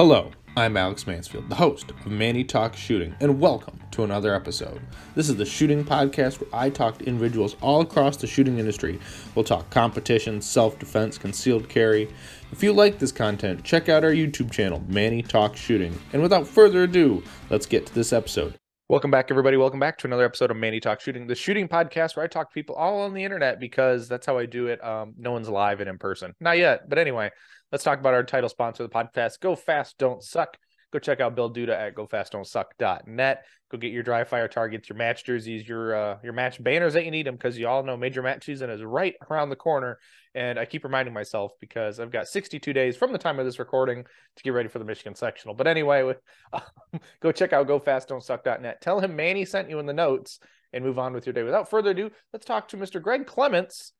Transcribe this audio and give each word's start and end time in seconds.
Hello, 0.00 0.30
I'm 0.56 0.78
Alex 0.78 1.06
Mansfield, 1.06 1.50
the 1.50 1.56
host 1.56 1.90
of 1.90 2.06
Manny 2.06 2.42
Talk 2.42 2.74
Shooting, 2.74 3.14
and 3.20 3.38
welcome 3.38 3.78
to 3.90 4.02
another 4.02 4.34
episode. 4.34 4.80
This 5.14 5.28
is 5.28 5.36
the 5.36 5.44
shooting 5.44 5.84
podcast 5.84 6.40
where 6.40 6.48
I 6.58 6.70
talk 6.70 6.96
to 6.96 7.04
individuals 7.04 7.54
all 7.60 7.82
across 7.82 8.16
the 8.16 8.26
shooting 8.26 8.58
industry. 8.58 8.98
We'll 9.34 9.44
talk 9.44 9.68
competition, 9.68 10.40
self 10.40 10.78
defense, 10.78 11.18
concealed 11.18 11.68
carry. 11.68 12.08
If 12.50 12.62
you 12.62 12.72
like 12.72 12.98
this 12.98 13.12
content, 13.12 13.62
check 13.62 13.90
out 13.90 14.02
our 14.02 14.10
YouTube 14.10 14.50
channel, 14.50 14.82
Manny 14.88 15.20
Talk 15.20 15.54
Shooting. 15.54 16.00
And 16.14 16.22
without 16.22 16.46
further 16.46 16.84
ado, 16.84 17.22
let's 17.50 17.66
get 17.66 17.84
to 17.84 17.94
this 17.94 18.14
episode. 18.14 18.54
Welcome 18.88 19.10
back, 19.10 19.30
everybody. 19.30 19.58
Welcome 19.58 19.80
back 19.80 19.98
to 19.98 20.06
another 20.06 20.24
episode 20.24 20.50
of 20.50 20.56
Manny 20.56 20.80
Talk 20.80 21.02
Shooting, 21.02 21.26
the 21.26 21.34
shooting 21.34 21.68
podcast 21.68 22.16
where 22.16 22.24
I 22.24 22.26
talk 22.26 22.48
to 22.48 22.54
people 22.54 22.74
all 22.74 23.02
on 23.02 23.12
the 23.12 23.22
internet 23.22 23.60
because 23.60 24.08
that's 24.08 24.24
how 24.24 24.38
I 24.38 24.46
do 24.46 24.66
it. 24.68 24.82
Um, 24.82 25.12
no 25.18 25.30
one's 25.30 25.50
live 25.50 25.80
and 25.80 25.90
in 25.90 25.98
person. 25.98 26.34
Not 26.40 26.56
yet, 26.56 26.88
but 26.88 26.98
anyway, 26.98 27.30
let's 27.72 27.84
talk 27.84 27.98
about 27.98 28.14
our 28.14 28.24
title 28.24 28.48
sponsor 28.48 28.84
of 28.84 28.90
the 28.90 28.94
podcast, 28.94 29.40
Go 29.40 29.56
Fast, 29.56 29.98
Don't 29.98 30.22
Suck. 30.22 30.56
Go 30.92 30.98
check 30.98 31.20
out 31.20 31.36
Bill 31.36 31.52
Duda 31.52 31.70
at 31.70 31.94
gofastdon'tsuck.net. 31.94 33.44
Go 33.70 33.78
get 33.78 33.92
your 33.92 34.02
dry 34.02 34.24
fire 34.24 34.48
targets, 34.48 34.88
your 34.88 34.98
match 34.98 35.24
jerseys, 35.24 35.68
your 35.68 35.94
uh, 35.94 36.18
your 36.24 36.32
match 36.32 36.62
banners 36.62 36.94
that 36.94 37.04
you 37.04 37.12
need 37.12 37.26
them 37.26 37.36
because 37.36 37.56
you 37.56 37.68
all 37.68 37.84
know 37.84 37.96
major 37.96 38.22
match 38.22 38.44
season 38.44 38.70
is 38.70 38.82
right 38.82 39.14
around 39.30 39.50
the 39.50 39.56
corner. 39.56 39.98
And 40.34 40.58
I 40.58 40.64
keep 40.64 40.82
reminding 40.82 41.14
myself 41.14 41.52
because 41.60 42.00
I've 42.00 42.10
got 42.10 42.26
62 42.26 42.72
days 42.72 42.96
from 42.96 43.12
the 43.12 43.18
time 43.18 43.38
of 43.38 43.44
this 43.44 43.60
recording 43.60 44.02
to 44.02 44.42
get 44.42 44.52
ready 44.52 44.68
for 44.68 44.80
the 44.80 44.84
Michigan 44.84 45.14
sectional. 45.14 45.54
But 45.54 45.68
anyway, 45.68 46.12
go 47.20 47.30
check 47.30 47.52
out 47.52 47.68
gofastdon'tsuck.net. 47.68 48.80
Tell 48.80 48.98
him 48.98 49.14
Manny 49.14 49.44
sent 49.44 49.70
you 49.70 49.78
in 49.78 49.86
the 49.86 49.92
notes 49.92 50.40
and 50.72 50.84
move 50.84 50.98
on 50.98 51.12
with 51.12 51.26
your 51.26 51.32
day. 51.32 51.44
Without 51.44 51.70
further 51.70 51.90
ado, 51.90 52.10
let's 52.32 52.44
talk 52.44 52.66
to 52.68 52.76
Mr. 52.76 53.00
Greg 53.00 53.26
Clements. 53.26 53.92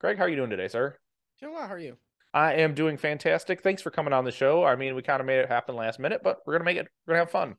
Greg, 0.00 0.18
how 0.18 0.24
are 0.24 0.28
you 0.28 0.36
doing 0.36 0.50
today, 0.50 0.68
sir? 0.68 0.96
Doing 1.40 1.54
well. 1.54 1.68
How 1.68 1.74
are 1.74 1.78
you? 1.78 1.96
I 2.34 2.54
am 2.54 2.74
doing 2.74 2.96
fantastic. 2.96 3.62
Thanks 3.62 3.82
for 3.82 3.90
coming 3.90 4.12
on 4.12 4.24
the 4.24 4.30
show. 4.30 4.64
I 4.64 4.76
mean, 4.76 4.94
we 4.94 5.02
kind 5.02 5.20
of 5.20 5.26
made 5.26 5.38
it 5.38 5.48
happen 5.48 5.76
last 5.76 5.98
minute, 5.98 6.22
but 6.24 6.38
we're 6.46 6.54
gonna 6.54 6.64
make 6.64 6.78
it. 6.78 6.88
We're 7.06 7.12
gonna 7.12 7.24
have 7.24 7.30
fun. 7.30 7.56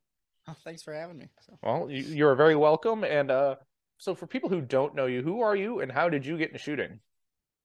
Oh, 0.47 0.55
thanks 0.63 0.81
for 0.81 0.93
having 0.93 1.17
me. 1.17 1.29
So. 1.41 1.57
Well, 1.61 1.89
you, 1.89 2.03
you're 2.03 2.35
very 2.35 2.55
welcome. 2.55 3.03
And 3.03 3.29
uh, 3.29 3.55
so, 3.97 4.15
for 4.15 4.25
people 4.25 4.49
who 4.49 4.61
don't 4.61 4.95
know 4.95 5.05
you, 5.05 5.21
who 5.21 5.41
are 5.41 5.55
you, 5.55 5.81
and 5.81 5.91
how 5.91 6.09
did 6.09 6.25
you 6.25 6.37
get 6.37 6.49
into 6.49 6.59
shooting? 6.59 6.99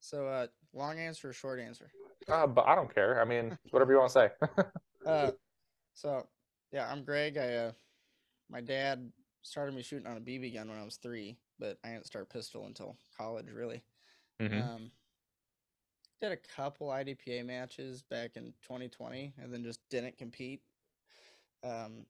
So, 0.00 0.26
uh, 0.26 0.46
long 0.74 0.98
answer, 0.98 1.32
short 1.32 1.60
answer. 1.60 1.90
Uh, 2.28 2.46
but 2.46 2.66
I 2.66 2.74
don't 2.74 2.94
care. 2.94 3.20
I 3.20 3.24
mean, 3.24 3.56
whatever 3.70 3.92
you 3.92 3.98
want 3.98 4.12
to 4.12 4.30
say. 4.58 4.62
uh, 5.06 5.30
so 5.94 6.26
yeah, 6.72 6.90
I'm 6.90 7.04
Greg. 7.04 7.38
I 7.38 7.54
uh, 7.54 7.72
my 8.50 8.60
dad 8.60 9.10
started 9.42 9.74
me 9.74 9.82
shooting 9.82 10.06
on 10.06 10.18
a 10.18 10.20
BB 10.20 10.54
gun 10.54 10.68
when 10.68 10.78
I 10.78 10.84
was 10.84 10.96
three, 10.96 11.38
but 11.58 11.78
I 11.84 11.92
didn't 11.92 12.06
start 12.06 12.28
pistol 12.28 12.66
until 12.66 12.96
college, 13.16 13.50
really. 13.50 13.82
Mhm. 14.40 14.62
Um, 14.62 14.90
did 16.20 16.32
a 16.32 16.36
couple 16.56 16.88
IDPA 16.88 17.44
matches 17.44 18.02
back 18.02 18.32
in 18.36 18.52
2020, 18.62 19.34
and 19.40 19.52
then 19.52 19.62
just 19.62 19.80
didn't 19.88 20.18
compete 20.18 20.60
um, 21.64 22.06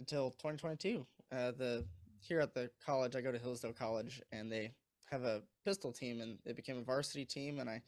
until 0.00 0.30
2022. 0.30 1.06
Uh, 1.30 1.52
the 1.52 1.84
here 2.20 2.40
at 2.40 2.54
the 2.54 2.70
college, 2.84 3.16
I 3.16 3.20
go 3.20 3.32
to 3.32 3.38
Hillsdale 3.38 3.72
College, 3.72 4.22
and 4.30 4.50
they 4.50 4.72
have 5.10 5.24
a 5.24 5.42
pistol 5.64 5.92
team, 5.92 6.20
and 6.20 6.38
it 6.44 6.56
became 6.56 6.78
a 6.78 6.82
varsity 6.82 7.24
team, 7.24 7.58
and 7.58 7.68
I 7.68 7.82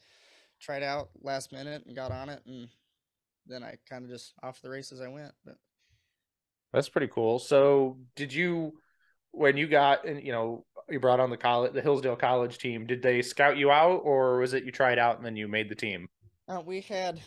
tried 0.59 0.83
out 0.83 1.09
last 1.21 1.51
minute 1.51 1.83
and 1.85 1.95
got 1.95 2.11
on 2.11 2.29
it, 2.29 2.41
and 2.45 2.67
then 3.47 3.63
I 3.63 3.77
kind 3.89 4.03
of 4.03 4.09
just 4.09 4.33
off 4.43 4.61
the 4.61 4.69
races 4.69 5.01
I 5.01 5.07
went. 5.07 5.33
But 5.45 5.55
That's 6.73 6.89
pretty 6.89 7.07
cool. 7.07 7.39
So, 7.39 7.97
did 8.15 8.33
you, 8.33 8.73
when 9.31 9.57
you 9.57 9.67
got, 9.67 10.05
and 10.05 10.21
you 10.21 10.31
know, 10.31 10.65
you 10.89 10.99
brought 10.99 11.19
on 11.19 11.29
the 11.29 11.37
college, 11.37 11.73
the 11.73 11.81
Hillsdale 11.81 12.15
College 12.15 12.57
team, 12.57 12.85
did 12.85 13.01
they 13.01 13.21
scout 13.21 13.57
you 13.57 13.71
out, 13.71 14.01
or 14.03 14.37
was 14.37 14.53
it 14.53 14.63
you 14.63 14.71
tried 14.71 14.99
out 14.99 15.17
and 15.17 15.25
then 15.25 15.35
you 15.35 15.47
made 15.47 15.69
the 15.69 15.75
team? 15.75 16.07
Uh, 16.47 16.61
we 16.63 16.81
had, 16.81 17.19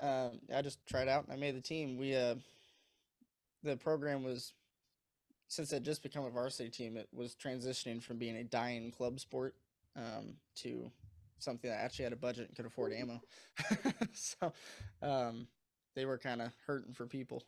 uh, 0.00 0.28
I 0.54 0.62
just 0.62 0.84
tried 0.86 1.08
out 1.08 1.24
and 1.24 1.32
I 1.32 1.36
made 1.36 1.56
the 1.56 1.62
team. 1.62 1.96
We, 1.96 2.14
uh, 2.14 2.34
the 3.62 3.76
program 3.76 4.22
was, 4.22 4.52
since 5.48 5.72
it 5.72 5.82
just 5.82 6.02
become 6.02 6.24
a 6.24 6.30
varsity 6.30 6.70
team, 6.70 6.96
it 6.96 7.08
was 7.12 7.34
transitioning 7.34 8.02
from 8.02 8.18
being 8.18 8.36
a 8.36 8.44
dying 8.44 8.90
club 8.90 9.18
sport 9.18 9.54
um, 9.96 10.34
to 10.56 10.90
something 11.38 11.70
that 11.70 11.80
actually 11.80 12.04
had 12.04 12.12
a 12.12 12.16
budget 12.16 12.48
and 12.48 12.56
could 12.56 12.66
afford 12.66 12.92
ammo. 12.92 13.20
so 14.12 14.52
um, 15.02 15.46
they 15.94 16.04
were 16.04 16.18
kind 16.18 16.42
of 16.42 16.52
hurting 16.66 16.92
for 16.92 17.06
people. 17.06 17.42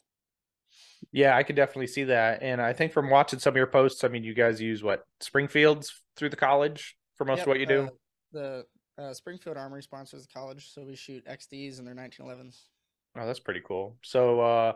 Yeah, 1.12 1.36
I 1.36 1.42
could 1.42 1.56
definitely 1.56 1.88
see 1.88 2.04
that. 2.04 2.42
And 2.42 2.60
I 2.60 2.72
think 2.72 2.92
from 2.92 3.10
watching 3.10 3.38
some 3.38 3.52
of 3.52 3.56
your 3.56 3.66
posts, 3.66 4.04
I 4.04 4.08
mean, 4.08 4.24
you 4.24 4.34
guys 4.34 4.60
use 4.60 4.82
what 4.82 5.04
Springfields 5.20 5.92
through 6.16 6.30
the 6.30 6.36
college 6.36 6.96
for 7.16 7.24
most 7.24 7.38
Yep, 7.38 7.46
of 7.46 7.48
what 7.48 7.60
you 7.60 7.66
do. 7.66 7.82
uh, 7.84 7.90
the 8.32 8.66
uh, 8.98 9.12
Springfield 9.14 9.56
Armory 9.56 9.82
sponsors 9.82 10.22
the 10.26 10.32
college, 10.32 10.70
so 10.72 10.84
we 10.84 10.96
shoot 10.96 11.24
XDs 11.26 11.78
and 11.78 11.86
their 11.86 11.94
1911s. 11.94 12.68
Oh, 13.16 13.26
that's 13.26 13.40
pretty 13.40 13.60
cool. 13.66 13.96
So, 14.02 14.40
uh, 14.40 14.72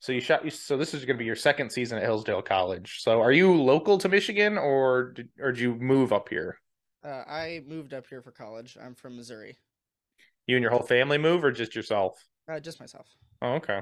so 0.00 0.12
you 0.12 0.20
shot. 0.20 0.50
So 0.52 0.76
this 0.76 0.94
is 0.94 1.04
going 1.04 1.16
to 1.16 1.18
be 1.18 1.24
your 1.24 1.34
second 1.34 1.70
season 1.70 1.98
at 1.98 2.04
Hillsdale 2.04 2.42
College. 2.42 2.98
So, 3.00 3.20
are 3.20 3.32
you 3.32 3.52
local 3.54 3.98
to 3.98 4.08
Michigan, 4.08 4.58
or 4.58 5.12
did, 5.12 5.28
or 5.40 5.50
did 5.52 5.60
you 5.60 5.74
move 5.74 6.12
up 6.12 6.28
here? 6.28 6.58
Uh, 7.04 7.24
I 7.28 7.62
moved 7.66 7.92
up 7.94 8.06
here 8.08 8.22
for 8.22 8.30
college. 8.30 8.76
I'm 8.80 8.94
from 8.94 9.16
Missouri. 9.16 9.58
You 10.46 10.56
and 10.56 10.62
your 10.62 10.70
whole 10.70 10.82
family 10.82 11.18
move, 11.18 11.42
or 11.44 11.50
just 11.50 11.74
yourself? 11.74 12.22
Uh, 12.48 12.60
just 12.60 12.78
myself. 12.80 13.06
Oh, 13.42 13.54
okay. 13.54 13.80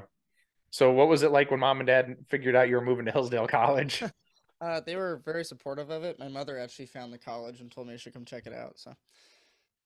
So, 0.73 0.89
what 0.89 1.07
was 1.07 1.21
it 1.21 1.29
like 1.29 1.51
when 1.51 1.59
mom 1.59 1.81
and 1.81 1.85
dad 1.85 2.15
figured 2.29 2.55
out 2.55 2.67
you 2.67 2.73
were 2.73 2.81
moving 2.81 3.05
to 3.05 3.11
Hillsdale 3.11 3.47
College? 3.47 4.03
Uh, 4.61 4.79
they 4.79 4.95
were 4.95 5.21
very 5.25 5.43
supportive 5.43 5.89
of 5.89 6.05
it. 6.05 6.17
My 6.17 6.29
mother 6.29 6.57
actually 6.57 6.85
found 6.85 7.11
the 7.11 7.17
college 7.17 7.59
and 7.59 7.69
told 7.69 7.85
me 7.85 7.95
I 7.95 7.97
should 7.97 8.13
come 8.13 8.23
check 8.23 8.45
it 8.45 8.53
out. 8.53 8.79
So, 8.79 8.93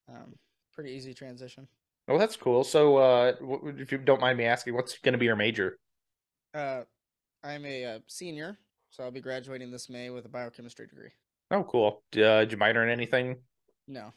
um, 0.08 0.36
pretty 0.72 0.92
easy 0.92 1.16
transition. 1.16 1.68
well, 2.08 2.20
that's 2.20 2.36
cool. 2.36 2.64
So, 2.64 2.98
uh, 2.98 3.34
if 3.80 3.92
you 3.92 3.98
don't 3.98 4.22
mind 4.22 4.38
me 4.38 4.46
asking, 4.46 4.76
what's 4.76 5.00
going 5.00 5.14
to 5.14 5.18
be 5.18 5.26
your 5.26 5.36
major? 5.36 5.80
Uh, 6.54 6.82
I'm 7.44 7.66
a 7.66 7.86
uh, 7.86 8.00
senior, 8.06 8.60
so 8.92 9.04
I'll 9.04 9.10
be 9.10 9.20
graduating 9.20 9.72
this 9.72 9.90
May 9.90 10.12
with 10.12 10.26
a 10.28 10.30
biochemistry 10.30 10.86
degree. 10.86 11.10
Oh, 11.50 11.64
cool. 11.64 12.04
Uh, 12.16 12.42
did 12.42 12.52
you 12.52 12.60
minor 12.60 12.84
in 12.84 12.92
anything? 12.92 13.38
No, 13.88 14.14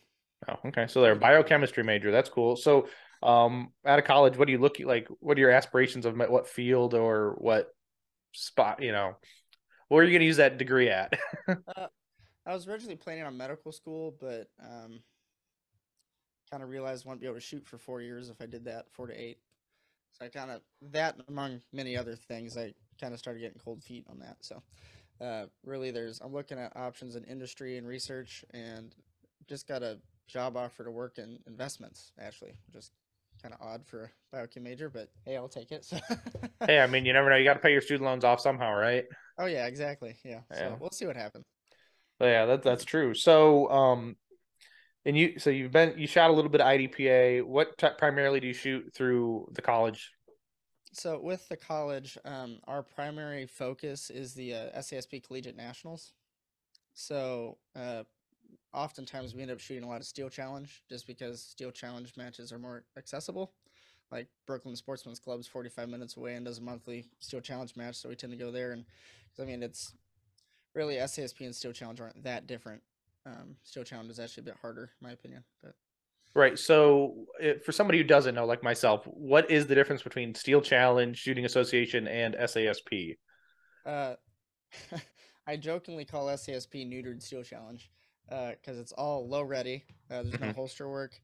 Oh, 0.46 0.56
okay. 0.66 0.88
So 0.88 1.00
they're 1.00 1.12
a 1.12 1.16
biochemistry 1.16 1.84
major. 1.84 2.10
That's 2.10 2.28
cool. 2.28 2.54
So, 2.54 2.86
um, 3.22 3.72
out 3.84 3.98
of 3.98 4.04
college, 4.04 4.36
what 4.36 4.46
do 4.46 4.52
you 4.52 4.58
look 4.58 4.78
like? 4.80 5.08
What 5.20 5.36
are 5.36 5.40
your 5.40 5.50
aspirations 5.50 6.06
of 6.06 6.16
what 6.16 6.48
field 6.48 6.94
or 6.94 7.36
what 7.38 7.74
spot? 8.32 8.82
You 8.82 8.92
know, 8.92 9.16
where 9.88 10.02
are 10.02 10.04
you 10.04 10.12
going 10.12 10.20
to 10.20 10.26
use 10.26 10.38
that 10.38 10.58
degree 10.58 10.88
at? 10.88 11.18
uh, 11.48 11.86
I 12.46 12.54
was 12.54 12.66
originally 12.66 12.96
planning 12.96 13.24
on 13.24 13.36
medical 13.36 13.72
school, 13.72 14.14
but 14.20 14.48
um, 14.62 15.00
kind 16.50 16.62
of 16.62 16.68
realized 16.68 17.06
I 17.06 17.10
wouldn't 17.10 17.20
be 17.20 17.26
able 17.26 17.36
to 17.36 17.40
shoot 17.40 17.66
for 17.66 17.78
four 17.78 18.00
years 18.00 18.28
if 18.28 18.40
I 18.40 18.46
did 18.46 18.64
that, 18.64 18.86
four 18.90 19.06
to 19.06 19.14
eight. 19.14 19.38
So 20.12 20.24
I 20.24 20.28
kind 20.28 20.50
of 20.50 20.62
that 20.90 21.16
among 21.28 21.60
many 21.72 21.96
other 21.96 22.16
things, 22.16 22.56
I 22.56 22.74
kind 23.00 23.12
of 23.12 23.18
started 23.18 23.40
getting 23.40 23.60
cold 23.64 23.82
feet 23.82 24.06
on 24.10 24.18
that. 24.18 24.36
So 24.40 24.62
uh, 25.20 25.46
really, 25.64 25.90
there's 25.90 26.20
I'm 26.20 26.32
looking 26.32 26.58
at 26.58 26.76
options 26.76 27.14
in 27.14 27.24
industry 27.24 27.76
and 27.76 27.86
research, 27.86 28.44
and 28.52 28.94
just 29.48 29.68
got 29.68 29.82
a 29.82 29.98
job 30.26 30.56
offer 30.56 30.84
to 30.84 30.90
work 30.90 31.18
in 31.18 31.38
investments. 31.46 32.12
Actually, 32.18 32.54
just 32.72 32.92
kind 33.40 33.54
of 33.54 33.60
odd 33.60 33.86
for 33.86 34.10
a 34.32 34.36
biochem 34.36 34.62
major, 34.62 34.88
but 34.88 35.08
hey, 35.24 35.36
I'll 35.36 35.48
take 35.48 35.72
it. 35.72 35.84
So 35.84 35.98
hey, 36.66 36.80
I 36.80 36.86
mean, 36.86 37.04
you 37.04 37.12
never 37.12 37.30
know. 37.30 37.36
You 37.36 37.44
got 37.44 37.54
to 37.54 37.60
pay 37.60 37.72
your 37.72 37.80
student 37.80 38.04
loans 38.04 38.24
off 38.24 38.40
somehow, 38.40 38.74
right? 38.74 39.04
oh 39.38 39.46
yeah, 39.46 39.66
exactly. 39.66 40.16
Yeah. 40.24 40.40
Yeah. 40.50 40.56
So 40.56 40.76
we'll 40.80 40.90
see 40.90 41.06
what 41.06 41.16
happens. 41.16 41.44
But 42.18 42.26
yeah, 42.26 42.46
that 42.46 42.62
that's 42.62 42.84
true. 42.84 43.14
So, 43.14 43.70
um, 43.70 44.16
and 45.04 45.16
you, 45.16 45.38
so 45.38 45.50
you've 45.50 45.72
been 45.72 45.98
you 45.98 46.06
shot 46.06 46.30
a 46.30 46.32
little 46.32 46.50
bit 46.50 46.60
of 46.60 46.66
IDPA. 46.66 47.44
What 47.44 47.78
t- 47.78 47.88
primarily 47.98 48.40
do 48.40 48.46
you 48.46 48.52
shoot 48.52 48.92
through 48.94 49.48
the 49.52 49.62
college? 49.62 50.10
So 50.92 51.20
with 51.22 51.48
the 51.48 51.56
college, 51.56 52.18
um, 52.24 52.58
our 52.66 52.82
primary 52.82 53.46
focus 53.46 54.10
is 54.10 54.34
the 54.34 54.54
uh, 54.54 54.78
SASP 54.80 55.24
Collegiate 55.26 55.56
Nationals. 55.56 56.12
So 56.94 57.58
uh, 57.76 58.02
oftentimes 58.72 59.34
we 59.34 59.42
end 59.42 59.50
up 59.50 59.60
shooting 59.60 59.84
a 59.84 59.88
lot 59.88 60.00
of 60.00 60.06
Steel 60.06 60.28
Challenge 60.28 60.82
just 60.88 61.06
because 61.06 61.42
Steel 61.42 61.70
Challenge 61.70 62.12
matches 62.16 62.52
are 62.52 62.58
more 62.58 62.84
accessible. 62.96 63.52
Like 64.10 64.28
Brooklyn 64.46 64.74
Sportsman's 64.74 65.20
Club's 65.20 65.46
45 65.46 65.88
minutes 65.88 66.16
away 66.16 66.34
and 66.34 66.44
does 66.44 66.58
a 66.58 66.62
monthly 66.62 67.06
Steel 67.20 67.40
Challenge 67.40 67.74
match, 67.76 67.96
so 67.96 68.08
we 68.08 68.16
tend 68.16 68.32
to 68.32 68.38
go 68.38 68.50
there. 68.50 68.72
And 68.72 68.84
I 69.40 69.44
mean, 69.44 69.62
it's 69.62 69.94
really 70.74 70.96
SASP 70.96 71.44
and 71.44 71.54
Steel 71.54 71.72
Challenge 71.72 72.00
aren't 72.00 72.22
that 72.24 72.46
different. 72.46 72.82
Um, 73.26 73.56
Steel 73.62 73.84
Challenge 73.84 74.10
is 74.10 74.18
actually 74.18 74.42
a 74.42 74.46
bit 74.46 74.56
harder, 74.60 74.90
in 75.00 75.06
my 75.06 75.12
opinion. 75.12 75.44
But 75.62 75.74
Right. 76.34 76.58
So, 76.58 77.26
it, 77.40 77.64
for 77.64 77.72
somebody 77.72 77.98
who 77.98 78.04
doesn't 78.04 78.34
know, 78.34 78.46
like 78.46 78.62
myself, 78.62 79.04
what 79.06 79.50
is 79.50 79.66
the 79.66 79.74
difference 79.74 80.02
between 80.02 80.34
Steel 80.34 80.60
Challenge, 80.60 81.16
Shooting 81.16 81.44
Association, 81.44 82.06
and 82.06 82.34
SASP? 82.34 83.16
Uh, 83.84 84.14
I 85.46 85.56
jokingly 85.56 86.04
call 86.04 86.26
SASP 86.26 86.88
neutered 86.88 87.22
steel 87.22 87.42
challenge 87.42 87.90
because 88.30 88.78
it's 88.78 88.92
all 88.92 89.28
low 89.28 89.42
ready. 89.42 89.84
Uh, 90.10 90.22
there's 90.22 90.40
no 90.40 90.46
Mhm. 90.48 90.54
holster 90.54 90.88
work. 90.88 91.20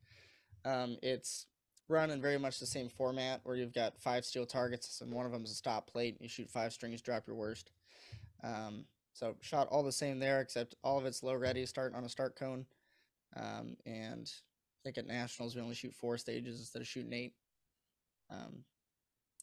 Um, 0.65 0.99
it's 1.03 1.47
run 1.89 2.11
in 2.11 2.21
very 2.21 2.39
much 2.39 2.59
the 2.59 2.67
same 2.67 2.89
format 2.89 3.41
where 3.45 3.57
you've 3.57 3.73
got 3.73 4.01
five 4.01 4.25
steel 4.25 4.45
targets 4.47 5.01
and 5.01 5.13
one 5.13 5.25
of 5.27 5.33
them 5.33 5.45
is 5.45 5.53
a 5.53 5.55
stop 5.55 5.87
plate. 5.87 6.21
You 6.21 6.29
shoot 6.29 6.51
five 6.51 6.73
strings, 6.73 7.01
drop 7.01 7.27
your 7.27 7.37
worst. 7.37 7.71
Um, 8.43 8.87
so 9.13 9.37
shot 9.41 9.69
all 9.69 9.83
the 9.83 9.93
same 9.93 10.19
there, 10.19 10.41
except 10.41 10.75
all 10.83 10.99
of 10.99 11.07
it's 11.07 11.23
low 11.23 11.35
ready, 11.35 11.65
starting 11.67 11.97
on 11.97 12.05
a 12.05 12.09
start 12.09 12.37
cone. 12.37 12.67
Um, 13.37 13.77
and 13.87 14.31
I 14.33 14.79
think 14.85 14.99
at 14.99 15.07
nationals 15.07 15.55
we 15.55 15.63
only 15.63 15.75
shoot 15.75 15.95
four 15.95 16.19
stages 16.19 16.59
instead 16.59 16.83
of 16.83 16.89
shooting 16.89 17.13
eight. 17.13 17.35
Um, 18.31 18.65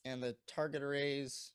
and 0.06 0.22
the 0.22 0.36
target 0.48 0.84
arrays 0.84 1.54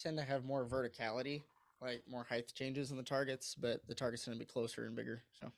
tend 0.00 0.16
to 0.18 0.24
have 0.24 0.44
more 0.44 0.64
verticality, 0.66 1.42
like 1.84 2.02
more 2.08 2.24
height 2.24 2.52
changes 2.54 2.90
in 2.90 2.96
the 2.96 3.02
targets, 3.02 3.54
but 3.54 3.80
the 3.86 3.94
targets 3.94 4.24
going 4.24 4.38
to 4.38 4.44
be 4.44 4.46
closer 4.46 4.86
and 4.86 4.96
bigger. 4.96 5.22
So 5.40 5.52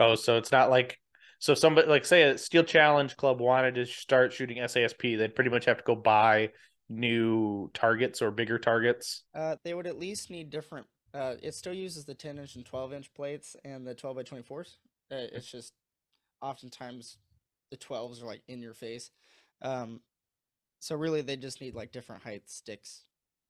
Oh, 0.00 0.14
so 0.14 0.36
it's 0.36 0.52
not 0.52 0.70
like 0.70 0.98
so 1.40 1.54
somebody 1.54 1.88
like 1.88 2.04
say 2.04 2.22
a 2.22 2.38
Steel 2.38 2.62
Challenge 2.62 3.16
Club 3.16 3.40
wanted 3.40 3.74
to 3.76 3.86
start 3.86 4.32
shooting 4.32 4.58
SASP, 4.58 5.18
they'd 5.18 5.34
pretty 5.34 5.50
much 5.50 5.64
have 5.64 5.78
to 5.78 5.84
go 5.84 5.94
buy 5.96 6.50
new 6.88 7.70
targets 7.74 8.22
or 8.22 8.30
bigger 8.30 8.58
targets. 8.58 9.24
uh, 9.34 9.56
they 9.64 9.74
would 9.74 9.86
at 9.86 9.98
least 9.98 10.30
need 10.30 10.50
different. 10.50 10.86
Uh, 11.14 11.34
it 11.42 11.54
still 11.54 11.72
uses 11.72 12.04
the 12.04 12.14
10 12.14 12.38
inch 12.38 12.56
and 12.56 12.64
12 12.64 12.92
inch 12.92 13.14
plates 13.14 13.56
and 13.64 13.86
the 13.86 13.94
12 13.94 14.16
by 14.16 14.22
24s. 14.22 14.76
Uh, 15.10 15.26
it's 15.32 15.50
just 15.50 15.72
oftentimes 16.40 17.18
the 17.70 17.76
12s 17.76 18.22
are 18.22 18.26
like 18.26 18.42
in 18.48 18.60
your 18.60 18.74
face. 18.74 19.10
Um, 19.62 20.00
so 20.80 20.96
really, 20.96 21.22
they 21.22 21.36
just 21.36 21.60
need 21.60 21.74
like 21.74 21.92
different 21.92 22.22
height 22.22 22.42
sticks, 22.46 23.04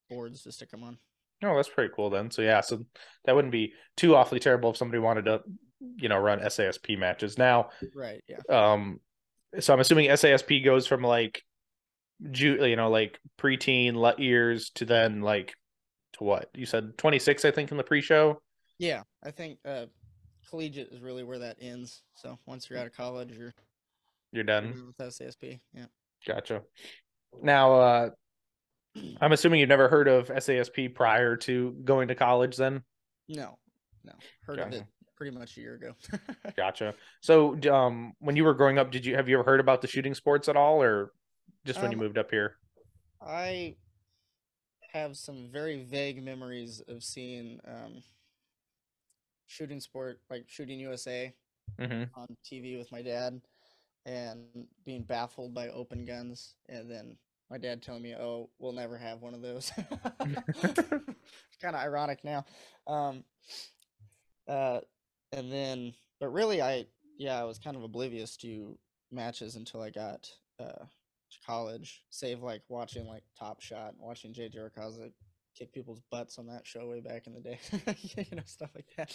boards 0.09 0.43
to 0.43 0.53
stick 0.53 0.71
them 0.71 0.83
on. 0.83 0.99
Oh, 1.43 1.55
that's 1.57 1.69
pretty 1.69 1.93
cool 1.95 2.11
then. 2.11 2.31
So 2.31 2.43
yeah, 2.43 2.61
so 2.61 2.85
that 3.25 3.35
wouldn't 3.35 3.53
be 3.53 3.73
too 3.97 4.17
awfully 4.17 4.41
terrible 4.41 4.71
if 4.71 4.77
somebody 4.77 4.99
wanted 4.99 5.27
to, 5.27 5.41
you 5.97 6.09
know, 6.09 6.19
run 6.19 6.41
SASP 6.41 6.99
matches. 6.99 7.39
Now, 7.39 7.71
Right. 7.95 8.23
Yeah. 8.29 8.39
um, 8.51 9.01
so 9.61 9.73
I'm 9.73 9.81
assuming 9.81 10.11
SASP 10.11 10.65
goes 10.65 10.87
from 10.87 11.03
like, 11.03 11.43
ju- 12.33 12.65
you 12.67 12.77
know, 12.77 12.91
like 12.91 13.19
preteen 13.39 14.19
years 14.19 14.71
to 14.77 14.85
then 14.85 15.21
like 15.23 15.55
to 16.15 16.25
what 16.25 16.49
you 16.55 16.67
said 16.67 16.99
26, 16.99 17.45
I 17.45 17.51
think, 17.53 17.71
in 17.71 17.77
the 17.77 17.85
pre-show. 17.85 18.43
Yeah. 18.79 19.03
I 19.23 19.31
think 19.31 19.59
uh, 19.65 19.87
collegiate 20.51 20.89
is 20.93 21.01
really 21.01 21.23
where 21.25 21.39
that 21.39 21.59
ends. 21.61 22.03
So 22.15 22.39
once 22.47 22.69
you're 22.69 22.79
out 22.81 22.87
of 22.87 22.97
college, 22.97 23.31
you're, 23.37 23.55
You're 24.33 24.45
done 24.45 24.93
with 24.99 25.15
SASP. 25.15 25.61
Yeah. 25.73 25.87
Gotcha. 26.27 26.63
Now, 27.43 27.75
uh, 27.81 28.11
I'm 29.21 29.33
assuming 29.33 29.61
you've 29.61 29.69
never 29.69 29.89
heard 29.89 30.09
of 30.09 30.29
SASP 30.29 30.95
prior 30.95 31.37
to 31.39 31.73
going 31.85 32.09
to 32.09 32.15
college. 32.15 32.57
Then, 32.57 32.83
No. 33.29 33.59
No. 34.05 34.13
Heard 34.43 34.59
of 34.61 34.73
it 34.73 34.85
pretty 35.17 35.37
much 35.37 35.57
a 35.57 35.61
year 35.61 35.75
ago. 35.75 35.95
gotcha. 36.57 36.95
So, 37.21 37.59
um, 37.71 38.15
when 38.21 38.37
you 38.37 38.45
were 38.45 38.55
growing 38.55 38.79
up, 38.79 38.91
did 38.91 39.05
you 39.05 39.17
have 39.17 39.29
you 39.29 39.37
ever 39.39 39.45
heard 39.45 39.61
about 39.61 39.83
the 39.83 39.89
shooting 39.89 40.15
sports 40.15 40.49
at 40.49 40.57
all, 40.57 40.83
or 40.83 41.13
just 41.65 41.83
when 41.83 41.91
you 41.91 41.97
Um, 41.97 42.03
moved 42.03 42.19
up 42.19 42.31
here? 42.31 42.57
I 43.21 43.77
have 44.93 45.17
some 45.17 45.51
very 45.53 45.85
vague 45.85 46.23
memories 46.23 46.81
of 46.89 47.03
seeing 47.05 47.61
um, 47.67 48.03
shooting 49.47 49.81
sport, 49.81 50.21
like 50.31 50.45
shooting 50.49 50.81
USA 50.81 51.35
hmm 51.79 52.05
on 52.15 52.37
TV 52.45 52.79
with 52.79 52.91
my 52.93 53.03
dad, 53.03 53.41
and 54.07 54.69
being 54.85 55.03
baffled 55.05 55.55
by 55.55 55.69
open 55.69 56.05
guns, 56.05 56.55
and 56.69 56.91
then 56.91 57.17
my 57.51 57.59
dad 57.59 57.83
telling 57.83 58.03
me, 58.03 58.15
"Oh, 58.15 58.51
we'll 58.59 58.73
never 58.73 58.99
have 58.99 59.23
one 59.23 59.35
of 59.35 59.43
those." 59.43 59.73
it's 60.21 61.57
kind 61.61 61.75
of 61.75 61.83
ironic 61.83 62.25
now. 62.25 62.45
Um, 62.87 63.25
uh, 64.49 64.81
and 65.33 65.53
then, 65.53 65.93
but 66.21 66.29
really, 66.29 66.63
I 66.63 66.87
yeah, 67.19 67.41
I 67.41 67.45
was 67.45 67.59
kind 67.59 67.77
of 67.77 67.83
oblivious 67.83 68.37
to 68.39 68.79
matches 69.11 69.57
until 69.57 69.81
I 69.81 69.91
got 69.91 70.29
uh, 70.61 70.85
to 70.85 71.39
college. 71.47 72.03
Save 72.11 72.43
like 72.43 72.63
watching 72.69 73.07
like 73.07 73.25
Top 73.39 73.61
Shot, 73.61 73.93
and 73.93 74.01
watching 74.01 74.33
JJ 74.35 74.57
Racaza 74.57 75.11
kick 75.59 75.73
people's 75.73 76.01
butts 76.11 76.39
on 76.39 76.47
that 76.47 76.67
show 76.67 76.87
way 76.87 77.01
back 77.01 77.27
in 77.27 77.35
the 77.35 77.41
day. 77.41 77.59
you 78.31 78.37
know, 78.37 78.43
stuff 78.45 78.71
like 78.75 78.87
that. 78.97 79.15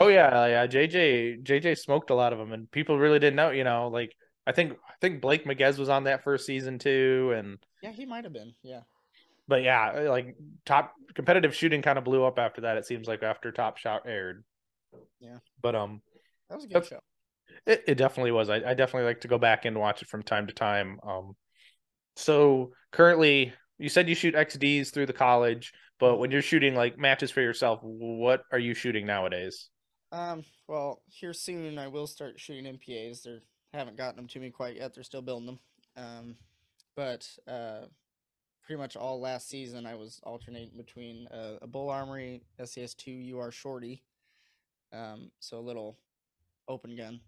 Oh 0.00 0.08
yeah, 0.08 0.46
yeah. 0.46 0.66
JJ 0.66 1.44
JJ 1.44 1.78
smoked 1.78 2.10
a 2.10 2.14
lot 2.14 2.32
of 2.32 2.38
them, 2.38 2.52
and 2.52 2.70
people 2.70 2.98
really 2.98 3.18
didn't 3.18 3.36
know. 3.36 3.50
You 3.50 3.64
know, 3.64 3.88
like 3.88 4.14
I 4.48 4.52
think 4.52 4.72
I 4.72 4.94
think 5.00 5.20
Blake 5.20 5.44
Miguez 5.44 5.78
was 5.78 5.88
on 5.90 6.04
that 6.04 6.24
first 6.24 6.46
season 6.46 6.78
too, 6.78 7.34
and 7.36 7.58
yeah, 7.82 7.92
he 7.92 8.06
might 8.06 8.24
have 8.24 8.32
been. 8.32 8.54
Yeah. 8.62 8.80
but 9.46 9.62
yeah, 9.62 9.90
like 10.10 10.36
top 10.66 10.94
competitive 11.14 11.54
shooting 11.54 11.82
kind 11.82 11.98
of 11.98 12.04
blew 12.04 12.24
up 12.24 12.38
after 12.38 12.62
that. 12.62 12.76
It 12.76 12.86
seems 12.86 13.08
like 13.08 13.22
after 13.22 13.52
Top 13.52 13.78
Shot 13.78 14.02
aired. 14.06 14.44
Yeah. 15.20 15.38
But 15.62 15.74
um, 15.74 16.02
That 16.48 16.56
was 16.56 16.64
a 16.64 16.68
good 16.68 16.86
show. 16.86 17.00
It, 17.66 17.84
it 17.88 17.94
definitely 17.96 18.32
was. 18.32 18.48
I, 18.50 18.56
I 18.56 18.74
definitely 18.74 19.04
like 19.06 19.22
to 19.22 19.28
go 19.28 19.38
back 19.38 19.64
and 19.64 19.78
watch 19.78 20.02
it 20.02 20.08
from 20.08 20.22
time 20.22 20.46
to 20.48 20.54
time. 20.54 21.00
Um, 21.02 21.36
so 22.16 22.72
currently, 22.92 23.52
you 23.78 23.88
said 23.88 24.08
you 24.08 24.14
shoot 24.14 24.34
XDs 24.34 24.92
through 24.92 25.06
the 25.06 25.12
college, 25.12 25.72
but 25.98 26.18
when 26.18 26.30
you're 26.30 26.42
shooting 26.42 26.74
like 26.74 26.98
matches 26.98 27.30
for 27.30 27.40
yourself, 27.42 27.80
what 27.82 28.42
are 28.52 28.58
you 28.58 28.74
shooting 28.74 29.06
nowadays? 29.06 29.68
Um, 30.12 30.44
well, 30.68 31.02
here 31.06 31.32
soon 31.34 31.78
I 31.78 31.88
will 31.88 32.06
start 32.06 32.40
shooting 32.40 32.64
MPAs. 32.64 33.22
They 33.22 33.38
haven't 33.72 33.96
gotten 33.96 34.16
them 34.16 34.26
to 34.28 34.40
me 34.40 34.50
quite 34.50 34.76
yet. 34.76 34.94
They're 34.94 35.04
still 35.04 35.22
building 35.22 35.46
them. 35.46 35.58
Um, 35.96 36.36
but 36.96 37.28
uh, 37.46 37.86
pretty 38.62 38.78
much 38.80 38.96
all 38.96 39.20
last 39.20 39.48
season 39.48 39.86
I 39.86 39.94
was 39.94 40.20
alternating 40.24 40.76
between 40.76 41.26
uh, 41.28 41.58
a 41.62 41.66
Bul 41.66 41.90
Armory 41.90 42.42
SCS2 42.60 43.32
UR 43.34 43.50
Shorty, 43.50 44.02
um, 44.92 45.30
so 45.40 45.58
a 45.58 45.60
little 45.60 45.96
open 46.68 46.96
gun, 46.96 47.20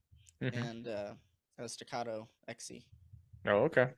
Mhm. 0.43 0.55
and 0.65 0.89
uh, 0.89 1.13
a 1.59 1.69
Staccato 1.69 2.29
XC. 2.49 2.85
Oh, 3.47 3.65
okay. 3.65 3.91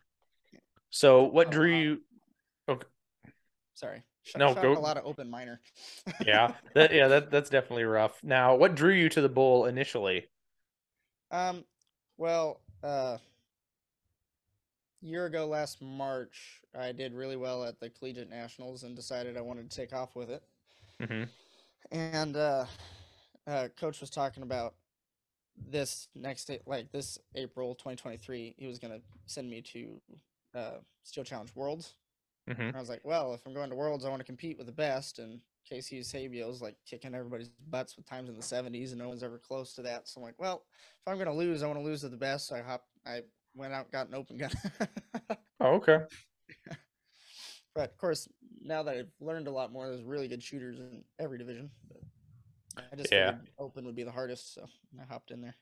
So 0.91 1.25
what 1.25 1.49
Oh, 1.49 1.51
drew 1.51 1.73
you? 1.75 2.01
Okay. 2.69 2.87
Sorry, 3.75 4.03
Sh- 4.23 4.37
No, 4.37 4.53
shot 4.55 4.63
go- 4.63 4.77
a 4.77 4.79
lot 4.79 4.97
of 4.97 5.07
open 5.07 5.29
minor. 5.31 5.61
Yeah, 6.27 6.55
that 6.75 6.93
yeah, 6.93 7.09
that 7.09 7.31
that's 7.31 7.51
definitely 7.51 7.85
rough. 7.85 8.23
Now, 8.23 8.55
what 8.55 8.75
drew 8.77 8.93
you 8.95 9.09
to 9.09 9.21
the 9.21 9.29
bull 9.29 9.67
initially? 9.67 10.29
Um, 11.33 11.65
well, 12.17 12.61
uh, 12.83 13.19
year 15.01 15.27
ago 15.27 15.47
last 15.47 15.83
March, 15.83 16.61
I 16.79 16.93
did 16.93 17.13
really 17.15 17.37
well 17.37 17.65
at 17.65 17.81
the 17.81 17.91
collegiate 17.91 18.31
nationals 18.31 18.83
and 18.85 18.95
decided 18.97 19.37
I 19.37 19.41
wanted 19.43 19.71
to 19.71 19.77
take 19.77 19.93
off 19.93 20.15
with 20.15 20.31
it. 20.31 20.43
hmm 21.01 21.25
And 21.91 22.37
uh, 22.37 22.67
uh, 23.47 23.69
coach 23.79 24.01
was 24.01 24.11
talking 24.11 24.43
about 24.43 24.75
this 25.57 26.09
next 26.15 26.47
day, 26.47 26.61
like 26.67 26.91
this 26.93 27.19
April 27.35 27.75
2023, 27.75 28.55
he 28.59 28.67
was 28.67 28.79
gonna 28.79 29.01
send 29.27 29.51
me 29.51 29.63
to 29.63 30.01
uh, 30.55 30.79
Steel 31.05 31.25
Challenge 31.25 31.51
Worlds. 31.55 31.95
hmm 32.49 32.71
I 32.75 32.81
was 32.81 32.89
like, 32.89 33.03
well, 33.05 33.35
if 33.35 33.47
I'm 33.47 33.55
going 33.55 33.71
to 33.71 33.77
Worlds, 33.77 34.05
I 34.05 34.11
want 34.11 34.21
to 34.21 34.27
compete 34.27 34.59
with 34.59 34.67
the 34.67 34.73
best. 34.73 35.19
And 35.19 35.41
KC 35.69 35.97
Eusebio's 35.97 36.61
like 36.63 36.77
kicking 36.87 37.15
everybody's 37.15 37.49
butts 37.69 37.97
with 37.97 38.07
times 38.09 38.29
in 38.29 38.37
the 38.37 38.43
70s, 38.43 38.93
and 38.93 39.01
no 39.01 39.09
one's 39.09 39.23
ever 39.23 39.39
close 39.39 39.75
to 39.75 39.83
that. 39.83 40.09
So 40.09 40.21
I'm 40.21 40.25
like, 40.25 40.39
well, 40.39 40.65
if 41.01 41.09
I'm 41.09 41.17
going 41.17 41.27
to 41.29 41.33
lose, 41.35 41.63
I 41.63 41.67
want 41.67 41.79
to 41.79 41.85
lose 41.85 42.01
to 42.03 42.09
the 42.09 42.17
best. 42.17 42.49
So 42.49 42.57
I 42.57 42.63
hop, 42.63 42.85
I 43.07 43.21
went 43.55 43.73
out, 43.73 43.91
got 43.91 44.09
an 44.09 44.15
open 44.15 44.37
gun. 44.39 44.51
Oh, 45.61 45.75
okay. 45.77 45.99
but 47.75 47.91
of 47.91 47.97
course, 47.97 48.29
now 48.63 48.83
that 48.83 48.97
I've 48.97 49.13
learned 49.21 49.49
a 49.49 49.53
lot 49.53 49.73
more, 49.73 49.89
there's 49.89 50.03
really 50.03 50.29
good 50.29 50.43
shooters 50.43 50.79
in 50.79 51.05
every 51.19 51.39
division. 51.39 51.71
But 51.89 52.01
I 52.93 52.97
just 52.97 53.13
Yeah. 53.13 53.35
open 53.59 53.85
would 53.85 53.97
be 53.97 54.03
the 54.05 54.13
hardest, 54.13 54.55
so 54.55 54.67
I 55.01 55.05
hopped 55.05 55.31
in 55.31 55.41
there. 55.41 55.55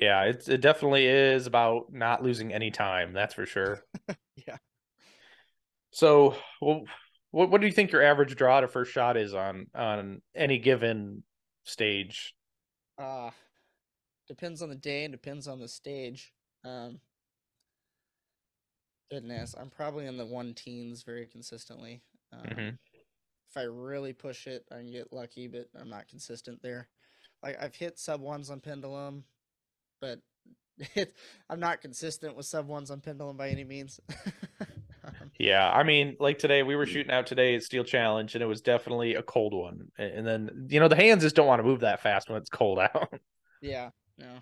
Yeah, 0.00 0.24
it's 0.24 0.48
it 0.48 0.60
definitely 0.60 1.06
is 1.06 1.46
about 1.46 1.92
not 1.92 2.22
losing 2.22 2.52
any 2.52 2.70
time. 2.70 3.12
That's 3.12 3.34
for 3.34 3.46
sure. 3.46 3.82
Yeah. 4.46 4.58
So, 5.90 6.36
well, 6.60 6.84
what 7.36 7.50
what 7.50 7.60
do 7.60 7.66
you 7.66 7.72
think 7.72 7.92
your 7.92 8.02
average 8.02 8.34
draw 8.34 8.62
to 8.62 8.66
first 8.66 8.92
shot 8.92 9.18
is 9.18 9.34
on 9.34 9.66
on 9.74 10.22
any 10.34 10.58
given 10.58 11.22
stage? 11.64 12.34
Uh 12.96 13.30
depends 14.26 14.62
on 14.62 14.70
the 14.70 14.74
day 14.74 15.04
and 15.04 15.12
depends 15.12 15.46
on 15.46 15.60
the 15.60 15.68
stage. 15.68 16.32
Um 16.64 16.98
goodness, 19.10 19.54
I'm 19.54 19.68
probably 19.68 20.06
in 20.06 20.16
the 20.16 20.24
one 20.24 20.54
teens 20.54 21.02
very 21.02 21.26
consistently. 21.26 22.00
Um, 22.32 22.46
Mhm. 22.46 22.78
If 23.50 23.56
I 23.56 23.64
really 23.64 24.14
push 24.14 24.46
it, 24.46 24.64
I 24.72 24.76
can 24.76 24.90
get 24.90 25.12
lucky, 25.12 25.46
but 25.46 25.68
I'm 25.78 25.90
not 25.90 26.08
consistent 26.08 26.62
there. 26.62 26.88
Like 27.42 27.62
I've 27.62 27.74
hit 27.74 27.98
sub 27.98 28.22
ones 28.22 28.48
on 28.48 28.60
pendulum, 28.60 29.24
but 30.00 30.20
it, 30.94 31.14
I'm 31.50 31.60
not 31.60 31.82
consistent 31.82 32.34
with 32.34 32.46
sub 32.46 32.66
ones 32.66 32.90
on 32.90 33.02
pendulum 33.02 33.36
by 33.36 33.50
any 33.50 33.64
means. 33.64 34.00
Um, 35.40 35.46
Yeah, 35.46 35.70
I 35.70 35.82
mean, 35.82 36.16
like 36.20 36.38
today 36.38 36.62
we 36.62 36.76
were 36.76 36.86
shooting 36.86 37.12
out 37.12 37.26
today 37.26 37.54
at 37.56 37.62
Steel 37.62 37.84
Challenge, 37.84 38.34
and 38.34 38.42
it 38.42 38.46
was 38.46 38.60
definitely 38.62 39.14
a 39.14 39.22
cold 39.22 39.54
one. 39.54 39.88
And 39.98 40.26
then 40.26 40.66
you 40.70 40.80
know 40.80 40.88
the 40.88 40.96
hands 40.96 41.22
just 41.22 41.36
don't 41.36 41.46
want 41.46 41.60
to 41.60 41.64
move 41.64 41.80
that 41.80 42.02
fast 42.02 42.28
when 42.28 42.38
it's 42.38 42.50
cold 42.50 42.78
out. 42.94 43.12
yeah, 43.60 43.90
no, 44.18 44.38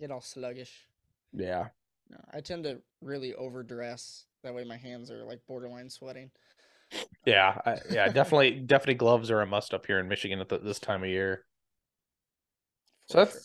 get 0.00 0.10
all 0.10 0.20
sluggish. 0.20 0.86
yeah. 1.32 1.68
No, 2.08 2.18
I 2.32 2.40
tend 2.40 2.64
to 2.64 2.80
really 3.00 3.34
overdress. 3.34 4.26
That 4.44 4.54
way, 4.54 4.62
my 4.64 4.76
hands 4.76 5.10
are 5.10 5.24
like 5.24 5.40
borderline 5.48 5.90
sweating. 5.90 6.30
Yeah, 7.24 7.60
I, 7.66 7.78
yeah, 7.90 8.08
definitely, 8.12 8.60
definitely 8.60 8.94
gloves 8.94 9.30
are 9.30 9.40
a 9.40 9.46
must 9.46 9.74
up 9.74 9.86
here 9.86 9.98
in 9.98 10.06
Michigan 10.08 10.40
at 10.40 10.48
the, 10.48 10.58
this 10.58 10.78
time 10.78 11.02
of 11.02 11.08
year. 11.08 11.44
So 13.06 13.18
that's 13.18 13.32
sure. 13.32 13.40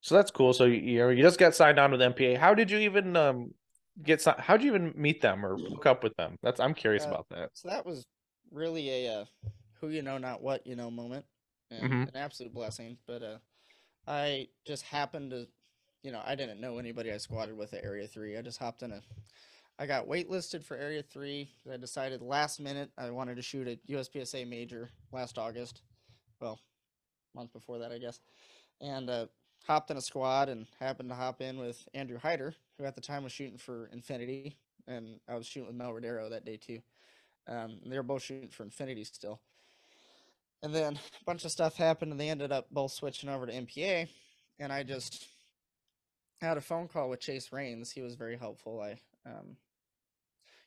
so 0.00 0.14
that's 0.14 0.30
cool. 0.30 0.52
So 0.52 0.64
you 0.64 0.76
you 0.80 0.98
know 1.00 1.08
you 1.10 1.22
just 1.22 1.38
got 1.38 1.54
signed 1.54 1.78
on 1.78 1.90
with 1.90 2.00
MPA. 2.00 2.36
How 2.38 2.54
did 2.54 2.70
you 2.70 2.78
even 2.78 3.16
um 3.16 3.52
get 4.02 4.20
si- 4.22 4.30
how'd 4.38 4.62
you 4.62 4.68
even 4.74 4.92
meet 4.96 5.20
them 5.20 5.44
or 5.44 5.56
hook 5.56 5.86
up 5.86 6.02
with 6.02 6.14
them? 6.16 6.36
That's 6.42 6.60
I'm 6.60 6.74
curious 6.74 7.04
Uh, 7.04 7.08
about 7.08 7.26
that. 7.30 7.50
So 7.54 7.68
that 7.68 7.86
was 7.86 8.06
really 8.50 9.06
a 9.06 9.20
uh, 9.20 9.24
who 9.80 9.88
you 9.88 10.02
know, 10.02 10.18
not 10.18 10.42
what 10.42 10.66
you 10.66 10.76
know 10.76 10.90
moment, 10.90 11.24
and 11.70 11.82
Mhm. 11.84 12.08
an 12.08 12.16
absolute 12.16 12.52
blessing. 12.54 12.98
But 13.06 13.22
uh, 13.22 13.38
I 14.06 14.48
just 14.66 14.84
happened 14.84 15.30
to, 15.32 15.48
you 16.02 16.12
know, 16.12 16.22
I 16.24 16.34
didn't 16.34 16.60
know 16.60 16.78
anybody 16.78 17.12
I 17.12 17.18
squatted 17.18 17.56
with 17.56 17.74
at 17.74 17.84
Area 17.84 18.06
Three. 18.06 18.36
I 18.36 18.42
just 18.42 18.58
hopped 18.58 18.82
in 18.82 18.92
a 18.92 19.02
I 19.78 19.86
got 19.86 20.06
waitlisted 20.08 20.64
for 20.64 20.76
Area 20.76 21.02
3. 21.02 21.50
I 21.70 21.76
decided 21.76 22.22
last 22.22 22.60
minute 22.60 22.90
I 22.96 23.10
wanted 23.10 23.36
to 23.36 23.42
shoot 23.42 23.68
a 23.68 23.78
USPSA 23.92 24.46
major 24.48 24.88
last 25.12 25.36
August. 25.38 25.82
Well, 26.40 26.58
month 27.34 27.52
before 27.52 27.78
that, 27.78 27.92
I 27.92 27.98
guess. 27.98 28.20
And 28.80 29.10
uh, 29.10 29.26
hopped 29.66 29.90
in 29.90 29.96
a 29.96 30.00
squad 30.00 30.48
and 30.48 30.66
happened 30.80 31.08
to 31.08 31.14
hop 31.14 31.40
in 31.40 31.58
with 31.58 31.88
Andrew 31.94 32.18
Hyder, 32.18 32.54
who 32.78 32.84
at 32.84 32.94
the 32.94 33.00
time 33.00 33.24
was 33.24 33.32
shooting 33.32 33.58
for 33.58 33.88
Infinity. 33.92 34.56
And 34.86 35.20
I 35.28 35.34
was 35.34 35.46
shooting 35.46 35.66
with 35.66 35.76
Mel 35.76 35.92
Rodero 35.92 36.30
that 36.30 36.44
day 36.44 36.56
too. 36.56 36.80
Um, 37.48 37.78
they 37.84 37.96
were 37.96 38.02
both 38.02 38.22
shooting 38.22 38.48
for 38.48 38.62
Infinity 38.62 39.04
still. 39.04 39.40
And 40.62 40.74
then 40.74 40.94
a 40.94 41.24
bunch 41.24 41.44
of 41.44 41.52
stuff 41.52 41.76
happened, 41.76 42.12
and 42.12 42.20
they 42.20 42.30
ended 42.30 42.50
up 42.50 42.66
both 42.70 42.92
switching 42.92 43.28
over 43.28 43.46
to 43.46 43.52
MPA. 43.52 44.08
And 44.58 44.72
I 44.72 44.82
just 44.82 45.26
had 46.40 46.56
a 46.56 46.60
phone 46.60 46.88
call 46.88 47.10
with 47.10 47.20
Chase 47.20 47.52
Rains. 47.52 47.90
He 47.90 48.02
was 48.02 48.14
very 48.14 48.36
helpful. 48.36 48.80
I 48.80 48.96
um, 49.28 49.56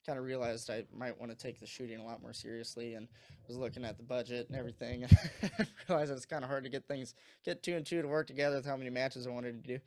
kind 0.06 0.18
of 0.18 0.25
realized 0.25 0.70
I 0.70 0.86
might 0.96 1.20
want 1.20 1.32
to 1.32 1.38
take 1.38 1.60
the 1.60 1.65
shooting 1.68 2.00
a 2.00 2.06
lot 2.06 2.22
more 2.22 2.34
seriously, 2.34 2.96
and 2.96 3.08
was 3.48 3.58
looking 3.58 3.86
at 3.86 3.98
the 3.98 4.03
budget 4.03 4.48
and 4.50 4.58
everything, 4.58 5.03
and 5.41 5.68
realized 5.88 6.12
it's 6.12 6.25
kind 6.25 6.44
of 6.44 6.50
hard 6.50 6.63
to 6.63 6.70
get 6.70 6.88
things, 6.88 7.13
get 7.44 7.63
two 7.63 7.75
and 7.75 7.86
two 7.86 8.01
to 8.01 8.08
work 8.08 8.27
together 8.27 8.56
with 8.56 8.65
how 8.65 8.77
many 8.77 8.89
matches 8.89 9.27
I 9.27 9.32
wanted 9.32 9.63
to 9.63 9.77
do. 9.77 9.79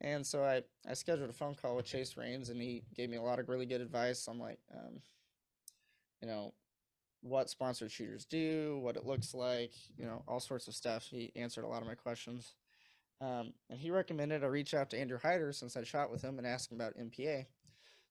And 0.00 0.26
so 0.26 0.44
I, 0.44 0.62
I 0.88 0.94
scheduled 0.94 1.30
a 1.30 1.32
phone 1.32 1.54
call 1.54 1.76
with 1.76 1.86
Chase 1.86 2.16
Rains, 2.16 2.48
and 2.50 2.60
he 2.60 2.82
gave 2.94 3.08
me 3.08 3.16
a 3.16 3.22
lot 3.22 3.38
of 3.38 3.48
really 3.48 3.66
good 3.66 3.80
advice. 3.80 4.26
I'm 4.26 4.40
like, 4.40 4.58
um, 4.74 5.00
you 6.20 6.28
know, 6.28 6.52
what 7.22 7.48
sponsored 7.48 7.90
shooters 7.90 8.26
do, 8.26 8.78
what 8.82 8.96
it 8.96 9.06
looks 9.06 9.34
like, 9.34 9.72
you 9.96 10.04
know, 10.04 10.22
all 10.28 10.40
sorts 10.40 10.68
of 10.68 10.74
stuff. 10.74 11.06
He 11.10 11.32
answered 11.36 11.64
a 11.64 11.68
lot 11.68 11.80
of 11.80 11.88
my 11.88 11.94
questions. 11.94 12.54
Um, 13.20 13.54
and 13.70 13.78
he 13.78 13.90
recommended 13.90 14.44
I 14.44 14.48
reach 14.48 14.74
out 14.74 14.90
to 14.90 15.00
Andrew 15.00 15.18
Hyder 15.22 15.52
since 15.52 15.76
I 15.76 15.84
shot 15.84 16.10
with 16.10 16.22
him 16.22 16.36
and 16.38 16.46
ask 16.46 16.70
him 16.70 16.78
about 16.78 16.98
MPA. 16.98 17.46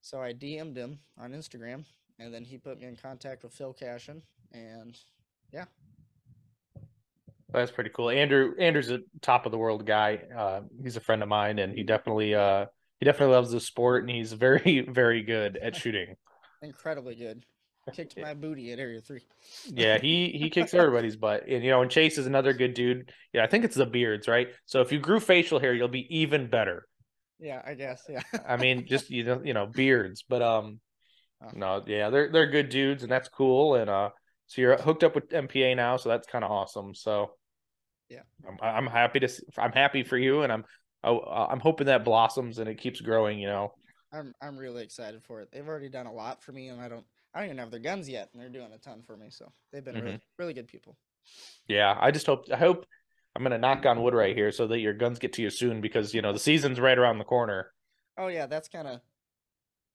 So 0.04 0.22
I 0.22 0.34
DM'd 0.34 0.76
him 0.76 1.00
on 1.18 1.32
Instagram, 1.32 1.86
and 2.20 2.34
then 2.34 2.44
he 2.44 2.58
put 2.58 2.78
me 2.78 2.88
in 2.88 2.98
contact 2.98 3.42
with 3.42 3.54
Phil 3.54 3.72
Cashin, 3.72 4.22
and 4.52 4.98
yeah. 5.54 5.64
That's 7.54 7.72
pretty 7.72 7.90
cool. 7.92 8.10
Andrew 8.10 8.54
Andrew's 8.60 8.90
a 8.90 9.00
top 9.22 9.46
of 9.46 9.54
the 9.54 9.58
world 9.58 9.86
guy. 9.86 10.20
Uh, 10.36 10.62
he's 10.84 10.98
a 10.98 11.00
friend 11.00 11.24
of 11.24 11.30
mine, 11.30 11.58
and 11.58 11.74
he 11.74 11.84
definitely 11.84 12.36
uh, 12.36 12.66
he 13.00 13.06
definitely 13.06 13.34
loves 13.34 13.52
the 13.52 13.62
sport, 13.62 14.04
and 14.04 14.10
he's 14.12 14.34
very 14.34 14.82
very 14.90 15.24
good 15.24 15.56
at 15.56 15.78
shooting. 15.78 16.18
Incredibly 16.62 17.16
good 17.16 17.46
kicked 17.92 18.18
my 18.18 18.34
booty 18.34 18.72
at 18.72 18.80
area 18.80 19.02
three. 19.02 19.22
yeah, 19.68 19.98
he 19.98 20.30
he 20.30 20.50
kicks 20.50 20.74
everybody's 20.74 21.16
butt, 21.16 21.48
and 21.48 21.64
you 21.64 21.72
know, 21.72 21.82
and 21.82 21.92
Chase 21.92 22.18
is 22.18 22.28
another 22.28 22.54
good 22.54 22.74
dude. 22.74 23.12
Yeah, 23.34 23.44
I 23.44 23.48
think 23.48 23.66
it's 23.66 23.76
the 23.76 23.86
beards, 23.86 24.28
right? 24.28 24.50
So 24.66 24.82
if 24.82 24.92
you 24.92 25.00
grew 25.00 25.20
facial 25.20 25.60
hair, 25.60 25.74
you'll 25.74 25.88
be 25.88 26.08
even 26.10 26.50
better. 26.50 26.88
Yeah, 27.40 27.62
I 27.66 27.74
guess. 27.74 28.04
Yeah. 28.10 28.22
I 28.48 28.58
mean, 28.58 28.86
just 28.88 29.10
you 29.10 29.24
know, 29.24 29.42
you 29.44 29.54
know, 29.54 29.66
beards, 29.66 30.24
but 30.28 30.42
um, 30.42 30.80
oh. 31.44 31.50
no, 31.54 31.84
yeah, 31.86 32.10
they're 32.10 32.32
they're 32.32 32.50
good 32.50 32.70
dudes, 32.70 33.04
and 33.04 33.12
that's 33.12 33.30
cool. 33.30 33.76
And 33.76 33.90
uh, 33.90 34.10
so 34.48 34.62
you're 34.62 34.78
hooked 34.78 35.04
up 35.04 35.16
with 35.16 35.30
MPA 35.30 35.76
now, 35.76 35.98
so 35.98 36.10
that's 36.10 36.28
kind 36.28 36.44
of 36.44 36.52
awesome. 36.52 36.96
So 36.96 37.32
yeah, 38.10 38.22
I'm 38.48 38.58
I'm 38.62 38.88
happy 38.88 39.20
to 39.22 39.30
I'm 39.58 39.72
happy 39.72 40.04
for 40.04 40.18
you, 40.18 40.44
and 40.44 40.52
I'm 40.52 40.66
I'm 41.04 41.60
hoping 41.60 41.88
that 41.88 42.06
blossoms 42.06 42.60
and 42.60 42.70
it 42.70 42.78
keeps 42.78 43.02
growing. 43.02 43.40
You 43.40 43.48
know. 43.48 43.74
I'm 44.12 44.34
I'm 44.42 44.58
really 44.58 44.84
excited 44.84 45.24
for 45.24 45.42
it. 45.42 45.50
They've 45.52 45.68
already 45.68 45.90
done 45.90 46.06
a 46.06 46.14
lot 46.14 46.44
for 46.44 46.52
me, 46.52 46.68
and 46.68 46.80
I 46.80 46.88
don't 46.88 47.06
I 47.34 47.40
don't 47.40 47.48
even 47.48 47.58
have 47.58 47.72
their 47.72 47.80
guns 47.80 48.08
yet, 48.08 48.30
and 48.32 48.42
they're 48.42 48.50
doing 48.50 48.72
a 48.74 48.78
ton 48.78 49.02
for 49.06 49.18
me. 49.18 49.28
So 49.30 49.52
they've 49.72 49.84
been 49.84 49.96
mm-hmm. 49.96 50.06
really, 50.06 50.22
really 50.38 50.54
good 50.54 50.68
people. 50.68 50.98
Yeah, 51.68 51.98
I 52.00 52.12
just 52.12 52.28
hope 52.28 52.46
I 52.54 52.58
hope 52.58 52.86
I'm 53.36 53.44
gonna 53.44 53.58
knock 53.58 53.86
on 53.86 54.02
wood 54.04 54.14
right 54.14 54.36
here 54.36 54.52
so 54.52 54.68
that 54.68 54.80
your 54.80 54.94
guns 54.94 55.20
get 55.20 55.34
to 55.34 55.42
you 55.42 55.50
soon 55.50 55.82
because 55.82 56.14
you 56.14 56.22
know 56.22 56.34
the 56.34 56.40
season's 56.40 56.80
right 56.80 56.98
around 56.98 57.18
the 57.18 57.24
corner. 57.24 57.72
Oh 58.18 58.28
yeah, 58.28 58.46
that's 58.46 58.68
kind 58.68 58.88
of. 58.88 59.02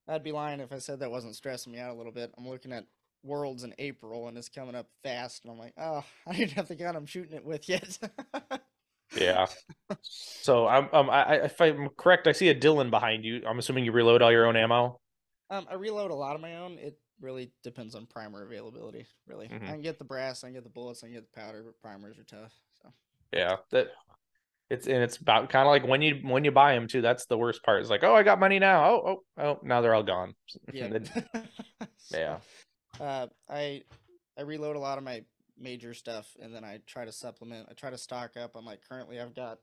I'd 0.09 0.25
be 0.25 0.33
lying 0.33 0.61
if 0.61 0.73
I 0.73 0.79
said 0.79 1.01
that 1.01 1.11
wasn't 1.11 1.37
stressing 1.37 1.73
me 1.73 1.79
out 1.79 1.95
a 1.95 1.99
little 1.99 2.13
bit. 2.13 2.33
I'm 2.37 2.49
looking 2.49 2.73
at 2.73 2.87
Worlds 3.23 3.63
in 3.63 3.75
April, 3.79 4.27
and 4.29 4.39
it's 4.39 4.49
coming 4.49 4.75
up 4.75 4.89
fast, 5.03 5.45
and 5.45 5.53
I'm 5.53 5.59
like, 5.59 5.75
oh, 5.79 6.03
I 6.27 6.35
didn't 6.35 6.53
have 6.53 6.69
the 6.69 6.77
gun 6.77 6.97
I'm 6.97 7.07
shooting 7.07 7.37
it 7.37 7.45
with 7.45 7.69
yet. 7.69 7.99
yeah. 9.17 9.47
So 10.03 10.67
I'm 10.67 10.89
um 10.93 11.11
I 11.11 11.37
if 11.37 11.61
I'm 11.61 11.89
correct, 11.97 12.27
I 12.27 12.33
see 12.33 12.49
a 12.49 12.55
Dillon 12.55 12.91
behind 12.91 13.25
you. 13.25 13.43
I'm 13.47 13.59
assuming 13.59 13.85
you 13.85 13.93
reload 13.93 14.23
all 14.23 14.33
your 14.33 14.47
own 14.47 14.57
ammo. 14.57 15.01
Um, 15.51 15.67
I 15.71 15.75
reload 15.75 16.11
a 16.11 16.15
lot 16.15 16.35
of 16.35 16.43
my 16.43 16.57
own. 16.57 16.79
It 16.79 16.99
really 17.21 17.53
depends 17.63 17.95
on 17.95 18.07
primer 18.07 18.45
availability. 18.45 19.07
Really, 19.27 19.49
mm-hmm. 19.49 19.65
I 19.65 19.71
can 19.71 19.83
get 19.83 19.99
the 19.99 20.05
brass, 20.05 20.45
I 20.45 20.49
can 20.49 20.55
get 20.55 20.65
the 20.65 20.71
bullets, 20.71 21.03
I 21.03 21.07
can 21.07 21.15
get 21.15 21.33
the 21.33 21.41
powder, 21.41 21.63
but 21.65 21.81
primers 21.81 22.19
are 22.19 22.25
tough. 22.25 22.53
Yeah, 23.33 23.57
that 23.71 23.89
it's 24.71 24.87
and 24.87 25.03
it's 25.03 25.17
about 25.17 25.49
kind 25.49 25.67
of 25.67 25.71
like 25.71 25.87
when 25.87 26.03
you 26.03 26.21
when 26.23 26.45
you 26.45 26.51
buy 26.51 26.75
them 26.75 26.87
too. 26.87 27.01
That's 27.01 27.27
the 27.27 27.39
worst 27.39 27.63
part. 27.63 27.81
It's 27.81 27.91
like, 27.91 28.05
oh, 28.05 28.15
I 28.15 28.23
got 28.23 28.39
money 28.39 28.59
now. 28.59 28.85
Oh, 28.85 29.23
oh, 29.39 29.43
oh, 29.43 29.59
now 29.63 29.81
they're 29.81 29.95
all 29.95 30.03
gone. 30.03 30.35
Yeah, 30.73 30.99
yeah. 32.11 32.39
Uh, 33.01 33.27
I 33.49 33.83
I 34.39 34.43
reload 34.43 34.77
a 34.77 34.81
lot 34.81 34.99
of 34.99 35.05
my 35.05 35.23
major 35.59 35.95
stuff, 35.95 36.37
and 36.41 36.55
then 36.55 36.65
I 36.65 36.81
try 36.87 37.05
to 37.05 37.13
supplement. 37.13 37.69
I 37.71 37.75
try 37.75 37.91
to 37.91 37.99
stock 37.99 38.37
up. 38.37 38.57
I'm 38.57 38.65
like 38.65 38.81
currently 38.89 39.21
I've 39.21 39.35
got 39.35 39.59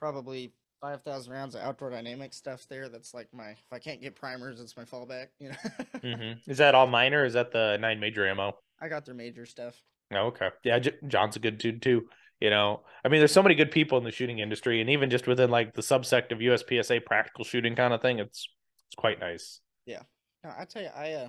probably 0.00 0.52
five 0.80 1.02
thousand 1.02 1.32
rounds 1.32 1.54
of 1.54 1.62
outdoor 1.62 1.90
dynamic 1.90 2.32
stuff 2.32 2.66
there. 2.68 2.88
That's 2.88 3.12
like 3.12 3.28
my 3.32 3.50
if 3.50 3.72
I 3.72 3.78
can't 3.78 4.00
get 4.00 4.16
primers, 4.16 4.60
it's 4.60 4.76
my 4.76 4.84
fallback. 4.84 5.28
You 5.38 5.50
know. 5.50 5.56
mm-hmm. 5.96 6.38
Is 6.50 6.58
that 6.58 6.74
all 6.74 6.86
minor? 6.86 7.24
is 7.24 7.34
that 7.34 7.52
the 7.52 7.76
nine 7.80 8.00
major 8.00 8.26
ammo? 8.26 8.56
I 8.80 8.88
got 8.88 9.04
their 9.04 9.14
major 9.14 9.46
stuff. 9.46 9.80
Oh, 10.14 10.26
okay. 10.26 10.48
Yeah, 10.64 10.78
J- 10.78 10.98
John's 11.06 11.36
a 11.36 11.40
good 11.40 11.58
dude 11.58 11.82
too. 11.82 12.08
You 12.40 12.50
know, 12.50 12.80
I 13.04 13.08
mean, 13.08 13.20
there's 13.20 13.32
so 13.32 13.42
many 13.42 13.54
good 13.54 13.70
people 13.70 13.98
in 13.98 14.04
the 14.04 14.10
shooting 14.10 14.40
industry, 14.40 14.80
and 14.80 14.90
even 14.90 15.10
just 15.10 15.28
within 15.28 15.50
like 15.50 15.74
the 15.74 15.82
subsect 15.82 16.32
of 16.32 16.38
USPSA 16.38 17.04
practical 17.04 17.44
shooting 17.44 17.76
kind 17.76 17.94
of 17.94 18.02
thing, 18.02 18.18
it's 18.18 18.48
it's 18.88 18.96
quite 18.96 19.20
nice. 19.20 19.60
Yeah. 19.86 20.02
No, 20.42 20.50
I 20.58 20.64
tell 20.64 20.82
you, 20.82 20.88
I 20.94 21.12
uh, 21.12 21.28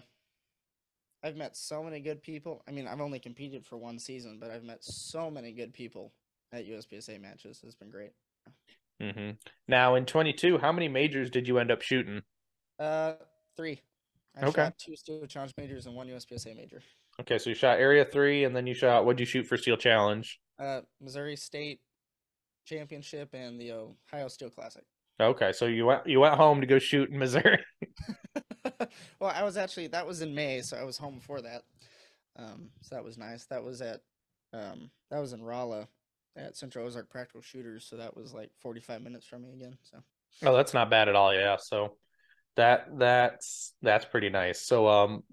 I've 1.24 1.36
met 1.36 1.56
so 1.56 1.84
many 1.84 2.00
good 2.00 2.22
people. 2.22 2.64
I 2.68 2.72
mean, 2.72 2.88
I've 2.88 3.00
only 3.00 3.20
competed 3.20 3.66
for 3.66 3.78
one 3.78 4.00
season, 4.00 4.40
but 4.40 4.50
I've 4.50 4.64
met 4.64 4.84
so 4.84 5.30
many 5.30 5.52
good 5.52 5.74
people 5.74 6.14
at 6.52 6.68
USPSA 6.68 7.22
matches. 7.22 7.62
It's 7.64 7.76
been 7.76 7.90
great. 7.90 8.12
Mm-hmm. 9.02 9.32
Now 9.68 9.96
in 9.96 10.06
22, 10.06 10.58
how 10.58 10.72
many 10.72 10.88
majors 10.88 11.30
did 11.30 11.48
you 11.48 11.60
end 11.60 11.72
up 11.72 11.82
shooting? 11.82 12.22
Uh, 12.80 13.14
three. 13.56 13.82
I 14.36 14.46
okay. 14.48 14.72
two 14.78 14.96
steel 14.96 15.26
challenge 15.28 15.54
majors 15.58 15.86
and 15.86 15.96
one 15.96 16.08
USPSA 16.08 16.56
major. 16.56 16.82
Okay, 17.22 17.38
so 17.38 17.50
you 17.50 17.56
shot 17.56 17.80
area 17.80 18.06
three, 18.06 18.44
and 18.44 18.56
then 18.56 18.66
you 18.66 18.74
shot. 18.74 19.06
What'd 19.06 19.20
you 19.20 19.26
shoot 19.26 19.46
for 19.46 19.58
steel 19.58 19.78
challenge? 19.78 20.40
Uh, 20.60 20.82
Missouri 21.02 21.36
State 21.36 21.80
Championship 22.66 23.30
and 23.34 23.60
the 23.60 23.72
Ohio 23.72 24.28
Steel 24.28 24.50
Classic. 24.50 24.84
Okay, 25.20 25.52
so 25.52 25.66
you 25.66 25.86
went 25.86 26.08
you 26.08 26.20
went 26.20 26.36
home 26.36 26.62
to 26.62 26.68
go 26.68 26.80
shoot 26.80 27.10
in 27.10 27.20
Missouri. 27.20 27.60
well, 29.20 29.32
I 29.34 29.44
was 29.44 29.58
actually 29.58 29.88
that 29.88 30.08
was 30.08 30.22
in 30.22 30.34
May, 30.34 30.62
so 30.62 30.78
I 30.78 30.84
was 30.84 30.98
home 30.98 31.16
before 31.16 31.42
that. 31.42 31.64
Um, 32.36 32.70
so 32.82 32.96
that 32.96 33.04
was 33.04 33.18
nice. 33.18 33.46
That 33.46 33.64
was 33.64 33.82
at 33.82 34.02
um, 34.54 34.90
that 35.12 35.20
was 35.20 35.34
in 35.34 35.44
Rolla, 35.44 35.88
at 36.36 36.58
Central 36.58 36.86
Ozark 36.86 37.10
Practical 37.10 37.42
Shooters, 37.42 37.86
so 37.88 37.98
that 37.98 38.16
was 38.16 38.34
like 38.34 38.52
45 38.60 39.02
minutes 39.02 39.26
from 39.26 39.44
me 39.44 39.54
again. 39.54 39.78
So. 39.84 40.00
Oh, 40.44 40.56
that's 40.56 40.74
not 40.74 40.90
bad 40.90 41.10
at 41.10 41.16
all. 41.16 41.34
Yeah. 41.34 41.58
So 41.60 41.98
that 42.56 42.88
that's 42.98 43.74
that's 43.82 44.06
pretty 44.06 44.30
nice. 44.30 44.62
So 44.62 44.88
um, 44.88 45.24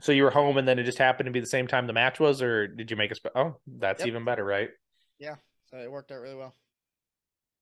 so 0.00 0.12
you 0.12 0.24
were 0.24 0.30
home, 0.30 0.58
and 0.58 0.66
then 0.66 0.78
it 0.78 0.84
just 0.84 0.98
happened 0.98 1.26
to 1.26 1.32
be 1.32 1.40
the 1.40 1.46
same 1.46 1.66
time 1.66 1.86
the 1.86 1.92
match 1.92 2.20
was, 2.20 2.42
or 2.42 2.66
did 2.66 2.90
you 2.90 2.96
make 2.96 3.10
a? 3.10 3.14
Sp- 3.16 3.34
oh, 3.34 3.56
that's 3.66 4.00
yep. 4.00 4.08
even 4.08 4.24
better, 4.24 4.44
right? 4.44 4.70
Yeah. 5.18 5.36
So 5.70 5.78
it 5.78 5.90
worked 5.90 6.12
out 6.12 6.20
really 6.20 6.36
well. 6.36 6.54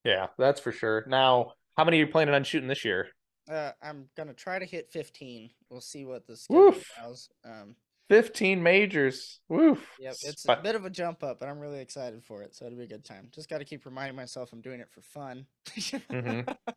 Yeah, 0.04 0.26
that's 0.36 0.60
for 0.60 0.72
sure. 0.72 1.04
Now, 1.08 1.52
how 1.76 1.84
many 1.84 1.98
are 1.98 2.00
you 2.00 2.06
planning 2.06 2.34
on 2.34 2.44
shooting 2.44 2.68
this 2.68 2.84
year? 2.84 3.08
Uh, 3.50 3.72
I'm 3.82 4.08
gonna 4.16 4.34
try 4.34 4.58
to 4.58 4.64
hit 4.64 4.90
15. 4.90 5.50
We'll 5.70 5.80
see 5.80 6.04
what 6.04 6.26
the 6.26 6.36
schedule 6.36 6.74
allows. 6.98 7.28
Um, 7.44 7.76
15 8.10 8.62
majors. 8.62 9.40
Woof. 9.48 9.86
Yep, 9.98 10.14
it's 10.22 10.46
a 10.48 10.56
bit 10.56 10.74
of 10.74 10.84
a 10.84 10.90
jump 10.90 11.22
up, 11.22 11.40
but 11.40 11.48
I'm 11.48 11.58
really 11.58 11.80
excited 11.80 12.22
for 12.24 12.42
it. 12.42 12.54
So 12.54 12.66
it'll 12.66 12.78
be 12.78 12.84
a 12.84 12.88
good 12.88 13.04
time. 13.04 13.30
Just 13.34 13.48
got 13.48 13.58
to 13.58 13.64
keep 13.64 13.86
reminding 13.86 14.16
myself 14.16 14.52
I'm 14.52 14.60
doing 14.60 14.80
it 14.80 14.90
for 14.90 15.00
fun. 15.00 15.46
mm-hmm. 15.70 16.50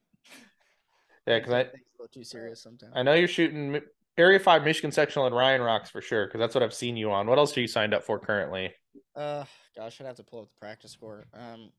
Yeah, 1.27 1.39
because 1.39 1.53
I 1.53 1.59
a 1.59 1.65
little 1.99 2.07
too 2.13 2.23
serious 2.23 2.63
sometimes. 2.63 2.93
I 2.95 3.03
know 3.03 3.13
you're 3.13 3.27
shooting 3.27 3.81
Area 4.17 4.39
Five 4.39 4.63
Michigan 4.63 4.91
Sectional 4.91 5.27
and 5.27 5.35
Ryan 5.35 5.61
Rocks 5.61 5.89
for 5.89 6.01
sure, 6.01 6.25
because 6.25 6.39
that's 6.39 6.55
what 6.55 6.63
I've 6.63 6.73
seen 6.73 6.97
you 6.97 7.11
on. 7.11 7.27
What 7.27 7.37
else 7.37 7.55
are 7.57 7.61
you 7.61 7.67
signed 7.67 7.93
up 7.93 8.03
for 8.03 8.19
currently? 8.19 8.73
Uh, 9.15 9.45
gosh, 9.75 9.99
I'd 10.01 10.07
have 10.07 10.15
to 10.17 10.23
pull 10.23 10.41
up 10.41 10.47
the 10.47 10.59
practice 10.59 10.91
score. 10.91 11.25
Um, 11.33 11.71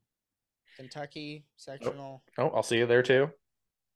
Kentucky 0.77 1.45
Sectional. 1.57 2.21
Oh, 2.37 2.43
oh 2.43 2.51
I'll 2.55 2.63
see 2.63 2.77
you 2.77 2.85
there 2.85 3.03
too. 3.03 3.29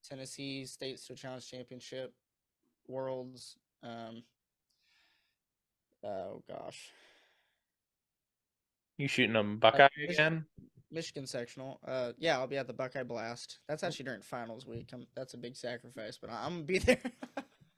Tennessee 0.08 0.66
State 0.66 1.00
Steel 1.00 1.16
Challenge 1.16 1.50
Championship, 1.50 2.14
Worlds. 2.88 3.58
Um, 3.82 4.24
Oh 6.04 6.44
gosh. 6.50 6.92
You 8.98 9.08
shooting 9.08 9.34
them 9.34 9.58
Buckeye 9.58 9.86
uh, 9.86 10.12
again? 10.12 10.46
Michigan 10.92 11.26
sectional. 11.26 11.80
Uh, 11.88 12.12
yeah, 12.20 12.38
I'll 12.38 12.48
be 12.48 12.58
at 12.58 12.68
the 12.68 12.74
Buckeye 12.74 13.04
Blast. 13.04 13.60
That's 13.68 13.84
actually 13.84 14.06
during 14.06 14.22
finals 14.22 14.68
week. 14.68 14.92
I'm, 14.94 15.08
that's 15.16 15.34
a 15.34 15.38
big 15.38 15.56
sacrifice, 15.56 16.20
but 16.22 16.30
I'm 16.30 16.52
gonna 16.52 16.64
be 16.64 16.78
there. 16.80 17.02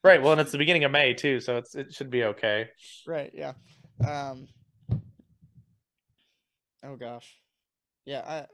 Right. 0.06 0.22
Well, 0.22 0.32
and 0.34 0.42
it's 0.42 0.52
the 0.52 0.58
beginning 0.58 0.84
of 0.84 0.92
May 0.92 1.14
too, 1.14 1.40
so 1.40 1.58
it's 1.58 1.76
it 1.76 1.94
should 1.94 2.10
be 2.10 2.24
okay. 2.26 2.70
Right. 3.08 3.32
Yeah. 3.34 3.54
Um. 4.08 4.48
Oh 6.84 6.96
gosh. 6.96 7.36
Yeah. 8.06 8.22
I. 8.26 8.36
I 8.38 8.48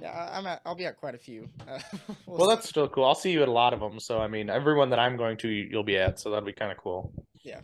Yeah, 0.00 0.30
I'm 0.32 0.46
at. 0.46 0.60
I'll 0.66 0.74
be 0.74 0.86
at 0.86 0.96
quite 0.96 1.14
a 1.14 1.18
few. 1.18 1.48
Uh, 1.68 1.78
we'll 2.26 2.38
Well, 2.38 2.48
that's 2.48 2.68
still 2.68 2.88
cool. 2.88 3.04
I'll 3.04 3.14
see 3.14 3.30
you 3.30 3.42
at 3.42 3.48
a 3.48 3.52
lot 3.52 3.72
of 3.72 3.80
them. 3.80 4.00
So 4.00 4.18
I 4.18 4.26
mean, 4.26 4.50
everyone 4.50 4.90
that 4.90 4.98
I'm 4.98 5.16
going 5.16 5.36
to, 5.38 5.48
you- 5.48 5.68
you'll 5.70 5.84
be 5.84 5.96
at. 5.96 6.18
So 6.18 6.30
that'll 6.30 6.44
be 6.46 6.52
kind 6.52 6.72
of 6.72 6.78
cool. 6.78 7.12
Yeah, 7.42 7.60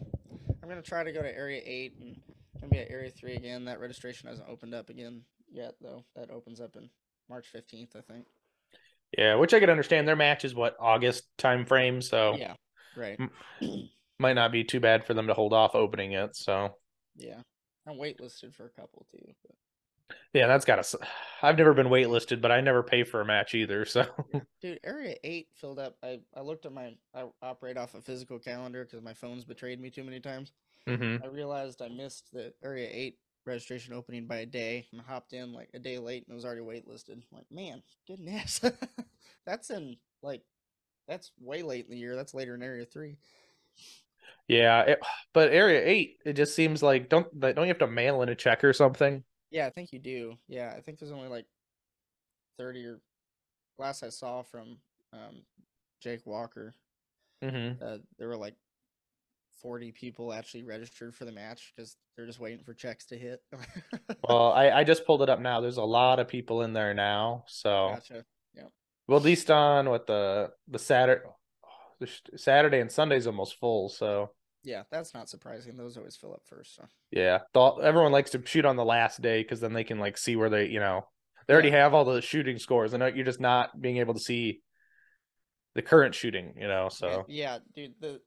I'm 0.62 0.68
gonna 0.68 0.82
try 0.82 1.02
to 1.02 1.10
go 1.12 1.22
to 1.22 1.36
Area 1.36 1.60
Eight 1.64 1.94
and 2.00 2.16
gonna 2.60 2.70
be 2.70 2.78
at 2.78 2.90
Area 2.90 3.10
Three 3.10 3.34
again. 3.34 3.64
That 3.64 3.80
registration 3.80 4.28
hasn't 4.28 4.48
opened 4.48 4.74
up 4.74 4.90
again 4.90 5.22
yet, 5.50 5.74
though. 5.80 6.04
That 6.14 6.30
opens 6.30 6.60
up 6.60 6.76
in 6.76 6.88
March 7.28 7.46
15th, 7.54 7.96
I 7.96 8.00
think. 8.02 8.26
Yeah, 9.16 9.34
which 9.36 9.52
I 9.54 9.60
could 9.60 9.70
understand. 9.70 10.06
Their 10.06 10.16
match 10.16 10.44
is 10.44 10.54
what 10.54 10.76
August 10.78 11.24
time 11.36 11.64
frame, 11.66 12.00
so 12.00 12.36
Yeah, 12.36 12.54
right. 12.96 13.18
Mm. 13.18 13.88
might 14.18 14.34
not 14.34 14.52
be 14.52 14.64
too 14.64 14.80
bad 14.80 15.04
for 15.04 15.14
them 15.14 15.26
to 15.26 15.34
hold 15.34 15.52
off 15.52 15.74
opening 15.74 16.12
it. 16.12 16.36
So 16.36 16.74
Yeah, 17.16 17.40
I'm 17.86 17.96
waitlisted 17.96 18.54
for 18.54 18.66
a 18.66 18.70
couple 18.70 19.06
too. 19.10 19.34
But 19.42 19.56
yeah, 20.32 20.46
that's 20.46 20.64
got 20.64 20.82
to. 20.82 20.98
I've 21.42 21.58
never 21.58 21.74
been 21.74 21.88
waitlisted, 21.88 22.40
but 22.40 22.52
I 22.52 22.60
never 22.60 22.82
pay 22.82 23.04
for 23.04 23.20
a 23.20 23.24
match 23.24 23.54
either. 23.54 23.84
So 23.84 24.06
Dude, 24.60 24.80
Area 24.84 25.16
8 25.24 25.48
filled 25.54 25.78
up. 25.78 25.96
I, 26.02 26.20
I 26.36 26.40
looked 26.40 26.66
at 26.66 26.72
my. 26.72 26.94
I 27.14 27.24
operate 27.42 27.76
off 27.76 27.94
a 27.94 28.00
physical 28.00 28.38
calendar 28.38 28.84
because 28.84 29.02
my 29.02 29.14
phone's 29.14 29.44
betrayed 29.44 29.80
me 29.80 29.90
too 29.90 30.04
many 30.04 30.20
times. 30.20 30.52
hmm 30.86 31.16
I 31.22 31.26
realized 31.26 31.82
I 31.82 31.88
missed 31.88 32.32
the 32.32 32.52
Area 32.62 32.88
8 32.92 33.16
registration 33.50 33.94
opening 33.94 34.26
by 34.26 34.38
a 34.38 34.46
day 34.46 34.86
and 34.92 35.00
I 35.00 35.04
hopped 35.04 35.32
in 35.32 35.52
like 35.52 35.70
a 35.74 35.78
day 35.78 35.98
late 35.98 36.24
and 36.26 36.32
it 36.32 36.34
was 36.34 36.44
already 36.44 36.62
waitlisted. 36.62 37.10
I'm 37.12 37.22
like, 37.32 37.50
man, 37.50 37.82
goodness. 38.06 38.60
that's 39.46 39.70
in 39.70 39.96
like, 40.22 40.42
that's 41.08 41.32
way 41.40 41.62
late 41.62 41.86
in 41.86 41.90
the 41.90 41.98
year. 41.98 42.16
That's 42.16 42.34
later 42.34 42.54
in 42.54 42.62
Area 42.62 42.84
3. 42.86 43.16
yeah, 44.48 44.80
it, 44.82 45.00
but 45.32 45.52
Area 45.52 45.82
Eight, 45.84 46.18
it 46.24 46.32
just 46.34 46.54
seems 46.54 46.82
like 46.82 47.08
don't 47.08 47.38
don't 47.40 47.58
you 47.58 47.66
have 47.66 47.78
to 47.78 47.86
mail 47.86 48.22
in 48.22 48.28
a 48.28 48.34
check 48.34 48.64
or 48.64 48.72
something? 48.72 49.24
Yeah, 49.50 49.66
I 49.66 49.70
think 49.70 49.92
you 49.92 49.98
do. 49.98 50.38
Yeah, 50.48 50.72
I 50.76 50.80
think 50.80 50.98
there's 50.98 51.12
only 51.12 51.28
like 51.28 51.46
30 52.58 52.84
or 52.86 53.00
last 53.78 54.02
I 54.02 54.10
saw 54.10 54.42
from 54.42 54.78
um, 55.12 55.42
Jake 56.00 56.26
Walker, 56.26 56.74
hmm 57.42 57.80
uh, 57.82 57.98
there 58.18 58.28
were 58.28 58.36
like 58.36 58.54
40 59.62 59.92
people 59.92 60.32
actually 60.32 60.64
registered 60.64 61.14
for 61.14 61.24
the 61.24 61.32
match 61.32 61.72
because 61.74 61.96
they're 62.16 62.26
just 62.26 62.40
waiting 62.40 62.64
for 62.64 62.74
checks 62.74 63.06
to 63.06 63.18
hit. 63.18 63.40
Well, 64.28 64.52
I 64.52 64.70
I 64.70 64.84
just 64.84 65.06
pulled 65.06 65.22
it 65.22 65.30
up 65.30 65.40
now. 65.40 65.60
There's 65.60 65.78
a 65.78 65.82
lot 65.84 66.20
of 66.20 66.28
people 66.28 66.62
in 66.62 66.72
there 66.72 66.94
now. 66.94 67.44
So 67.48 67.94
gotcha. 67.94 68.24
well, 69.08 69.18
at 69.18 69.24
least 69.24 69.50
on 69.50 69.88
what 69.88 70.06
the 70.06 70.50
the 70.68 70.78
Saturday, 70.78 71.22
oh, 71.26 71.68
the 71.98 72.06
sh- 72.06 72.20
Saturday 72.36 72.80
and 72.80 72.92
Sunday's 72.92 73.26
almost 73.26 73.58
full. 73.58 73.88
So 73.88 74.30
Yeah, 74.62 74.82
that's 74.90 75.14
not 75.14 75.28
surprising. 75.28 75.76
Those 75.76 75.96
always 75.96 76.16
fill 76.16 76.34
up 76.34 76.42
first. 76.44 76.76
So. 76.76 76.84
yeah, 77.10 77.38
thought 77.54 77.82
everyone 77.82 78.12
likes 78.12 78.30
to 78.32 78.42
shoot 78.44 78.66
on 78.66 78.76
the 78.76 78.84
last 78.84 79.20
day 79.20 79.42
because 79.42 79.60
then 79.60 79.72
they 79.72 79.84
can 79.84 79.98
like 79.98 80.16
see 80.18 80.36
where 80.36 80.50
they 80.50 80.66
you 80.66 80.80
know 80.80 81.06
they 81.46 81.54
already 81.54 81.70
have 81.70 81.94
all 81.94 82.04
the 82.04 82.20
shooting 82.20 82.58
scores 82.58 82.92
and 82.92 83.02
uh, 83.02 83.06
you're 83.06 83.24
just 83.24 83.40
not 83.40 83.80
being 83.80 83.96
able 83.96 84.14
to 84.14 84.20
see 84.20 84.60
the 85.74 85.82
current 85.82 86.14
shooting. 86.14 86.54
You 86.56 86.68
know, 86.68 86.88
so 86.88 87.24
yeah, 87.26 87.58
dude, 87.74 87.94
the 88.00 88.20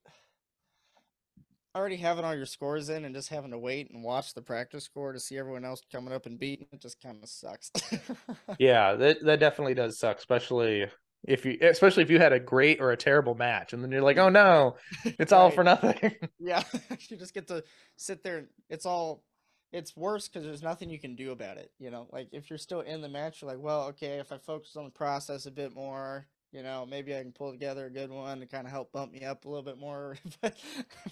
already 1.76 1.98
having 1.98 2.24
all 2.24 2.36
your 2.36 2.46
scores 2.46 2.90
in 2.90 3.06
and 3.06 3.16
just 3.16 3.30
having 3.30 3.52
to 3.52 3.58
wait 3.58 3.90
and 3.92 4.04
watch 4.04 4.34
the 4.34 4.42
practice 4.42 4.84
score 4.84 5.14
to 5.14 5.20
see 5.20 5.38
everyone 5.38 5.66
else 5.66 5.82
coming 5.92 6.14
up 6.14 6.26
and 6.26 6.40
beating 6.40 6.68
it 6.72 6.82
just 6.82 7.02
kind 7.02 7.18
of 7.22 7.30
sucks. 7.30 7.72
yeah, 8.60 8.94
that 8.96 9.24
that 9.24 9.40
definitely 9.40 9.74
does 9.74 9.98
suck, 9.98 10.18
especially. 10.18 10.86
If 11.26 11.46
you, 11.46 11.58
especially 11.62 12.04
if 12.04 12.10
you 12.10 12.20
had 12.20 12.34
a 12.34 12.40
great 12.40 12.82
or 12.82 12.92
a 12.92 12.98
terrible 12.98 13.34
match, 13.34 13.72
and 13.72 13.82
then 13.82 13.92
you're 13.92 14.02
like, 14.02 14.18
"Oh 14.18 14.28
no, 14.28 14.76
it's 15.06 15.32
all 15.32 15.52
for 15.52 15.64
nothing." 15.64 16.16
yeah, 16.40 16.64
you 17.10 17.16
just 17.16 17.34
get 17.34 17.48
to 17.48 17.64
sit 17.96 18.24
there. 18.24 18.40
and 18.40 18.48
It's 18.70 18.86
all. 18.86 19.24
It's 19.72 19.96
worse 19.96 20.28
because 20.28 20.44
there's 20.46 20.62
nothing 20.62 20.90
you 20.90 21.00
can 21.00 21.16
do 21.16 21.32
about 21.32 21.58
it. 21.58 21.72
You 21.80 21.92
know, 21.92 22.08
like 22.12 22.28
if 22.34 22.50
you're 22.50 22.60
still 22.60 22.82
in 22.82 23.02
the 23.02 23.10
match, 23.10 23.42
you're 23.42 23.50
like, 23.50 23.60
well, 23.60 23.86
okay, 23.86 24.20
if 24.20 24.32
I 24.32 24.38
focus 24.38 24.76
on 24.76 24.84
the 24.84 24.92
process 24.92 25.46
a 25.46 25.52
bit 25.52 25.74
more, 25.74 26.28
you 26.54 26.62
know, 26.62 26.86
maybe 26.90 27.16
I 27.16 27.22
can 27.22 27.32
pull 27.32 27.52
together 27.52 27.88
a 27.88 27.90
good 27.90 28.12
one 28.12 28.40
to 28.40 28.46
kind 28.46 28.68
of 28.68 28.72
help 28.72 28.92
bump 28.92 29.12
me 29.12 29.24
up 29.26 29.46
a 29.46 29.50
little 29.50 29.64
bit 29.64 29.80
more. 29.80 30.18
but 30.42 30.56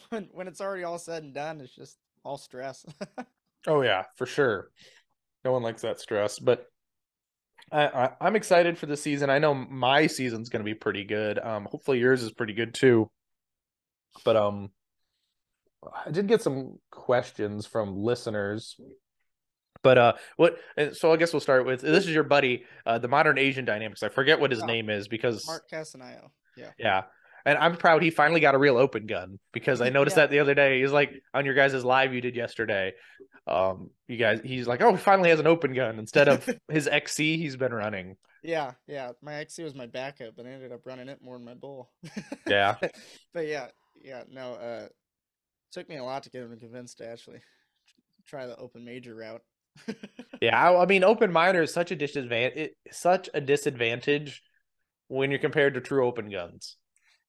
when 0.10 0.30
when 0.32 0.48
it's 0.48 0.62
already 0.62 0.84
all 0.84 1.00
said 1.00 1.24
and 1.24 1.34
done, 1.34 1.60
it's 1.60 1.76
just 1.76 1.98
all 2.24 2.38
stress. 2.38 2.86
Oh 3.68 3.82
yeah, 3.82 4.06
for 4.16 4.26
sure. 4.26 4.72
No 5.46 5.52
one 5.52 5.62
likes 5.62 5.84
that 5.84 6.00
stress, 6.00 6.40
but 6.40 6.66
I, 7.72 7.86
I 7.86 8.10
I'm 8.20 8.36
excited 8.36 8.78
for 8.78 8.88
the 8.88 8.98
season. 8.98 9.30
I 9.30 9.38
know 9.38 9.54
my 9.54 10.08
season's 10.08 10.50
going 10.50 10.62
to 10.62 10.66
be 10.66 10.74
pretty 10.74 11.04
good. 11.04 11.38
Um, 11.38 11.68
hopefully 11.70 12.00
yours 12.00 12.24
is 12.24 12.32
pretty 12.32 12.54
good 12.54 12.74
too. 12.74 13.12
But 14.26 14.36
um, 14.36 14.72
I 16.06 16.10
did 16.10 16.28
get 16.28 16.42
some 16.42 16.80
questions 16.90 17.66
from 17.66 17.98
listeners. 17.98 18.80
But 19.84 19.98
uh, 19.98 20.14
what? 20.38 20.58
and 20.78 20.96
So 20.96 21.12
I 21.12 21.18
guess 21.18 21.34
we'll 21.34 21.40
start 21.40 21.66
with 21.66 21.82
this 21.82 22.06
is 22.06 22.12
your 22.12 22.24
buddy, 22.24 22.66
uh, 22.86 23.00
the 23.00 23.08
Modern 23.08 23.38
Asian 23.38 23.66
Dynamics. 23.66 24.04
I 24.04 24.10
forget 24.10 24.40
what 24.40 24.52
his 24.52 24.62
Oh, 24.62 24.66
name 24.66 24.90
is 24.90 25.08
because 25.08 25.46
Mark 25.48 25.70
Casanayo. 25.70 26.30
Yeah. 26.56 26.72
yeah. 26.78 27.04
And 27.46 27.58
I'm 27.58 27.76
proud 27.76 28.04
he 28.04 28.12
finally 28.12 28.40
got 28.40 28.54
a 28.54 28.60
real 28.60 28.78
open 28.78 29.08
gun 29.08 29.40
because 29.52 29.82
I 29.82 29.90
noticed 29.90 30.16
Yeah. 30.16 30.24
that 30.24 30.30
the 30.32 30.40
other 30.40 30.54
day. 30.54 30.82
He's 30.82 30.92
like 30.92 31.12
on 31.34 31.46
your 31.46 31.56
guys' 31.56 31.84
live 31.84 32.14
you 32.14 32.22
did 32.22 32.36
yesterday. 32.36 32.94
Um, 33.48 33.90
you 34.08 34.18
guys, 34.18 34.42
he's 34.44 34.68
like, 34.68 34.82
oh, 34.82 34.92
he 34.92 34.98
finally 34.98 35.30
has 35.32 35.40
an 35.40 35.48
open 35.48 35.74
gun 35.74 35.98
instead 35.98 36.28
of 36.28 36.48
his 36.72 36.88
XC 36.88 37.38
he's 37.38 37.56
been 37.58 37.74
running. 37.74 38.18
Yeah, 38.44 38.74
yeah. 38.88 39.12
My 39.24 39.36
XC 39.36 39.64
was 39.64 39.74
my 39.74 39.88
backup, 39.88 40.36
but 40.36 40.46
I 40.46 40.50
ended 40.50 40.72
up 40.72 40.86
running 40.86 41.10
it 41.10 41.20
more 41.24 41.36
than 41.38 41.46
my 41.46 41.56
bull. 41.56 41.92
Yeah. 42.48 42.76
but 43.34 43.48
yeah, 43.48 43.68
yeah. 44.04 44.24
No, 44.30 44.54
uh, 44.54 44.88
took 45.72 45.90
me 45.90 45.98
a 45.98 46.04
lot 46.04 46.24
to 46.24 46.30
get 46.30 46.44
him 46.44 46.56
convinced 46.60 47.00
to 47.00 47.08
actually 47.08 47.40
try 48.28 48.46
the 48.46 48.56
open 48.58 48.86
major 48.86 49.16
route. 49.16 49.42
Yeah, 50.42 50.58
I, 50.58 50.84
I 50.84 50.86
mean, 50.86 51.04
open 51.04 51.32
minor 51.32 51.62
is 51.62 51.74
such 51.74 51.92
a 51.92 51.96
disadvantage. 51.96 52.72
Such 52.92 53.30
a 53.34 53.40
disadvantage 53.40 54.42
when 55.08 55.30
you're 55.30 55.40
compared 55.40 55.76
to 55.76 55.82
true 55.82 56.06
open 56.08 56.30
guns. 56.30 56.78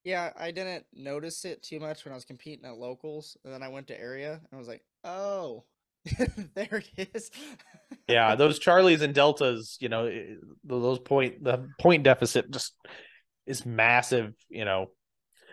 Yeah, 0.03 0.31
I 0.37 0.51
didn't 0.51 0.85
notice 0.93 1.45
it 1.45 1.63
too 1.63 1.79
much 1.79 2.03
when 2.03 2.11
I 2.11 2.15
was 2.15 2.25
competing 2.25 2.65
at 2.65 2.75
locals, 2.75 3.37
and 3.45 3.53
then 3.53 3.63
I 3.63 3.69
went 3.69 3.87
to 3.87 3.99
area 3.99 4.33
and 4.33 4.47
I 4.51 4.57
was 4.57 4.67
like, 4.67 4.81
oh, 5.03 5.63
there 6.55 6.83
it 6.95 7.09
is. 7.13 7.31
Yeah, 8.07 8.35
those 8.37 8.59
Charlies 8.59 9.01
and 9.01 9.13
Deltas, 9.13 9.77
you 9.79 9.89
know, 9.89 10.07
eh, 10.07 10.35
those 10.63 10.99
point 10.99 11.43
the 11.43 11.69
point 11.79 12.03
deficit 12.03 12.51
just 12.51 12.73
is 13.45 13.65
massive. 13.65 14.33
You 14.49 14.65
know, 14.65 14.87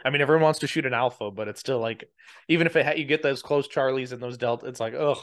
I 0.04 0.10
mean, 0.10 0.20
everyone 0.20 0.42
wants 0.42 0.60
to 0.60 0.66
shoot 0.66 0.86
an 0.86 0.94
alpha, 0.94 1.30
but 1.30 1.48
it's 1.48 1.60
still 1.60 1.78
like, 1.78 2.04
even 2.48 2.66
if 2.66 2.74
it 2.74 2.86
ha- 2.86 2.92
you 2.92 3.04
get 3.04 3.22
those 3.22 3.42
close 3.42 3.68
Charlies 3.68 4.12
and 4.12 4.22
those 4.22 4.38
Delta, 4.38 4.66
it's 4.66 4.80
like, 4.80 4.94
ugh, 4.94 5.18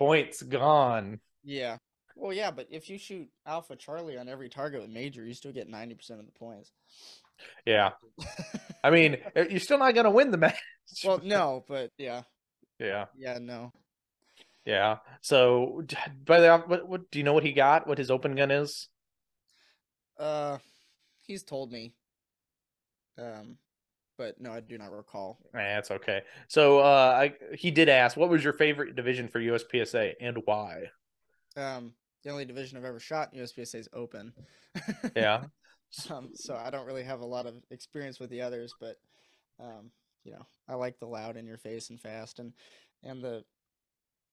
points 0.00 0.42
gone. 0.42 1.20
yeah. 1.44 1.78
Well, 2.16 2.32
yeah, 2.34 2.50
but 2.50 2.66
if 2.70 2.90
you 2.90 2.98
shoot 2.98 3.28
Alpha 3.46 3.76
Charlie 3.76 4.18
on 4.18 4.28
every 4.28 4.50
target 4.50 4.82
with 4.82 4.90
major, 4.90 5.24
you 5.24 5.32
still 5.34 5.52
get 5.52 5.68
ninety 5.68 5.94
percent 5.94 6.20
of 6.20 6.26
the 6.26 6.32
points. 6.32 6.72
Yeah, 7.64 7.92
I 8.84 8.90
mean, 8.90 9.16
eh, 9.36 9.46
you're 9.50 9.60
still 9.60 9.78
not 9.78 9.94
gonna 9.94 10.10
win 10.10 10.30
the 10.30 10.36
match. 10.46 10.58
well, 11.04 11.20
no, 11.24 11.64
but 11.68 11.92
yeah, 11.98 12.22
yeah, 12.78 13.06
yeah, 13.16 13.38
no. 13.40 13.72
yeah. 14.66 14.98
So, 15.22 15.82
by 16.26 16.40
the 16.40 16.58
what, 16.66 16.88
what 16.88 17.10
do 17.10 17.18
you 17.18 17.24
know 17.24 17.32
what 17.32 17.44
he 17.44 17.52
got? 17.52 17.86
What 17.86 17.98
his 17.98 18.10
open 18.10 18.36
gun 18.36 18.50
is? 18.50 18.88
Uh, 20.18 20.58
he's 21.26 21.42
told 21.42 21.72
me. 21.72 21.94
Um, 23.18 23.56
but 24.20 24.38
no, 24.38 24.52
I 24.52 24.60
do 24.60 24.76
not 24.76 24.92
recall. 24.92 25.38
Eh, 25.54 25.78
it's 25.78 25.90
okay. 25.90 26.20
So, 26.46 26.80
uh, 26.80 26.82
I 27.22 27.54
he 27.56 27.70
did 27.70 27.88
ask, 27.88 28.18
what 28.18 28.28
was 28.28 28.44
your 28.44 28.52
favorite 28.52 28.94
division 28.94 29.28
for 29.28 29.40
USPSA 29.40 30.12
and 30.20 30.36
why? 30.44 30.90
Um, 31.56 31.94
the 32.22 32.28
only 32.28 32.44
division 32.44 32.76
I've 32.76 32.84
ever 32.84 33.00
shot 33.00 33.32
in 33.32 33.40
USPSA 33.40 33.76
is 33.76 33.88
open. 33.94 34.34
Yeah. 35.16 35.44
um, 36.10 36.32
so 36.34 36.54
I 36.54 36.68
don't 36.68 36.84
really 36.84 37.02
have 37.02 37.20
a 37.20 37.26
lot 37.26 37.46
of 37.46 37.54
experience 37.70 38.20
with 38.20 38.28
the 38.28 38.42
others, 38.42 38.74
but 38.78 38.98
um, 39.58 39.90
you 40.24 40.32
know, 40.32 40.44
I 40.68 40.74
like 40.74 40.98
the 40.98 41.06
loud 41.06 41.38
in 41.38 41.46
your 41.46 41.56
face 41.56 41.88
and 41.88 41.98
fast, 41.98 42.40
and 42.40 42.52
and 43.02 43.24
the 43.24 43.42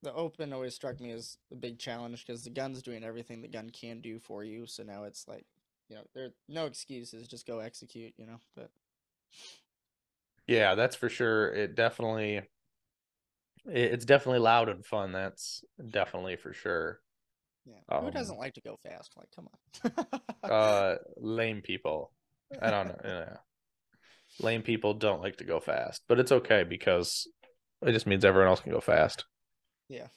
the 0.03 0.13
open 0.13 0.51
always 0.51 0.75
struck 0.75 0.99
me 0.99 1.11
as 1.11 1.37
a 1.49 1.55
big 1.55 1.79
challenge 1.79 2.25
because 2.27 2.43
the 2.43 2.49
gun's 2.49 2.83
doing 2.83 3.05
everything 3.05 3.41
the 3.41 3.47
gun 3.47 3.69
can 3.69 4.01
do 4.01 4.19
for 4.19 4.43
you. 4.43 4.65
So 4.65 4.83
now 4.83 5.05
it's 5.05 5.29
like, 5.29 5.45
you 5.87 5.95
know, 5.95 6.03
there 6.13 6.25
are 6.25 6.33
no 6.49 6.65
excuses, 6.65 7.25
just 7.29 7.47
go 7.47 7.59
execute. 7.59 8.13
You 8.17 8.25
know, 8.25 8.39
but 8.53 8.69
Yeah, 10.47 10.75
that's 10.75 10.95
for 10.95 11.09
sure. 11.09 11.53
It 11.53 11.75
definitely 11.75 12.41
it's 13.65 14.05
definitely 14.05 14.39
loud 14.39 14.69
and 14.69 14.85
fun. 14.85 15.11
That's 15.11 15.63
definitely 15.89 16.37
for 16.37 16.53
sure. 16.53 16.99
yeah, 17.65 17.99
who 17.99 18.05
Um, 18.05 18.11
doesn't 18.11 18.37
like 18.37 18.53
to 18.53 18.61
go 18.61 18.77
fast? 18.83 19.13
Like, 19.17 19.27
come 19.35 19.49
on. 19.83 19.93
Uh 20.43 20.95
lame 21.17 21.61
people. 21.61 22.11
I 22.61 22.71
don't 22.71 22.87
know. 22.87 22.95
Yeah. 23.03 23.37
Lame 24.39 24.61
people 24.61 24.93
don't 24.93 25.21
like 25.21 25.37
to 25.37 25.43
go 25.43 25.59
fast, 25.59 26.03
but 26.07 26.19
it's 26.19 26.31
okay 26.31 26.63
because 26.63 27.27
it 27.85 27.91
just 27.91 28.07
means 28.07 28.23
everyone 28.23 28.47
else 28.49 28.59
can 28.61 28.71
go 28.71 28.81
fast. 28.81 29.25
Yeah. 29.89 30.07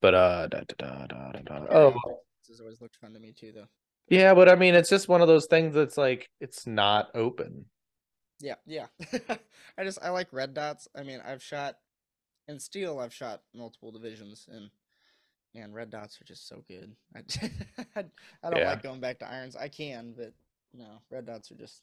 But 0.00 0.14
uh 0.14 0.46
da, 0.48 0.60
da, 0.78 1.06
da, 1.06 1.06
da, 1.06 1.32
da, 1.32 1.58
da. 1.58 1.66
Oh 1.70 1.92
This 2.40 2.48
has 2.48 2.60
always 2.60 2.80
looked 2.80 2.96
fun 2.96 3.12
to 3.14 3.20
me 3.20 3.32
too, 3.32 3.52
though. 3.52 3.68
yeah, 4.08 4.34
but 4.34 4.48
I 4.48 4.56
mean 4.56 4.74
it's 4.74 4.90
just 4.90 5.08
one 5.08 5.22
of 5.22 5.28
those 5.28 5.46
things 5.46 5.74
that's 5.74 5.96
like 5.96 6.28
it's 6.40 6.66
not 6.66 7.08
open. 7.14 7.66
Yeah, 8.42 8.56
yeah. 8.66 8.86
I 9.78 9.84
just 9.84 10.00
I 10.02 10.10
like 10.10 10.32
red 10.32 10.52
dots. 10.52 10.88
I 10.96 11.04
mean, 11.04 11.20
I've 11.24 11.42
shot 11.42 11.76
in 12.48 12.58
steel. 12.58 12.98
I've 12.98 13.14
shot 13.14 13.40
multiple 13.54 13.92
divisions, 13.92 14.48
and 14.52 14.68
man, 15.54 15.72
red 15.72 15.90
dots 15.90 16.20
are 16.20 16.24
just 16.24 16.48
so 16.48 16.64
good. 16.68 16.92
I, 17.16 18.04
I 18.42 18.50
don't 18.50 18.60
Yeah. 18.60 18.70
like 18.70 18.82
going 18.82 19.00
back 19.00 19.20
to 19.20 19.30
irons. 19.30 19.54
I 19.56 19.68
can, 19.68 20.12
but 20.16 20.32
no, 20.74 21.00
red 21.10 21.24
dots 21.24 21.52
are 21.52 21.56
just 21.56 21.82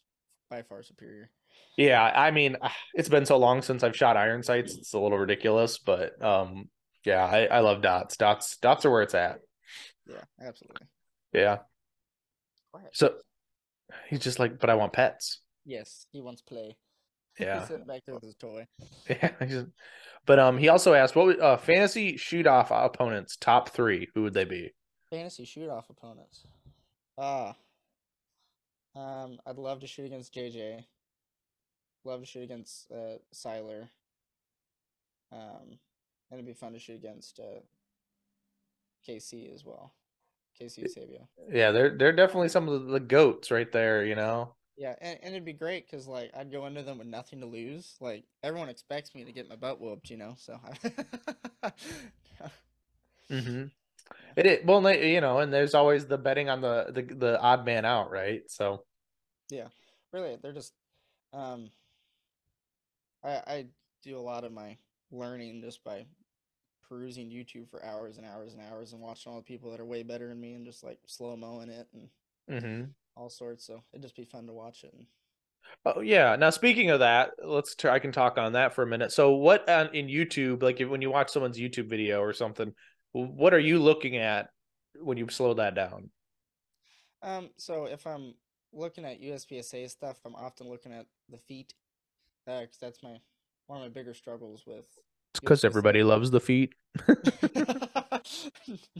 by 0.49 0.61
far 0.61 0.83
superior. 0.83 1.29
Yeah, 1.77 2.03
I 2.03 2.31
mean, 2.31 2.57
ah, 2.61 2.75
it's 2.93 3.09
been 3.09 3.25
so 3.25 3.37
long 3.37 3.61
since 3.61 3.83
I've 3.83 3.95
shot 3.95 4.17
iron 4.17 4.43
sights. 4.43 4.75
It's 4.75 4.93
a 4.93 4.99
little 4.99 5.17
ridiculous, 5.17 5.79
but 5.79 6.21
um, 6.21 6.69
yeah, 7.05 7.23
I, 7.25 7.45
I 7.45 7.59
love 7.59 7.81
dots. 7.81 8.17
Dots, 8.17 8.57
dots 8.57 8.85
are 8.85 8.91
where 8.91 9.01
it's 9.01 9.15
at. 9.15 9.39
Yeah, 10.07 10.23
absolutely. 10.45 10.87
Yeah. 11.33 11.59
So 12.91 13.13
he's 14.09 14.19
just 14.19 14.39
like, 14.39 14.59
but 14.59 14.69
I 14.69 14.75
want 14.75 14.93
pets. 14.93 15.41
Yes, 15.69 16.07
he 16.11 16.19
wants 16.19 16.41
play. 16.41 16.75
Yeah. 17.39 17.59
He's 17.59 17.67
sitting 17.67 17.85
back 17.85 18.01
with 18.07 18.23
his 18.23 18.35
toy. 18.35 18.67
Yeah. 19.07 19.63
But 20.25 20.39
um, 20.39 20.57
he 20.57 20.67
also 20.67 20.93
asked, 20.93 21.15
what 21.15 21.27
would 21.27 21.39
uh, 21.39 21.57
fantasy 21.57 22.17
shoot 22.17 22.47
off 22.47 22.71
opponents 22.71 23.37
top 23.37 23.69
three? 23.69 24.09
Who 24.13 24.23
would 24.23 24.33
they 24.33 24.45
be? 24.45 24.73
Fantasy 25.11 25.45
shoot 25.45 25.69
off 25.69 25.89
opponents. 25.91 26.47
Ah. 27.17 27.55
Um, 28.95 29.37
I'd 29.45 29.57
love 29.57 29.79
to 29.81 29.87
shoot 29.87 30.05
against 30.05 30.33
JJ. 30.33 30.85
Love 32.03 32.21
to 32.21 32.25
shoot 32.25 32.43
against 32.43 32.91
uh 32.91 33.17
Siler. 33.33 33.89
Um, 35.31 35.77
and 36.31 36.39
it'd 36.39 36.45
be 36.45 36.53
fun 36.53 36.73
to 36.73 36.79
shoot 36.79 36.95
against 36.95 37.39
uh 37.39 37.59
KC 39.07 39.53
as 39.53 39.63
well. 39.63 39.93
KC 40.59 40.79
Eusebio. 40.79 41.27
Yeah, 41.51 41.71
they're 41.71 41.95
they're 41.95 42.11
definitely 42.11 42.49
some 42.49 42.67
of 42.67 42.87
the 42.87 42.99
goats 42.99 43.51
right 43.51 43.71
there. 43.71 44.03
You 44.03 44.15
know. 44.15 44.55
Yeah, 44.79 44.95
and, 45.01 45.19
and 45.21 45.33
it'd 45.35 45.45
be 45.45 45.53
great 45.53 45.85
because 45.91 46.07
like 46.07 46.31
I'd 46.35 46.53
go 46.53 46.65
into 46.65 46.83
them 46.83 46.99
with 46.99 47.07
nothing 47.07 47.41
to 47.41 47.45
lose. 47.45 47.97
Like 47.99 48.23
everyone 48.43 48.69
expects 48.69 49.13
me 49.13 49.25
to 49.25 49.33
get 49.33 49.49
my 49.49 49.57
butt 49.57 49.81
whooped, 49.81 50.09
you 50.09 50.17
know. 50.17 50.35
So 50.39 50.57
Mm-hmm. 53.31 53.65
It 54.35 54.45
is, 54.45 54.65
well, 54.65 54.93
you 54.93 55.21
know, 55.21 55.39
and 55.39 55.53
there's 55.53 55.75
always 55.75 56.07
the 56.07 56.17
betting 56.17 56.49
on 56.49 56.61
the 56.61 56.87
the 56.91 57.01
the 57.15 57.41
odd 57.41 57.65
man 57.65 57.85
out, 57.85 58.11
right? 58.11 58.41
So 58.49 58.83
Yeah, 59.49 59.67
really, 60.13 60.37
they're 60.41 60.53
just. 60.53 60.73
Um, 61.33 61.69
I 63.23 63.29
I 63.47 63.65
do 64.03 64.17
a 64.17 64.21
lot 64.21 64.43
of 64.43 64.51
my 64.51 64.77
learning 65.11 65.61
just 65.61 65.83
by 65.83 66.05
perusing 66.87 67.29
YouTube 67.29 67.69
for 67.69 67.83
hours 67.83 68.17
and 68.17 68.25
hours 68.25 68.53
and 68.53 68.61
hours 68.63 68.93
and 68.93 69.01
watching 69.01 69.31
all 69.31 69.37
the 69.37 69.43
people 69.43 69.71
that 69.71 69.79
are 69.79 69.85
way 69.85 70.03
better 70.03 70.27
than 70.27 70.39
me 70.39 70.53
and 70.53 70.65
just 70.65 70.83
like 70.83 70.99
slow 71.07 71.35
moing 71.35 71.69
it 71.69 71.87
and 71.93 72.09
hmm 72.49 72.91
all 73.15 73.29
sorts. 73.29 73.65
So 73.65 73.83
it'd 73.93 74.01
just 74.03 74.15
be 74.15 74.25
fun 74.25 74.47
to 74.47 74.53
watch 74.53 74.83
it. 74.83 74.93
And 74.93 75.05
Oh 75.85 76.01
yeah. 76.01 76.35
Now 76.35 76.49
speaking 76.49 76.89
of 76.89 76.99
that, 76.99 77.31
let's 77.43 77.75
try, 77.75 77.93
I 77.93 77.99
can 77.99 78.11
talk 78.11 78.37
on 78.37 78.53
that 78.53 78.73
for 78.73 78.83
a 78.83 78.87
minute. 78.87 79.11
So 79.11 79.31
what 79.31 79.67
on 79.69 79.93
in 79.95 80.07
YouTube, 80.07 80.61
like 80.61 80.81
if, 80.81 80.89
when 80.89 81.01
you 81.01 81.09
watch 81.09 81.29
someone's 81.31 81.57
YouTube 81.59 81.89
video 81.89 82.19
or 82.21 82.33
something, 82.33 82.73
what 83.11 83.53
are 83.53 83.59
you 83.59 83.79
looking 83.79 84.17
at 84.17 84.49
when 85.01 85.17
you 85.17 85.27
slow 85.29 85.53
that 85.55 85.75
down? 85.75 86.09
Um, 87.21 87.49
so 87.57 87.85
if 87.85 88.05
I'm 88.07 88.33
looking 88.71 89.05
at 89.05 89.21
USPSA 89.21 89.89
stuff, 89.89 90.17
I'm 90.25 90.35
often 90.35 90.67
looking 90.69 90.93
at 90.93 91.05
the 91.29 91.37
feet, 91.37 91.73
uh, 92.47 92.65
'cause 92.65 92.79
that's 92.79 93.03
my 93.03 93.21
one 93.67 93.79
of 93.81 93.83
my 93.85 93.89
bigger 93.89 94.13
struggles 94.13 94.65
with. 94.65 94.87
Because 95.41 95.61
USPSA. 95.61 95.65
everybody 95.65 96.03
loves 96.03 96.31
the 96.31 96.39
feet. 96.39 96.73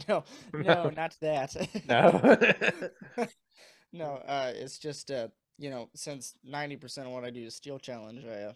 no, 0.07 0.23
no, 0.53 0.89
not 0.95 1.15
that. 1.21 1.55
No. 1.87 3.25
no, 3.93 4.05
uh, 4.27 4.51
it's 4.55 4.77
just 4.77 5.11
uh, 5.11 5.27
you 5.57 5.69
know, 5.69 5.89
since 5.95 6.35
ninety 6.43 6.77
percent 6.77 7.07
of 7.07 7.13
what 7.13 7.25
I 7.25 7.29
do 7.29 7.43
is 7.43 7.55
steel 7.55 7.79
challenge, 7.79 8.25
I 8.25 8.43
uh, 8.43 8.53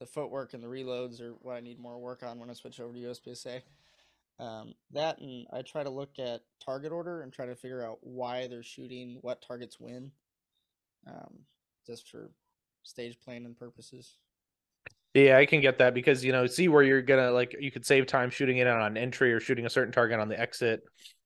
the 0.00 0.06
footwork 0.06 0.54
and 0.54 0.62
the 0.62 0.68
reloads 0.68 1.20
are 1.20 1.34
what 1.40 1.56
I 1.56 1.60
need 1.60 1.78
more 1.78 1.98
work 1.98 2.22
on 2.22 2.38
when 2.38 2.50
I 2.50 2.54
switch 2.54 2.80
over 2.80 2.92
to 2.92 2.98
USPSA. 2.98 3.62
Um, 4.38 4.74
that 4.90 5.20
and 5.20 5.46
I 5.52 5.62
try 5.62 5.84
to 5.84 5.90
look 5.90 6.18
at 6.18 6.40
target 6.64 6.90
order 6.90 7.22
and 7.22 7.32
try 7.32 7.46
to 7.46 7.54
figure 7.54 7.84
out 7.84 7.98
why 8.00 8.48
they're 8.48 8.62
shooting 8.62 9.18
what 9.20 9.42
targets 9.42 9.78
win. 9.78 10.10
Um, 11.06 11.40
just 11.86 12.08
for 12.08 12.30
stage 12.82 13.18
planning 13.20 13.54
purposes. 13.54 14.16
Yeah, 15.14 15.36
I 15.36 15.46
can 15.46 15.60
get 15.60 15.78
that 15.78 15.94
because 15.94 16.24
you 16.24 16.32
know, 16.32 16.46
see 16.46 16.68
where 16.68 16.82
you're 16.82 17.02
gonna 17.02 17.30
like 17.30 17.54
you 17.60 17.70
could 17.70 17.84
save 17.84 18.06
time 18.06 18.30
shooting 18.30 18.58
it 18.58 18.66
on 18.66 18.80
an 18.80 18.96
entry 18.96 19.32
or 19.32 19.40
shooting 19.40 19.66
a 19.66 19.70
certain 19.70 19.92
target 19.92 20.18
on 20.18 20.28
the 20.28 20.38
exit, 20.40 20.82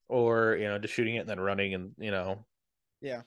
or 0.08 0.56
you 0.56 0.66
know, 0.66 0.78
just 0.78 0.94
shooting 0.94 1.16
it 1.16 1.20
and 1.20 1.28
then 1.28 1.40
running 1.40 1.74
and 1.74 1.92
you 1.98 2.10
know. 2.10 2.44
Yeah. 3.00 3.22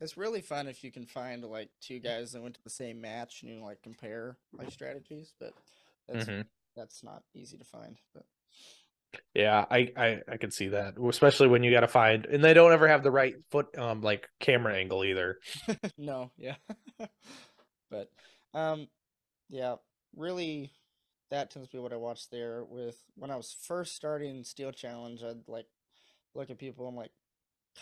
It's 0.00 0.16
really 0.16 0.40
fun 0.40 0.66
if 0.66 0.82
you 0.82 0.90
can 0.90 1.06
find 1.06 1.44
like 1.44 1.70
two 1.80 2.00
guys 2.00 2.32
that 2.32 2.42
went 2.42 2.56
to 2.56 2.62
the 2.64 2.70
same 2.70 3.00
match 3.00 3.42
and 3.42 3.52
you 3.52 3.62
like 3.62 3.82
compare 3.82 4.36
like 4.52 4.70
strategies, 4.72 5.32
but 5.38 5.52
that's 6.08 6.26
Mhm. 6.26 6.44
that's 6.74 7.04
not 7.04 7.22
easy 7.34 7.56
to 7.58 7.64
find. 7.64 7.98
But 8.14 8.24
Yeah, 9.34 9.64
I, 9.70 9.92
I 9.96 10.20
I 10.26 10.36
can 10.38 10.50
see 10.50 10.68
that, 10.68 10.94
especially 10.98 11.48
when 11.48 11.62
you 11.62 11.70
got 11.70 11.80
to 11.80 11.88
find, 11.88 12.24
and 12.26 12.42
they 12.42 12.54
don't 12.54 12.72
ever 12.72 12.88
have 12.88 13.02
the 13.02 13.10
right 13.10 13.34
foot 13.50 13.76
um 13.78 14.00
like 14.00 14.28
camera 14.40 14.74
angle 14.74 15.04
either. 15.04 15.38
no, 15.98 16.30
yeah. 16.36 16.56
but 17.90 18.10
um 18.54 18.88
yeah, 19.52 19.76
really 20.16 20.72
that 21.30 21.50
tends 21.50 21.68
to 21.68 21.76
be 21.76 21.80
what 21.80 21.92
I 21.92 21.96
watch 21.96 22.28
there 22.30 22.64
with 22.64 22.96
when 23.14 23.30
I 23.30 23.36
was 23.36 23.54
first 23.66 23.94
starting 23.94 24.42
Steel 24.44 24.72
Challenge, 24.72 25.22
I'd 25.22 25.46
like 25.46 25.66
look 26.34 26.50
at 26.50 26.58
people 26.58 26.88
and 26.88 26.96
like 26.96 27.12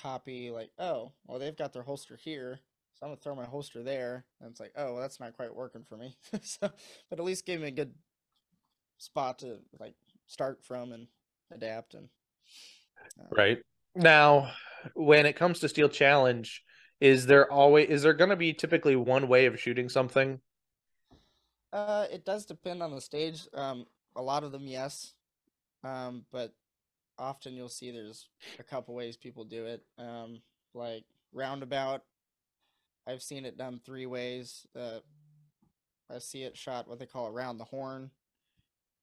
copy 0.02 0.50
like, 0.50 0.70
oh, 0.78 1.12
well 1.26 1.38
they've 1.38 1.56
got 1.56 1.72
their 1.72 1.85
holster 1.85 2.16
here, 2.16 2.59
so 2.94 3.06
I'm 3.06 3.11
gonna 3.11 3.20
throw 3.20 3.37
my 3.37 3.44
holster 3.44 3.85
there. 3.85 4.24
And 4.40 4.50
it's 4.50 4.61
like, 4.61 4.72
oh, 4.76 4.92
well, 4.92 5.00
that's 5.00 5.20
not 5.20 5.37
quite 5.37 5.54
working 5.54 5.85
for 5.88 5.96
me. 5.96 6.16
so 6.42 6.70
but 7.09 7.18
at 7.18 7.24
least 7.24 7.46
gave 7.46 7.61
me 7.61 7.68
a 7.68 7.72
good 7.72 7.94
spot 8.98 9.38
to 9.38 9.59
like 9.78 9.94
start 10.26 10.64
from 10.64 10.92
and 10.92 11.06
adapt 11.52 11.94
and 11.94 12.09
uh, 13.18 13.24
Right 13.30 13.59
now, 13.94 14.50
when 14.94 15.24
it 15.24 15.37
comes 15.37 15.61
to 15.61 15.68
Steel 15.68 15.88
Challenge, 15.88 16.62
is 17.00 17.26
there 17.26 17.50
always 17.50 17.88
is 17.88 18.02
there 18.02 18.12
going 18.12 18.30
to 18.30 18.37
be 18.37 18.52
typically 18.54 18.96
one 18.96 19.28
way 19.28 19.46
of 19.46 19.61
shooting 19.61 19.88
something? 19.88 20.40
Uh, 21.72 22.06
it 22.11 22.24
does 22.24 22.46
depend 22.46 22.83
on 22.83 22.92
the 22.92 23.00
stage. 23.00 23.46
Um, 23.54 23.87
a 24.16 24.22
lot 24.22 24.44
of 24.44 24.52
them, 24.52 24.66
yes. 24.66 25.14
Um, 25.85 26.24
but 26.33 26.52
often 27.18 27.54
you'll 27.54 27.68
see 27.68 27.90
there's 27.90 28.28
a 28.59 28.62
couple 28.62 28.94
ways 28.94 29.16
people 29.16 29.44
do 29.44 29.66
it. 29.66 29.83
Um, 29.98 30.42
like 30.74 31.04
roundabout, 31.33 32.02
I've 33.06 33.22
seen 33.22 33.44
it 33.44 33.56
done 33.56 33.80
three 33.85 34.06
ways. 34.06 34.66
Uh, 34.74 35.00
I 36.11 36.18
see 36.18 36.42
it 36.42 36.56
shot 36.56 36.88
what 36.88 36.98
they 36.98 37.06
call 37.06 37.28
around 37.28 37.59
the 37.59 37.64
horn, 37.64 38.11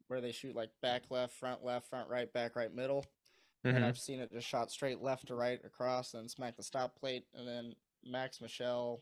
where 0.08 0.22
they 0.22 0.32
shoot 0.32 0.56
like 0.56 0.72
back 0.82 1.04
left, 1.10 1.34
front 1.34 1.64
left, 1.64 1.90
front 1.90 2.10
right, 2.10 2.32
back 2.32 2.56
right, 2.56 2.74
middle. 2.74 3.06
And 3.64 3.78
Mhm. 3.78 3.84
I've 3.84 3.98
seen 4.00 4.20
it 4.20 4.32
just 4.32 4.48
shot 4.48 4.72
straight 4.72 5.02
left 5.02 5.28
to 5.28 5.36
right 5.36 5.64
across 5.66 6.14
and 6.14 6.30
smack 6.30 6.56
the 6.58 6.64
stop 6.64 6.96
plate. 6.96 7.28
And 7.34 7.48
then 7.48 7.76
Max 8.04 8.40
Michel 8.40 9.02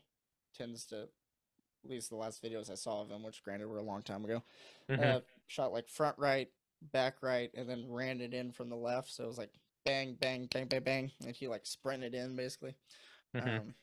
tends 0.54 0.86
to, 0.86 1.08
at 1.86 1.90
least 1.90 2.10
the 2.10 2.16
last 2.16 2.42
videos 2.42 2.70
I 2.70 2.74
saw 2.74 3.00
of 3.00 3.10
him, 3.10 3.22
which 3.22 3.42
granted 3.42 3.68
were 3.68 3.78
a 3.78 3.82
long 3.82 4.02
time 4.02 4.24
ago, 4.24 4.42
Mhm. 4.88 4.98
uh, 4.98 5.20
shot 5.46 5.72
like 5.72 5.88
front 5.88 6.18
right, 6.18 6.52
back 6.82 7.22
right, 7.22 7.52
and 7.54 7.68
then 7.68 7.90
ran 7.90 8.20
it 8.20 8.34
in 8.34 8.52
from 8.52 8.68
the 8.68 8.76
left. 8.76 9.10
So 9.10 9.24
it 9.24 9.28
was 9.28 9.38
like 9.38 9.52
bang, 9.84 10.14
bang, 10.14 10.46
bang, 10.46 10.66
bang, 10.66 10.82
bang. 10.82 11.12
And 11.24 11.34
he 11.34 11.46
like 11.48 11.64
sprinted 11.64 12.14
in 12.14 12.34
basically. 12.36 12.76
Mhm. 13.34 13.60
Um, 13.60 13.74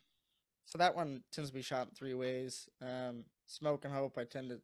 so 0.66 0.78
that 0.78 0.96
one 0.96 1.24
tends 1.32 1.50
to 1.50 1.54
be 1.54 1.62
shot 1.62 1.88
in 1.88 1.96
three 1.96 2.14
ways. 2.14 2.70
Um, 2.82 3.26
Smoke 3.46 3.86
and 3.86 3.94
Hope, 3.94 4.18
I 4.18 4.26
tend 4.26 4.50
to 4.50 4.62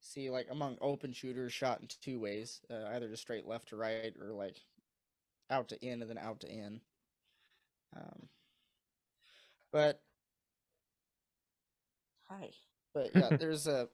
see 0.00 0.30
like 0.30 0.50
among 0.50 0.78
open 0.80 1.12
shooters 1.12 1.52
shot 1.52 1.80
in 1.80 1.88
two 1.88 2.18
ways, 2.18 2.62
uh, 2.70 2.86
either 2.88 3.08
just 3.08 3.22
straight 3.22 3.46
left 3.46 3.68
to 3.68 3.76
right 3.76 4.16
or 4.16 4.32
like 4.32 4.64
out 5.50 5.68
to 5.68 5.84
in 5.84 6.00
and 6.00 6.10
then 6.10 6.18
out 6.18 6.40
to 6.40 6.50
in. 6.50 6.80
Um, 7.94 8.28
but 9.70 10.02
hi, 12.38 12.50
but 12.94 13.10
yeah, 13.14 13.36
there's 13.40 13.66
a 13.66 13.88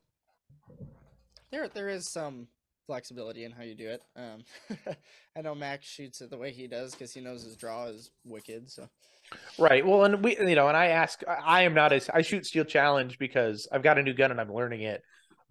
there 1.51 1.69
there 1.69 1.89
is 1.89 2.11
some 2.11 2.49
flexibility 2.87 3.45
in 3.45 3.53
how 3.53 3.63
you 3.63 3.75
do 3.75 3.89
it. 3.89 4.03
Um, 4.17 4.45
I 5.37 5.43
know 5.43 5.55
Max 5.55 5.87
shoots 5.87 6.21
it 6.21 6.31
the 6.31 6.39
way 6.39 6.53
he 6.53 6.67
does 6.67 6.93
because 6.93 7.13
he 7.13 7.21
knows 7.21 7.43
his 7.43 7.57
draw 7.57 7.87
is 7.87 8.11
wicked. 8.25 8.71
So 8.71 8.89
Right. 9.59 9.87
Well, 9.87 10.05
and 10.05 10.23
we, 10.23 10.39
you 10.39 10.55
know, 10.55 10.69
and 10.69 10.77
I 10.77 10.87
ask, 10.89 11.23
I 11.29 11.35
I 11.45 11.63
am 11.63 11.75
not 11.75 11.93
as 11.93 12.09
I 12.09 12.23
shoot 12.23 12.47
Steel 12.47 12.65
Challenge 12.65 13.19
because 13.19 13.69
I've 13.71 13.83
got 13.83 13.99
a 13.99 14.03
new 14.03 14.15
gun 14.15 14.31
and 14.31 14.41
I'm 14.41 14.53
learning 14.53 14.83
it, 14.83 15.03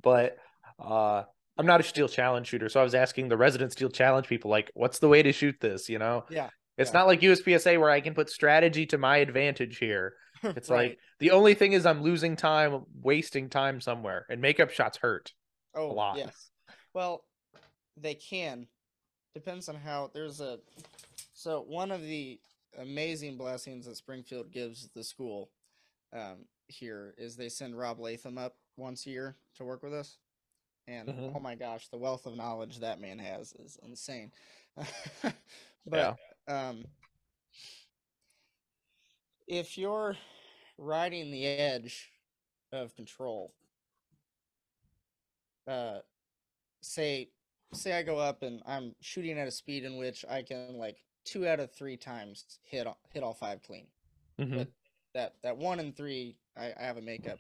but 0.02 0.38
uh, 0.80 1.24
I'm 1.58 1.66
not 1.66 1.80
a 1.80 1.84
Steel 1.84 2.08
Challenge 2.08 2.48
shooter. 2.48 2.70
So 2.70 2.80
I 2.80 2.84
was 2.84 2.96
asking 2.96 3.30
the 3.30 3.38
resident 3.38 3.74
Steel 3.74 3.90
Challenge 3.90 4.28
people, 4.28 4.50
like, 4.50 4.72
what's 4.74 5.00
the 5.00 5.10
way 5.10 5.22
to 5.24 5.32
shoot 5.32 5.56
this? 5.60 5.90
You 5.90 6.00
know, 6.00 6.26
yeah, 6.30 6.50
it's 6.78 6.92
yeah. 6.92 7.00
not 7.00 7.08
like 7.08 7.22
USPSA 7.22 7.80
where 7.80 7.90
I 7.90 8.02
can 8.02 8.14
put 8.14 8.30
strategy 8.30 8.86
to 8.88 8.98
my 8.98 9.18
advantage 9.18 9.78
here. 9.78 10.14
It's 10.56 10.70
Right. 10.70 10.90
like 10.92 11.00
the 11.20 11.32
only 11.32 11.54
thing 11.54 11.74
is 11.74 11.86
I'm 11.86 12.02
losing 12.02 12.36
time, 12.36 12.86
wasting 13.02 13.50
time 13.50 13.82
somewhere, 13.82 14.26
and 14.30 14.42
makeup 14.42 14.70
shots 14.72 14.98
hurt. 14.98 15.34
Oh, 15.76 15.88
lot. 15.90 16.18
yes. 16.18 16.50
Well, 16.94 17.24
they 17.96 18.16
can. 18.16 18.68
Depends 19.34 19.70
on 19.70 19.76
how. 19.76 20.10
There's 20.14 20.40
a. 20.42 20.60
So 21.34 21.62
one 21.68 21.92
of 21.92 22.02
the 22.02 22.40
amazing 22.80 23.38
blessings 23.38 23.86
that 23.86 23.96
Springfield 23.98 24.52
gives 24.52 24.90
the 24.96 25.04
school 25.04 25.50
um, 26.14 26.46
here 26.68 27.14
is 27.18 27.36
they 27.36 27.50
send 27.50 27.78
Rob 27.78 28.00
Leatham 28.00 28.38
up 28.38 28.56
once 28.78 29.06
a 29.06 29.10
year 29.10 29.36
to 29.56 29.64
work 29.64 29.84
with 29.84 29.94
us, 29.94 30.18
and 30.88 31.08
Mhm. 31.10 31.34
oh 31.36 31.40
my 31.40 31.56
gosh, 31.56 31.88
the 31.90 31.98
wealth 31.98 32.26
of 32.26 32.36
knowledge 32.36 32.80
that 32.80 33.00
man 33.00 33.20
has 33.20 33.54
is 33.54 33.78
insane. 33.84 34.32
Yeah. 35.90 36.16
but 36.48 36.54
um, 36.54 36.84
if 39.48 39.78
you're 39.78 40.16
riding 40.78 41.32
the 41.32 41.46
edge 41.46 42.12
of 42.72 42.96
control, 42.96 43.54
uh, 45.68 46.00
say 46.82 47.30
say 47.74 47.94
I 47.98 48.04
go 48.04 48.18
up 48.18 48.44
and 48.44 48.62
I'm 48.66 48.96
shooting 49.02 49.38
at 49.38 49.48
a 49.48 49.52
speed 49.52 49.84
in 49.84 49.98
which 49.98 50.24
I 50.30 50.42
can 50.42 50.78
like 50.78 51.04
two 51.26 51.46
out 51.48 51.60
of 51.60 51.72
three 51.74 51.98
times 51.98 52.60
hit 52.64 52.88
all- 52.88 53.00
hit 53.12 53.24
all 53.24 53.34
five 53.34 53.62
clean. 53.62 53.88
Mhm. 54.40 54.56
But 54.58 54.68
that 55.14 55.42
that 55.42 55.58
one 55.58 55.80
and 55.80 55.96
three 55.96 56.38
I, 56.56 56.74
I 56.78 56.84
have 56.84 56.98
a 56.98 57.02
makeup. 57.02 57.40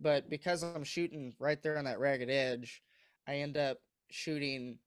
But 0.00 0.28
because 0.28 0.62
I'm 0.62 0.84
shooting 0.84 1.34
right 1.38 1.60
there 1.62 1.78
on 1.78 1.84
that 1.86 1.98
ragged 1.98 2.30
edge, 2.30 2.82
I 3.26 3.36
end 3.36 3.56
up 3.56 3.80
shooting 4.10 4.78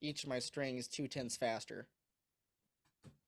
each 0.00 0.22
of 0.22 0.28
my 0.28 0.38
strings 0.38 0.86
two 0.86 1.08
tenths 1.08 1.36
faster 1.36 1.88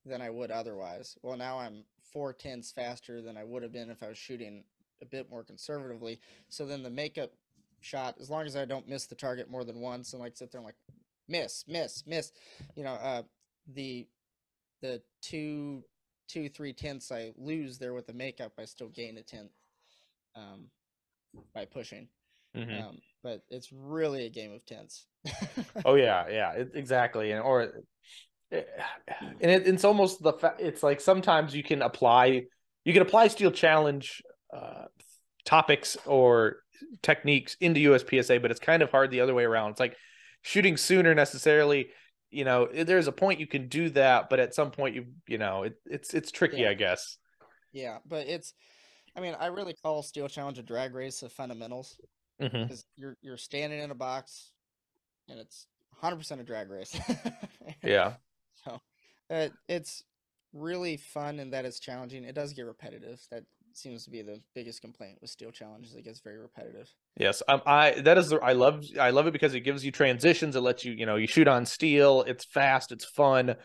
than 0.04 0.20
I 0.20 0.30
would 0.30 0.50
otherwise. 0.50 1.16
Well 1.22 1.36
now 1.36 1.58
I'm 1.58 1.84
four 2.12 2.32
tenths 2.32 2.72
faster 2.72 3.22
than 3.22 3.36
I 3.36 3.44
would 3.44 3.62
have 3.62 3.72
been 3.72 3.90
if 3.90 4.02
I 4.02 4.08
was 4.08 4.18
shooting 4.18 4.64
a 5.00 5.06
bit 5.06 5.30
more 5.30 5.42
conservatively. 5.42 6.20
So 6.48 6.66
then 6.66 6.82
the 6.82 6.90
makeup 6.90 7.32
shot, 7.80 8.16
as 8.20 8.30
long 8.30 8.46
as 8.46 8.56
I 8.56 8.64
don't 8.64 8.88
miss 8.88 9.06
the 9.06 9.14
target 9.14 9.50
more 9.50 9.64
than 9.64 9.80
once 9.80 10.12
and 10.12 10.22
like 10.22 10.36
sit 10.36 10.52
there 10.52 10.60
and 10.60 10.66
like 10.66 10.76
miss, 11.28 11.64
miss, 11.66 12.04
miss, 12.06 12.32
you 12.76 12.84
know, 12.84 12.94
uh 12.94 13.22
the 13.74 14.06
the 14.80 15.00
two 15.20 15.84
two 16.28 16.48
three 16.48 16.72
tenths 16.72 17.12
I 17.12 17.32
lose 17.36 17.78
there 17.78 17.94
with 17.94 18.06
the 18.06 18.12
makeup, 18.12 18.52
I 18.58 18.64
still 18.64 18.88
gain 18.88 19.18
a 19.18 19.22
tenth 19.22 19.52
um, 20.34 20.66
by 21.54 21.64
pushing. 21.64 22.08
Mhm. 22.56 22.82
Um, 22.82 22.98
but 23.22 23.42
it's 23.50 23.72
really 23.72 24.26
a 24.26 24.30
game 24.30 24.52
of 24.52 24.64
tenths. 24.66 25.06
Oh 25.84 25.94
yeah, 25.94 26.28
yeah, 26.28 26.52
it, 26.52 26.72
exactly, 26.74 27.32
and 27.32 27.42
or 27.42 27.72
and 28.52 29.50
it, 29.50 29.66
it's 29.66 29.84
almost 29.84 30.22
the 30.22 30.32
fa- 30.34 30.56
it's 30.58 30.82
like 30.82 31.00
sometimes 31.00 31.54
you 31.54 31.62
can 31.62 31.82
apply 31.82 32.44
you 32.84 32.92
can 32.92 33.02
apply 33.02 33.28
steel 33.28 33.50
challenge 33.50 34.22
uh, 34.54 34.84
topics 35.44 35.96
or 36.06 36.56
techniques 37.02 37.56
into 37.60 37.80
USPSA, 37.92 38.42
but 38.42 38.50
it's 38.50 38.60
kind 38.60 38.82
of 38.82 38.90
hard 38.90 39.10
the 39.10 39.20
other 39.20 39.34
way 39.34 39.44
around. 39.44 39.70
It's 39.70 39.80
like 39.80 39.96
shooting 40.42 40.76
sooner 40.76 41.14
necessarily. 41.14 41.88
You 42.30 42.44
know, 42.44 42.66
there's 42.72 43.06
a 43.08 43.12
point 43.12 43.40
you 43.40 43.46
can 43.46 43.68
do 43.68 43.90
that, 43.90 44.28
but 44.30 44.40
at 44.40 44.54
some 44.54 44.70
point 44.70 44.94
you 44.94 45.06
you 45.26 45.38
know 45.38 45.62
it, 45.64 45.74
it's 45.86 46.12
it's 46.14 46.30
tricky, 46.30 46.58
Yeah. 46.58 46.70
I 46.70 46.74
guess. 46.74 47.18
yeah, 47.72 47.98
but 48.06 48.26
it's. 48.26 48.52
I 49.14 49.20
mean, 49.20 49.36
I 49.38 49.46
really 49.46 49.74
call 49.74 50.02
steel 50.02 50.26
challenge 50.28 50.58
a 50.58 50.62
drag 50.62 50.94
race 50.94 51.22
of 51.22 51.32
fundamentals 51.32 52.00
because 52.40 52.84
you're 52.96 53.16
you're 53.20 53.36
standing 53.36 53.78
in 53.80 53.90
a 53.90 53.94
box, 53.94 54.52
and 55.28 55.38
it's 55.38 55.66
100% 56.02 56.40
a 56.40 56.42
drag 56.42 56.70
race. 56.70 56.98
Yeah, 57.84 58.14
uh, 59.32 59.48
it's 59.68 60.04
really 60.52 60.96
fun 60.96 61.40
and 61.40 61.52
that 61.52 61.64
it's 61.64 61.80
challenging. 61.80 62.24
It 62.24 62.34
does 62.34 62.52
get 62.52 62.62
repetitive. 62.62 63.20
That 63.30 63.44
seems 63.72 64.04
to 64.04 64.10
be 64.10 64.20
the 64.22 64.38
biggest 64.54 64.82
complaint 64.82 65.18
with 65.20 65.30
steel 65.30 65.50
challenge 65.50 65.86
is 65.86 65.94
it 65.94 66.04
gets 66.04 66.20
very 66.20 66.38
repetitive. 66.38 66.92
Yes, 67.16 67.42
um, 67.48 67.62
I 67.66 67.92
that 68.02 68.18
is 68.18 68.28
the 68.28 68.38
I 68.38 68.52
love 68.52 68.84
I 69.00 69.10
love 69.10 69.26
it 69.26 69.32
because 69.32 69.54
it 69.54 69.60
gives 69.60 69.84
you 69.84 69.90
transitions. 69.90 70.56
It 70.56 70.60
lets 70.60 70.84
you 70.84 70.92
you 70.92 71.06
know 71.06 71.16
you 71.16 71.26
shoot 71.26 71.48
on 71.48 71.64
steel. 71.66 72.22
It's 72.26 72.44
fast. 72.44 72.92
It's 72.92 73.04
fun, 73.04 73.56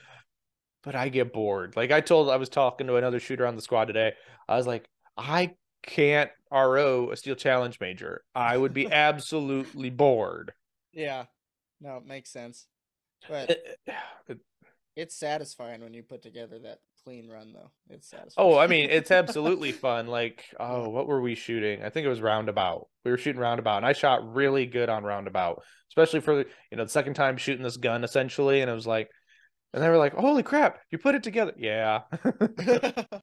but 0.83 0.95
I 0.95 1.09
get 1.09 1.33
bored. 1.33 1.75
Like 1.75 1.91
I 1.91 2.01
told, 2.01 2.29
I 2.29 2.37
was 2.37 2.49
talking 2.49 2.87
to 2.87 2.95
another 2.95 3.19
shooter 3.19 3.45
on 3.45 3.55
the 3.55 3.61
squad 3.61 3.85
today. 3.85 4.13
I 4.47 4.55
was 4.55 4.67
like, 4.67 4.87
I 5.17 5.55
can't 5.83 6.31
RO 6.51 7.11
a 7.11 7.17
steel 7.17 7.35
challenge 7.35 7.79
major. 7.79 8.23
I 8.33 8.57
would 8.57 8.73
be 8.73 8.87
absolutely 8.91 9.89
bored. 9.89 10.53
Yeah, 10.93 11.25
no, 11.81 11.97
it 11.97 12.05
makes 12.05 12.31
sense. 12.31 12.67
But 13.27 13.49
It- 13.51 13.79
it- 14.27 14.37
it's 14.97 15.15
satisfying 15.15 15.81
when 15.81 15.93
you 15.93 16.03
put 16.03 16.21
together 16.21 16.59
that 16.59 16.79
clean 17.03 17.29
run, 17.29 17.53
though. 17.53 17.71
It's 17.89 18.09
satisfying. 18.09 18.53
oh, 18.53 18.57
I 18.57 18.67
mean, 18.67 18.89
it's 18.89 19.11
absolutely 19.11 19.71
fun. 19.71 20.07
Like, 20.07 20.45
oh, 20.59 20.89
what 20.89 21.07
were 21.07 21.21
we 21.21 21.35
shooting? 21.35 21.83
I 21.83 21.89
think 21.89 22.05
it 22.05 22.09
was 22.09 22.21
roundabout. 22.21 22.87
We 23.05 23.11
were 23.11 23.17
shooting 23.17 23.41
roundabout, 23.41 23.77
and 23.77 23.85
I 23.85 23.93
shot 23.93 24.33
really 24.35 24.65
good 24.65 24.89
on 24.89 25.03
roundabout, 25.03 25.63
especially 25.91 26.19
for 26.21 26.35
the 26.35 26.45
you 26.71 26.77
know 26.77 26.83
the 26.83 26.89
second 26.89 27.13
time 27.13 27.37
shooting 27.37 27.63
this 27.63 27.77
gun 27.77 28.03
essentially, 28.03 28.61
and 28.61 28.69
it 28.69 28.73
was 28.75 28.87
like. 28.87 29.09
And 29.73 29.83
they 29.83 29.89
were 29.89 29.97
like, 29.97 30.13
"Holy 30.13 30.43
crap, 30.43 30.79
you 30.91 30.97
put 30.97 31.13
it 31.15 31.23
together!" 31.23 31.53
Yeah, 31.57 32.03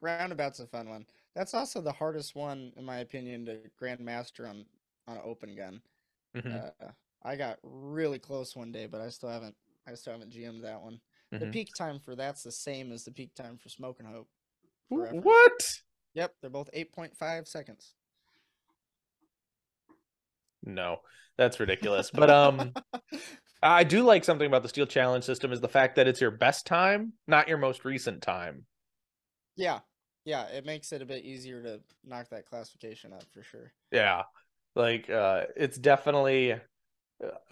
Roundabout's 0.00 0.60
a 0.60 0.66
fun 0.66 0.88
one. 0.88 1.06
That's 1.34 1.54
also 1.54 1.80
the 1.80 1.92
hardest 1.92 2.34
one, 2.34 2.72
in 2.76 2.84
my 2.84 2.98
opinion, 2.98 3.46
to 3.46 3.58
grandmaster 3.80 4.48
on 4.48 4.64
on 5.06 5.16
an 5.16 5.22
open 5.24 5.54
gun. 5.54 5.80
Mhm, 6.34 6.70
Uh, 6.80 6.88
I 7.22 7.36
got 7.36 7.58
really 7.62 8.18
close 8.18 8.54
one 8.54 8.72
day, 8.72 8.86
but 8.86 9.00
I 9.00 9.08
still 9.08 9.30
haven't. 9.30 9.54
I 9.88 9.94
still 9.94 10.12
haven't 10.12 10.32
GM'd 10.32 10.64
that 10.64 10.82
one. 10.82 11.00
The 11.38 11.46
mhm. 11.46 11.52
peak 11.52 11.74
time 11.76 12.00
for 12.00 12.14
that's 12.16 12.42
the 12.42 12.52
same 12.52 12.92
as 12.92 13.04
the 13.04 13.12
peak 13.12 13.34
time 13.34 13.58
for 13.58 13.68
Smoke 13.68 14.00
and 14.00 14.08
Hope. 14.08 14.28
Wh- 14.90 14.94
for 14.94 15.00
reference. 15.00 15.24
What? 15.24 15.62
Yep, 16.14 16.34
they're 16.40 16.50
both 16.50 16.70
8.5 16.72 17.48
seconds. 17.48 17.94
No, 20.62 20.98
that's 21.36 21.60
ridiculous. 21.60 22.10
But 22.10 22.30
um, 22.30 22.76
I 23.62 23.84
do 23.84 24.02
like 24.02 24.24
something 24.24 24.46
about 24.46 24.62
the 24.62 24.68
Steel 24.68 24.86
Challenge 24.86 25.24
system 25.24 25.52
is 25.52 25.60
the 25.60 25.68
fact 25.68 25.96
that 25.96 26.08
it's 26.08 26.20
your 26.20 26.30
best 26.30 26.66
time, 26.66 27.14
not 27.26 27.48
your 27.48 27.58
most 27.58 27.84
recent 27.84 28.22
time. 28.22 28.66
yeah, 29.56 29.80
yeah, 30.24 30.44
it 30.48 30.64
makes 30.64 30.92
it 30.92 31.02
a 31.02 31.06
bit 31.06 31.24
easier 31.24 31.62
to 31.62 31.80
knock 32.04 32.28
that 32.30 32.46
classification 32.46 33.12
up 33.12 33.24
for 33.32 33.42
sure. 33.42 33.72
Yeah, 33.92 34.22
like 34.74 35.08
uh, 35.10 35.44
it's 35.56 35.78
definitely 35.78 36.54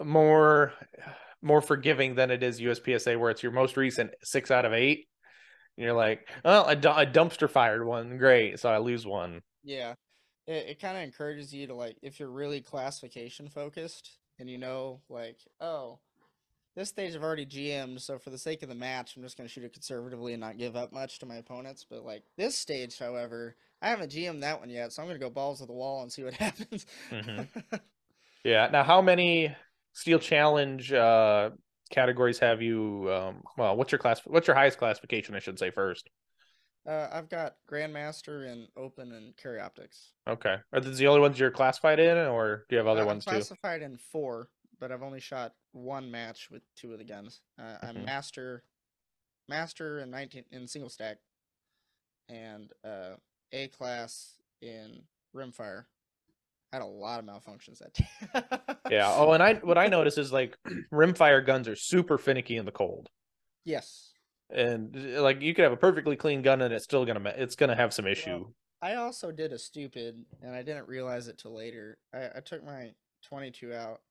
more 0.03 0.73
more 1.41 1.61
forgiving 1.61 2.15
than 2.15 2.31
it 2.31 2.43
is 2.43 2.59
USPSA, 2.59 3.19
where 3.19 3.29
it's 3.29 3.43
your 3.43 3.51
most 3.51 3.77
recent 3.77 4.11
six 4.23 4.51
out 4.51 4.65
of 4.65 4.73
eight. 4.73 5.07
And 5.77 5.83
you're 5.83 5.93
like, 5.93 6.27
oh, 6.43 6.63
I, 6.63 6.73
du- 6.73 6.91
I 6.91 7.05
dumpster 7.05 7.47
fired 7.47 7.85
one, 7.85 8.17
great, 8.17 8.59
so 8.59 8.69
I 8.69 8.79
lose 8.79 9.05
one. 9.05 9.41
Yeah, 9.63 9.93
it, 10.47 10.65
it 10.69 10.81
kind 10.81 10.97
of 10.97 11.03
encourages 11.03 11.53
you 11.53 11.67
to 11.67 11.75
like 11.75 11.97
if 12.01 12.19
you're 12.19 12.29
really 12.29 12.61
classification 12.61 13.49
focused 13.49 14.17
and 14.39 14.49
you 14.49 14.57
know 14.57 15.01
like 15.09 15.37
oh 15.61 15.99
this 16.75 16.89
stage 16.89 17.15
I've 17.15 17.23
already 17.23 17.45
GM'd 17.45 18.01
so 18.01 18.17
for 18.17 18.29
the 18.29 18.37
sake 18.37 18.63
of 18.63 18.69
the 18.69 18.75
match 18.75 19.15
I'm 19.15 19.23
just 19.23 19.37
gonna 19.37 19.49
shoot 19.49 19.63
it 19.63 19.73
conservatively 19.73 20.33
and 20.33 20.41
not 20.41 20.57
give 20.57 20.75
up 20.75 20.93
much 20.93 21.19
to 21.19 21.25
my 21.25 21.35
opponents 21.35 21.85
but 21.89 22.05
like 22.05 22.23
this 22.37 22.57
stage 22.57 22.97
however 22.97 23.55
I 23.81 23.89
haven't 23.89 24.11
GM'd 24.11 24.43
that 24.43 24.59
one 24.59 24.69
yet 24.69 24.93
so 24.93 25.01
I'm 25.01 25.07
gonna 25.07 25.19
go 25.19 25.29
balls 25.29 25.59
to 25.59 25.65
the 25.65 25.73
wall 25.73 26.01
and 26.01 26.11
see 26.11 26.23
what 26.23 26.33
happens. 26.35 26.85
Mhm. 27.11 27.47
Yeah. 28.47 28.69
Now, 28.71 28.83
how 28.83 29.01
many 29.01 29.53
Steel 29.91 30.19
Challenge 30.19 30.93
uh, 30.93 31.49
categories 31.91 32.39
have 32.39 32.61
you? 32.61 33.11
Um, 33.11 33.43
well, 33.57 33.75
what's 33.75 33.91
your 33.91 33.99
class? 33.99 34.21
What's 34.25 34.47
your 34.47 34.55
highest 34.55 34.77
classification? 34.77 35.35
I 35.35 35.39
should 35.39 35.59
say 35.59 35.69
first. 35.69 36.09
uh, 36.87 37.09
I've 37.11 37.27
got 37.27 37.55
Grandmaster 37.69 38.49
and 38.49 38.69
Open 38.77 39.11
and 39.11 39.35
Carry 39.35 39.59
Optics. 39.59 40.13
Okay. 40.29 40.55
Are 40.71 40.79
these 40.79 40.97
the 40.97 41.07
only 41.07 41.19
ones 41.19 41.37
you're 41.37 41.51
classified 41.51 41.99
in, 41.99 42.17
or 42.17 42.65
do 42.69 42.75
you 42.75 42.77
have 42.77 42.87
other 42.87 43.03
Uh, 43.03 43.07
ones 43.07 43.25
I'm 43.25 43.33
too? 43.33 43.39
classified 43.39 43.81
in 43.81 43.97
four, 43.97 44.49
but 44.79 44.93
I've 44.93 45.03
only 45.03 45.19
shot 45.19 45.53
one 45.73 46.09
match 46.09 46.49
with 46.49 46.61
two 46.75 46.93
of 46.93 46.99
the 46.99 47.05
guns. 47.05 47.41
Uh, 47.59 47.77
I'm 47.81 47.95
Mhm. 47.97 48.05
master, 48.05 48.63
master 49.49 49.99
in 49.99 50.09
nineteen 50.09 50.45
in 50.51 50.67
single 50.67 50.89
stack, 50.89 51.17
and 52.29 52.71
uh, 52.85 53.15
A 53.51 53.67
class 53.67 54.39
in 54.61 55.03
rimfire. 55.35 55.85
Had 56.71 56.81
a 56.81 56.85
lot 56.85 57.19
of 57.19 57.25
malfunctions 57.25 57.79
that 57.79 57.93
day. 57.93 58.67
Yeah. 58.91 59.13
Oh, 59.15 59.31
and 59.31 59.41
I 59.41 59.55
what 59.55 59.77
I 59.77 59.87
notice 59.97 60.17
is 60.17 60.31
like 60.31 60.57
rimfire 60.91 61.45
guns 61.45 61.67
are 61.67 61.75
super 61.75 62.17
finicky 62.17 62.57
in 62.57 62.65
the 62.65 62.71
cold, 62.71 63.09
yes. 63.65 64.11
and 64.49 64.95
like 65.21 65.41
you 65.41 65.53
could 65.53 65.63
have 65.63 65.71
a 65.71 65.77
perfectly 65.77 66.15
clean 66.15 66.41
gun 66.41 66.61
and 66.61 66.73
it's 66.73 66.83
still 66.83 67.05
gonna 67.05 67.33
it's 67.37 67.55
gonna 67.55 67.75
have 67.75 67.93
some 67.93 68.07
issue. 68.07 68.45
I 68.81 68.95
also 68.95 69.31
did 69.31 69.53
a 69.53 69.59
stupid, 69.59 70.23
and 70.41 70.55
I 70.55 70.61
didn't 70.61 70.87
realize 70.87 71.27
it 71.27 71.37
till 71.37 71.55
later. 71.55 71.97
I, 72.13 72.29
I 72.35 72.39
took 72.45 72.63
my 72.63 72.93
22 73.27 73.73
out, 73.73 74.01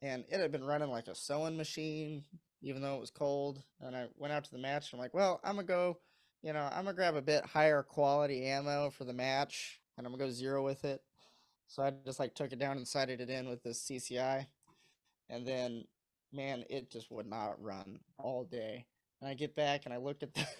and 0.00 0.24
it 0.28 0.40
had 0.40 0.52
been 0.52 0.64
running 0.64 0.90
like 0.90 1.08
a 1.08 1.14
sewing 1.14 1.56
machine, 1.56 2.24
even 2.62 2.80
though 2.80 2.96
it 2.96 3.00
was 3.00 3.10
cold. 3.10 3.62
And 3.80 3.94
I 3.94 4.06
went 4.16 4.32
out 4.32 4.44
to 4.44 4.50
the 4.50 4.58
match. 4.58 4.92
And 4.92 4.98
I'm 4.98 5.04
like, 5.04 5.14
well, 5.14 5.40
I'm 5.44 5.56
gonna 5.56 5.66
go, 5.66 5.98
you 6.42 6.52
know, 6.52 6.66
I'm 6.72 6.84
gonna 6.84 6.94
grab 6.94 7.16
a 7.16 7.22
bit 7.22 7.44
higher 7.44 7.82
quality 7.82 8.46
ammo 8.46 8.90
for 8.90 9.04
the 9.04 9.12
match, 9.12 9.80
and 9.96 10.06
I'm 10.06 10.12
gonna 10.12 10.24
go 10.24 10.30
zero 10.30 10.64
with 10.64 10.84
it. 10.84 11.02
So 11.68 11.82
I 11.82 11.92
just 12.04 12.18
like 12.18 12.34
took 12.34 12.52
it 12.52 12.58
down 12.58 12.78
and 12.78 12.88
sighted 12.88 13.20
it 13.20 13.30
in 13.30 13.48
with 13.48 13.62
this 13.62 13.82
CCI, 13.82 14.46
and 15.30 15.46
then, 15.46 15.84
man, 16.32 16.64
it 16.70 16.90
just 16.90 17.10
would 17.10 17.26
not 17.26 17.62
run 17.62 18.00
all 18.18 18.44
day. 18.44 18.86
And 19.20 19.28
I 19.28 19.34
get 19.34 19.54
back 19.54 19.82
and 19.84 19.94
I 19.94 19.98
look 19.98 20.22
at 20.22 20.34
the. 20.34 20.46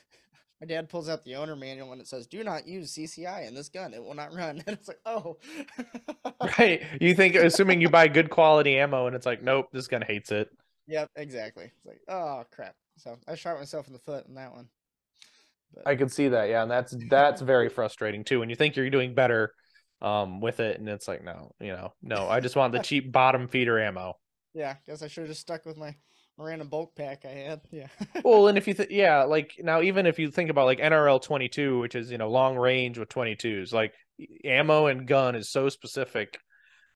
My 0.61 0.67
dad 0.67 0.89
pulls 0.89 1.09
out 1.09 1.25
the 1.25 1.37
owner 1.37 1.55
manual 1.55 1.93
and 1.93 2.01
it 2.01 2.09
says, 2.09 2.27
"Do 2.27 2.43
not 2.43 2.67
use 2.67 2.93
CCI 2.93 3.47
in 3.47 3.55
this 3.55 3.69
gun; 3.69 3.95
it 3.95 4.03
will 4.03 4.15
not 4.15 4.35
run." 4.35 4.61
And 4.67 4.77
it's 4.77 4.89
like, 4.89 4.99
oh, 5.07 5.37
Right. 6.59 6.83
You 7.01 7.15
think 7.15 7.37
assuming 7.37 7.81
you 7.81 7.89
buy 7.89 8.09
good 8.09 8.29
quality 8.31 8.77
ammo 8.77 9.07
and 9.07 9.15
it's 9.15 9.27
like, 9.27 9.43
nope, 9.43 9.67
this 9.73 9.87
gun 9.89 10.03
hates 10.03 10.31
it. 10.33 10.51
yep, 10.87 11.11
exactly. 11.17 11.65
It's 11.77 11.87
like, 11.87 12.01
oh 12.09 12.45
crap. 12.51 12.75
So 12.97 13.17
I 13.29 13.35
shot 13.37 13.59
myself 13.59 13.87
in 13.87 13.93
the 13.93 13.99
foot 14.01 14.27
in 14.27 14.35
that 14.35 14.53
one. 14.53 14.69
But 15.75 15.87
I 15.87 15.97
can 15.97 16.09
see 16.09 16.29
that, 16.29 16.49
yeah, 16.49 16.63
and 16.63 16.71
that's 16.71 16.97
that's 17.09 17.41
very 17.43 17.69
frustrating 17.69 18.25
too. 18.25 18.41
When 18.41 18.51
you 18.51 18.57
think 18.57 18.75
you're 18.75 18.91
doing 18.91 19.15
better, 19.15 19.53
um 20.01 20.41
with 20.41 20.61
it 20.61 20.79
and 20.79 20.89
it's 20.89 21.09
like 21.09 21.25
no 21.25 21.53
you 21.61 21.73
know 21.73 21.93
no 22.03 22.29
i 22.29 22.41
just 22.41 22.57
want 22.57 22.73
the 22.73 22.79
cheap 22.83 23.11
bottom 23.11 23.49
feeder 23.49 23.79
ammo 23.81 24.15
Yeah, 24.55 24.77
guess 24.87 25.03
I 25.03 25.09
should 25.09 25.23
have 25.23 25.29
just 25.31 25.41
stuck 25.41 25.67
with 25.67 25.77
my, 25.77 25.95
random 26.41 26.69
bulk 26.69 26.95
pack 26.95 27.25
I 27.25 27.31
had. 27.31 27.61
Yeah. 27.73 27.89
well 28.25 28.47
and 28.47 28.57
if 28.57 28.69
you 28.69 28.75
th- 28.79 28.91
yeah 28.91 29.25
like 29.25 29.55
now 29.59 29.83
even 29.83 30.07
if 30.07 30.21
you 30.21 30.31
think 30.31 30.51
about 30.51 30.67
like 30.67 30.79
nrl 30.79 31.21
22 31.21 31.81
which 31.81 31.97
is 31.97 32.13
you 32.13 32.19
know 32.19 32.31
long 32.31 32.57
range 32.57 32.97
with 32.97 33.09
22s 33.09 33.73
like 33.73 33.93
ammo 34.45 34.87
and 34.87 35.09
gun 35.09 35.35
is 35.35 35.51
so 35.51 35.69
specific 35.69 36.39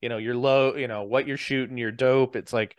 you 0.00 0.08
know 0.08 0.18
you're 0.18 0.36
low 0.36 0.76
you 0.76 0.86
know 0.86 1.02
what 1.02 1.26
you're 1.26 1.36
shooting 1.36 1.76
your 1.76 1.90
dope 1.90 2.36
it's 2.36 2.52
like 2.52 2.76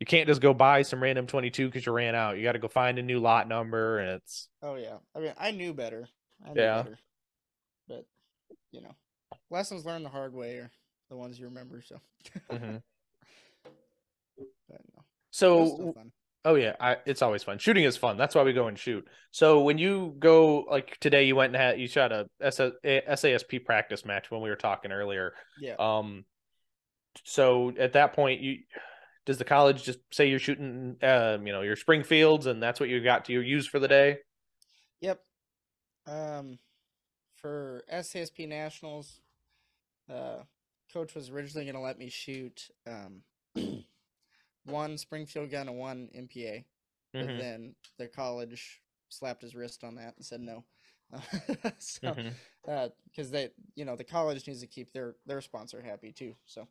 you 0.00 0.06
can't 0.06 0.28
just 0.28 0.40
go 0.40 0.52
buy 0.54 0.80
some 0.82 1.02
random 1.02 1.26
22 1.26 1.66
because 1.66 1.84
you 1.84 1.92
ran 1.92 2.14
out 2.14 2.36
you 2.38 2.42
got 2.42 2.52
to 2.52 2.58
go 2.58 2.68
find 2.68 2.98
a 2.98 3.02
new 3.02 3.18
lot 3.18 3.46
number 3.48 3.98
and 3.98 4.10
it's 4.10 4.48
oh 4.62 4.76
yeah. 4.76 4.96
I 5.14 5.20
mean, 5.20 5.32
I 5.38 5.50
knew 5.52 5.72
better. 5.74 6.08
I 6.44 6.52
knew 6.52 6.60
Yeah. 6.62 6.82
better. 6.82 6.98
But 7.88 8.04
you 8.72 8.82
know, 8.82 8.94
lessons 9.50 9.84
learned 9.84 10.04
the 10.04 10.10
hard 10.10 10.34
way 10.34 10.56
are 10.56 10.70
the 11.10 11.16
ones 11.16 11.38
you 11.38 11.46
remember. 11.46 11.82
So. 11.82 11.96
Mhm. 12.50 12.82
But 14.68 14.80
no, 14.94 15.02
so. 15.30 15.94
Oh 16.44 16.54
yeah, 16.54 16.76
I, 16.78 16.98
it's 17.06 17.22
always 17.22 17.42
fun. 17.42 17.58
Shooting 17.58 17.82
is 17.82 17.96
fun. 17.96 18.16
That's 18.16 18.34
why 18.34 18.44
we 18.44 18.52
go 18.52 18.68
and 18.68 18.78
shoot. 18.78 19.04
So 19.32 19.62
when 19.62 19.78
you 19.78 20.14
go 20.20 20.60
like 20.70 20.96
today, 21.00 21.24
you 21.24 21.34
went 21.34 21.54
and 21.54 21.60
had 21.60 21.80
you 21.80 21.88
shot 21.88 22.12
a- 22.12 22.28
SASP 22.40 23.64
practice 23.64 24.04
match 24.04 24.30
when 24.30 24.42
we 24.42 24.48
were 24.48 24.54
talking 24.54 24.92
earlier. 24.92 25.32
Yeah. 25.60 25.74
Um, 25.80 26.24
so 27.24 27.72
at 27.76 27.94
that 27.94 28.12
point, 28.12 28.42
you 28.42 28.58
does 29.24 29.38
the 29.38 29.44
college 29.44 29.82
just 29.82 29.98
say 30.12 30.30
you're 30.30 30.38
shooting, 30.38 30.96
um, 31.02 31.48
you 31.48 31.52
know, 31.52 31.62
your 31.62 31.74
Springfields, 31.74 32.46
and 32.46 32.62
that's 32.62 32.78
what 32.78 32.88
you 32.88 33.02
got 33.02 33.24
to 33.24 33.32
use 33.32 33.66
for 33.66 33.80
the 33.80 33.88
day? 33.88 34.18
Yep. 35.00 35.20
Um, 36.06 36.60
for 37.34 37.82
SASP 37.92 38.46
Nationals, 38.46 39.20
uh, 40.10 40.42
coach 40.92 41.14
was 41.14 41.30
originally 41.30 41.64
going 41.64 41.74
to 41.76 41.80
let 41.80 41.98
me 41.98 42.08
shoot 42.08 42.68
um, 42.86 43.22
one 44.64 44.98
Springfield 44.98 45.50
gun 45.50 45.68
and 45.68 45.78
one 45.78 46.08
MPA, 46.14 46.64
but 47.18 47.30
Mhm, 47.30 47.36
then 47.36 47.74
the 47.98 48.06
college 48.08 48.82
slapped 49.08 49.42
his 49.42 49.54
wrist 49.54 49.84
on 49.84 49.94
that 49.96 50.14
and 50.16 50.24
said 50.24 50.40
no. 50.40 50.64
so, 51.78 52.18
because 52.64 53.30
they, 53.30 53.50
you 53.76 53.84
know, 53.84 53.96
the 53.96 54.04
college 54.04 54.46
needs 54.46 54.60
to 54.60 54.66
keep 54.66 54.92
their 54.92 55.14
their 55.26 55.40
sponsor 55.40 55.80
happy 55.80 56.12
too. 56.12 56.34
So, 56.46 56.66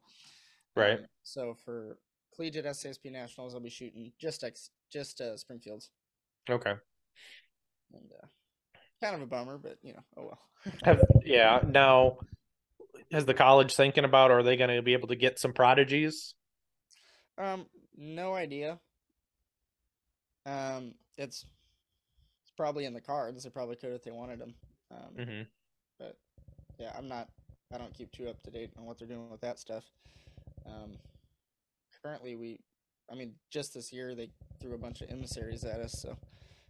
Right. 0.76 1.00
um, 1.00 1.08
so 1.24 1.56
for 1.66 1.98
collegiate 2.36 2.66
SASP 2.66 3.12
Nationals, 3.12 3.56
I'll 3.56 3.62
be 3.62 3.70
shooting 3.70 4.12
just 4.20 4.44
ex, 4.44 4.70
just 4.92 5.22
uh, 5.22 5.38
Springfields, 5.38 5.92
Okay. 6.50 6.76
and 7.94 8.12
uh, 8.22 8.28
kind 9.02 9.16
of 9.16 9.22
a 9.22 9.26
bummer, 9.28 9.58
but 9.58 9.78
you 9.84 9.94
know, 9.94 10.04
oh 10.18 10.24
well. 10.26 10.40
Have 10.84 11.02
yeah. 11.24 11.62
Now, 11.68 12.18
has 13.12 13.26
the 13.26 13.34
college 13.34 13.74
thinking 13.74 14.04
about? 14.06 14.32
Are 14.32 14.44
they 14.44 14.58
going 14.58 14.76
to 14.76 14.82
be 14.82 14.94
able 14.94 15.08
to 15.10 15.16
get 15.16 15.40
some 15.40 15.54
prodigies? 15.54 16.34
Um, 17.38 17.66
no 17.98 18.34
idea. 18.34 18.80
Um, 20.46 20.94
it's 21.18 21.46
it's 22.44 22.52
probably 22.56 22.86
in 22.86 22.94
the 22.94 23.02
cards. 23.02 23.44
They 23.44 23.50
probably 23.50 23.76
could 23.76 23.94
if 23.94 24.04
they 24.04 24.12
wanted 24.12 24.40
them. 24.40 24.54
Um, 24.92 25.26
hmm 25.26 25.42
but 26.00 26.18
yeah, 26.80 26.92
I'm 26.98 27.08
not. 27.08 27.30
I 27.74 27.78
don't 27.78 27.94
keep 27.94 28.12
too 28.12 28.30
up 28.30 28.42
to 28.44 28.52
date 28.52 28.72
on 28.78 28.86
what 28.86 29.00
they're 29.00 29.08
doing 29.08 29.30
with 29.32 29.42
that 29.42 29.60
stuff. 29.60 29.84
Um, 30.66 30.98
currently, 32.04 32.36
we, 32.36 32.60
I 33.12 33.16
mean, 33.16 33.34
just 33.50 33.74
this 33.74 33.92
year 33.92 34.14
they 34.14 34.30
threw 34.62 34.76
a 34.76 34.78
bunch 34.78 35.02
of 35.02 35.10
emissaries 35.10 35.64
at 35.64 35.80
us, 35.80 35.94
so 36.02 36.16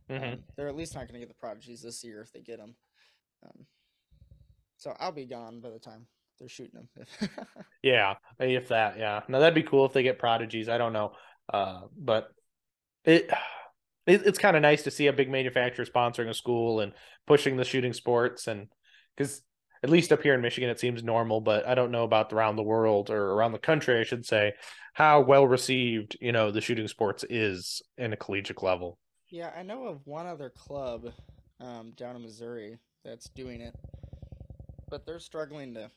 hmm 0.10 0.24
um, 0.24 0.44
they're 0.56 0.68
at 0.68 0.76
least 0.76 0.96
not 0.96 1.02
going 1.02 1.14
to 1.14 1.20
get 1.20 1.28
the 1.28 1.36
prodigies 1.36 1.82
this 1.82 2.04
year 2.04 2.22
if 2.22 2.32
they 2.32 2.42
get 2.42 2.58
them. 2.60 2.76
Um, 3.46 3.66
so 4.78 4.96
I'll 5.00 5.12
be 5.12 5.26
gone 5.26 5.60
by 5.60 5.70
the 5.70 5.80
time 5.80 6.08
they're 6.40 6.50
shooting 6.50 6.82
them. 6.96 7.30
Yeah, 7.84 8.16
if 8.40 8.70
that, 8.70 8.98
yeah. 8.98 9.22
Now 9.28 9.40
that'd 9.40 9.54
be 9.54 9.62
cool 9.62 9.86
if 9.86 9.94
they 9.94 10.02
get 10.02 10.18
prodigies. 10.18 10.70
I 10.70 10.80
don't 10.80 10.92
know, 10.92 11.12
uh, 11.54 11.82
but 11.96 12.30
it, 13.04 13.30
it 14.08 14.24
it's 14.26 14.40
kind 14.40 14.56
of 14.56 14.64
nice 14.64 14.82
to 14.84 14.92
see 14.92 15.06
a 15.06 15.14
big 15.14 15.30
manufacturer 15.30 15.86
sponsoring 15.86 16.30
a 16.30 16.34
school 16.34 16.80
and 16.80 16.94
pushing 17.28 17.58
the 17.58 17.64
shooting 17.64 17.94
sports, 17.94 18.48
and 18.48 18.70
because 19.16 19.44
at 19.84 19.92
least 19.92 20.12
up 20.12 20.24
here 20.24 20.34
in 20.34 20.42
Michigan 20.42 20.72
it 20.72 20.80
seems 20.80 21.04
normal, 21.04 21.42
but 21.42 21.68
I 21.68 21.76
don't 21.76 21.92
know 21.92 22.06
about 22.06 22.34
around 22.34 22.56
the 22.56 22.64
world 22.64 23.12
or 23.12 23.34
around 23.34 23.52
the 23.52 23.60
country, 23.60 24.00
I 24.00 24.04
should 24.04 24.26
say, 24.26 24.54
how 24.94 25.22
well 25.22 25.46
received 25.46 26.18
you 26.20 26.32
know 26.32 26.50
the 26.50 26.62
shooting 26.62 26.88
sports 26.88 27.24
is 27.30 27.84
in 28.00 28.14
a 28.14 28.18
collegiate 28.18 28.64
level. 28.64 28.98
Yeah, 29.30 29.52
I 29.56 29.62
know 29.62 29.86
of 29.86 30.08
one 30.08 30.26
other 30.26 30.50
club 30.50 31.12
um, 31.60 31.94
down 31.96 32.16
in 32.16 32.24
Missouri 32.24 32.80
that's 33.04 33.30
doing 33.30 33.62
it, 33.62 33.76
but 34.90 35.06
they're 35.06 35.20
struggling 35.20 35.76
to 35.76 35.92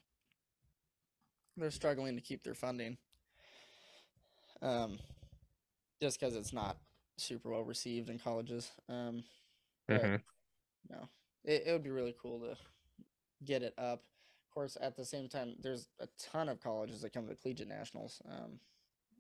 they're 1.59 1.71
struggling 1.71 2.15
to 2.17 2.23
keep 2.23 2.43
their 2.43 2.55
funding. 2.55 2.97
Um, 4.63 4.99
just 6.01 6.19
because 6.19 6.37
it's 6.37 6.53
not 6.53 6.79
super 7.17 7.51
well 7.51 7.63
received 7.63 8.09
in 8.11 8.19
colleges. 8.19 8.71
Um, 8.89 9.25
Mhm. 9.89 10.23
no, 10.91 11.09
it, 11.45 11.65
it 11.67 11.73
would 11.73 11.83
be 11.83 11.91
really 11.91 12.15
cool 12.21 12.41
to 12.41 12.57
get 13.45 13.63
it 13.63 13.75
up. 13.79 14.05
Of 14.45 14.55
course, 14.55 14.77
at 14.81 14.97
the 14.97 15.05
same 15.05 15.29
time, 15.29 15.57
there's 15.61 15.89
a 16.01 16.09
ton 16.19 16.49
of 16.49 16.61
colleges 16.61 17.03
that 17.03 17.13
come 17.13 17.27
to 17.29 17.35
collegiate 17.35 17.69
nationals. 17.69 18.21
Um, 18.29 18.61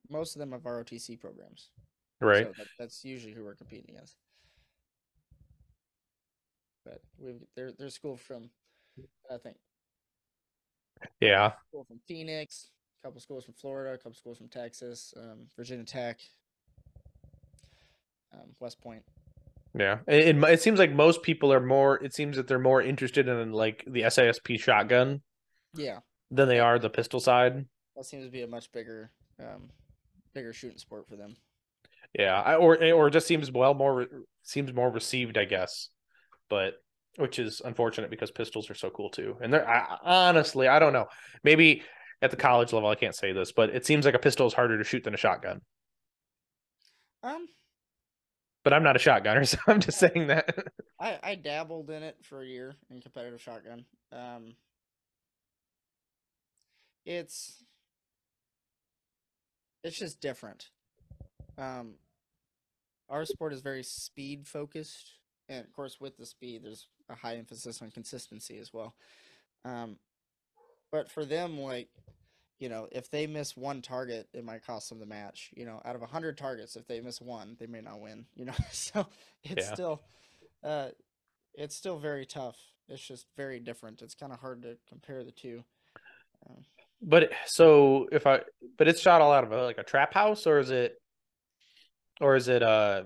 most 0.08 0.34
of 0.34 0.40
them 0.40 0.52
have 0.52 0.62
ROTC 0.62 1.20
programs. 1.20 1.70
Right. 2.20 2.46
So 2.46 2.52
that, 2.56 2.66
that's 2.78 3.04
usually 3.04 3.32
who 3.32 3.44
we're 3.44 3.54
competing 3.54 3.94
against. 3.94 4.16
But 6.84 7.02
we've 7.18 7.44
there 7.54 7.72
there's 7.72 7.94
school 7.94 8.16
from 8.16 8.50
I 9.30 9.36
think 9.36 9.56
Yeah. 11.20 11.52
school 11.68 11.84
from 11.84 12.00
Phoenix, 12.06 12.70
a 13.02 13.06
couple 13.06 13.20
schools 13.20 13.44
from 13.44 13.54
Florida, 13.54 13.94
a 13.94 13.98
couple 13.98 14.14
schools 14.14 14.38
from 14.38 14.48
Texas, 14.48 15.14
um, 15.16 15.46
Virginia 15.56 15.84
Tech, 15.84 16.20
um, 18.32 18.54
West 18.60 18.80
Point. 18.80 19.02
Yeah. 19.78 19.98
It, 20.06 20.36
it 20.36 20.44
it 20.44 20.62
seems 20.62 20.78
like 20.78 20.92
most 20.92 21.22
people 21.22 21.52
are 21.52 21.60
more. 21.60 22.02
It 22.02 22.14
seems 22.14 22.36
that 22.36 22.46
they're 22.48 22.58
more 22.58 22.82
interested 22.82 23.28
in 23.28 23.52
like 23.52 23.84
the 23.86 24.02
SASP 24.02 24.58
shotgun 24.58 25.22
Yeah, 25.74 26.00
than 26.30 26.48
they 26.48 26.58
are 26.60 26.78
the 26.78 26.90
pistol 26.90 27.20
side. 27.20 27.66
that 27.96 28.04
seems 28.04 28.24
to 28.24 28.30
be 28.30 28.42
a 28.42 28.46
much 28.46 28.70
bigger 28.72 29.10
um, 29.40 29.70
bigger 30.34 30.52
shooting 30.52 30.78
sport 30.78 31.06
for 31.08 31.16
them. 31.16 31.36
Yeah, 32.18 32.40
I, 32.40 32.54
or 32.56 32.82
or 32.92 33.10
just 33.10 33.26
seems 33.26 33.50
well 33.52 33.74
more 33.74 34.06
seems 34.42 34.72
more 34.72 34.90
received, 34.90 35.36
I 35.36 35.44
guess. 35.44 35.90
But 36.48 36.74
which 37.18 37.38
is 37.38 37.60
unfortunate 37.64 38.10
because 38.10 38.30
pistols 38.30 38.70
are 38.70 38.74
so 38.74 38.90
cool 38.90 39.10
too. 39.10 39.36
And 39.42 39.52
they're 39.52 39.68
I, 39.68 39.98
honestly, 40.02 40.68
I 40.68 40.78
don't 40.78 40.92
know. 40.92 41.06
Maybe 41.44 41.82
at 42.22 42.30
the 42.30 42.36
college 42.36 42.72
level, 42.72 42.88
I 42.88 42.94
can't 42.94 43.14
say 43.14 43.32
this, 43.32 43.52
but 43.52 43.70
it 43.70 43.86
seems 43.86 44.04
like 44.04 44.14
a 44.14 44.18
pistol 44.18 44.46
is 44.46 44.54
harder 44.54 44.78
to 44.78 44.84
shoot 44.84 45.04
than 45.04 45.14
a 45.14 45.18
shotgun. 45.18 45.60
Um, 47.22 47.48
But 48.64 48.72
I'm 48.72 48.82
not 48.82 48.96
a 48.96 48.98
shotgunner, 48.98 49.46
so 49.46 49.58
I'm 49.66 49.80
just 49.80 49.98
saying 49.98 50.28
that. 50.28 50.54
I 51.00 51.18
I 51.22 51.34
dabbled 51.34 51.90
in 51.90 52.02
it 52.02 52.16
for 52.24 52.42
a 52.42 52.46
year 52.46 52.76
in 52.90 53.00
competitive 53.00 53.40
shotgun. 53.40 53.84
Um, 54.12 54.56
it's 57.04 57.64
it's 59.82 59.98
just 59.98 60.20
different. 60.20 60.68
Um, 61.56 61.94
our 63.08 63.24
sport 63.24 63.52
is 63.52 63.62
very 63.62 63.82
speed 63.82 64.46
focused, 64.46 65.12
and 65.48 65.64
of 65.64 65.72
course, 65.72 66.00
with 66.00 66.16
the 66.16 66.26
speed, 66.26 66.64
there's 66.64 66.86
a 67.08 67.14
high 67.14 67.36
emphasis 67.36 67.80
on 67.82 67.90
consistency 67.90 68.58
as 68.58 68.72
well. 68.72 68.94
Um, 69.64 69.96
but 70.90 71.10
for 71.10 71.24
them, 71.24 71.58
like 71.58 71.88
you 72.58 72.68
know, 72.68 72.88
if 72.90 73.10
they 73.10 73.26
miss 73.26 73.56
one 73.56 73.82
target, 73.82 74.28
it 74.32 74.44
might 74.44 74.66
cost 74.66 74.88
them 74.88 74.98
the 74.98 75.06
match. 75.06 75.50
You 75.56 75.64
know, 75.64 75.80
out 75.84 75.94
of 75.94 76.02
a 76.02 76.06
hundred 76.06 76.36
targets, 76.36 76.76
if 76.76 76.86
they 76.86 77.00
miss 77.00 77.20
one, 77.20 77.56
they 77.58 77.66
may 77.66 77.80
not 77.80 78.00
win. 78.00 78.26
You 78.34 78.46
know, 78.46 78.54
so 78.72 79.06
it's 79.44 79.66
Yeah. 79.66 79.74
still, 79.74 80.02
uh, 80.64 80.88
it's 81.54 81.76
still 81.76 81.98
very 81.98 82.26
tough. 82.26 82.56
It's 82.88 83.06
just 83.06 83.26
very 83.36 83.60
different. 83.60 84.02
It's 84.02 84.14
kind 84.14 84.32
of 84.32 84.40
hard 84.40 84.62
to 84.62 84.76
compare 84.88 85.22
the 85.22 85.30
two. 85.30 85.62
Um, 86.48 86.64
but 87.00 87.30
so 87.46 88.08
if 88.10 88.26
I, 88.26 88.40
but 88.76 88.88
it's 88.88 89.00
shot 89.00 89.20
all 89.20 89.32
out 89.32 89.44
of 89.44 89.52
a, 89.52 89.62
like 89.64 89.78
a 89.78 89.84
trap 89.84 90.12
house, 90.12 90.46
or 90.46 90.58
is 90.58 90.70
it, 90.70 91.00
or 92.20 92.34
is 92.34 92.48
it 92.48 92.62
uh, 92.62 93.04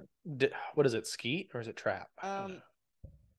what 0.75 0.87
is 0.87 0.95
it, 0.95 1.07
skeet 1.07 1.51
or 1.55 1.61
is 1.61 1.69
it 1.69 1.77
trap? 1.77 2.11
Um, 2.23 2.63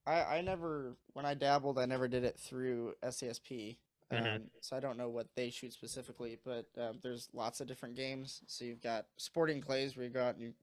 I 0.05 0.23
I 0.37 0.41
never 0.41 0.97
when 1.13 1.25
I 1.25 1.33
dabbled, 1.33 1.79
I 1.79 1.85
never 1.85 2.07
did 2.07 2.23
it 2.23 2.39
through 2.39 2.95
SASP. 3.03 3.77
Um, 4.11 4.19
Mhm. 4.19 4.49
so 4.61 4.75
I 4.77 4.79
don't 4.79 4.97
know 4.97 5.09
what 5.09 5.27
they 5.35 5.49
shoot 5.49 5.73
specifically, 5.73 6.37
but 6.45 6.67
um, 6.77 6.99
there's 7.01 7.29
lots 7.33 7.61
of 7.61 7.67
different 7.67 7.95
games. 7.95 8.41
So 8.47 8.65
you've 8.65 8.81
got 8.83 9.07
sporting 9.17 9.61
clays 9.61 9.95
where 9.95 10.05
you 10.05 10.11
go 10.11 10.23
out 10.23 10.35
and 10.35 10.43
you 10.43 10.53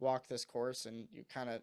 walk 0.00 0.28
this 0.28 0.44
course, 0.44 0.86
and 0.86 1.08
you 1.12 1.24
kind 1.32 1.48
of, 1.50 1.62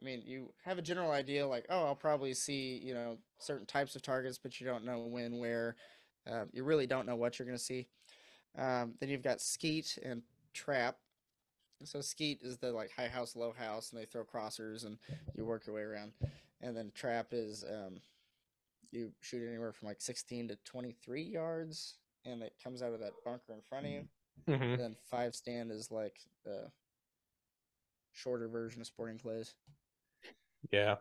I 0.00 0.04
mean, 0.04 0.22
you 0.26 0.52
have 0.64 0.78
a 0.78 0.82
general 0.82 1.10
idea 1.10 1.46
like, 1.46 1.66
oh, 1.70 1.84
I'll 1.86 1.96
probably 1.96 2.34
see 2.34 2.80
you 2.84 2.94
know 2.94 3.18
certain 3.38 3.66
types 3.66 3.96
of 3.96 4.02
targets, 4.02 4.38
but 4.38 4.60
you 4.60 4.66
don't 4.66 4.84
know 4.84 5.00
when, 5.00 5.38
where. 5.38 5.76
Um, 6.26 6.48
you 6.52 6.64
really 6.64 6.86
don't 6.86 7.06
know 7.06 7.16
what 7.16 7.38
you're 7.38 7.46
going 7.46 7.58
to 7.58 7.64
see. 7.64 7.88
Um, 8.56 8.94
then 9.00 9.08
you've 9.08 9.22
got 9.22 9.40
skeet 9.40 9.98
and 10.04 10.22
trap. 10.54 10.98
So 11.84 12.00
skeet 12.00 12.40
is 12.42 12.58
the 12.58 12.72
like 12.72 12.90
high 12.90 13.08
house, 13.08 13.36
low 13.36 13.52
house, 13.52 13.92
and 13.92 14.00
they 14.00 14.06
throw 14.06 14.24
crossers, 14.24 14.84
and 14.84 14.98
you 15.34 15.44
work 15.44 15.66
your 15.66 15.76
way 15.76 15.82
around. 15.82 16.12
And 16.60 16.76
then 16.76 16.92
trap 16.94 17.28
is 17.32 17.64
um, 17.68 18.00
you 18.90 19.12
shoot 19.20 19.46
anywhere 19.46 19.72
from 19.72 19.88
like 19.88 20.00
16 20.00 20.48
to 20.48 20.58
23 20.64 21.22
yards, 21.22 21.96
and 22.24 22.42
it 22.42 22.54
comes 22.62 22.82
out 22.82 22.92
of 22.92 23.00
that 23.00 23.12
bunker 23.24 23.52
in 23.52 23.60
front 23.68 23.86
of 23.86 23.92
you. 23.92 24.04
Mm-hmm. 24.48 24.62
And 24.62 24.80
then 24.80 24.96
five 25.10 25.34
stand 25.34 25.70
is 25.70 25.90
like 25.90 26.16
the 26.44 26.70
shorter 28.12 28.48
version 28.48 28.80
of 28.80 28.86
sporting 28.86 29.18
clays. 29.18 29.54
Yeah. 30.70 30.96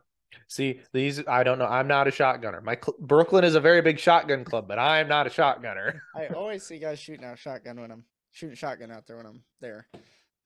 See, 0.48 0.80
these 0.94 1.22
I 1.28 1.44
don't 1.44 1.60
know. 1.60 1.66
I'm 1.66 1.88
not 1.88 2.08
a 2.08 2.12
shotgunner. 2.12 2.64
My 2.64 2.76
cl- 2.76 2.98
Brooklyn 3.00 3.44
is 3.44 3.56
a 3.56 3.60
very 3.60 3.82
big 3.82 4.00
shotgun 4.00 4.46
club, 4.46 4.68
but 4.68 4.80
I'm 4.80 5.08
not 5.08 5.28
a 5.28 5.30
shotgunner. 5.30 6.00
I 6.16 6.28
always 6.36 6.64
see 6.64 6.80
guys 6.80 7.00
shooting 7.00 7.26
out 7.26 7.38
shotgun 7.38 7.80
when 7.80 7.92
I'm 7.92 8.06
shooting 8.32 8.56
shotgun 8.56 8.92
out 8.92 9.08
there 9.08 9.18
when 9.18 9.26
I'm 9.26 9.44
there. 9.60 9.88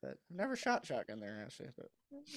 But 0.05 0.17
I've 0.31 0.37
never 0.37 0.55
shot 0.55 0.85
shotgun 0.85 1.19
there 1.19 1.41
actually. 1.43 1.69
But 1.75 1.87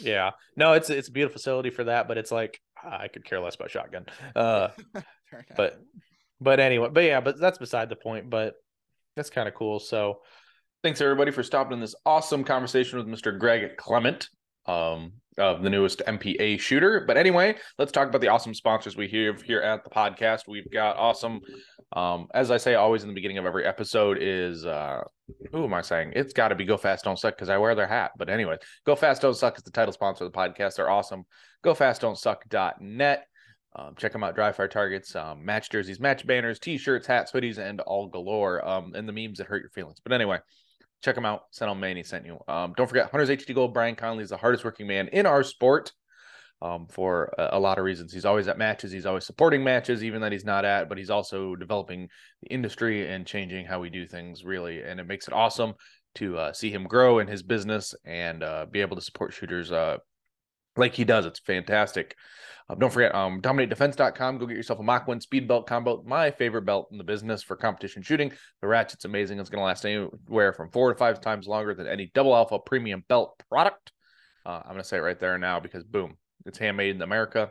yeah. 0.01 0.31
No, 0.57 0.73
it's 0.73 0.89
it's 0.89 1.09
a 1.09 1.12
beautiful 1.12 1.35
facility 1.35 1.71
for 1.71 1.85
that, 1.85 2.09
but 2.09 2.16
it's 2.16 2.33
like 2.33 2.61
I 2.83 3.09
could 3.09 3.25
care 3.25 3.41
less 3.41 3.57
about 3.57 3.71
shotgun. 3.71 4.07
Uh 4.37 4.69
but 5.57 5.79
but 6.41 6.61
anyway, 6.61 6.89
but 6.91 7.05
yeah, 7.05 7.21
but 7.21 7.39
that's 7.39 7.59
beside 7.59 7.91
the 7.91 7.97
point, 7.97 8.31
but 8.31 8.55
that's 9.16 9.31
kind 9.31 9.49
of 9.49 9.55
cool. 9.55 9.79
So 9.79 10.21
thanks 10.83 11.01
everybody 11.01 11.31
for 11.31 11.43
stopping 11.43 11.75
in 11.75 11.81
this 11.81 11.95
awesome 12.07 12.45
conversation 12.45 12.99
with 12.99 13.07
Mr. 13.07 13.39
Greg 13.39 13.77
Clement. 13.77 14.29
Um, 14.66 15.12
of 15.39 15.62
the 15.62 15.70
newest 15.70 16.03
MPA 16.07 16.61
shooter. 16.61 17.05
But 17.07 17.16
anyway, 17.16 17.57
let's 17.78 17.93
talk 17.93 18.09
about 18.09 18.20
the 18.20 18.28
awesome 18.28 18.55
sponsors 18.55 18.97
we 18.97 19.09
have 19.09 19.43
here 19.43 19.61
at 19.61 19.84
the 19.84 19.91
podcast. 19.91 20.49
We've 20.49 20.70
got 20.70 20.97
awesome, 20.97 21.41
um, 21.93 22.26
as 22.34 22.51
I 22.51 22.57
say 22.57 22.74
always 22.74 23.03
in 23.03 23.09
the 23.09 23.14
beginning 23.14 23.39
of 23.39 23.47
every 23.47 23.64
episode, 23.64 24.18
is 24.20 24.66
uh 24.66 25.03
who 25.53 25.64
am 25.64 25.74
I 25.74 25.82
saying? 25.82 26.12
It's 26.16 26.32
got 26.32 26.49
to 26.49 26.55
be 26.55 26.64
Go 26.64 26.76
Fast 26.76 27.05
Don't 27.05 27.18
Suck 27.18 27.34
because 27.34 27.51
I 27.51 27.59
wear 27.59 27.74
their 27.74 27.86
hat. 27.86 28.12
But 28.16 28.30
anyway, 28.30 28.57
Go 28.84 28.97
Fast 28.97 29.22
Don't 29.22 29.36
Suck 29.36 29.57
is 29.59 29.64
the 29.64 29.70
title 29.70 29.93
sponsor 29.93 30.24
of 30.24 30.32
the 30.32 30.39
podcast. 30.39 30.76
They're 30.76 30.91
awesome. 30.91 31.24
Go 31.62 31.74
Fast 31.74 32.01
Don't 32.01 32.16
GoFastDon'tSuck.net. 32.16 33.26
Um, 33.76 33.95
check 33.97 34.12
them 34.12 34.24
out. 34.24 34.34
Dry 34.34 34.51
fire 34.53 34.68
targets, 34.68 35.14
um, 35.14 35.45
match 35.45 35.70
jerseys, 35.70 36.01
match 36.01 36.26
banners, 36.26 36.59
t-shirts, 36.59 37.07
hats, 37.07 37.30
hoodies, 37.32 37.59
and 37.59 37.80
all 37.82 38.09
galore. 38.09 38.66
Um, 38.66 38.95
and 38.95 39.09
the 39.09 39.12
memes 39.12 39.39
that 39.39 39.47
hurt 39.47 39.62
your 39.62 39.70
feelings. 39.70 40.01
But 40.03 40.12
anyway, 40.12 40.39
check 41.03 41.14
them 41.14 41.26
out. 41.26 41.42
Send 41.51 41.70
them 41.70 41.80
Manny 41.80 42.03
sent 42.03 42.26
you. 42.26 42.38
Um, 42.49 42.74
don't 42.76 42.86
forget 42.86 43.11
Hunters 43.11 43.28
HD 43.28 43.55
Gold. 43.55 43.74
Brian 43.74 43.94
Conley 43.94 44.24
is 44.24 44.30
the 44.30 44.36
hardest 44.36 44.64
working 44.64 44.86
man 44.86 45.09
in 45.09 45.26
our 45.26 45.42
sport. 45.42 45.92
Um, 46.61 46.88
for 46.90 47.32
a, 47.38 47.51
a, 47.53 47.61
lot 47.61 47.78
of 47.78 47.84
reasons. 47.84 48.12
He's 48.12 48.24
always 48.24 48.49
at 48.49 48.59
matches. 48.59 48.90
He's 48.90 49.07
always 49.07 49.24
supporting 49.24 49.62
matches, 49.62 50.03
even 50.03 50.22
that 50.22 50.32
he's 50.32 50.44
not 50.44 50.64
at, 50.64 50.88
but 50.88 50.99
he's 50.99 51.09
also 51.09 51.55
developing 51.55 52.09
the 52.42 52.49
industry 52.49 53.09
and 53.09 53.24
changing 53.24 53.64
how 53.64 53.78
we 53.78 53.90
do 53.90 54.09
things, 54.09 54.44
really. 54.44 54.82
And 54.82 54.99
it 54.99 55.07
makes 55.07 55.28
it 55.28 55.34
awesome 55.34 55.74
to 56.16 56.36
uh, 56.36 56.53
see 56.53 56.72
him 56.72 56.82
grow 56.88 57.20
in 57.20 57.28
his 57.28 57.44
business 57.44 57.94
and 58.05 58.42
uh, 58.42 58.66
be 58.68 58.80
able 58.80 58.96
to 58.96 59.03
support 59.03 59.32
shooters 59.32 59.70
uh, 59.70 59.99
like 60.79 60.95
he 60.95 61.05
does. 61.05 61.26
It's 61.26 61.41
fantastic. 61.41 62.16
Um, 62.70 62.79
don't 62.79 62.93
forget, 62.93 63.14
um, 63.14 63.41
dominatedefense.com. 63.41 64.39
Go 64.39 64.47
get 64.47 64.57
yourself 64.57 64.79
a 64.79 64.83
Mach 64.83 65.09
1 65.09 65.20
speed 65.20 65.49
belt 65.49 65.66
combo, 65.66 66.03
my 66.07 66.31
favorite 66.31 66.66
belt 66.66 66.89
in 66.93 66.99
the 66.99 67.05
business 67.05 67.43
for 67.43 67.57
competition 67.57 68.03
shooting. 68.03 68.31
The 68.61 68.68
ratchet's 68.68 69.07
amazing. 69.07 69.39
It's 69.39 69.49
going 69.49 69.61
to 69.61 69.64
last 69.64 69.87
anywhere 69.87 70.53
from 70.53 70.70
four 70.70 70.93
to 70.93 70.99
five 70.99 71.20
times 71.20 71.47
longer 71.47 71.74
than 71.74 71.87
any 71.87 72.11
double 72.14 72.37
alpha 72.37 72.59
premium 72.59 73.05
belt 73.09 73.43
product. 73.49 73.93
Uh, 74.45 74.61
I'm 74.62 74.72
going 74.72 74.83
to 74.83 74.85
say 74.85 74.99
it 74.99 75.03
right 75.03 75.18
there 75.18 75.39
now 75.39 75.61
because 75.61 75.85
boom, 75.85 76.16
it's 76.45 76.59
handmade 76.59 76.95
in 76.95 77.03
America 77.03 77.51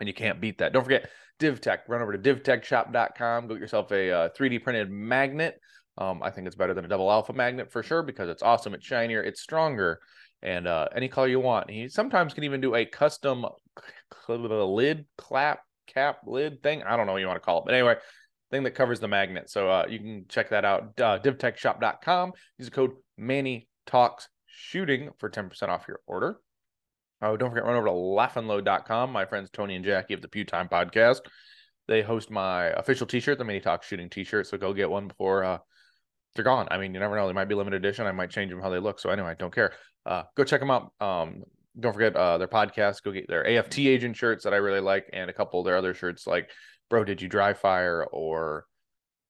and 0.00 0.08
you 0.08 0.14
can't 0.14 0.40
beat 0.40 0.58
that. 0.58 0.72
Don't 0.72 0.84
forget 0.84 1.10
DivTech. 1.40 1.80
Run 1.88 2.02
over 2.02 2.16
to 2.16 2.18
divtechshop.com. 2.18 3.48
Go 3.48 3.54
get 3.54 3.60
yourself 3.60 3.92
a 3.92 4.10
uh, 4.10 4.28
3D 4.30 4.62
printed 4.62 4.90
magnet. 4.90 5.60
Um, 5.98 6.22
I 6.22 6.30
think 6.30 6.46
it's 6.46 6.56
better 6.56 6.74
than 6.74 6.84
a 6.84 6.88
double 6.88 7.10
alpha 7.10 7.32
magnet 7.32 7.72
for 7.72 7.82
sure 7.82 8.02
because 8.02 8.28
it's 8.28 8.42
awesome. 8.42 8.72
It's 8.72 8.86
shinier. 8.86 9.22
It's 9.22 9.42
stronger 9.42 10.00
and 10.42 10.66
uh, 10.66 10.88
any 10.94 11.08
color 11.08 11.28
you 11.28 11.40
want. 11.40 11.70
He 11.70 11.88
sometimes 11.88 12.34
can 12.34 12.44
even 12.44 12.60
do 12.60 12.74
a 12.74 12.84
custom 12.84 13.46
lid 14.28 15.06
clap 15.16 15.60
cap 15.86 16.20
lid 16.26 16.62
thing. 16.62 16.82
I 16.82 16.96
don't 16.96 17.06
know 17.06 17.12
what 17.12 17.20
you 17.20 17.26
want 17.26 17.36
to 17.36 17.44
call 17.44 17.60
it, 17.60 17.64
but 17.66 17.74
anyway, 17.74 17.96
thing 18.50 18.62
that 18.64 18.72
covers 18.72 19.00
the 19.00 19.08
magnet. 19.08 19.50
So 19.50 19.68
uh, 19.70 19.86
you 19.88 19.98
can 19.98 20.24
check 20.28 20.50
that 20.50 20.64
out. 20.64 21.00
Uh, 21.00 21.18
divtechshop.com. 21.18 22.32
Use 22.58 22.68
the 22.68 22.74
code 22.74 22.92
Manny 23.16 23.68
Talks 23.86 24.28
Shooting 24.46 25.10
for 25.18 25.30
10% 25.30 25.68
off 25.68 25.86
your 25.86 26.00
order. 26.06 26.40
Oh, 27.20 27.36
don't 27.36 27.50
forget, 27.50 27.64
run 27.64 27.76
over 27.76 27.86
to 27.86 27.92
laughinglow.com. 27.92 29.10
My 29.10 29.24
friends 29.24 29.50
Tony 29.50 29.76
and 29.76 29.84
Jackie 29.84 30.14
of 30.14 30.22
the 30.22 30.28
Pew 30.28 30.44
Time 30.44 30.68
podcast. 30.68 31.20
They 31.88 32.02
host 32.02 32.30
my 32.30 32.66
official 32.66 33.06
t-shirt, 33.06 33.38
the 33.38 33.44
Manny 33.44 33.60
Talk 33.60 33.82
Shooting 33.82 34.10
t-shirt. 34.10 34.46
So 34.46 34.58
go 34.58 34.72
get 34.74 34.90
one 34.90 35.08
before 35.08 35.42
uh, 35.42 35.58
they're 36.34 36.44
gone. 36.44 36.68
I 36.70 36.78
mean, 36.78 36.94
you 36.94 37.00
never 37.00 37.16
know. 37.16 37.26
They 37.26 37.32
might 37.32 37.48
be 37.48 37.54
limited 37.54 37.84
edition. 37.84 38.06
I 38.06 38.12
might 38.12 38.30
change 38.30 38.50
them 38.50 38.60
how 38.60 38.70
they 38.70 38.78
look. 38.78 39.00
So 39.00 39.10
anyway, 39.10 39.34
don't 39.38 39.54
care. 39.54 39.72
Uh, 40.06 40.22
go 40.36 40.44
check 40.44 40.60
them 40.60 40.70
out. 40.70 40.92
Um, 41.00 41.42
don't 41.78 41.92
forget 41.92 42.16
uh, 42.16 42.38
their 42.38 42.48
podcast. 42.48 43.02
Go 43.02 43.12
get 43.12 43.28
their 43.28 43.46
AFT 43.46 43.78
agent 43.80 44.16
shirts 44.16 44.44
that 44.44 44.54
I 44.54 44.58
really 44.58 44.80
like, 44.80 45.08
and 45.12 45.30
a 45.30 45.32
couple 45.32 45.60
of 45.60 45.66
their 45.66 45.76
other 45.76 45.94
shirts 45.94 46.26
like 46.26 46.50
"Bro, 46.90 47.04
did 47.04 47.22
you 47.22 47.28
dry 47.28 47.54
fire?" 47.54 48.04
or 48.04 48.66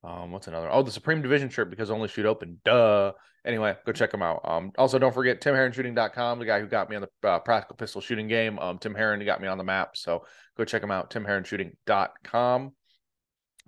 um, 0.04 0.32
what's 0.32 0.46
another? 0.46 0.70
Oh, 0.70 0.82
the 0.82 0.90
Supreme 0.90 1.22
Division 1.22 1.48
shirt 1.48 1.70
because 1.70 1.90
only 1.90 2.08
shoot 2.08 2.26
open. 2.26 2.60
Duh. 2.64 3.12
Anyway, 3.44 3.74
go 3.86 3.92
check 3.92 4.10
them 4.10 4.22
out. 4.22 4.40
Um, 4.44 4.72
also, 4.76 4.98
don't 4.98 5.14
forget 5.14 5.40
TimHeronShooting.com, 5.40 6.38
the 6.38 6.44
guy 6.44 6.60
who 6.60 6.66
got 6.66 6.90
me 6.90 6.96
on 6.96 7.06
the 7.22 7.28
uh, 7.28 7.38
practical 7.38 7.76
pistol 7.76 8.00
shooting 8.00 8.28
game. 8.28 8.58
Um, 8.58 8.78
Tim 8.78 8.94
Herron 8.94 9.24
got 9.24 9.40
me 9.40 9.48
on 9.48 9.58
the 9.58 9.64
map, 9.64 9.96
so 9.96 10.24
go 10.56 10.64
check 10.64 10.82
him 10.82 10.90
out. 10.90 11.10
TimHeronShooting.com. 11.10 12.72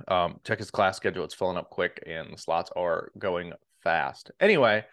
Um, 0.09 0.39
check 0.45 0.59
his 0.59 0.71
class 0.71 0.97
schedule; 0.97 1.25
it's 1.25 1.35
filling 1.35 1.57
up 1.57 1.71
quick, 1.71 2.03
and 2.07 2.33
the 2.33 2.39
slots 2.39 2.71
are 2.77 3.11
going 3.19 3.53
fast. 3.83 4.31
Anyway, 4.41 4.85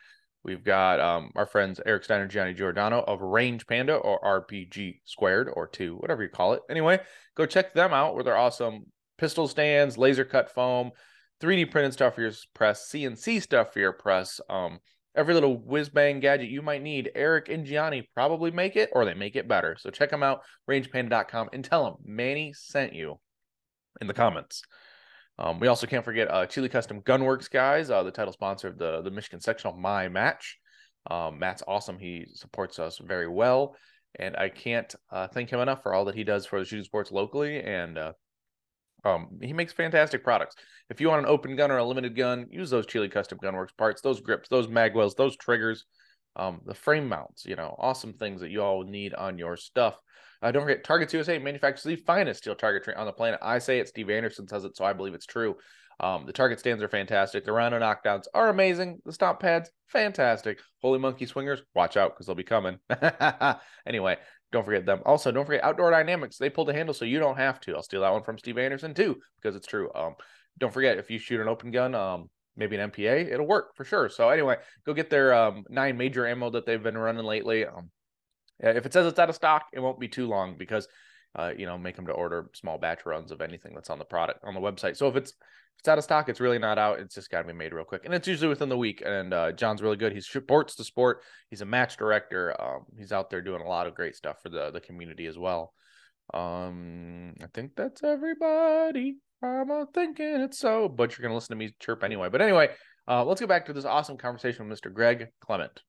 we've 0.43 0.63
got 0.63 0.99
um, 0.99 1.31
our 1.35 1.45
friends 1.45 1.79
Eric 1.85 2.03
Steiner, 2.03 2.27
Gianni 2.27 2.53
Giordano 2.53 3.01
of 3.01 3.21
Range 3.21 3.65
Panda 3.67 3.95
or 3.95 4.19
RPG 4.21 5.01
Squared 5.05 5.49
or 5.53 5.67
two, 5.67 5.95
whatever 5.97 6.23
you 6.23 6.29
call 6.29 6.53
it. 6.53 6.61
Anyway, 6.69 6.99
go 7.35 7.45
check 7.45 7.73
them 7.73 7.93
out 7.93 8.15
where 8.15 8.23
they're 8.23 8.37
awesome 8.37 8.85
pistol 9.17 9.47
stands, 9.47 9.97
laser 9.97 10.25
cut 10.25 10.53
foam, 10.53 10.91
3D 11.41 11.69
printed 11.71 11.93
stuff 11.93 12.15
for 12.15 12.21
your 12.21 12.33
press, 12.53 12.89
CNC 12.91 13.41
stuff 13.41 13.73
for 13.73 13.79
your 13.79 13.93
press. 13.93 14.39
Um, 14.49 14.79
every 15.15 15.33
little 15.33 15.57
whiz 15.57 15.89
bang 15.89 16.19
gadget 16.19 16.49
you 16.49 16.61
might 16.61 16.81
need, 16.81 17.11
Eric 17.15 17.49
and 17.49 17.65
Gianni 17.65 18.07
probably 18.13 18.51
make 18.51 18.75
it 18.75 18.89
or 18.93 19.05
they 19.05 19.13
make 19.13 19.35
it 19.35 19.47
better. 19.47 19.75
So 19.79 19.89
check 19.89 20.09
them 20.09 20.23
out, 20.23 20.41
rangepanda.com, 20.69 21.49
and 21.53 21.63
tell 21.63 21.83
them 21.83 21.95
Manny 22.03 22.53
sent 22.53 22.93
you 22.93 23.19
in 23.99 24.07
the 24.07 24.13
comments. 24.13 24.61
Um, 25.39 25.59
we 25.59 25.67
also 25.67 25.85
can't 25.87 26.05
forget 26.05 26.31
uh, 26.31 26.45
Chili 26.47 26.69
Custom 26.69 27.01
Gunworks 27.01 27.49
guys, 27.49 27.89
uh, 27.89 28.03
the 28.03 28.11
title 28.11 28.33
sponsor 28.33 28.67
of 28.67 28.77
the 28.77 29.01
the 29.01 29.11
Michigan 29.11 29.39
sectional 29.39 29.75
My 29.75 30.07
Match. 30.07 30.57
Um, 31.09 31.39
Matt's 31.39 31.63
awesome. 31.67 31.99
He 31.99 32.25
supports 32.33 32.79
us 32.79 32.97
very 32.97 33.27
well, 33.27 33.75
and 34.19 34.35
I 34.35 34.49
can't 34.49 34.93
uh, 35.11 35.27
thank 35.27 35.49
him 35.49 35.59
enough 35.59 35.83
for 35.83 35.93
all 35.93 36.05
that 36.05 36.15
he 36.15 36.23
does 36.23 36.45
for 36.45 36.59
the 36.59 36.65
shooting 36.65 36.83
sports 36.83 37.11
locally. 37.11 37.61
And 37.61 37.97
uh, 37.97 38.13
um, 39.05 39.39
he 39.41 39.53
makes 39.53 39.73
fantastic 39.73 40.23
products. 40.23 40.55
If 40.89 40.99
you 40.99 41.09
want 41.09 41.25
an 41.25 41.31
open 41.31 41.55
gun 41.55 41.71
or 41.71 41.77
a 41.77 41.85
limited 41.85 42.15
gun, 42.15 42.47
use 42.49 42.69
those 42.69 42.85
Chili 42.85 43.09
Custom 43.09 43.37
Gunworks 43.37 43.77
parts, 43.77 44.01
those 44.01 44.19
grips, 44.19 44.49
those 44.49 44.67
magwells, 44.67 45.15
those 45.15 45.37
triggers, 45.37 45.85
um, 46.37 46.61
the 46.65 46.73
frame 46.73 47.09
mounts. 47.09 47.45
You 47.45 47.55
know, 47.55 47.75
awesome 47.77 48.13
things 48.13 48.41
that 48.41 48.51
you 48.51 48.63
all 48.63 48.83
need 48.83 49.13
on 49.13 49.37
your 49.37 49.57
stuff. 49.57 49.97
Uh, 50.41 50.51
don't 50.51 50.63
forget, 50.63 50.83
Targets 50.83 51.13
USA 51.13 51.39
manufactures 51.39 51.83
the 51.83 51.95
finest 51.95 52.41
steel 52.41 52.55
target 52.55 52.83
tree 52.83 52.93
on 52.93 53.07
the 53.07 53.11
planet. 53.11 53.39
I 53.41 53.57
say 53.59 53.79
it, 53.79 53.87
Steve 53.87 54.09
Anderson 54.09 54.47
says 54.47 54.63
it, 54.63 54.77
so 54.77 54.85
I 54.85 54.93
believe 54.93 55.15
it's 55.15 55.25
true. 55.25 55.55
Um, 55.99 56.27
the 56.27 56.33
target 56.33 56.59
stands 56.59 56.83
are 56.83 56.87
fantastic. 56.87 57.43
The 57.43 57.51
rhino 57.51 57.79
knockdowns 57.79 58.25
are 58.35 58.49
amazing. 58.49 58.99
The 59.03 59.13
stomp 59.13 59.39
pads, 59.39 59.71
fantastic. 59.87 60.59
Holy 60.81 60.99
Monkey 60.99 61.25
Swingers, 61.25 61.63
watch 61.73 61.97
out 61.97 62.13
because 62.13 62.27
they'll 62.27 62.35
be 62.35 62.43
coming. 62.43 62.77
anyway, 63.87 64.17
don't 64.51 64.63
forget 64.63 64.85
them. 64.85 65.01
Also, 65.05 65.31
don't 65.31 65.45
forget 65.45 65.63
Outdoor 65.63 65.89
Dynamics. 65.89 66.37
They 66.37 66.51
pull 66.51 66.65
the 66.65 66.73
handle 66.73 66.93
so 66.93 67.05
you 67.05 67.19
don't 67.19 67.37
have 67.37 67.59
to. 67.61 67.75
I'll 67.75 67.81
steal 67.81 68.01
that 68.01 68.13
one 68.13 68.23
from 68.23 68.37
Steve 68.37 68.59
Anderson 68.59 68.93
too 68.93 69.17
because 69.41 69.55
it's 69.55 69.65
true. 69.65 69.89
Um, 69.95 70.13
don't 70.59 70.73
forget 70.73 70.99
if 70.99 71.09
you 71.09 71.17
shoot 71.17 71.41
an 71.41 71.47
open 71.47 71.71
gun, 71.71 71.95
um, 71.95 72.29
maybe 72.57 72.75
an 72.75 72.91
MPA, 72.91 73.31
it'll 73.31 73.47
work 73.47 73.75
for 73.75 73.85
sure. 73.85 74.09
So 74.09 74.29
anyway, 74.29 74.57
go 74.85 74.93
get 74.93 75.09
their 75.09 75.33
um, 75.33 75.63
nine 75.69 75.97
major 75.97 76.27
ammo 76.27 76.49
that 76.49 76.65
they've 76.65 76.81
been 76.81 76.97
running 76.97 77.23
lately. 77.23 77.65
Um, 77.65 77.91
if 78.59 78.85
it 78.85 78.93
says 78.93 79.05
it's 79.05 79.19
out 79.19 79.29
of 79.29 79.35
stock, 79.35 79.65
it 79.71 79.79
won't 79.79 79.99
be 79.99 80.07
too 80.07 80.27
long 80.27 80.57
because, 80.57 80.87
uh, 81.35 81.51
you 81.55 81.67
know, 81.67 81.77
make 81.77 81.95
them 81.95 82.07
to 82.07 82.13
order 82.13 82.49
small 82.53 82.79
batch 82.79 83.05
runs 83.05 83.31
of 83.31 83.41
anything 83.41 83.73
that's 83.75 83.91
on 83.91 83.99
the 83.99 84.05
product 84.05 84.43
on 84.43 84.55
the 84.55 84.59
website. 84.59 84.97
So 84.97 85.07
if 85.07 85.15
it's 85.15 85.29
if 85.29 85.81
it's 85.81 85.87
out 85.89 85.99
of 85.99 86.03
stock, 86.03 86.27
it's 86.27 86.39
really 86.39 86.57
not 86.57 86.79
out. 86.79 86.99
It's 86.99 87.13
just 87.13 87.29
got 87.29 87.43
to 87.43 87.47
be 87.47 87.53
made 87.53 87.71
real 87.71 87.85
quick, 87.85 88.03
and 88.03 88.13
it's 88.15 88.27
usually 88.27 88.49
within 88.49 88.67
the 88.67 88.77
week. 88.77 89.03
And 89.05 89.31
uh, 89.31 89.51
John's 89.51 89.83
really 89.83 89.95
good. 89.95 90.11
He 90.11 90.21
supports 90.21 90.73
the 90.73 90.83
sport. 90.83 91.21
He's 91.51 91.61
a 91.61 91.65
match 91.65 91.97
director. 91.97 92.59
Um, 92.59 92.85
he's 92.97 93.11
out 93.11 93.29
there 93.29 93.43
doing 93.43 93.61
a 93.61 93.67
lot 93.67 93.85
of 93.85 93.93
great 93.93 94.15
stuff 94.15 94.41
for 94.41 94.49
the 94.49 94.71
the 94.71 94.81
community 94.81 95.27
as 95.27 95.37
well. 95.37 95.73
Um, 96.33 97.35
I 97.43 97.47
think 97.53 97.73
that's 97.75 98.03
everybody. 98.03 99.17
I'm 99.41 99.87
thinking 99.93 100.41
it's 100.41 100.59
so, 100.59 100.89
but 100.89 101.17
you're 101.17 101.23
gonna 101.23 101.35
listen 101.35 101.55
to 101.55 101.63
me 101.63 101.75
chirp 101.79 102.03
anyway. 102.03 102.29
But 102.29 102.41
anyway, 102.41 102.69
uh, 103.07 103.23
let's 103.23 103.39
get 103.39 103.49
back 103.49 103.65
to 103.67 103.73
this 103.73 103.85
awesome 103.85 104.17
conversation 104.17 104.67
with 104.67 104.79
Mr. 104.79 104.91
Greg 104.93 105.27
Clement. 105.41 105.81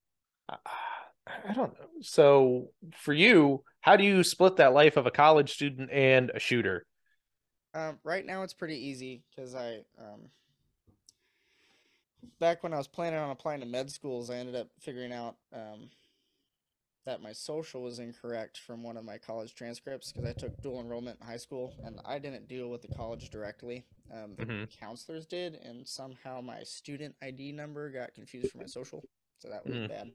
I 0.49 1.53
don't 1.53 1.73
know. 1.75 1.87
So 2.01 2.69
for 2.95 3.13
you, 3.13 3.63
how 3.81 3.97
do 3.97 4.05
you 4.05 4.23
split 4.23 4.57
that 4.57 4.73
life 4.73 4.97
of 4.97 5.07
a 5.07 5.11
college 5.11 5.53
student 5.53 5.91
and 5.93 6.31
a 6.35 6.39
shooter? 6.39 6.87
Um, 7.75 7.99
right 8.03 8.25
now 8.25 8.43
it's 8.43 8.55
pretty 8.55 8.77
easy 8.77 9.23
because 9.35 9.55
I 9.55 9.81
um, 9.99 10.31
back 12.41 12.63
when 12.63 12.73
I 12.73 12.79
was 12.79 12.89
planning 12.89 13.19
on 13.19 13.31
applying 13.31 13.61
to 13.61 13.67
med 13.67 13.91
schools, 13.91 14.31
I 14.31 14.37
ended 14.37 14.57
up 14.57 14.69
figuring 14.81 15.13
out 15.13 15.37
um, 15.53 15.91
that 17.09 17.23
my 17.23 17.33
social 17.33 17.83
was 17.83 18.01
incorrect 18.01 18.59
from 18.59 18.83
one 18.83 18.99
of 18.99 19.05
my 19.05 19.17
college 19.17 19.55
transcripts 19.55 20.13
because 20.13 20.29
I 20.29 20.35
took 20.35 20.61
dual 20.61 20.79
enrollment 20.79 21.19
in 21.19 21.27
high 21.27 21.39
school 21.39 21.73
and 21.83 21.99
I 22.05 22.19
didn't 22.19 22.49
deal 22.49 22.69
with 22.69 22.83
the 22.83 22.89
college 22.89 23.31
directly. 23.31 23.87
Um, 24.13 24.37
the 24.37 24.45
Mhm. 24.45 24.69
counselors 24.69 25.25
did, 25.27 25.55
and 25.55 25.89
somehow 25.89 26.43
my 26.43 26.63
student 26.65 27.15
ID 27.23 27.53
number 27.53 27.91
got 27.91 28.15
confused 28.15 28.51
for 28.53 28.59
my 28.59 28.67
social, 28.67 29.07
so 29.39 29.49
that 29.49 29.65
was 29.65 29.75
Mm. 29.75 29.89
bad. 29.89 30.11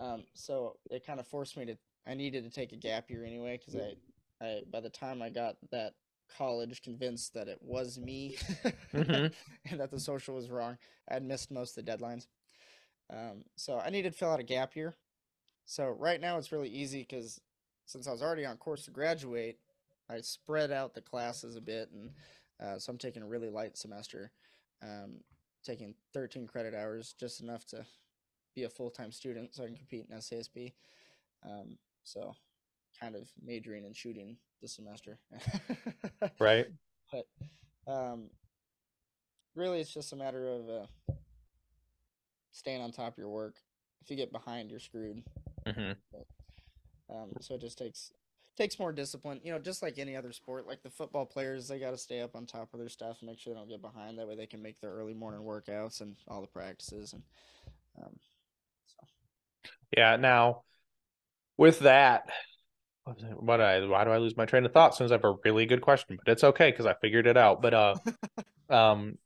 Um, 0.00 0.24
so 0.34 0.76
it 0.90 1.06
kind 1.06 1.20
of 1.20 1.26
forced 1.28 1.56
me 1.56 1.66
to. 1.66 1.76
I 2.06 2.14
needed 2.14 2.42
to 2.44 2.50
take 2.50 2.72
a 2.72 2.76
gap 2.76 3.10
year 3.10 3.24
anyway 3.24 3.56
because 3.58 3.76
I, 3.76 3.94
I 4.44 4.62
by 4.72 4.80
the 4.80 4.90
time 4.90 5.22
I 5.22 5.30
got 5.30 5.56
that 5.70 5.94
college 6.36 6.82
convinced 6.82 7.34
that 7.34 7.46
it 7.48 7.58
was 7.62 7.96
me 7.98 8.36
Mhm. 8.92 9.32
and 9.70 9.80
that 9.80 9.90
the 9.92 10.00
social 10.00 10.34
was 10.34 10.50
wrong, 10.50 10.78
I 11.08 11.14
had 11.14 11.22
missed 11.22 11.52
most 11.52 11.78
of 11.78 11.84
the 11.84 11.92
deadlines. 11.92 12.26
Um, 13.10 13.44
so 13.56 13.78
I 13.78 13.90
needed 13.90 14.12
to 14.12 14.18
fill 14.18 14.30
out 14.30 14.40
a 14.40 14.44
gap 14.44 14.74
year. 14.76 14.96
So 15.68 15.94
right 15.98 16.18
now 16.18 16.38
it's 16.38 16.50
really 16.50 16.70
easy 16.70 17.00
because 17.00 17.42
since 17.84 18.08
I 18.08 18.10
was 18.10 18.22
already 18.22 18.46
on 18.46 18.56
course 18.56 18.86
to 18.86 18.90
graduate, 18.90 19.58
I 20.08 20.22
spread 20.22 20.72
out 20.72 20.94
the 20.94 21.02
classes 21.02 21.56
a 21.56 21.60
bit, 21.60 21.90
and 21.92 22.10
uh, 22.58 22.78
so 22.78 22.90
I'm 22.90 22.96
taking 22.96 23.22
a 23.22 23.26
really 23.26 23.50
light 23.50 23.76
semester, 23.76 24.32
um, 24.82 25.16
taking 25.62 25.94
13 26.14 26.46
credit 26.46 26.72
hours, 26.74 27.14
just 27.20 27.42
enough 27.42 27.66
to 27.66 27.84
be 28.54 28.64
a 28.64 28.70
full 28.70 28.88
time 28.88 29.12
student, 29.12 29.54
so 29.54 29.62
I 29.62 29.66
can 29.66 29.76
compete 29.76 30.06
in 30.10 30.16
SASP. 30.16 30.72
Um, 31.44 31.76
so 32.02 32.34
kind 32.98 33.14
of 33.14 33.28
majoring 33.44 33.84
in 33.84 33.92
shooting 33.92 34.38
this 34.62 34.72
semester. 34.72 35.18
Right. 36.40 36.68
but 37.12 37.26
um, 37.86 38.30
really 39.54 39.82
it's 39.82 39.92
just 39.92 40.14
a 40.14 40.16
matter 40.16 40.48
of 40.48 40.68
uh, 40.70 41.12
staying 42.52 42.80
on 42.80 42.90
top 42.90 43.12
of 43.12 43.18
your 43.18 43.28
work 43.28 43.56
if 44.00 44.10
you 44.10 44.16
get 44.16 44.32
behind 44.32 44.70
you're 44.70 44.80
screwed 44.80 45.22
hmm 45.72 45.92
um, 47.10 47.30
so 47.40 47.54
it 47.54 47.60
just 47.60 47.78
takes 47.78 48.12
takes 48.56 48.78
more 48.78 48.92
discipline 48.92 49.40
you 49.44 49.52
know 49.52 49.58
just 49.58 49.82
like 49.82 49.98
any 49.98 50.16
other 50.16 50.32
sport 50.32 50.66
like 50.66 50.82
the 50.82 50.90
football 50.90 51.24
players 51.24 51.68
they 51.68 51.78
got 51.78 51.92
to 51.92 51.96
stay 51.98 52.20
up 52.20 52.34
on 52.34 52.44
top 52.44 52.72
of 52.74 52.80
their 52.80 52.88
stuff 52.88 53.18
and 53.20 53.28
make 53.28 53.38
sure 53.38 53.54
they 53.54 53.58
don't 53.58 53.68
get 53.68 53.80
behind 53.80 54.18
that 54.18 54.26
way 54.26 54.34
they 54.34 54.46
can 54.46 54.60
make 54.60 54.80
their 54.80 54.90
early 54.90 55.14
morning 55.14 55.42
workouts 55.42 56.00
and 56.00 56.16
all 56.26 56.40
the 56.40 56.46
practices 56.46 57.12
and 57.12 57.22
um, 58.04 58.10
Yeah. 59.96 60.16
Now, 60.16 60.62
with 61.56 61.80
that, 61.80 62.24
what 63.04 63.16
was 63.16 63.24
it- 63.24 63.42
what 63.42 63.60
I 63.60 63.84
why 63.86 64.04
do 64.04 64.10
I 64.10 64.18
lose 64.18 64.36
my 64.36 64.44
train 64.44 64.64
of 64.64 64.72
thought? 64.72 65.00
As 65.00 65.10
I 65.10 65.14
have 65.14 65.24
a 65.24 65.36
really 65.44 65.66
good 65.66 65.80
question, 65.80 66.18
but 66.24 66.32
it's 66.32 66.44
okay 66.44 66.70
because 66.70 66.86
I 66.86 66.94
figured 66.94 67.26
it 67.26 67.36
out. 67.36 67.62
But 67.62 67.74
uh, 67.74 67.94
um, 68.70 69.18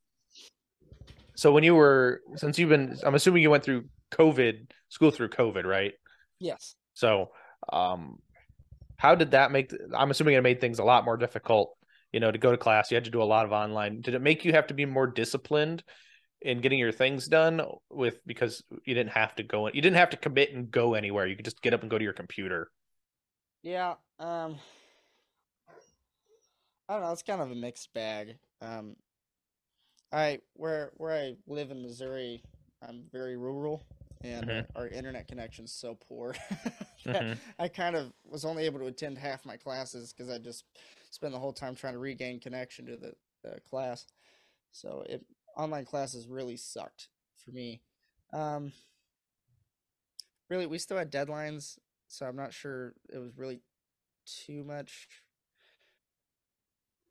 so 1.34 1.52
when 1.52 1.64
you 1.64 1.74
were 1.74 2.20
since 2.36 2.58
you've 2.58 2.68
been, 2.68 2.96
I'm 3.02 3.14
assuming 3.14 3.42
you 3.42 3.50
went 3.50 3.64
through 3.64 3.84
COVID 4.12 4.70
school 4.88 5.10
through 5.10 5.30
COVID, 5.30 5.64
right? 5.64 5.92
Yes 6.42 6.76
So, 6.94 7.30
um, 7.72 8.18
how 8.96 9.14
did 9.14 9.32
that 9.32 9.50
make? 9.52 9.72
I'm 9.96 10.10
assuming 10.10 10.34
it 10.34 10.42
made 10.42 10.60
things 10.60 10.78
a 10.78 10.84
lot 10.84 11.04
more 11.04 11.16
difficult. 11.16 11.76
You 12.12 12.20
know, 12.20 12.30
to 12.30 12.38
go 12.38 12.50
to 12.52 12.58
class, 12.58 12.90
you 12.90 12.96
had 12.96 13.04
to 13.04 13.10
do 13.10 13.22
a 13.22 13.24
lot 13.24 13.46
of 13.46 13.52
online. 13.52 14.00
Did 14.02 14.14
it 14.14 14.22
make 14.22 14.44
you 14.44 14.52
have 14.52 14.66
to 14.68 14.74
be 14.74 14.84
more 14.84 15.06
disciplined 15.06 15.82
in 16.42 16.60
getting 16.60 16.78
your 16.78 16.92
things 16.92 17.28
done 17.28 17.62
with 17.90 18.20
because 18.26 18.62
you 18.84 18.94
didn't 18.94 19.12
have 19.12 19.34
to 19.36 19.42
go? 19.42 19.68
You 19.68 19.82
didn't 19.82 19.96
have 19.96 20.10
to 20.10 20.16
commit 20.16 20.52
and 20.52 20.70
go 20.70 20.94
anywhere. 20.94 21.26
You 21.26 21.36
could 21.36 21.44
just 21.46 21.62
get 21.62 21.74
up 21.74 21.82
and 21.82 21.90
go 21.90 21.98
to 21.98 22.04
your 22.04 22.14
computer. 22.14 22.70
Yeah, 23.62 23.94
um 24.18 24.58
I 26.88 26.94
don't 26.94 27.02
know, 27.02 27.12
it's 27.12 27.22
kind 27.22 27.40
of 27.40 27.50
a 27.50 27.54
mixed 27.54 27.92
bag. 27.94 28.36
Um 28.60 28.96
I 30.12 30.40
where 30.54 30.92
where 30.96 31.12
I 31.12 31.36
live 31.46 31.70
in 31.70 31.82
Missouri, 31.82 32.42
I'm 32.86 33.04
very 33.12 33.36
rural 33.36 33.82
and 34.22 34.48
Mhm. 34.48 34.50
uh, 34.50 34.62
our 34.76 34.88
internet 34.88 35.28
connection's 35.28 35.72
so 35.72 35.94
poor 36.08 36.34
that 37.12 37.26
Mhm. 37.26 37.40
I 37.58 37.68
kind 37.68 37.96
of 37.96 38.12
was 38.24 38.44
only 38.44 38.64
able 38.66 38.80
to 38.80 38.86
attend 38.86 39.18
half 39.18 39.44
my 39.44 39.56
classes 39.56 40.12
because 40.12 40.30
I 40.32 40.38
just 40.38 40.64
spent 41.10 41.32
the 41.32 41.38
whole 41.38 41.52
time 41.52 41.74
trying 41.74 41.94
to 41.94 41.98
regain 41.98 42.40
connection 42.40 42.86
to 42.86 42.96
the, 42.96 43.14
the 43.42 43.60
class. 43.68 44.06
So 44.72 45.04
it 45.08 45.24
online 45.56 45.84
classes 45.84 46.28
really 46.28 46.56
sucked 46.56 47.08
for 47.36 47.50
me. 47.52 47.80
Um, 48.32 48.72
really, 50.48 50.66
we 50.66 50.78
still 50.78 50.96
had 50.98 51.10
deadlines, 51.12 51.78
so 52.08 52.26
I'm 52.26 52.36
not 52.36 52.52
sure 52.52 52.94
it 53.12 53.18
was 53.18 53.36
really 53.36 53.60
too 54.26 54.64
much. 54.64 55.08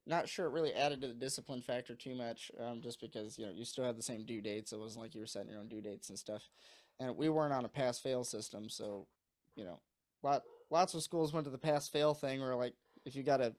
Not 0.05 0.27
sure 0.27 0.47
it 0.47 0.51
really 0.51 0.73
added 0.73 1.01
to 1.01 1.07
the 1.07 1.13
discipline 1.13 1.61
factor 1.61 1.95
too 1.95 2.15
much, 2.15 2.51
um, 2.59 2.81
just 2.81 2.99
because 2.99 3.37
you 3.37 3.45
know 3.45 3.51
you 3.51 3.65
still 3.65 3.83
had 3.85 3.97
the 3.97 4.01
same 4.03 4.25
due 4.25 4.41
dates. 4.41 4.71
It 4.73 4.79
wasn't 4.79 5.03
like 5.03 5.13
you 5.13 5.19
were 5.21 5.27
setting 5.27 5.49
your 5.49 5.59
own 5.59 5.67
due 5.69 5.81
dates 5.81 6.09
and 6.09 6.17
stuff, 6.17 6.49
and 7.01 7.17
we 7.17 7.29
weren't 7.29 7.53
on 7.53 7.65
a 7.65 7.69
pass 7.69 7.99
fail 7.99 8.25
system, 8.25 8.69
so 8.69 9.07
you 9.57 9.65
know, 9.65 9.81
lot 10.23 10.43
lots 10.71 10.95
of 10.95 11.03
schools 11.03 11.33
went 11.33 11.45
to 11.45 11.51
the 11.51 11.59
pass 11.59 11.89
fail 11.89 12.15
thing, 12.15 12.41
where 12.41 12.55
like 12.55 12.75
if 13.05 13.15
you 13.15 13.23
got 13.23 13.41
a 13.41 13.55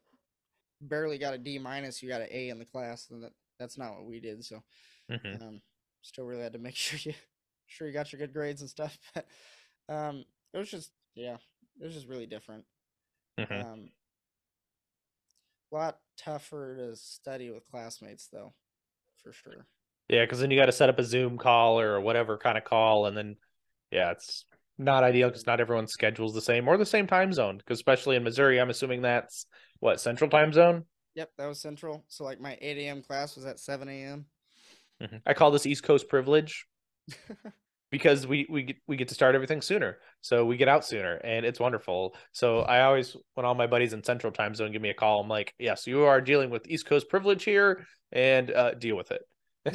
barely 0.83 1.19
got 1.19 1.35
a 1.35 1.39
D 1.39 1.59
minus, 1.59 2.03
you 2.03 2.09
got 2.11 2.23
an 2.23 2.29
A 2.33 2.51
in 2.51 2.59
the 2.59 2.67
class, 2.67 3.11
and 3.11 3.25
that 3.25 3.33
that's 3.59 3.79
not 3.79 3.95
what 3.95 4.07
we 4.07 4.21
did. 4.21 4.45
So 4.45 4.63
Mhm. 5.09 5.41
um, 5.41 5.63
still 6.03 6.27
really 6.27 6.43
had 6.43 6.55
to 6.55 6.61
make 6.61 6.77
sure 6.77 7.01
you 7.03 7.15
sure 7.67 7.89
you 7.89 7.95
got 7.95 8.13
your 8.13 8.21
good 8.21 8.35
grades 8.35 8.63
and 8.63 8.71
stuff. 8.71 8.99
But 9.15 9.27
um, 9.95 10.25
it 10.55 10.59
was 10.59 10.71
just 10.71 10.93
yeah, 11.15 11.37
it 11.81 11.85
was 11.85 11.95
just 11.95 12.09
really 12.09 12.27
different. 12.27 12.65
Mhm. 13.39 13.63
Um, 13.63 13.91
a 15.73 15.75
lot 15.75 16.01
tougher 16.17 16.77
to 16.77 16.97
study 16.97 17.51
with 17.51 17.67
classmates 17.67 18.29
though, 18.29 18.55
for 19.23 19.33
sure. 19.33 19.67
Yeah, 20.13 20.25
because 20.27 20.41
then 20.41 20.51
you 20.51 20.59
got 20.59 20.67
to 20.67 20.73
set 20.73 20.91
up 20.91 20.99
a 20.99 21.05
Zoom 21.05 21.39
call 21.39 21.81
or 21.81 21.99
whatever 21.99 22.37
kind 22.37 22.59
of 22.59 22.65
call, 22.65 23.07
and 23.07 23.17
then 23.17 23.37
yeah, 23.91 24.11
it's 24.11 24.45
not 24.77 25.05
ideal 25.05 25.29
because 25.29 25.47
not 25.47 25.59
everyone's 25.59 25.93
schedule's 25.93 26.35
the 26.35 26.43
same 26.43 26.69
or 26.69 26.77
the 26.77 26.85
same 26.85 27.07
time 27.07 27.33
zone. 27.33 27.57
Because 27.57 27.79
especially 27.79 28.17
in 28.17 28.23
Missouri, 28.23 28.61
I'm 28.61 28.69
assuming 28.69 29.01
that's 29.01 29.47
what 29.81 30.03
Central 30.03 30.29
Time 30.29 30.53
Zone. 30.53 30.85
Yep, 31.15 31.31
that 31.39 31.47
was 31.47 31.63
central. 31.63 32.05
So 32.09 32.25
like 32.25 32.41
my 32.41 32.59
8 32.61 32.77
a.m. 32.77 33.01
class 33.01 33.37
was 33.37 33.47
at 33.47 33.59
7 33.59 33.89
a.m. 33.89 34.27
Mhm. 35.01 35.23
I 35.25 35.33
call 35.33 35.51
this 35.51 35.65
East 35.65 35.83
Coast 35.83 36.11
privilege 36.11 36.67
because 37.91 38.27
we 38.27 38.47
we 38.51 38.65
get, 38.65 38.77
we 38.87 38.97
get 38.97 39.09
to 39.09 39.15
start 39.15 39.35
everything 39.35 39.63
sooner, 39.63 39.97
so 40.21 40.45
we 40.45 40.59
get 40.59 40.69
out 40.69 40.85
sooner, 40.85 41.15
and 41.25 41.47
it's 41.47 41.59
wonderful. 41.59 42.15
So 42.33 42.61
I 42.61 42.83
always, 42.83 43.17
when 43.33 43.47
all 43.47 43.55
my 43.55 43.67
buddies 43.67 43.95
in 43.95 44.05
Central 44.05 44.31
Time 44.31 44.55
Zone 44.55 44.73
give 44.73 44.83
me 44.83 44.91
a 44.91 44.95
call, 44.95 45.23
I'm 45.23 45.29
like, 45.29 45.55
"Yes, 45.59 45.87
you 45.87 46.03
are 46.03 46.21
dealing 46.21 46.51
with 46.51 46.69
East 46.69 46.85
Coast 46.85 47.09
privilege 47.09 47.45
here, 47.45 47.87
and 48.13 48.51
uh, 48.51 48.75
deal 48.75 48.97
with 48.97 49.11
it." 49.11 49.23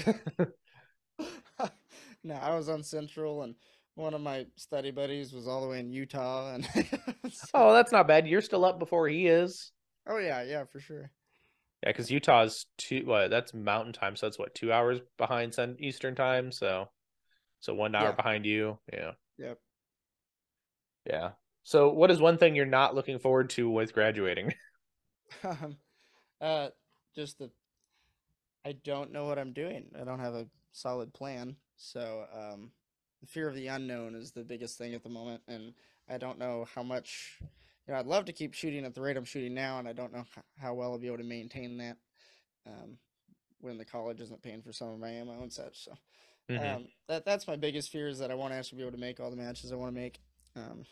no, 2.24 2.36
I 2.36 2.56
was 2.56 2.70
on 2.70 2.84
Central, 2.84 3.44
and 3.44 3.56
one 3.96 4.14
of 4.14 4.22
my 4.22 4.46
study 4.56 4.92
buddies 4.92 5.34
was 5.34 5.48
all 5.48 5.62
the 5.62 5.68
way 5.68 5.80
in 5.80 5.92
Utah, 5.92 6.54
and 6.54 6.66
so- 7.32 7.48
oh, 7.54 7.74
that's 7.74 7.92
not 7.92 8.08
bad. 8.08 8.28
You're 8.28 8.42
still 8.42 8.66
up 8.66 8.80
before 8.80 9.08
he 9.08 9.28
is. 9.28 9.72
oh 10.08 10.18
yeah, 10.18 10.44
yeah, 10.44 10.64
for 10.72 10.80
sure. 10.80 11.12
Yeah, 11.84 11.90
because 11.92 12.10
Utah's 12.12 12.66
two. 12.78 13.04
What? 13.06 13.30
That's 13.30 13.54
Mountain 13.54 13.94
Time, 13.94 14.16
so 14.16 14.26
that's 14.26 14.40
what 14.40 14.56
two 14.56 14.72
hours 14.74 15.00
behind 15.18 15.54
Cent- 15.54 15.80
Eastern 15.80 16.16
Time. 16.16 16.52
So, 16.52 16.90
so 17.60 17.74
one 17.74 17.94
hour 17.96 18.10
Yeah. 18.10 18.12
behind 18.16 18.46
you. 18.46 18.80
Yeah, 18.92 19.12
Yep. 19.38 19.58
yeah. 21.08 21.30
So, 21.64 21.90
what 21.92 22.10
is 22.12 22.20
one 22.20 22.38
thing 22.38 22.56
you're 22.56 22.66
not 22.66 22.96
looking 22.96 23.20
forward 23.20 23.50
to 23.52 23.70
with 23.70 23.94
graduating? 23.94 24.54
um, 25.44 25.78
uh, 26.42 26.70
just 27.16 27.38
the 27.38 27.52
I 28.68 28.74
don't 28.84 29.14
know 29.14 29.26
what 29.26 29.40
I'm 29.40 29.54
doing. 29.54 29.86
I 30.00 30.04
don't 30.04 30.20
have 30.20 30.34
a 30.34 30.48
solid 30.74 31.14
plan, 31.14 31.56
so 31.78 32.26
um, 32.34 32.72
the 33.22 33.28
fear 33.28 33.48
of 33.48 33.56
the 33.56 33.68
unknown 33.68 34.14
is 34.14 34.32
the 34.32 34.44
biggest 34.44 34.78
thing 34.78 34.94
at 34.94 35.04
the 35.04 35.10
moment, 35.10 35.42
and 35.48 35.74
I 36.10 36.18
don't 36.18 36.38
know 36.38 36.68
how 36.76 36.84
much. 36.84 37.38
You 37.42 37.94
know, 37.94 38.00
I'd 38.00 38.08
love 38.08 38.26
to 38.26 38.34
keep 38.34 38.54
shooting 38.54 38.84
at 38.84 38.94
the 38.94 39.02
rate 39.02 39.16
I'm 39.16 39.24
shooting 39.24 39.54
now, 39.54 39.80
and 39.80 39.88
I 39.88 39.94
don't 39.94 40.12
know 40.12 40.26
how 40.60 40.74
well 40.74 40.92
I'll 40.92 41.00
be 41.00 41.08
able 41.08 41.20
to 41.20 41.24
maintain 41.24 41.78
that 41.78 41.98
um, 42.68 42.98
when 43.62 43.78
the 43.78 43.86
college 43.86 44.20
isn't 44.20 44.44
paying 44.44 44.62
for 44.62 44.74
some 44.74 44.90
of 44.90 45.00
my 45.00 45.10
ammo 45.12 45.42
and 45.42 45.54
such. 45.54 45.86
So 45.86 45.98
Mhm. 46.50 46.76
um, 46.76 46.88
that 47.08 47.26
that's 47.26 47.48
my 47.48 47.56
biggest 47.56 47.90
fear 47.90 48.10
is 48.10 48.20
that 48.20 48.32
I 48.32 48.36
won't 48.36 48.54
actually 48.54 48.80
be 48.80 48.84
able 48.84 48.98
to 48.98 49.02
make 49.02 49.22
all 49.22 49.32
the 49.32 49.38
matches 49.38 49.72
I 49.72 49.78
want 49.78 49.96
to 49.96 50.02
make, 50.02 50.20
um, 50.58 50.86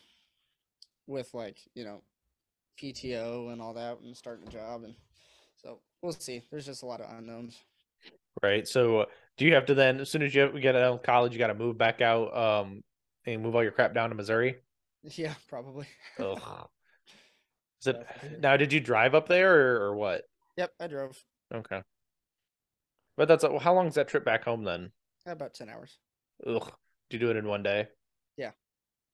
with 1.06 1.34
like 1.34 1.58
you 1.74 1.84
know, 1.84 2.02
PTO 2.80 3.52
and 3.52 3.60
all 3.60 3.74
that, 3.74 4.00
and 4.00 4.16
starting 4.16 4.48
a 4.48 4.50
job, 4.50 4.84
and 4.84 4.94
we'll 6.02 6.12
see. 6.12 6.42
There's 6.50 6.66
just 6.66 6.82
a 6.82 6.86
lot 6.86 7.00
of 7.00 7.10
unknowns. 7.10 7.56
right. 8.42 8.66
So, 8.66 9.06
do 9.36 9.44
you 9.44 9.54
have 9.54 9.66
to 9.66 9.74
then, 9.74 10.00
as 10.00 10.10
soon 10.10 10.22
as 10.22 10.34
you 10.34 10.48
get 10.60 10.74
out 10.76 10.82
of 10.94 11.02
college, 11.02 11.32
you 11.32 11.38
got 11.38 11.48
to 11.48 11.54
move 11.54 11.76
back 11.78 12.00
out, 12.00 12.36
um, 12.36 12.82
and 13.26 13.42
move 13.42 13.54
all 13.54 13.62
your 13.62 13.72
crap 13.72 13.94
down 13.94 14.10
to 14.10 14.14
Missouri? 14.16 14.56
Yeah, 15.02 15.34
probably. 15.48 15.86
Ugh. 16.18 16.40
Is 17.80 17.86
it 17.88 17.96
Yeah, 17.98 18.12
for 18.20 18.28
sure. 18.28 18.38
now? 18.40 18.56
Did 18.56 18.72
you 18.72 18.80
drive 18.80 19.14
up 19.14 19.28
there 19.28 19.54
or, 19.54 19.86
or 19.90 19.96
what? 19.96 20.22
Yep, 20.56 20.72
I 20.80 20.86
drove 20.86 21.22
Okay. 21.54 21.82
But 23.16 23.28
that's 23.28 23.44
how 23.44 23.74
long 23.74 23.86
is 23.86 23.94
that 23.94 24.08
trip 24.08 24.24
back 24.24 24.44
home 24.44 24.64
then? 24.64 24.90
about 25.26 25.54
ten 25.54 25.68
hours. 25.68 25.98
Ugh. 26.46 26.72
Did 27.10 27.20
you 27.20 27.26
do 27.26 27.30
it 27.30 27.36
in 27.36 27.46
one 27.46 27.62
day? 27.62 27.88
Yeah. 28.36 28.50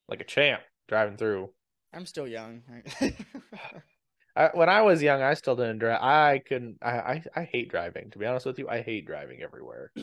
Like 0.09 0.21
a 0.21 0.25
champ 0.25 0.63
driving 0.89 1.17
through. 1.17 1.51
I'm 1.93 2.07
still 2.07 2.27
young. 2.27 2.63
I, 4.35 4.51
when 4.55 4.69
I 4.69 4.83
was 4.83 5.03
young, 5.03 5.23
I 5.23 5.35
still 5.35 5.57
didn't 5.57 5.79
drive. 5.79 6.01
I 6.03 6.39
couldn't. 6.39 6.79
I, 6.83 6.91
I 6.99 7.25
I 7.37 7.45
hate 7.45 7.69
driving. 7.71 8.11
To 8.11 8.19
be 8.19 8.27
honest 8.27 8.47
with 8.47 8.59
you, 8.59 8.69
I 8.69 8.81
hate 8.83 9.07
driving 9.07 9.43
everywhere. 9.43 9.93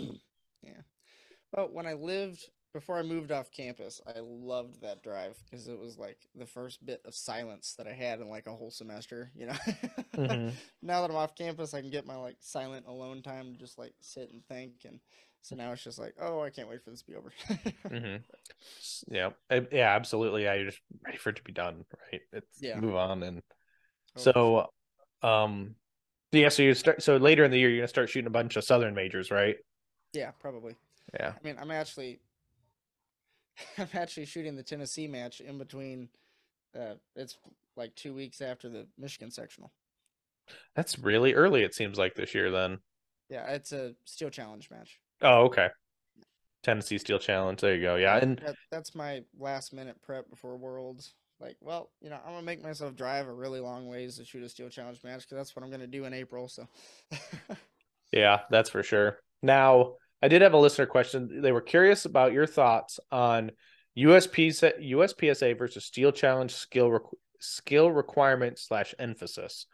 Yeah. 0.64 0.82
Well, 1.54 1.70
when 1.72 1.88
I 1.88 1.94
lived 1.94 2.50
before 2.74 2.98
I 2.98 3.04
moved 3.04 3.32
off 3.32 3.52
campus, 3.52 4.02
I 4.08 4.20
loved 4.22 4.82
that 4.82 5.04
drive 5.04 5.38
because 5.46 5.68
it 5.68 5.80
was 5.80 5.98
like 5.98 6.20
the 6.36 6.46
first 6.46 6.86
bit 6.86 7.02
of 7.06 7.16
silence 7.16 7.76
that 7.78 7.88
I 7.88 7.94
had 7.94 8.20
in 8.20 8.30
like 8.30 8.48
a 8.48 8.56
whole 8.56 8.72
semester. 8.72 9.32
You 9.36 9.48
know, 9.48 9.56
Mhm. 10.18 10.60
now 10.82 11.02
that 11.02 11.10
I'm 11.12 11.18
off 11.18 11.36
campus, 11.36 11.74
I 11.74 11.82
can 11.82 11.90
get 11.90 12.06
my 12.06 12.18
like 12.18 12.38
silent 12.40 12.86
alone 12.88 13.22
time 13.22 13.54
to 13.54 13.60
just 13.60 13.78
like 13.78 13.94
sit 14.02 14.32
and 14.32 14.46
think. 14.48 14.74
And 14.86 15.00
so 15.42 15.56
now 15.56 15.72
it's 15.72 15.84
just 15.84 16.00
like, 16.00 16.16
oh, 16.22 16.42
I 16.42 16.50
can't 16.52 16.70
wait 16.70 16.84
for 16.84 16.92
this 16.92 17.02
to 17.02 17.08
be 17.12 17.16
over. 17.16 17.32
hmm 17.90 18.18
Yeah, 19.08 19.32
yeah, 19.72 19.96
absolutely. 19.96 20.44
Yeah, 20.44 20.54
you're 20.56 20.66
just 20.66 20.82
ready 21.04 21.18
for 21.18 21.30
it 21.30 21.38
to 21.38 21.44
be 21.44 21.52
done, 21.54 21.86
right? 22.12 22.22
It's 22.34 22.48
Yeah. 22.60 22.82
move 22.82 22.96
on 22.96 23.24
and 23.24 23.42
so, 24.20 24.68
um, 25.22 25.76
yeah. 26.32 26.50
So 26.50 26.64
you 26.64 26.74
start. 26.74 27.02
So 27.02 27.18
later 27.18 27.44
in 27.44 27.52
the 27.52 27.58
year, 27.58 27.70
you're 27.70 27.80
gonna 27.80 27.88
start 27.88 28.10
shooting 28.10 28.28
a 28.28 28.32
bunch 28.32 28.56
of 28.56 28.64
Southern 28.64 28.94
majors, 28.94 29.32
right? 29.32 29.56
yeah, 30.14 30.32
probably. 30.40 30.76
Yeah. 31.14 31.34
I 31.36 31.48
mean, 31.48 31.56
I'm 31.60 31.72
actually, 31.72 32.20
I'm 33.78 33.90
actually 33.94 34.26
shooting 34.26 34.56
the 34.56 34.64
Tennessee 34.64 35.08
match 35.08 35.42
in 35.42 35.58
between. 35.58 36.10
Uh, 36.78 36.96
it's 37.16 37.38
like 37.76 37.96
two 37.96 38.14
weeks 38.14 38.42
after 38.42 38.70
the 38.70 38.88
Michigan 38.98 39.32
sectional. 39.32 39.72
That's 40.76 41.00
really 41.00 41.34
early. 41.34 41.64
It 41.64 41.76
seems 41.76 41.98
like 41.98 42.16
this 42.16 42.34
year. 42.34 42.52
Then. 42.52 42.80
Yeah, 43.30 43.46
it's 43.52 43.72
a 43.72 43.94
steel 44.06 44.30
challenge 44.30 44.70
match. 44.72 45.00
Oh, 45.22 45.46
okay. 45.46 45.70
Tennessee 46.64 46.98
Steel 46.98 47.20
Challenge. 47.20 47.60
There 47.60 47.76
you 47.76 47.82
go. 47.82 47.96
Yeah, 47.96 48.18
and 48.18 48.38
that, 48.46 48.56
that's 48.72 48.96
my 48.96 49.24
last 49.38 49.74
minute 49.74 50.02
prep 50.02 50.30
before 50.30 50.58
Worlds. 50.58 51.14
Like, 51.40 51.58
well, 51.62 51.90
you 52.02 52.10
know, 52.10 52.18
I'm 52.26 52.34
gonna 52.34 52.46
make 52.46 52.62
myself 52.62 52.96
drive 52.96 53.28
a 53.28 53.34
really 53.34 53.60
long 53.60 53.88
ways 53.88 54.18
to 54.18 54.26
shoot 54.26 54.44
a 54.44 54.50
steel 54.50 54.70
challenge 54.70 55.04
match 55.04 55.22
because 55.22 55.38
that's 55.38 55.56
what 55.56 55.64
I'm 55.64 55.72
gonna 55.72 55.88
do 55.88 56.06
in 56.06 56.14
April. 56.14 56.48
So, 56.48 56.68
Yeah, 58.12 58.40
that's 58.50 58.70
for 58.70 58.84
sure. 58.84 59.20
Now, 59.42 59.94
I 60.22 60.28
did 60.28 60.42
have 60.42 60.54
a 60.54 60.58
listener 60.58 60.86
question. 60.86 61.42
They 61.42 61.52
were 61.52 61.62
curious 61.62 62.06
about 62.06 62.34
your 62.34 62.46
thoughts 62.46 63.00
on 63.12 63.52
USP 63.98 64.48
USPSA 64.50 65.58
versus 65.58 65.86
Steel 65.86 66.12
Challenge 66.12 66.54
skill 66.54 66.90
requ- 66.90 67.18
skill 67.40 67.92
requirement 67.92 68.60
slash 68.60 68.94
emphasis. 69.00 69.66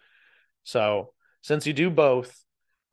So, 0.64 1.14
since 1.42 1.66
you 1.66 1.74
do 1.74 1.90
both, 1.90 2.36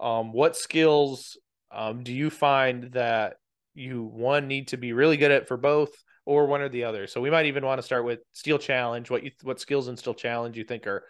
um, 0.01 0.33
what 0.33 0.57
skills 0.57 1.37
um, 1.71 2.03
do 2.03 2.13
you 2.13 2.31
find 2.31 2.93
that 2.93 3.37
you 3.75 4.03
one 4.05 4.47
need 4.47 4.69
to 4.69 4.77
be 4.77 4.93
really 4.93 5.17
good 5.17 5.31
at 5.31 5.49
for 5.49 5.57
both, 5.57 5.91
or 6.25 6.47
one 6.47 6.61
or 6.61 6.69
the 6.69 6.85
other? 6.85 7.07
So, 7.07 7.21
we 7.21 7.31
might 7.31 7.47
even 7.47 7.65
want 7.65 7.79
to 7.79 7.83
start 7.83 8.05
with 8.05 8.21
Steel 8.33 8.59
Challenge. 8.59 9.11
What 9.11 9.23
you 9.25 9.31
what 9.43 9.61
skills 9.61 9.89
in 9.89 9.97
Steel 9.97 10.15
Challenge 10.15 10.57
you 10.57 10.65
think 10.65 10.87
are 10.87 11.05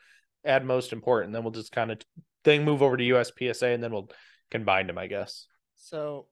add 0.45 0.65
most 0.65 0.93
important? 0.93 1.33
Then 1.33 1.43
we'll 1.43 1.53
just 1.53 1.73
kind 1.73 1.91
of 1.93 2.01
then 2.45 2.65
move 2.65 2.83
over 2.83 2.97
to 2.97 3.05
USPSA, 3.05 3.75
and 3.75 3.83
then 3.83 3.93
we'll 3.93 4.11
combine 4.51 4.87
them, 4.87 4.99
I 4.99 5.07
guess. 5.07 5.47
so 5.77 6.27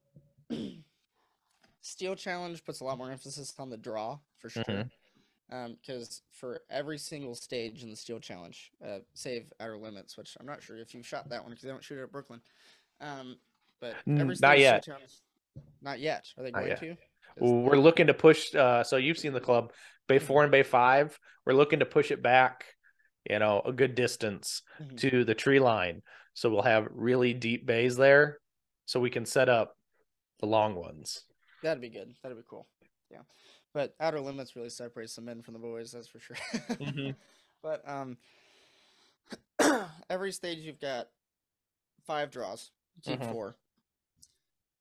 steel 1.81 2.15
challenge 2.15 2.65
puts 2.65 2.81
a 2.81 2.85
lot 2.85 2.99
more 2.99 3.11
emphasis 3.11 3.55
on 3.59 3.71
the 3.71 3.77
draw 3.77 4.19
for 4.39 4.49
sure. 4.51 4.65
Mhm. 4.65 4.91
Um, 5.53 5.77
because 5.81 6.23
for 6.31 6.61
every 6.71 6.97
single 6.99 7.35
stage 7.35 7.83
in 7.83 7.91
the 7.91 7.97
steel 7.97 8.21
challenge, 8.21 8.71
uh, 8.85 8.99
save 9.15 9.53
outer 9.59 9.77
limits, 9.77 10.17
which 10.17 10.37
I'm 10.39 10.47
not 10.47 10.63
sure 10.63 10.77
if 10.77 10.95
you've 10.95 11.07
shot 11.07 11.29
that 11.31 11.43
one 11.43 11.51
because 11.51 11.65
they 11.65 11.71
don't 11.71 11.83
shoot 11.83 11.99
it 11.99 12.03
at 12.05 12.13
Brooklyn. 12.13 12.41
Um, 13.01 13.37
but 13.81 13.97
every 14.07 14.37
not 14.41 14.59
yet. 14.61 14.85
Challenge, 14.85 15.11
not 15.83 15.99
yet. 15.99 16.27
Are 16.37 16.45
they 16.45 16.51
Not 16.53 16.59
going 16.61 16.69
yet. 16.71 16.81
to? 16.81 16.97
We're 17.39 17.77
looking 17.77 18.07
to 18.09 18.15
push. 18.15 18.55
Uh, 18.55 18.83
so 18.85 18.97
you've 18.97 19.19
seen 19.19 19.33
the 19.33 19.41
club 19.41 19.73
Bay 20.09 20.19
Four 20.19 20.43
and 20.43 20.51
Bay 20.51 20.63
Five. 20.63 21.19
We're 21.47 21.55
looking 21.55 21.79
to 21.81 21.87
push 21.87 22.11
it 22.11 22.23
back, 22.23 22.65
you 23.29 23.39
know, 23.39 23.63
a 23.65 23.73
good 23.73 23.95
distance 23.95 24.63
Mhm. 24.81 24.99
to 24.99 25.25
the 25.25 25.35
tree 25.35 25.61
line. 25.61 26.03
So 26.35 26.51
we'll 26.51 26.63
have 26.63 26.89
really 26.91 27.35
deep 27.35 27.67
bays 27.67 27.97
there, 27.97 28.39
so 28.87 29.01
we 29.01 29.11
can 29.11 29.27
set 29.27 29.49
up 29.49 29.77
the 30.39 30.47
long 30.47 30.75
ones. 30.75 31.25
That'd 31.63 31.81
be 31.81 31.89
good. 31.91 32.15
That'd 32.23 32.39
be 32.39 32.45
cool. 32.49 32.67
Yeah. 33.11 33.23
But 33.75 33.95
outer 34.01 34.21
limits 34.21 34.57
really 34.57 34.71
separates 34.71 35.15
the 35.17 35.23
men 35.23 35.43
from 35.43 35.55
the 35.55 35.61
boys, 35.61 35.93
that's 35.93 36.09
for 36.09 36.19
sure. 36.21 36.37
Mhm. 36.37 37.15
but 37.63 37.87
um 37.89 38.17
every 40.11 40.33
stage 40.33 40.59
you've 40.59 40.81
got 40.81 41.09
five 42.07 42.31
draws. 42.31 42.71
You 42.97 43.13
keep 43.13 43.21
Mhm. 43.21 43.33
four. 43.33 43.57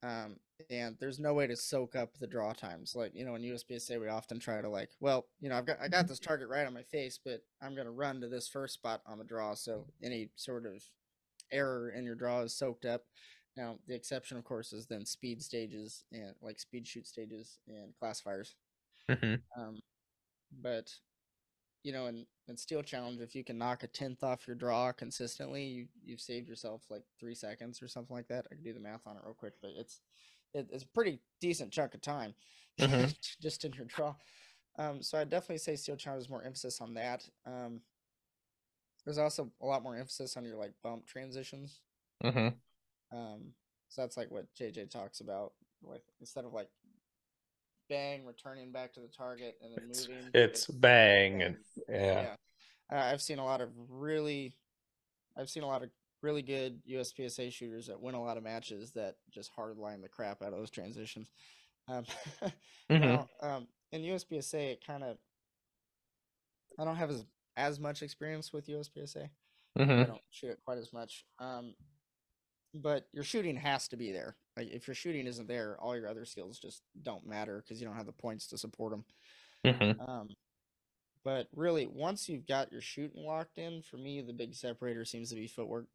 Um 0.04 0.38
and 0.70 0.97
there's 1.00 1.20
no 1.20 1.34
way 1.34 1.47
to 1.47 1.56
soak 1.56 1.95
up 1.95 2.18
the 2.18 2.28
draw 2.28 2.54
times. 2.54 2.93
Like, 2.95 3.14
you 3.16 3.26
know, 3.26 3.36
in 3.36 3.43
USPSA 3.43 4.00
we 4.00 4.08
often 4.10 4.39
try 4.39 4.62
to 4.62 4.70
like, 4.70 4.91
well, 5.00 5.28
you 5.39 5.50
know, 5.50 5.58
I've 5.58 5.66
got 5.66 5.80
I 5.82 5.88
got 5.88 6.08
this 6.08 6.20
target 6.20 6.50
right 6.50 6.68
on 6.68 6.74
my 6.74 6.84
face, 6.84 7.20
but 7.24 7.41
I'm 7.62 7.76
gonna 7.76 7.91
run 7.91 8.22
to 8.22 8.28
this 8.28 8.47
first 8.47 8.74
spot 8.76 9.02
on 9.06 9.18
the 9.18 9.24
draw, 9.24 9.54
so 9.56 9.86
any 10.04 10.30
sort 10.36 10.66
of 10.66 10.84
error 11.52 11.91
in 11.91 12.06
your 12.06 12.16
draw 12.16 12.41
is 12.41 12.56
soaked 12.58 12.86
up. 12.86 13.04
Now, 13.58 13.80
the 13.88 13.95
exception, 13.95 14.38
of 14.38 14.43
course, 14.45 14.74
is 14.74 14.88
then 14.88 15.06
speed 15.06 15.41
stages 15.43 16.06
and 16.12 16.36
like 16.41 16.60
speed 16.60 16.88
shoot 16.88 17.08
stages 17.08 17.60
and 17.68 17.93
classifiers. 18.00 18.56
Mhm. 19.10 19.41
Um, 19.58 19.80
but 20.52 20.91
you 21.84 21.93
know, 21.93 22.07
in, 22.07 22.25
in 22.47 22.57
steel 22.57 22.84
challenge, 22.84 23.21
if 23.21 23.36
you 23.36 23.43
can 23.43 23.57
knock 23.57 23.84
a 23.84 23.88
tenth 23.88 24.23
off 24.23 24.47
your 24.47 24.55
draw 24.55 24.91
consistently, 24.91 25.63
you 25.65 25.88
you've 26.03 26.21
saved 26.21 26.47
yourself 26.47 26.84
like 26.89 27.03
three 27.19 27.36
seconds 27.36 27.82
or 27.82 27.88
something 27.88 28.15
like 28.15 28.27
that. 28.27 28.47
I 28.51 28.55
can 28.55 28.63
do 28.63 28.73
the 28.73 28.80
math 28.80 29.07
on 29.07 29.15
it 29.17 29.23
real 29.25 29.34
quick, 29.34 29.53
but 29.61 29.71
it's 29.77 30.01
it, 30.53 30.67
it's 30.71 30.84
a 30.84 30.88
pretty 30.89 31.21
decent 31.39 31.71
chunk 31.71 31.93
of 31.93 32.01
time 32.01 32.34
Mhm. 32.80 33.13
just 33.41 33.65
in 33.65 33.73
your 33.73 33.86
draw. 33.86 34.15
Um, 34.77 35.01
so 35.03 35.17
I 35.17 35.23
definitely 35.25 35.57
say 35.59 35.75
steel 35.75 35.97
challenge 35.97 36.23
is 36.23 36.30
more 36.30 36.43
emphasis 36.43 36.82
on 36.82 36.93
that. 36.95 37.27
Um, 37.45 37.82
there's 39.05 39.17
also 39.17 39.51
a 39.61 39.65
lot 39.65 39.84
more 39.84 39.95
emphasis 39.97 40.38
on 40.38 40.45
your 40.45 40.55
like 40.57 40.73
bump 40.82 41.05
transitions. 41.05 41.82
Mhm. 42.23 42.59
Um, 43.11 43.53
so 43.89 44.01
that's 44.01 44.17
like 44.17 44.32
what 44.32 44.53
JJ 44.53 44.86
talks 44.86 45.19
about. 45.21 45.53
Like 45.82 46.03
instead 46.19 46.45
of 46.45 46.53
like 46.53 46.69
bang, 47.89 48.25
returning 48.25 48.71
back 48.71 48.93
to 48.93 48.99
the 49.01 49.07
target 49.07 49.57
and 49.61 49.73
then 49.73 49.89
It's 49.89 50.07
moving. 50.07 50.29
it's 50.33 50.65
bang 50.67 51.41
and 51.41 51.57
bang. 51.87 52.05
yeah. 52.05 52.35
Uh, 52.91 52.95
I've 53.11 53.21
seen 53.21 53.39
a 53.39 53.45
lot 53.45 53.61
of 53.61 53.69
really, 53.89 54.55
I've 55.37 55.49
seen 55.49 55.63
a 55.63 55.67
lot 55.67 55.83
of 55.83 55.89
really 56.21 56.41
good 56.41 56.81
USPSA 56.89 57.51
shooters 57.51 57.87
that 57.87 57.99
win 58.01 58.15
a 58.15 58.21
lot 58.23 58.37
of 58.37 58.43
matches 58.43 58.91
that 58.91 59.15
just 59.31 59.51
hardline 59.55 60.01
the 60.01 60.09
crap 60.09 60.41
out 60.41 60.53
of 60.53 60.59
those 60.59 60.71
transitions. 60.71 61.29
Um, 61.87 62.05
Mhm. 62.89 63.01
now, 63.01 63.29
um, 63.41 63.67
in 63.91 64.01
USPSA, 64.01 64.71
it 64.73 64.85
kind 64.85 65.03
of, 65.03 65.17
I 66.79 66.85
don't 66.85 66.95
have 66.95 67.09
as 67.09 67.25
as 67.57 67.79
much 67.79 68.01
experience 68.03 68.53
with 68.53 68.67
USPSA. 68.67 69.29
I 69.75 69.79
Mhm. 69.81 70.07
don't 70.07 70.21
shoot 70.31 70.49
it 70.51 70.59
quite 70.63 70.77
as 70.77 70.93
much. 70.93 71.25
Um, 71.39 71.75
but 72.73 73.07
your 73.11 73.23
shooting 73.23 73.55
has 73.57 73.87
to 73.89 73.97
be 73.97 74.11
there. 74.11 74.37
Like 74.60 74.72
if 74.74 74.88
your 74.88 74.95
shooting 74.95 75.26
isn't 75.26 75.47
there, 75.47 75.78
all 75.80 75.95
your 75.95 76.10
other 76.10 76.26
skills 76.26 76.60
just 76.60 76.82
don't 77.01 77.26
matter 77.26 77.64
because 77.64 77.80
you 77.80 77.88
don't 77.88 77.95
have 77.95 78.05
the 78.05 78.12
points 78.12 78.47
to 78.47 78.57
support 78.57 78.91
them. 78.91 79.05
Mhm. 79.66 80.10
Um, 80.10 80.30
but 81.24 81.47
really, 81.55 81.88
once 81.88 82.28
you've 82.28 82.45
got 82.45 82.70
your 82.70 82.82
shooting 82.82 83.24
locked 83.26 83.57
in, 83.57 83.82
for 83.84 83.95
me, 83.95 84.22
the 84.22 84.34
big 84.34 84.53
separator 84.53 85.05
seems 85.05 85.30
to 85.30 85.36
be 85.36 85.47
footwork. 85.47 85.86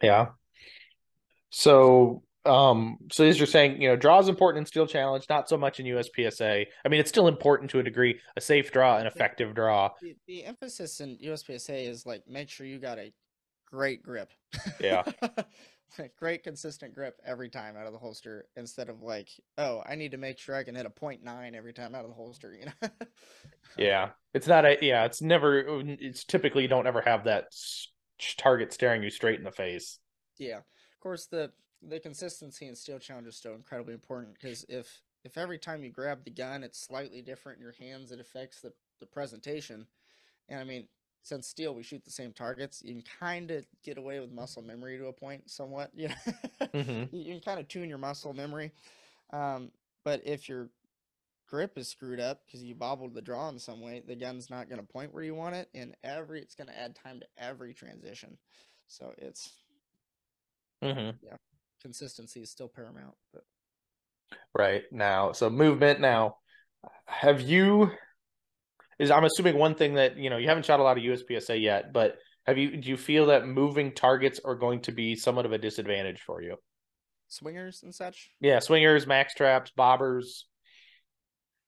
Yeah. 0.00 0.28
So, 1.50 2.22
um, 2.44 2.98
so 3.10 3.24
as 3.24 3.38
you're 3.38 3.46
saying, 3.48 3.82
you 3.82 3.88
know, 3.88 3.96
draw 3.96 4.20
is 4.20 4.28
important 4.28 4.62
in 4.62 4.66
Steel 4.66 4.86
Challenge, 4.86 5.24
not 5.28 5.48
so 5.48 5.56
much 5.56 5.80
in 5.80 5.86
USPSA. 5.86 6.66
I 6.84 6.88
mean, 6.88 7.00
it's 7.00 7.08
still 7.08 7.26
important 7.26 7.72
to 7.72 7.80
a 7.80 7.82
degree. 7.82 8.20
A 8.36 8.40
safe 8.40 8.70
draw, 8.70 8.98
an 8.98 9.08
effective 9.08 9.52
draw. 9.52 9.90
The, 10.00 10.14
the 10.28 10.44
emphasis 10.44 11.00
in 11.00 11.16
USPSA 11.18 11.88
is 11.88 12.06
like 12.06 12.22
make 12.28 12.50
sure 12.50 12.66
you 12.66 12.78
got 12.78 12.98
a 12.98 13.12
great 13.64 14.00
grip. 14.00 14.30
Yeah. 14.78 15.02
Great 16.18 16.42
consistent 16.42 16.94
grip 16.94 17.20
every 17.24 17.48
time 17.48 17.76
out 17.76 17.86
of 17.86 17.92
the 17.92 17.98
holster 17.98 18.46
instead 18.56 18.88
of 18.88 19.02
like, 19.02 19.28
oh, 19.58 19.82
I 19.86 19.94
need 19.94 20.12
to 20.12 20.16
make 20.16 20.38
sure 20.38 20.54
I 20.54 20.64
can 20.64 20.74
hit 20.74 20.86
a 20.86 20.90
point 20.90 21.22
nine 21.22 21.54
every 21.54 21.72
time 21.72 21.94
out 21.94 22.04
of 22.04 22.10
the 22.10 22.16
holster, 22.16 22.54
you 22.58 22.66
know? 22.66 22.88
Yeah, 23.78 24.10
it's 24.32 24.46
not 24.46 24.64
a. 24.64 24.78
Yeah, 24.80 25.04
it's 25.04 25.20
never. 25.20 25.80
It's 25.80 26.24
typically 26.24 26.62
you 26.62 26.68
don't 26.68 26.86
ever 26.86 27.02
have 27.02 27.24
that 27.24 27.46
target 28.38 28.72
staring 28.72 29.02
you 29.02 29.10
straight 29.10 29.38
in 29.38 29.44
the 29.44 29.50
face. 29.50 29.98
Yeah. 30.38 30.58
Of 30.58 31.00
course 31.00 31.26
the 31.26 31.52
the 31.82 32.00
consistency 32.00 32.66
in 32.66 32.74
steel 32.74 32.98
challenge 32.98 33.28
is 33.28 33.36
still 33.36 33.54
incredibly 33.54 33.94
important 33.94 34.34
because 34.34 34.64
if 34.68 35.02
if 35.24 35.36
every 35.36 35.58
time 35.58 35.84
you 35.84 35.90
grab 35.90 36.24
the 36.24 36.30
gun 36.30 36.62
it's 36.62 36.80
slightly 36.80 37.20
different 37.20 37.58
in 37.58 37.62
your 37.62 37.74
hands, 37.78 38.12
it 38.12 38.20
affects 38.20 38.60
the, 38.60 38.72
the 39.00 39.06
presentation. 39.06 39.86
And 40.48 40.60
I 40.60 40.64
mean, 40.64 40.88
since 41.26 41.48
steel 41.48 41.74
we 41.74 41.82
shoot 41.82 42.04
the 42.04 42.10
same 42.10 42.32
targets, 42.32 42.82
you 42.84 42.94
can 42.94 43.02
kind 43.18 43.50
of 43.50 43.66
get 43.82 43.98
away 43.98 44.20
with 44.20 44.30
muscle 44.30 44.62
memory 44.62 44.96
to 44.96 45.06
a 45.06 45.12
point 45.12 45.50
somewhat, 45.50 45.90
you 45.94 46.08
know. 46.08 46.14
Mhm. 46.74 47.10
you, 47.10 47.24
can 47.24 47.40
kind 47.40 47.58
of 47.58 47.66
tune 47.66 47.88
your 47.88 47.98
muscle 47.98 48.32
memory. 48.32 48.70
Um, 49.32 49.72
but 50.04 50.22
if 50.24 50.48
your 50.48 50.68
grip 51.48 51.76
is 51.76 51.88
screwed 51.88 52.20
up 52.20 52.42
because 52.46 52.62
you 52.62 52.76
bobbled 52.76 53.12
the 53.12 53.22
draw 53.22 53.48
in 53.48 53.58
some 53.58 53.80
way, 53.80 54.02
the 54.06 54.14
gun's 54.14 54.50
not 54.50 54.68
going 54.68 54.80
to 54.80 54.86
point 54.86 55.12
where 55.12 55.24
you 55.24 55.34
want 55.34 55.56
it, 55.56 55.68
and 55.74 55.96
every 56.04 56.40
it's 56.40 56.54
going 56.54 56.68
to 56.68 56.78
add 56.78 56.94
time 56.94 57.18
to 57.18 57.26
every 57.38 57.74
transition. 57.74 58.38
So 58.86 59.12
it's 59.18 59.50
hmm 60.82 61.16
consistency 61.82 62.40
is 62.40 62.50
still 62.50 62.68
paramount. 62.68 63.14
But 63.32 63.44
Right 64.54 64.84
now, 64.90 65.32
so 65.32 65.50
movement 65.50 66.00
now. 66.00 66.38
Have 67.06 67.40
you? 67.40 67.90
Is 68.98 69.10
I'm 69.10 69.24
assuming 69.24 69.58
one 69.58 69.74
thing 69.74 69.94
that 69.94 70.16
you 70.16 70.30
know 70.30 70.38
you 70.38 70.48
haven't 70.48 70.64
shot 70.64 70.80
a 70.80 70.82
lot 70.82 70.96
of 70.96 71.04
USPSA 71.04 71.60
yet, 71.60 71.92
but 71.92 72.16
have 72.46 72.58
you? 72.58 72.76
Do 72.76 72.88
you 72.88 72.96
feel 72.96 73.26
that 73.26 73.46
moving 73.46 73.92
targets 73.92 74.40
are 74.44 74.54
going 74.54 74.80
to 74.82 74.92
be 74.92 75.16
somewhat 75.16 75.46
of 75.46 75.52
a 75.52 75.58
disadvantage 75.58 76.22
for 76.22 76.42
you? 76.42 76.56
swingers 77.28 77.82
and 77.82 77.94
such. 77.94 78.30
Yeah, 78.40 78.60
swingers, 78.60 79.06
max 79.06 79.34
traps, 79.34 79.72
bobbers. 79.76 80.44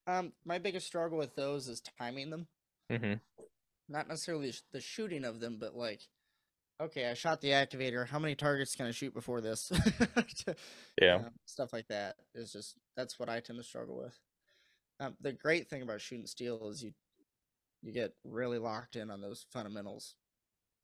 Um, 0.06 0.32
my 0.44 0.58
biggest 0.58 0.86
struggle 0.86 1.18
with 1.18 1.34
those 1.34 1.68
is 1.68 1.82
timing 1.98 2.30
them. 2.30 2.46
Mm-hmm. 2.90 3.14
Not 3.88 4.08
necessarily 4.08 4.52
the 4.72 4.80
shooting 4.80 5.24
of 5.24 5.40
them, 5.40 5.58
but 5.60 5.74
like, 5.74 6.00
okay, 6.80 7.10
I 7.10 7.14
shot 7.14 7.40
the 7.40 7.50
activator. 7.50 8.06
How 8.06 8.18
many 8.18 8.34
targets 8.34 8.74
can 8.74 8.86
I 8.86 8.90
shoot 8.90 9.14
before 9.14 9.40
this? 9.40 9.70
Yeah. 11.00 11.16
Um, 11.16 11.30
stuff 11.44 11.72
like 11.72 11.86
that 11.88 12.16
is 12.34 12.50
just 12.50 12.74
that's 12.96 13.20
what 13.20 13.28
I 13.28 13.38
tend 13.38 13.60
to 13.60 13.62
struggle 13.62 13.96
with. 13.96 14.18
Um, 14.98 15.14
the 15.20 15.32
great 15.32 15.68
thing 15.68 15.82
about 15.82 16.00
shooting 16.00 16.26
steel 16.26 16.68
is 16.70 16.82
you 16.82 16.90
you 17.82 17.92
get 17.92 18.12
really 18.24 18.58
locked 18.58 18.96
in 18.96 19.10
on 19.10 19.20
those 19.20 19.46
fundamentals. 19.52 20.14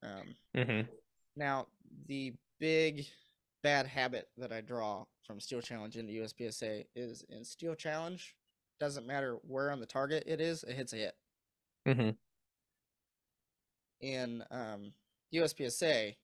Um, 0.02 0.34
Mm-hmm. 0.56 0.88
now, 1.36 1.66
the 2.06 2.34
big 2.60 3.06
bad 3.62 3.86
habit 3.86 4.28
that 4.36 4.52
I 4.52 4.60
draw 4.60 5.04
from 5.26 5.40
Steel 5.40 5.60
Challenge 5.62 5.96
into 5.96 6.12
USPSA 6.12 6.84
is 6.94 7.24
in 7.28 7.44
Steel 7.44 7.74
Challenge, 7.74 8.34
doesn't 8.78 9.06
matter 9.06 9.38
where 9.42 9.70
on 9.70 9.80
the 9.80 9.86
target 9.86 10.24
it 10.26 10.40
is, 10.40 10.62
it 10.64 10.74
hits 10.74 10.92
a 10.92 10.96
hit. 10.96 11.14
Mm-hmm. 11.88 12.10
In 14.00 14.44
um, 14.50 14.92
USPSA, 15.34 16.14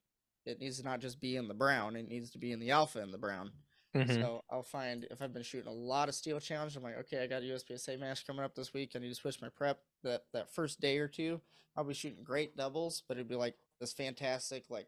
it 0.46 0.60
needs 0.60 0.78
to 0.78 0.84
not 0.84 1.00
just 1.00 1.20
be 1.20 1.36
in 1.36 1.48
the 1.48 1.54
brown, 1.54 1.96
it 1.96 2.08
needs 2.08 2.30
to 2.30 2.38
be 2.38 2.52
in 2.52 2.60
the 2.60 2.70
alpha 2.70 3.00
in 3.00 3.10
the 3.10 3.18
brown. 3.18 3.50
Mm-hmm. 3.94 4.12
So 4.20 4.44
I'll 4.50 4.62
find 4.62 5.06
if 5.10 5.20
I've 5.20 5.32
been 5.32 5.42
shooting 5.42 5.68
a 5.68 5.74
lot 5.74 6.08
of 6.08 6.14
Steel 6.14 6.38
Challenge, 6.38 6.76
I'm 6.76 6.82
like, 6.82 6.98
okay, 7.00 7.22
I 7.22 7.26
got 7.26 7.42
a 7.42 7.46
USPSA 7.46 7.98
match 7.98 8.26
coming 8.26 8.44
up 8.44 8.54
this 8.54 8.72
week. 8.72 8.92
I 8.94 8.98
need 9.00 9.08
to 9.08 9.14
switch 9.14 9.42
my 9.42 9.48
prep. 9.48 9.80
That 10.04 10.22
that 10.32 10.54
first 10.54 10.80
day 10.80 10.98
or 10.98 11.08
two, 11.08 11.40
I'll 11.76 11.84
be 11.84 11.94
shooting 11.94 12.22
great 12.22 12.56
doubles, 12.56 13.02
but 13.08 13.16
it'd 13.16 13.28
be 13.28 13.34
like 13.34 13.56
this 13.80 13.92
fantastic 13.92 14.64
like 14.70 14.86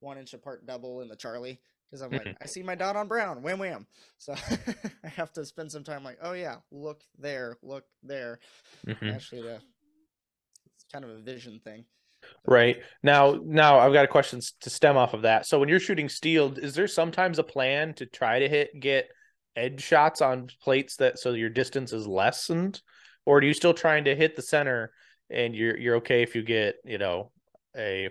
one 0.00 0.18
inch 0.18 0.34
apart 0.34 0.66
double 0.66 1.00
in 1.00 1.08
the 1.08 1.16
Charlie 1.16 1.60
because 1.90 2.02
I'm 2.02 2.10
like, 2.10 2.24
Mhm. 2.24 2.36
I 2.42 2.46
see 2.46 2.62
my 2.62 2.74
dot 2.74 2.96
on 2.96 3.08
brown, 3.08 3.42
wham 3.42 3.58
wham. 3.58 3.86
So 4.18 4.34
I 5.04 5.08
have 5.08 5.32
to 5.34 5.44
spend 5.46 5.72
some 5.72 5.84
time 5.84 6.04
like, 6.04 6.18
oh 6.22 6.32
yeah, 6.32 6.56
look 6.70 7.02
there, 7.18 7.56
look 7.62 7.84
there. 8.02 8.38
Mm-hmm. 8.86 9.08
Actually, 9.08 9.48
uh, 9.50 9.58
it's 10.74 10.84
kind 10.92 11.04
of 11.04 11.10
a 11.10 11.18
vision 11.18 11.60
thing. 11.64 11.84
Right. 12.44 12.78
Now, 13.02 13.38
now 13.44 13.78
I've 13.78 13.92
got 13.92 14.04
a 14.04 14.08
question 14.08 14.40
to 14.60 14.70
stem 14.70 14.96
off 14.96 15.14
of 15.14 15.22
that. 15.22 15.46
So 15.46 15.60
when 15.60 15.68
you're 15.68 15.78
shooting 15.78 16.08
steel, 16.08 16.58
is 16.58 16.74
there 16.74 16.88
sometimes 16.88 17.38
a 17.38 17.44
plan 17.44 17.94
to 17.94 18.06
try 18.06 18.40
to 18.40 18.48
hit 18.48 18.70
get 18.78 19.08
edge 19.54 19.82
shots 19.82 20.20
on 20.20 20.48
plates 20.60 20.96
that 20.96 21.18
so 21.18 21.32
your 21.32 21.50
distance 21.50 21.92
is 21.92 22.06
lessened? 22.06 22.82
Or 23.26 23.38
are 23.38 23.42
you 23.42 23.54
still 23.54 23.74
trying 23.74 24.04
to 24.06 24.16
hit 24.16 24.34
the 24.34 24.42
center 24.42 24.92
and 25.30 25.54
you're 25.54 25.76
you're 25.76 25.96
okay 25.96 26.22
if 26.22 26.34
you 26.34 26.42
get, 26.42 26.76
you 26.84 26.98
know, 26.98 27.30
a 27.76 28.10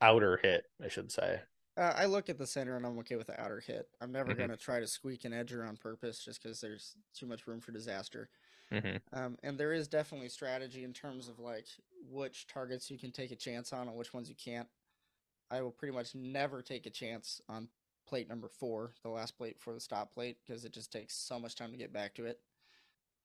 outer 0.00 0.38
hit, 0.42 0.64
I 0.82 0.88
should 0.88 1.12
say. 1.12 1.40
Uh, 1.76 1.92
I 1.94 2.06
look 2.06 2.28
at 2.28 2.38
the 2.38 2.46
center 2.46 2.76
and 2.76 2.84
I'm 2.84 2.98
okay 3.00 3.16
with 3.16 3.28
the 3.28 3.40
outer 3.40 3.60
hit. 3.60 3.86
I'm 4.00 4.10
never 4.10 4.32
Mhm. 4.32 4.38
going 4.38 4.50
to 4.50 4.56
try 4.56 4.80
to 4.80 4.86
squeak 4.86 5.24
an 5.24 5.32
edger 5.32 5.68
on 5.68 5.76
purpose 5.76 6.24
just 6.24 6.42
because 6.42 6.60
there's 6.60 6.96
too 7.14 7.26
much 7.26 7.46
room 7.46 7.60
for 7.60 7.70
disaster. 7.70 8.30
Mm-hmm. 8.72 9.18
Um, 9.18 9.38
and 9.42 9.58
there 9.58 9.72
is 9.72 9.88
definitely 9.88 10.28
strategy 10.28 10.84
in 10.84 10.92
terms 10.92 11.28
of 11.28 11.38
like 11.38 11.66
which 12.10 12.46
targets 12.46 12.90
you 12.90 12.98
can 12.98 13.10
take 13.10 13.30
a 13.30 13.36
chance 13.36 13.72
on 13.72 13.88
and 13.88 13.96
which 13.96 14.12
ones 14.12 14.28
you 14.28 14.34
can't. 14.34 14.68
I 15.50 15.62
will 15.62 15.70
pretty 15.70 15.94
much 15.94 16.14
never 16.14 16.60
take 16.60 16.86
a 16.86 16.90
chance 16.90 17.40
on 17.48 17.68
plate 18.06 18.28
number 18.28 18.48
four, 18.48 18.92
the 19.02 19.08
last 19.08 19.36
plate 19.36 19.56
before 19.56 19.74
the 19.74 19.80
stop 19.80 20.12
plate, 20.12 20.36
because 20.46 20.64
it 20.64 20.72
just 20.72 20.92
takes 20.92 21.14
so 21.14 21.38
much 21.38 21.54
time 21.56 21.70
to 21.70 21.78
get 21.78 21.92
back 21.92 22.14
to 22.14 22.26
it. 22.26 22.38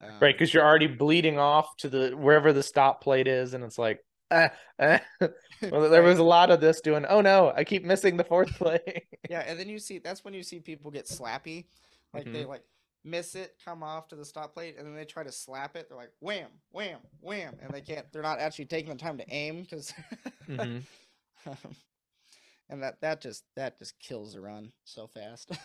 Um, 0.02 0.12
Right, 0.22 0.34
because 0.34 0.54
you're 0.54 0.66
already 0.66 0.88
bleeding 0.88 1.38
off 1.40 1.76
to 1.78 1.90
the 1.90 2.12
wherever 2.12 2.54
the 2.54 2.64
stop 2.64 3.02
plate 3.02 3.28
is, 3.28 3.54
and 3.54 3.64
it's 3.64 3.78
like, 3.78 4.04
ah, 4.32 4.50
ah. 4.80 5.02
well, 5.70 5.90
there 5.90 6.04
was 6.04 6.20
a 6.20 6.24
lot 6.24 6.52
of 6.52 6.62
this 6.62 6.82
doing. 6.82 7.06
Oh 7.08 7.22
no, 7.22 7.52
I 7.56 7.64
keep 7.64 7.84
missing 7.84 8.18
the 8.18 8.24
fourth 8.24 8.54
plate. 8.58 9.04
yeah, 9.30 9.44
and 9.46 9.60
then 9.60 9.70
you 9.70 9.80
see 9.80 10.00
that's 10.00 10.24
when 10.24 10.34
you 10.34 10.44
see 10.44 10.60
people 10.60 10.92
get 10.92 11.06
slappy, 11.06 11.66
like 12.14 12.32
they 12.32 12.46
like 12.46 12.64
miss 13.04 13.36
it, 13.36 13.54
come 13.66 13.84
off 13.84 14.08
to 14.10 14.16
the 14.16 14.26
stop 14.26 14.54
plate, 14.54 14.76
and 14.78 14.88
then 14.88 14.96
they 14.96 15.06
try 15.06 15.24
to 15.24 15.32
slap 15.32 15.76
it. 15.76 15.88
They're 15.90 15.98
like 15.98 16.12
wham, 16.20 16.50
wham, 16.72 17.00
wham, 17.22 17.56
and 17.62 17.72
they 17.74 17.82
can't. 17.82 18.06
They're 18.12 18.22
not 18.22 18.40
actually 18.40 18.66
taking 18.66 18.92
the 18.92 18.98
time 18.98 19.18
to 19.18 19.26
aim 19.30 19.62
because, 19.64 19.94
Mhm. 20.50 20.84
and 22.70 22.82
that 22.84 23.02
that 23.02 23.22
just 23.22 23.44
that 23.56 23.78
just 23.78 24.00
kills 24.00 24.34
the 24.34 24.42
run 24.42 24.72
so 24.86 25.08
fast. 25.08 25.52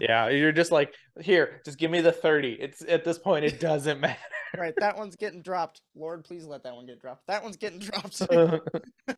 Yeah, 0.00 0.30
you're 0.30 0.52
just 0.52 0.72
like, 0.72 0.94
here, 1.20 1.60
just 1.62 1.76
give 1.78 1.90
me 1.90 2.00
the 2.00 2.10
30. 2.12 2.52
It's 2.58 2.82
at 2.88 3.04
this 3.04 3.18
point, 3.18 3.44
it 3.44 3.60
doesn't 3.60 4.00
matter. 4.00 4.16
right, 4.56 4.72
that 4.78 4.96
one's 4.96 5.14
getting 5.14 5.42
dropped. 5.42 5.82
Lord, 5.94 6.24
please 6.24 6.46
let 6.46 6.62
that 6.62 6.74
one 6.74 6.86
get 6.86 7.00
dropped. 7.00 7.26
That 7.26 7.42
one's 7.42 7.58
getting 7.58 7.80
dropped. 7.80 8.22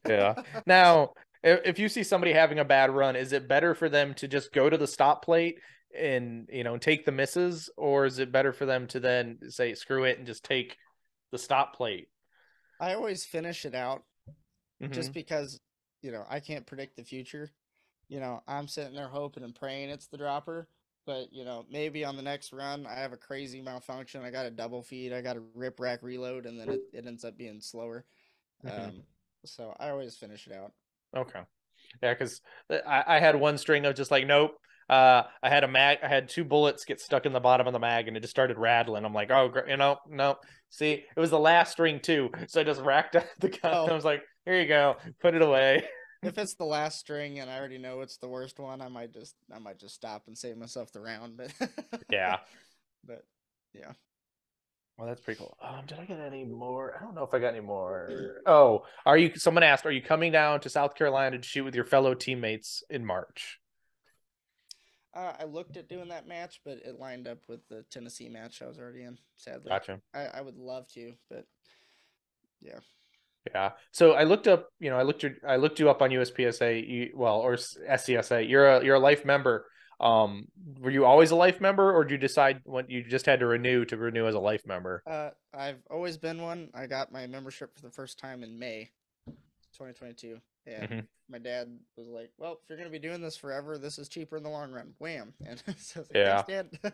yeah. 0.09 0.35
Now, 0.67 1.13
if 1.45 1.79
you 1.79 1.89
see 1.89 2.03
somebody 2.03 2.33
having 2.33 2.59
a 2.59 2.65
bad 2.65 2.91
run, 2.91 3.15
is 3.15 3.33
it 3.33 3.47
better 3.47 3.77
for 3.77 3.89
them 3.89 4.13
to 4.15 4.27
just 4.27 4.53
go 4.53 4.69
to 4.69 4.77
the 4.77 4.89
stop 4.89 5.25
plate 5.25 5.59
and, 5.99 6.49
you 6.53 6.65
know, 6.65 6.77
take 6.77 7.05
the 7.05 7.13
misses? 7.13 7.71
Or 7.77 8.07
is 8.07 8.19
it 8.19 8.33
better 8.33 8.53
for 8.53 8.67
them 8.67 8.87
to 8.89 9.01
then 9.01 9.39
say, 9.49 9.75
screw 9.75 10.05
it 10.05 10.19
and 10.19 10.27
just 10.27 10.45
take 10.45 10.77
the 11.31 11.39
stop 11.39 11.75
plate? 11.77 12.09
I 12.81 12.95
always 12.95 13.25
finish 13.25 13.65
it 13.65 13.75
out 13.75 14.03
Mhm. 14.81 14.93
just 14.93 15.15
because 15.15 15.61
you 16.03 16.11
know 16.11 16.25
I 16.29 16.41
can't 16.41 16.67
predict 16.67 16.97
the 16.97 17.05
future. 17.05 17.51
You 18.09 18.21
know, 18.21 18.43
I'm 18.47 18.69
sitting 18.69 18.95
there 18.95 19.09
hoping 19.09 19.45
and 19.45 19.55
praying 19.55 19.89
it's 19.91 20.07
the 20.07 20.19
dropper, 20.19 20.69
but 21.07 21.33
you 21.33 21.45
know, 21.45 21.65
maybe 21.71 22.05
on 22.05 22.17
the 22.17 22.23
next 22.23 22.53
run 22.53 22.87
I 22.87 22.95
have 22.95 23.13
a 23.13 23.17
crazy 23.17 23.63
malfunction. 23.63 24.23
I 24.23 24.31
got 24.31 24.47
a 24.47 24.51
double 24.51 24.83
feed, 24.83 25.13
I 25.13 25.21
got 25.23 25.37
a 25.37 25.43
rip 25.55 25.81
rack 25.81 26.03
reload, 26.03 26.47
and 26.47 26.59
then 26.59 26.69
it, 26.69 26.83
it 26.93 27.07
ends 27.07 27.25
up 27.25 27.37
being 27.39 27.61
slower. 27.61 28.05
Mhm. 28.65 28.89
Um, 28.89 29.03
so 29.45 29.75
I 29.79 29.91
always 29.91 30.17
finish 30.17 30.47
it 30.47 30.53
out. 30.53 30.73
Okay. 31.17 31.41
Yeah, 32.03 32.15
because 32.15 32.41
I, 32.71 33.05
I 33.07 33.19
had 33.21 33.37
one 33.37 33.59
string 33.59 33.85
of 33.85 33.95
just 33.95 34.11
like, 34.11 34.27
nope. 34.27 34.59
Uh, 34.93 35.27
I 35.43 35.49
had 35.49 35.65
a 35.65 35.69
mag. 35.69 35.99
I 36.03 36.09
had 36.09 36.29
two 36.29 36.45
bullets 36.45 36.85
get 36.85 37.01
stuck 37.01 37.25
in 37.25 37.33
the 37.33 37.41
bottom 37.41 37.67
of 37.67 37.73
the 37.73 37.79
mag, 37.79 38.09
and 38.09 38.17
it 38.17 38.21
just 38.21 38.31
started 38.31 38.59
rattling. 38.59 39.07
I'm 39.07 39.15
like, 39.15 39.31
oh, 39.31 39.49
gr- 39.49 39.67
you 39.67 39.79
know, 39.79 39.97
no. 40.07 40.37
See, 40.69 40.93
it 41.17 41.21
was 41.21 41.31
the 41.31 41.39
last 41.39 41.73
string 41.73 41.99
too, 41.99 42.31
so 42.47 42.61
I 42.61 42.65
just 42.65 42.83
racked 42.83 43.17
up 43.17 43.25
the 43.39 43.49
gun. 43.49 43.73
Oh. 43.75 43.87
I 43.87 43.95
was 43.95 44.05
like, 44.05 44.23
here 44.45 44.61
you 44.61 44.69
go, 44.69 44.97
put 45.21 45.35
it 45.35 45.41
away. 45.41 45.85
if 46.23 46.37
it's 46.37 46.57
the 46.57 46.65
last 46.67 46.99
string 46.99 47.39
and 47.41 47.51
I 47.51 47.59
already 47.59 47.79
know 47.79 48.03
it's 48.03 48.19
the 48.19 48.29
worst 48.29 48.59
one, 48.59 48.83
I 48.83 48.89
might 48.89 49.15
just 49.15 49.35
I 49.55 49.59
might 49.59 49.79
just 49.79 49.95
stop 49.95 50.25
and 50.27 50.37
save 50.37 50.59
myself 50.59 50.93
the 50.93 51.01
round. 51.01 51.39
But 51.39 51.53
Yeah. 52.11 52.39
but 53.03 53.25
yeah. 53.73 53.93
Well, 54.99 55.09
that's 55.09 55.23
pretty 55.23 55.39
cool. 55.39 55.57
Um, 55.63 55.87
did 55.87 55.99
I 56.01 56.05
get 56.05 56.21
any 56.21 56.45
more? 56.45 56.95
I 57.01 57.03
don't 57.03 57.15
know 57.15 57.25
if 57.25 57.33
I 57.33 57.39
got 57.39 57.55
any 57.55 57.61
more. 57.65 58.43
Oh, 58.45 58.83
are 59.07 59.17
you? 59.17 59.33
Someone 59.37 59.63
asked, 59.63 59.87
are 59.87 59.91
you 59.91 60.03
coming 60.03 60.33
down 60.33 60.61
to 60.61 60.69
South 60.69 60.95
Carolina 60.97 61.39
to 61.39 61.43
shoot 61.43 61.65
with 61.65 61.75
your 61.75 61.87
fellow 61.87 62.13
teammates 62.13 62.83
in 62.91 63.07
March? 63.07 63.59
Uh, 65.15 65.33
I 65.39 65.45
looked 65.45 65.77
at 65.77 65.89
doing 65.89 66.09
that 66.09 66.27
match, 66.27 66.61
but 66.65 66.79
it 66.85 66.99
lined 66.99 67.29
up 67.29 67.39
with 67.49 67.67
the 67.69 67.85
Tennessee 67.91 68.29
match 68.29 68.63
I 68.63 68.67
was 68.67 68.79
already 68.79 69.03
in. 69.03 69.19
Sadly, 69.37 69.69
Gotcha. 69.69 70.01
I, 70.15 70.27
I 70.27 70.41
would 70.41 70.57
love 70.57 70.89
to, 70.95 71.13
but 71.29 71.45
yeah. 72.61 72.79
Yeah. 73.55 73.73
So 73.91 74.13
I 74.13 74.25
looked 74.25 74.49
up, 74.49 74.69
you 74.79 74.89
know, 74.89 74.97
I 74.97 75.03
looked 75.03 75.23
your, 75.23 75.33
I 75.47 75.57
looked 75.57 75.81
you 75.81 75.91
up 75.91 76.01
on 76.01 76.11
USPSA, 76.11 76.89
you, 76.89 77.11
well, 77.15 77.41
or 77.41 77.57
SCSA. 77.57 78.49
You're 78.49 78.77
a 78.77 78.85
you're 78.85 78.95
a 78.95 79.01
life 79.01 79.25
member. 79.25 79.67
Um, 80.01 80.47
were 80.81 80.91
you 80.91 81.05
always 81.05 81.31
a 81.31 81.37
life 81.37 81.61
member, 81.61 81.93
or 81.93 82.05
did 82.05 82.13
you 82.13 82.19
decide 82.19 82.61
when 82.65 82.87
you 82.89 83.05
just 83.05 83.27
had 83.27 83.41
to 83.41 83.47
renew 83.47 83.85
to 83.87 83.97
renew 83.97 84.27
as 84.27 84.35
a 84.35 84.41
life 84.41 84.67
member? 84.67 85.03
Uh, 85.07 85.31
I've 85.55 85.83
always 85.91 86.17
been 86.17 86.41
one. 86.43 86.71
I 86.75 86.87
got 86.87 87.13
my 87.13 87.27
membership 87.27 87.75
for 87.77 87.83
the 87.83 87.91
first 87.91 88.19
time 88.19 88.43
in 88.43 88.59
May, 88.59 88.91
2022, 89.27 90.41
and 90.67 90.89
Mhm. 90.89 91.07
My 91.33 91.39
dad 91.39 91.69
was 91.97 92.07
like, 92.09 92.31
"Well, 92.37 92.59
if 92.63 92.69
you're 92.69 92.79
gonna 92.79 92.91
be 92.91 92.99
doing 92.99 93.23
this 93.23 93.37
forever, 93.37 93.79
this 93.79 93.99
is 93.99 94.09
cheaper 94.09 94.37
in 94.37 94.43
the 94.43 94.51
long 94.51 94.71
run." 94.71 94.93
Wham! 94.99 95.33
And 95.47 95.61
so 95.79 96.01
like, 96.01 96.11
Yeah. 96.15 96.43
Dad." 96.47 96.69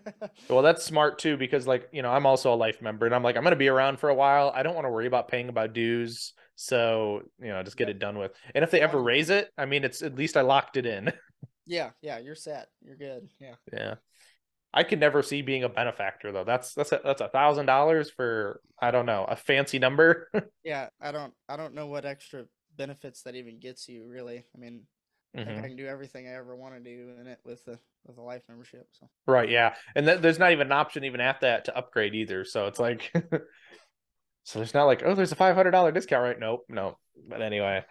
Well, 0.48 0.62
that's 0.62 0.84
smart 0.84 1.18
too, 1.18 1.36
because 1.36 1.66
like 1.66 1.88
you 1.92 2.02
know, 2.02 2.10
I'm 2.10 2.24
also 2.24 2.54
a 2.54 2.56
life 2.56 2.80
member, 2.80 3.04
and 3.04 3.14
I'm 3.14 3.22
like, 3.22 3.36
I'm 3.36 3.42
gonna 3.42 3.56
be 3.56 3.68
around 3.68 3.98
for 3.98 4.08
a 4.08 4.14
while. 4.14 4.52
I 4.54 4.62
don't 4.62 4.74
want 4.74 4.86
to 4.86 4.90
worry 4.90 5.06
about 5.06 5.28
paying 5.28 5.48
about 5.48 5.74
dues, 5.74 6.32
so 6.54 7.22
you 7.40 7.48
know, 7.48 7.62
just 7.62 7.76
get 7.76 7.88
it 7.88 7.98
done 7.98 8.16
with. 8.16 8.32
And 8.54 8.62
if 8.62 8.70
they 8.70 8.80
ever 8.80 9.02
raise 9.02 9.30
it, 9.30 9.50
I 9.58 9.66
mean, 9.66 9.84
it's 9.84 10.02
at 10.02 10.14
least 10.14 10.36
I 10.36 10.42
locked 10.42 10.76
it 10.76 10.86
in. 10.86 11.12
yeah, 11.66 11.90
yeah, 12.00 12.18
you're 12.18 12.36
set. 12.36 12.68
You're 12.80 12.96
good. 12.96 13.28
Yeah. 13.40 13.54
yeah. 13.72 13.94
I 14.72 14.84
could 14.84 15.00
never 15.00 15.22
see 15.22 15.42
being 15.42 15.64
a 15.64 15.68
benefactor 15.68 16.30
though. 16.30 16.44
That's 16.44 16.74
that's 16.74 16.92
a, 16.92 17.00
that's 17.02 17.20
a 17.22 17.28
thousand 17.28 17.66
dollars 17.66 18.10
for 18.10 18.60
I 18.80 18.90
don't 18.90 19.06
know 19.06 19.24
a 19.26 19.34
fancy 19.34 19.78
number. 19.78 20.28
Yeah, 20.62 20.88
I 21.00 21.10
don't 21.10 21.32
I 21.48 21.56
don't 21.56 21.74
know 21.74 21.86
what 21.86 22.04
extra 22.04 22.44
benefits 22.78 23.22
that 23.24 23.34
even 23.34 23.58
gets 23.60 23.88
you 23.88 24.06
really. 24.08 24.44
I 24.54 24.58
mean, 24.58 24.86
I 25.36 25.40
Mhm. 25.40 25.58
I 25.58 25.68
can 25.68 25.76
do 25.76 25.86
everything 25.86 26.26
I 26.26 26.32
ever 26.32 26.56
want 26.56 26.74
to 26.74 26.80
do 26.80 27.14
in 27.20 27.26
it 27.26 27.38
with 27.44 27.62
the 27.66 27.78
with 28.06 28.16
a 28.16 28.22
life 28.22 28.42
membership. 28.48 28.86
So 28.92 29.10
Right, 29.26 29.50
yeah. 29.50 29.74
And 29.94 30.06
th- 30.06 30.20
there's 30.20 30.38
not 30.38 30.52
even 30.52 30.68
an 30.68 30.72
option 30.72 31.04
even 31.04 31.20
at 31.20 31.42
that 31.42 31.66
to 31.66 31.76
upgrade 31.76 32.14
either. 32.14 32.44
So 32.44 32.66
it's 32.66 32.78
like 32.78 33.12
so 34.44 34.58
there's 34.58 34.72
not 34.74 34.84
like, 34.86 35.02
oh, 35.04 35.14
there's 35.14 35.32
a 35.32 35.36
five 35.36 35.54
hundred 35.54 35.72
dollar 35.72 35.92
discount, 35.92 36.22
right? 36.22 36.38
Nope, 36.38 36.64
no. 36.68 36.96
But 37.28 37.42
anyway. 37.42 37.84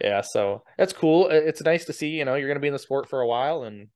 Yeah, 0.00 0.20
so 0.20 0.62
that's 0.76 0.92
cool. 0.92 1.28
It's 1.30 1.62
nice 1.62 1.86
to 1.86 1.92
see, 1.94 2.08
you 2.10 2.26
know, 2.26 2.34
you're 2.34 2.48
gonna 2.48 2.60
be 2.60 2.66
in 2.68 2.74
the 2.74 2.78
sport 2.78 3.08
for 3.08 3.20
a 3.22 3.26
while 3.26 3.62
and 3.64 3.88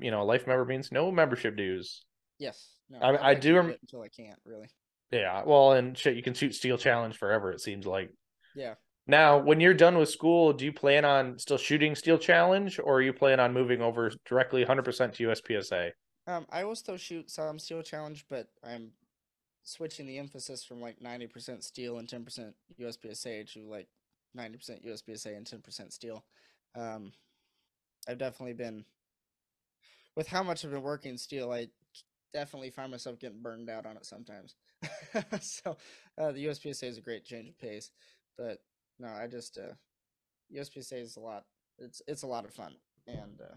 you 0.00 0.10
know, 0.10 0.22
a 0.22 0.24
life 0.24 0.46
member 0.46 0.64
means 0.64 0.92
no 0.92 1.10
membership 1.10 1.56
dues. 1.56 2.04
yes, 2.38 2.74
no, 2.88 2.98
I- 3.00 3.08
I'm 3.08 3.18
I 3.22 3.34
do 3.34 3.56
rem- 3.56 3.76
until 3.82 4.02
I 4.02 4.08
can't 4.08 4.38
really. 4.44 4.68
Yeah, 5.10 5.42
well, 5.44 5.72
and 5.72 5.96
shit, 5.96 6.16
you 6.16 6.22
can 6.22 6.34
shoot 6.34 6.54
Steel 6.54 6.76
Challenge 6.78 7.16
forever, 7.16 7.52
it 7.52 7.60
seems 7.60 7.86
like. 7.86 8.10
Yeah, 8.54 8.74
Now, 9.06 9.38
when 9.38 9.60
you're 9.60 9.74
done 9.74 9.98
with 9.98 10.08
school, 10.08 10.52
do 10.52 10.64
you 10.64 10.72
plan 10.72 11.04
on 11.04 11.38
still 11.38 11.58
shooting 11.58 11.94
Steel 11.94 12.16
Challenge, 12.16 12.78
or 12.82 12.96
are 12.96 13.02
you 13.02 13.12
plan 13.12 13.38
on 13.38 13.52
moving 13.52 13.82
over 13.82 14.10
directly 14.24 14.64
100% 14.64 15.12
to 15.14 15.28
USPSA? 15.28 15.90
Um, 16.26 16.46
I 16.50 16.64
will 16.64 16.74
still 16.74 16.96
shoot 16.96 17.30
some 17.30 17.58
steel 17.58 17.82
challenge, 17.82 18.24
but 18.30 18.48
I'm 18.66 18.92
switching 19.62 20.06
the 20.06 20.18
emphasis 20.18 20.64
from 20.64 20.80
like 20.80 21.00
90% 21.00 21.62
steel 21.62 21.98
and 21.98 22.08
10% 22.08 22.52
USPSA 22.80 23.52
to 23.52 23.68
like 23.68 23.88
90% 24.36 24.86
USPSA 24.86 25.36
and 25.36 25.46
10% 25.46 25.92
steel. 25.92 26.24
Um, 26.74 27.12
I've 28.08 28.18
definitely 28.18 28.54
been 28.54 28.84
with 30.16 30.28
how 30.28 30.42
much 30.42 30.64
I've 30.64 30.70
been 30.70 30.82
working 30.82 31.18
steel. 31.18 31.52
I 31.52 31.68
definitely 32.32 32.70
find 32.70 32.90
myself 32.90 33.18
getting 33.18 33.42
burned 33.42 33.68
out 33.68 33.84
on 33.84 33.96
it 33.96 34.06
sometimes. 34.06 34.54
so 35.40 35.76
uh, 36.18 36.32
the 36.32 36.46
USPSA 36.46 36.84
is 36.84 36.98
a 36.98 37.02
great 37.02 37.24
change 37.24 37.48
of 37.48 37.58
pace, 37.58 37.90
but 38.36 38.60
no, 38.98 39.08
I 39.08 39.26
just 39.26 39.58
uh, 39.58 39.74
USPSA 40.54 41.00
is 41.00 41.16
a 41.16 41.20
lot. 41.20 41.44
It's 41.78 42.02
it's 42.06 42.22
a 42.22 42.26
lot 42.26 42.44
of 42.44 42.52
fun, 42.52 42.74
and 43.06 43.40
uh, 43.40 43.54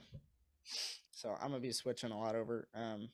so 1.11 1.35
I'm 1.39 1.49
gonna 1.49 1.59
be 1.59 1.71
switching 1.71 2.11
a 2.11 2.19
lot 2.19 2.35
over. 2.35 2.67
Um, 2.73 3.09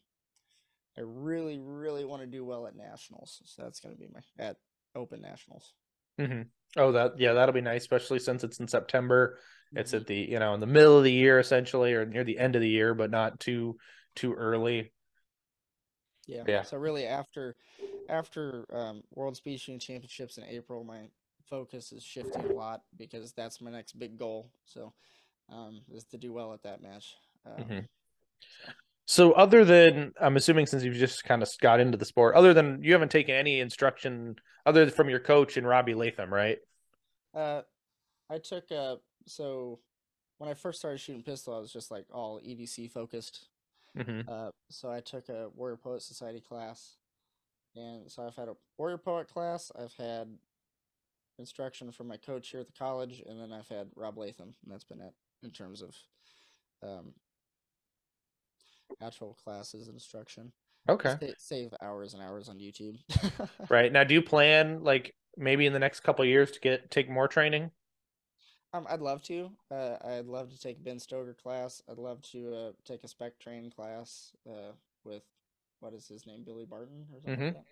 I 0.98 1.02
really, 1.02 1.60
really 1.60 2.06
want 2.06 2.22
to 2.22 2.28
do 2.28 2.46
well 2.46 2.68
at 2.68 2.76
nationals, 2.76 3.42
so 3.46 3.64
that's 3.64 3.80
gonna 3.80 3.96
be 3.96 4.08
my 4.14 4.22
at 4.44 4.58
Open 4.96 5.22
Nationals. 5.22 5.74
Mm-hmm. 6.20 6.44
Oh, 6.78 6.92
that 6.92 7.20
yeah, 7.20 7.34
that'll 7.34 7.54
be 7.54 7.62
nice, 7.62 7.82
especially 7.82 8.20
since 8.20 8.44
it's 8.44 8.60
in 8.60 8.68
September. 8.68 9.40
It's 9.76 9.92
Mhm. 9.92 9.98
at 9.98 10.08
the 10.08 10.16
you 10.16 10.40
know 10.40 10.54
in 10.54 10.60
the 10.60 10.68
middle 10.68 10.98
of 10.98 11.04
the 11.04 11.12
year 11.12 11.40
essentially, 11.40 11.94
or 11.94 12.06
near 12.06 12.24
the 12.24 12.38
end 12.38 12.56
of 12.56 12.62
the 12.62 12.70
year, 12.70 12.94
but 12.94 13.10
not 13.10 13.40
too 13.40 13.78
too 14.16 14.34
early. 14.34 14.94
Yeah. 16.28 16.44
Yeah. 16.48 16.62
So 16.64 16.78
really, 16.78 17.06
after 17.06 17.56
after 18.08 18.66
um, 18.72 19.04
World 19.14 19.36
Speed 19.36 19.60
Shooting 19.60 19.80
Championships 19.80 20.38
in 20.38 20.44
April, 20.46 20.84
my 20.84 21.10
focus 21.54 21.92
is 21.92 22.04
shifting 22.04 22.46
a 22.50 22.54
lot 22.54 22.82
because 22.98 23.32
that's 23.34 23.62
my 23.62 23.70
next 23.70 24.00
big 24.00 24.18
goal. 24.18 24.50
So 24.66 24.92
um, 25.50 25.82
is 25.94 26.04
to 26.06 26.18
do 26.18 26.34
well 26.34 26.52
at 26.52 26.64
that 26.64 26.82
match. 26.82 27.16
Um, 27.46 27.64
Mhm. 27.64 27.88
So, 29.06 29.34
other 29.34 29.64
than 29.66 30.14
I'm 30.20 30.36
assuming 30.38 30.66
since 30.66 30.84
you've 30.84 30.96
just 30.96 31.26
kind 31.26 31.44
of 31.44 31.50
got 31.60 31.80
into 31.80 31.98
the 31.98 32.06
sport, 32.06 32.36
other 32.36 32.54
than 32.54 32.82
you 32.82 32.94
haven't 32.94 33.12
taken 33.12 33.36
any 33.36 33.60
instruction 33.60 34.36
other 34.66 34.90
from 34.90 35.10
your 35.10 35.20
coach 35.20 35.58
and 35.58 35.68
Robbie 35.68 35.94
Leatham, 35.94 36.34
right? 36.34 36.58
Uh, 37.36 37.62
I 38.32 38.40
took 38.40 38.72
uh 38.72 38.96
so 39.28 39.80
when 40.40 40.50
I 40.50 40.56
first 40.56 40.80
started 40.80 41.00
shooting 41.00 41.22
pistol, 41.22 41.54
I 41.54 41.60
was 41.60 41.72
just 41.72 41.92
like 41.92 42.06
all 42.12 42.40
EDC 42.42 42.92
focused. 42.92 43.50
Mm-hmm. 43.96 44.28
Uh, 44.28 44.50
so 44.70 44.90
I 44.90 45.02
took 45.02 45.30
a 45.30 45.50
Warrior 45.50 45.78
Poet 45.78 46.02
Society 46.02 46.42
class, 46.42 46.98
and 47.76 48.10
so 48.10 48.26
I've 48.26 48.36
had 48.36 48.48
a 48.48 48.56
Warrior 48.78 48.98
Poet 48.98 49.28
class. 49.28 49.72
I've 49.78 49.94
had 49.94 50.28
instruction 51.40 51.92
from 51.92 52.08
my 52.08 52.18
coach 52.18 52.50
here 52.50 52.60
at 52.60 52.68
the 52.68 52.74
college, 52.74 53.24
and 53.28 53.40
then 53.40 53.52
I've 53.52 53.68
had 53.68 53.88
Rob 53.96 54.18
Leatham, 54.18 54.54
and 54.64 54.74
that's 54.74 54.84
been 54.84 55.02
it 55.02 55.14
in 55.44 55.52
terms 55.52 55.82
of 55.82 55.96
um, 56.82 57.14
actual 59.02 59.38
classes 59.44 59.88
instruction. 59.88 60.52
Okay. 60.90 61.16
Sa- 61.20 61.34
save 61.38 61.74
hours 61.82 62.14
and 62.14 62.22
hours 62.22 62.50
on 62.50 62.60
YouTube. 62.60 62.98
Right 63.70 63.92
now, 63.92 64.04
do 64.04 64.14
you 64.14 64.22
plan 64.22 64.84
like 64.84 65.16
maybe 65.38 65.66
in 65.66 65.74
the 65.74 65.80
next 65.80 66.02
couple 66.02 66.24
of 66.24 66.30
years 66.30 66.52
to 66.52 66.60
get 66.60 66.92
take 66.92 67.10
more 67.10 67.28
training? 67.28 67.72
Um, 68.74 68.88
I'd 68.90 69.02
love 69.02 69.22
to. 69.24 69.52
Uh, 69.72 69.96
I'd 70.04 70.26
love 70.26 70.50
to 70.50 70.60
take 70.60 70.84
Ben 70.84 70.98
Stoeger 70.98 71.38
class. 71.38 71.82
I'd 71.90 72.00
love 72.00 72.22
to 72.32 72.56
uh, 72.56 72.72
take 72.86 73.04
a 73.04 73.08
spec 73.08 73.40
train 73.40 73.72
class 73.72 74.32
uh, 74.50 74.72
with 75.06 75.24
what 75.80 75.94
is 75.94 76.08
his 76.08 76.26
name, 76.26 76.44
Billy 76.44 76.66
Barton 76.66 77.06
or 77.14 77.22
something 77.22 77.46
like 77.46 77.66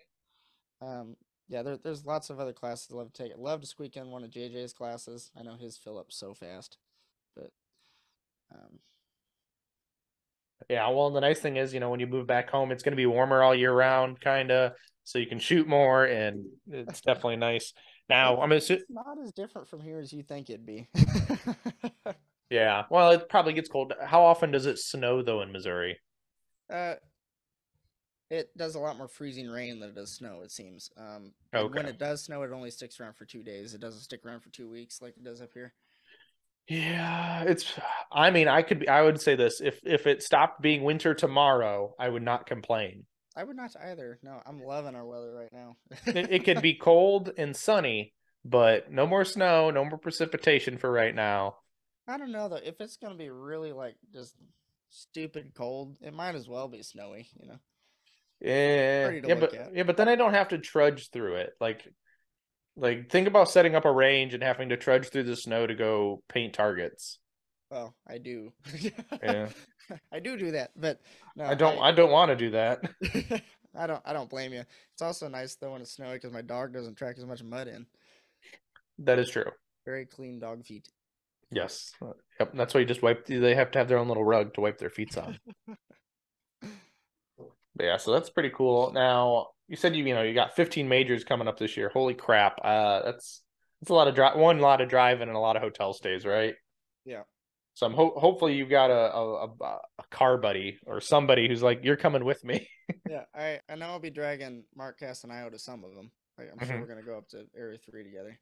that. 0.80 0.86
Um, 0.86 1.16
yeah, 1.52 1.62
there, 1.62 1.76
there's 1.76 2.06
lots 2.06 2.30
of 2.30 2.40
other 2.40 2.54
classes 2.54 2.88
I'd 2.90 2.96
love 2.96 3.12
to 3.12 3.22
take. 3.22 3.30
I'd 3.30 3.38
love 3.38 3.60
to 3.60 3.66
squeak 3.66 3.98
in 3.98 4.08
one 4.08 4.24
of 4.24 4.30
JJ's 4.30 4.72
classes. 4.72 5.30
I 5.38 5.42
know 5.42 5.54
his 5.60 5.76
fill 5.76 5.98
up 5.98 6.06
so 6.08 6.32
fast, 6.32 6.78
but 7.36 7.50
um, 8.54 8.78
Yeah. 10.70 10.88
Well, 10.88 11.10
the 11.10 11.20
nice 11.20 11.40
thing 11.40 11.58
is, 11.58 11.74
you 11.74 11.80
know, 11.80 11.90
when 11.90 12.00
you 12.00 12.06
move 12.06 12.26
back 12.26 12.48
home, 12.48 12.72
it's 12.72 12.82
going 12.82 12.92
to 12.92 12.96
be 12.96 13.04
warmer 13.04 13.42
all 13.42 13.54
year 13.54 13.72
round, 13.72 14.18
kind 14.18 14.50
of, 14.50 14.72
so 15.04 15.18
you 15.18 15.26
can 15.26 15.38
shoot 15.38 15.68
more, 15.68 16.06
and 16.06 16.46
it's 16.70 17.00
definitely 17.06 17.36
nice. 17.36 17.74
Now, 18.08 18.40
I'm 18.40 18.50
it's, 18.52 18.70
assu- 18.70 18.80
not 18.88 19.18
as 19.22 19.32
different 19.32 19.68
from 19.68 19.80
here 19.80 19.98
as 19.98 20.10
you 20.10 20.22
think 20.22 20.48
it'd 20.48 20.64
be. 20.64 20.88
Yeah. 22.50 22.84
Well, 22.90 23.12
it 23.12 23.30
probably 23.30 23.54
gets 23.54 23.70
cold. 23.70 23.94
How 24.04 24.24
often 24.24 24.50
does 24.50 24.66
it 24.66 24.78
snow 24.78 25.22
though 25.22 25.40
in 25.40 25.52
Missouri? 25.52 25.98
Uh, 26.70 26.94
it 28.32 28.56
does 28.56 28.76
a 28.76 28.78
lot 28.78 28.96
more 28.96 29.08
freezing 29.08 29.50
rain 29.50 29.78
than 29.78 29.90
it 29.90 29.94
does 29.94 30.10
snow. 30.10 30.40
It 30.42 30.50
seems. 30.50 30.90
Um, 30.96 31.32
and 31.52 31.72
when 31.74 31.84
it 31.84 31.98
does 31.98 32.24
snow, 32.24 32.42
it 32.42 32.50
only 32.50 32.70
sticks 32.70 32.98
around 32.98 33.14
for 33.14 33.26
two 33.26 33.42
days. 33.42 33.74
It 33.74 33.80
doesn't 33.80 34.00
stick 34.00 34.24
around 34.24 34.40
for 34.40 34.48
two 34.48 34.70
weeks 34.70 35.02
like 35.02 35.14
it 35.18 35.22
does 35.22 35.42
up 35.42 35.50
here. 35.52 35.74
Yeah, 36.66 37.42
it's 37.42 37.74
I 38.10 38.30
mean, 38.30 38.48
I 38.48 38.62
could 38.62 38.80
be 38.80 38.88
I 38.88 39.02
would 39.02 39.20
say 39.20 39.36
this, 39.36 39.60
if 39.60 39.80
if 39.84 40.06
it 40.06 40.22
stopped 40.22 40.62
being 40.62 40.82
winter 40.82 41.12
tomorrow, 41.12 41.94
I 41.98 42.08
would 42.08 42.22
not 42.22 42.46
complain. 42.46 43.04
I 43.36 43.44
would 43.44 43.56
not 43.56 43.76
either. 43.78 44.18
No, 44.22 44.40
I'm 44.46 44.62
loving 44.62 44.94
our 44.94 45.04
weather 45.04 45.32
right 45.32 45.52
now. 45.52 45.76
It, 46.06 46.30
it 46.30 46.44
could 46.44 46.62
be 46.62 46.74
cold 46.74 47.32
and 47.36 47.54
sunny, 47.54 48.14
but 48.46 48.90
no 48.90 49.06
more 49.06 49.26
snow, 49.26 49.70
no 49.70 49.84
more 49.84 49.98
precipitation 49.98 50.78
for 50.78 50.90
right 50.90 51.14
now. 51.14 51.56
I 52.08 52.16
don't 52.16 52.32
know 52.32 52.48
though. 52.48 52.56
If 52.56 52.80
it's 52.80 52.96
gonna 52.96 53.16
be 53.16 53.28
really 53.28 53.72
like 53.72 53.96
just 54.10 54.34
stupid 54.88 55.52
cold, 55.54 55.96
it 56.00 56.14
might 56.14 56.34
as 56.34 56.48
well 56.48 56.68
be 56.68 56.82
snowy. 56.82 57.28
You 57.38 57.48
know. 57.48 57.58
Yeah, 58.42 59.10
yeah, 59.10 59.34
but 59.34 59.54
at. 59.54 59.74
yeah, 59.74 59.82
but 59.84 59.96
then 59.96 60.08
I 60.08 60.16
don't 60.16 60.34
have 60.34 60.48
to 60.48 60.58
trudge 60.58 61.10
through 61.10 61.36
it. 61.36 61.52
Like 61.60 61.86
like 62.76 63.10
think 63.10 63.28
about 63.28 63.50
setting 63.50 63.74
up 63.74 63.84
a 63.84 63.92
range 63.92 64.34
and 64.34 64.42
having 64.42 64.70
to 64.70 64.76
trudge 64.76 65.08
through 65.08 65.24
the 65.24 65.36
snow 65.36 65.66
to 65.66 65.74
go 65.74 66.22
paint 66.28 66.54
targets. 66.54 67.18
Well, 67.70 67.94
I 68.08 68.18
do. 68.18 68.52
Yeah. 69.22 69.48
I 70.12 70.20
do 70.20 70.36
do 70.36 70.52
that, 70.52 70.70
but 70.76 71.00
no, 71.36 71.44
I 71.44 71.54
don't 71.54 71.78
I 71.78 71.92
don't 71.92 72.10
want 72.10 72.30
to 72.30 72.36
do 72.36 72.50
that. 72.50 72.82
I 73.74 73.86
don't. 73.86 74.02
I 74.04 74.12
don't 74.12 74.28
blame 74.28 74.52
you. 74.52 74.64
It's 74.92 75.02
also 75.02 75.28
nice 75.28 75.54
though 75.56 75.72
when 75.72 75.80
it's 75.80 75.92
snowy 75.92 76.14
because 76.14 76.32
my 76.32 76.42
dog 76.42 76.72
doesn't 76.72 76.96
track 76.96 77.16
as 77.18 77.24
much 77.24 77.42
mud 77.42 77.68
in. 77.68 77.86
That 78.98 79.18
is 79.18 79.30
true. 79.30 79.50
Very 79.84 80.06
clean 80.06 80.38
dog 80.38 80.64
feet. 80.64 80.88
Yes. 81.50 81.92
Yep. 82.38 82.52
That's 82.54 82.74
why 82.74 82.80
you 82.80 82.86
just 82.86 83.02
wipe. 83.02 83.26
They 83.26 83.54
have 83.54 83.70
to 83.72 83.78
have 83.78 83.88
their 83.88 83.98
own 83.98 84.08
little 84.08 84.24
rug 84.24 84.54
to 84.54 84.60
wipe 84.60 84.78
their 84.78 84.90
feet 84.90 85.16
on. 85.16 85.38
Yeah, 87.80 87.96
so 87.96 88.12
that's 88.12 88.30
pretty 88.30 88.50
cool. 88.50 88.92
Now 88.92 89.48
you 89.68 89.76
said 89.76 89.96
you 89.96 90.04
you 90.04 90.14
know 90.14 90.22
you 90.22 90.34
got 90.34 90.54
15 90.56 90.88
majors 90.88 91.24
coming 91.24 91.48
up 91.48 91.58
this 91.58 91.76
year. 91.76 91.88
Holy 91.88 92.14
crap! 92.14 92.58
Uh, 92.62 93.02
that's 93.02 93.42
that's 93.80 93.90
a 93.90 93.94
lot 93.94 94.08
of 94.08 94.14
drive. 94.14 94.36
One 94.36 94.58
lot 94.58 94.80
of 94.80 94.88
driving 94.88 95.28
and 95.28 95.36
a 95.36 95.40
lot 95.40 95.56
of 95.56 95.62
hotel 95.62 95.92
stays, 95.92 96.24
right? 96.26 96.54
Yeah. 97.04 97.22
So 97.74 97.86
I'm 97.86 97.94
ho- 97.94 98.12
hopefully 98.18 98.54
you've 98.54 98.68
got 98.68 98.90
a, 98.90 99.14
a 99.14 99.46
a 99.64 100.04
car 100.10 100.36
buddy 100.36 100.78
or 100.86 101.00
somebody 101.00 101.48
who's 101.48 101.62
like 101.62 101.80
you're 101.82 101.96
coming 101.96 102.24
with 102.24 102.44
me. 102.44 102.68
Yeah, 103.08 103.24
I 103.34 103.60
I 103.70 103.74
know 103.76 103.86
I'll 103.86 103.98
be 104.00 104.10
dragging 104.10 104.64
Mark 104.76 105.00
Castanio 105.00 105.50
to 105.50 105.58
some 105.58 105.82
of 105.84 105.94
them. 105.94 106.10
Like, 106.38 106.50
I'm 106.52 106.66
sure 106.66 106.76
Mhm. 106.76 106.80
we're 106.80 106.86
gonna 106.86 107.02
go 107.02 107.16
up 107.16 107.28
to 107.28 107.46
Area 107.56 107.78
Three 107.78 108.04
together. 108.04 108.38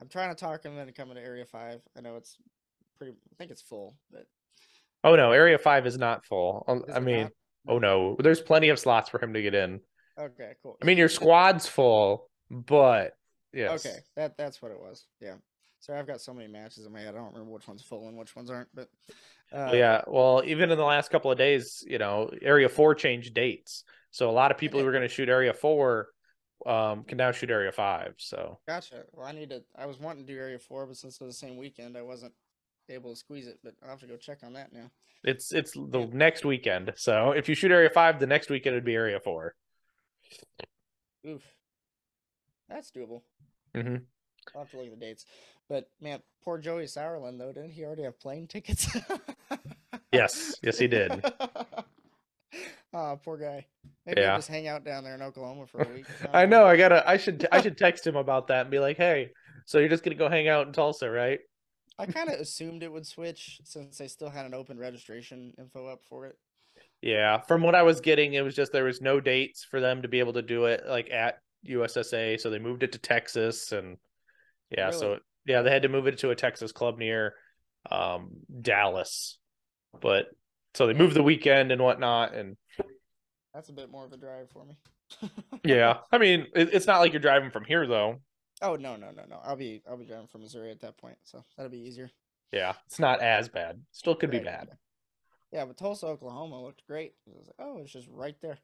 I'm 0.00 0.08
trying 0.08 0.28
to 0.30 0.34
talk 0.34 0.64
him 0.64 0.76
into 0.78 0.92
coming 0.92 1.14
to 1.16 1.22
Area 1.22 1.44
Five. 1.44 1.80
I 1.96 2.00
know 2.00 2.16
it's 2.16 2.36
pretty. 2.98 3.12
I 3.12 3.34
think 3.38 3.50
it's 3.52 3.62
full, 3.62 3.94
but 4.10 4.26
Oh 5.04 5.14
no, 5.14 5.30
Area 5.32 5.58
Five 5.58 5.86
is 5.86 5.98
not 5.98 6.24
full. 6.24 6.64
Um, 6.68 6.84
Is 6.88 6.96
I 6.96 7.00
mean, 7.00 7.22
not? 7.24 7.32
Oh 7.68 7.78
no, 7.78 8.16
there's 8.18 8.40
plenty 8.40 8.68
of 8.68 8.78
slots 8.78 9.10
for 9.10 9.22
him 9.22 9.34
to 9.34 9.42
get 9.42 9.54
in. 9.54 9.80
okay, 10.18 10.52
cool. 10.62 10.76
I 10.82 10.84
mean, 10.84 10.98
your 10.98 11.08
squad's 11.08 11.66
full, 11.66 12.28
but 12.50 13.12
yes. 13.52 13.86
Okay, 13.86 13.98
that 14.16 14.36
that's 14.36 14.60
what 14.62 14.70
it 14.72 14.78
was. 14.80 15.06
Yeah. 15.20 15.34
Sorry, 15.80 15.98
I've 15.98 16.06
got 16.06 16.20
so 16.20 16.34
many 16.34 16.48
matches 16.48 16.84
in 16.84 16.92
my 16.92 17.00
head. 17.00 17.14
I 17.14 17.18
don't 17.18 17.32
remember 17.32 17.52
which 17.52 17.68
one's 17.68 17.82
full 17.82 18.08
and 18.08 18.16
which 18.16 18.34
ones 18.34 18.50
aren't. 18.50 18.68
But 18.74 18.88
uh, 19.52 19.70
yeah, 19.72 20.02
well, 20.06 20.42
even 20.44 20.70
in 20.70 20.78
the 20.78 20.84
last 20.84 21.10
couple 21.10 21.30
of 21.30 21.38
days, 21.38 21.84
you 21.86 21.98
know, 21.98 22.30
Area 22.42 22.68
Four 22.68 22.94
changed 22.94 23.34
dates, 23.34 23.84
so 24.10 24.28
a 24.28 24.32
lot 24.32 24.50
of 24.50 24.58
people 24.58 24.80
who 24.80 24.86
were 24.86 24.92
going 24.92 25.02
to 25.02 25.08
shoot 25.08 25.28
Area 25.28 25.52
Four 25.52 26.08
um, 26.64 27.04
can 27.04 27.18
now 27.18 27.30
shoot 27.30 27.50
Area 27.50 27.70
Five. 27.70 28.14
So 28.18 28.58
Gotcha. 28.66 29.04
Well, 29.12 29.26
I 29.26 29.32
need 29.32 29.50
to. 29.50 29.62
I 29.76 29.86
was 29.86 30.00
wanting 30.00 30.26
to 30.26 30.32
do 30.32 30.38
Area 30.38 30.58
Four, 30.58 30.86
but 30.86 30.96
since 30.96 31.20
it 31.20 31.24
was 31.24 31.38
the 31.38 31.46
same 31.46 31.56
weekend, 31.56 31.96
I 31.96 32.02
wasn't 32.02 32.32
able 32.94 33.10
to 33.10 33.16
squeeze 33.16 33.46
it. 33.46 33.58
But 33.64 33.74
I'll 33.82 33.90
have 33.90 34.00
to 34.00 34.06
go 34.06 34.16
check 34.16 34.38
on 34.44 34.52
that 34.54 34.72
now. 34.72 34.90
it's 35.24 35.52
it's 35.52 35.72
the 35.72 36.08
next 36.12 36.44
weekend. 36.44 36.92
So 36.96 37.32
if 37.32 37.48
you 37.48 37.54
shoot 37.54 37.70
Area 37.70 37.90
Five, 37.90 38.20
the 38.20 38.26
next 38.26 38.50
weekend 38.50 38.74
would 38.74 38.84
be 38.84 38.94
Area 38.94 39.20
Four. 39.20 39.54
Oof, 41.26 41.42
that's 42.68 42.90
doable. 42.90 43.22
Mm-hmm. 43.74 43.96
I'll 44.54 44.62
have 44.62 44.70
to 44.70 44.76
look 44.76 44.86
at 44.86 44.98
the 44.98 45.04
dates. 45.04 45.24
But 45.68 45.90
man, 46.00 46.20
poor 46.44 46.58
Joey 46.58 46.84
Sauerland 46.84 47.38
though, 47.38 47.52
didn't 47.52 47.72
he 47.72 47.84
already 47.84 48.04
have 48.04 48.18
plane 48.20 48.46
tickets? 48.46 48.88
Yes, 50.12 50.54
yes, 50.62 50.78
he 50.78 50.86
did. 50.86 51.24
Ah, 52.94 53.16
poor 53.16 53.36
guy. 53.36 53.66
Maybe 54.06 54.22
Yeah. 54.22 54.36
just 54.36 54.48
hang 54.48 54.66
out 54.68 54.82
down 54.84 55.04
there 55.04 55.14
in 55.14 55.20
Oklahoma 55.20 55.66
for 55.66 55.82
a 55.82 55.88
week. 55.88 56.06
I 56.32 56.46
know. 56.46 56.64
I 56.64 56.76
gotta. 56.78 57.06
I 57.06 57.18
should. 57.18 57.46
I 57.52 57.60
should 57.60 57.76
text 57.76 58.06
him 58.06 58.16
about 58.16 58.46
that 58.46 58.62
and 58.62 58.70
be 58.70 58.78
like, 58.78 58.96
"Hey, 58.96 59.32
so 59.66 59.78
you're 59.78 59.90
just 59.90 60.02
gonna 60.02 60.14
go 60.16 60.30
hang 60.30 60.48
out 60.48 60.66
in 60.66 60.72
Tulsa, 60.72 61.10
right?" 61.10 61.40
I 61.98 62.06
kind 62.06 62.28
of 62.28 62.38
assumed 62.38 62.82
it 62.82 62.92
would 62.92 63.06
switch 63.06 63.60
since 63.64 63.98
they 63.98 64.08
still 64.08 64.30
had 64.30 64.46
an 64.46 64.54
open 64.54 64.78
registration 64.78 65.54
info 65.58 65.86
up 65.86 66.00
for 66.08 66.26
it. 66.26 66.36
Yeah, 67.00 67.40
from 67.40 67.62
what 67.62 67.74
I 67.74 67.82
was 67.82 68.00
getting, 68.00 68.34
it 68.34 68.42
was 68.42 68.54
just 68.54 68.72
there 68.72 68.84
was 68.84 69.00
no 69.00 69.20
dates 69.20 69.64
for 69.64 69.80
them 69.80 70.02
to 70.02 70.08
be 70.08 70.18
able 70.18 70.34
to 70.34 70.42
do 70.42 70.66
it 70.66 70.84
like 70.86 71.10
at 71.10 71.38
USSA, 71.66 72.38
so 72.38 72.50
they 72.50 72.58
moved 72.58 72.82
it 72.82 72.92
to 72.92 72.98
Texas, 72.98 73.72
and 73.72 73.96
yeah, 74.70 74.90
so 74.90 75.06
Really? 75.06 75.16
it, 75.16 75.22
yeah, 75.46 75.62
they 75.62 75.70
had 75.70 75.82
to 75.82 75.88
move 75.88 76.06
it 76.06 76.18
to 76.18 76.30
a 76.30 76.36
Texas 76.36 76.72
club 76.72 76.98
near 76.98 77.34
um, 77.90 78.30
Dallas, 78.60 79.38
but 80.00 80.26
so 80.74 80.86
they 80.86 80.94
moved 80.94 81.14
the 81.14 81.22
weekend 81.22 81.72
and 81.72 81.80
whatnot, 81.80 82.34
and 82.34 82.56
That's 83.54 83.68
a 83.70 83.72
bit 83.72 83.90
more 83.90 84.04
of 84.04 84.12
a 84.12 84.16
drive 84.18 84.50
for 84.50 84.66
me. 84.66 85.30
yeah, 85.64 85.98
I 86.12 86.18
mean, 86.18 86.46
it, 86.54 86.74
it's 86.74 86.86
not 86.86 86.98
like 86.98 87.12
you're 87.12 87.20
driving 87.20 87.50
from 87.50 87.64
here 87.64 87.86
though. 87.86 88.20
Oh 88.62 88.76
no 88.76 88.96
no 88.96 89.10
no 89.10 89.22
no! 89.28 89.40
I'll 89.44 89.56
be 89.56 89.82
I'll 89.88 89.96
be 89.98 90.06
driving 90.06 90.28
from 90.28 90.42
Missouri 90.42 90.70
at 90.70 90.80
that 90.80 90.96
point, 90.96 91.18
so 91.24 91.44
that'll 91.56 91.70
be 91.70 91.78
easier. 91.78 92.10
Yeah, 92.52 92.74
it's 92.86 92.98
not 92.98 93.20
as 93.20 93.48
bad. 93.48 93.82
Still 93.92 94.14
could 94.14 94.30
be 94.30 94.38
bad. 94.38 94.68
Yeah, 95.52 95.64
but 95.64 95.76
Tulsa, 95.76 96.06
Oklahoma 96.06 96.62
looked 96.62 96.86
great. 96.86 97.14
I 97.28 97.38
was 97.38 97.46
like, 97.46 97.66
oh, 97.68 97.78
it's 97.78 97.92
just 97.92 98.08
right 98.10 98.34
there. 98.42 98.58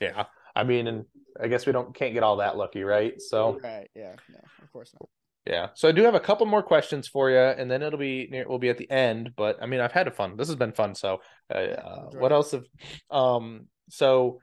Yeah, 0.00 0.24
I 0.56 0.64
mean, 0.64 0.86
and 0.86 1.04
I 1.40 1.48
guess 1.48 1.66
we 1.66 1.72
don't 1.72 1.94
can't 1.94 2.14
get 2.14 2.22
all 2.22 2.36
that 2.36 2.56
lucky, 2.56 2.82
right? 2.82 3.20
So 3.20 3.58
Right. 3.62 3.90
Yeah. 3.94 4.14
No, 4.28 4.38
of 4.62 4.72
course 4.72 4.94
not. 4.98 5.08
yeah, 5.46 5.68
so 5.74 5.88
I 5.88 5.92
do 5.92 6.02
have 6.04 6.14
a 6.14 6.20
couple 6.20 6.46
more 6.46 6.62
questions 6.62 7.08
for 7.08 7.30
you, 7.30 7.38
and 7.38 7.70
then 7.70 7.82
it'll 7.82 7.98
be 7.98 8.28
near, 8.30 8.48
we'll 8.48 8.58
be 8.58 8.70
at 8.70 8.78
the 8.78 8.90
end. 8.90 9.30
But 9.36 9.58
I 9.62 9.66
mean, 9.66 9.80
I've 9.80 9.92
had 9.92 10.06
a 10.08 10.10
fun. 10.12 10.36
This 10.36 10.48
has 10.48 10.56
been 10.56 10.72
fun. 10.72 10.94
So, 10.94 11.20
uh, 11.52 11.58
uh, 11.58 12.02
enjoyed 12.06 12.20
what 12.22 12.32
else 12.32 12.52
have, 12.52 12.64
um, 13.10 13.66
so, 13.90 14.40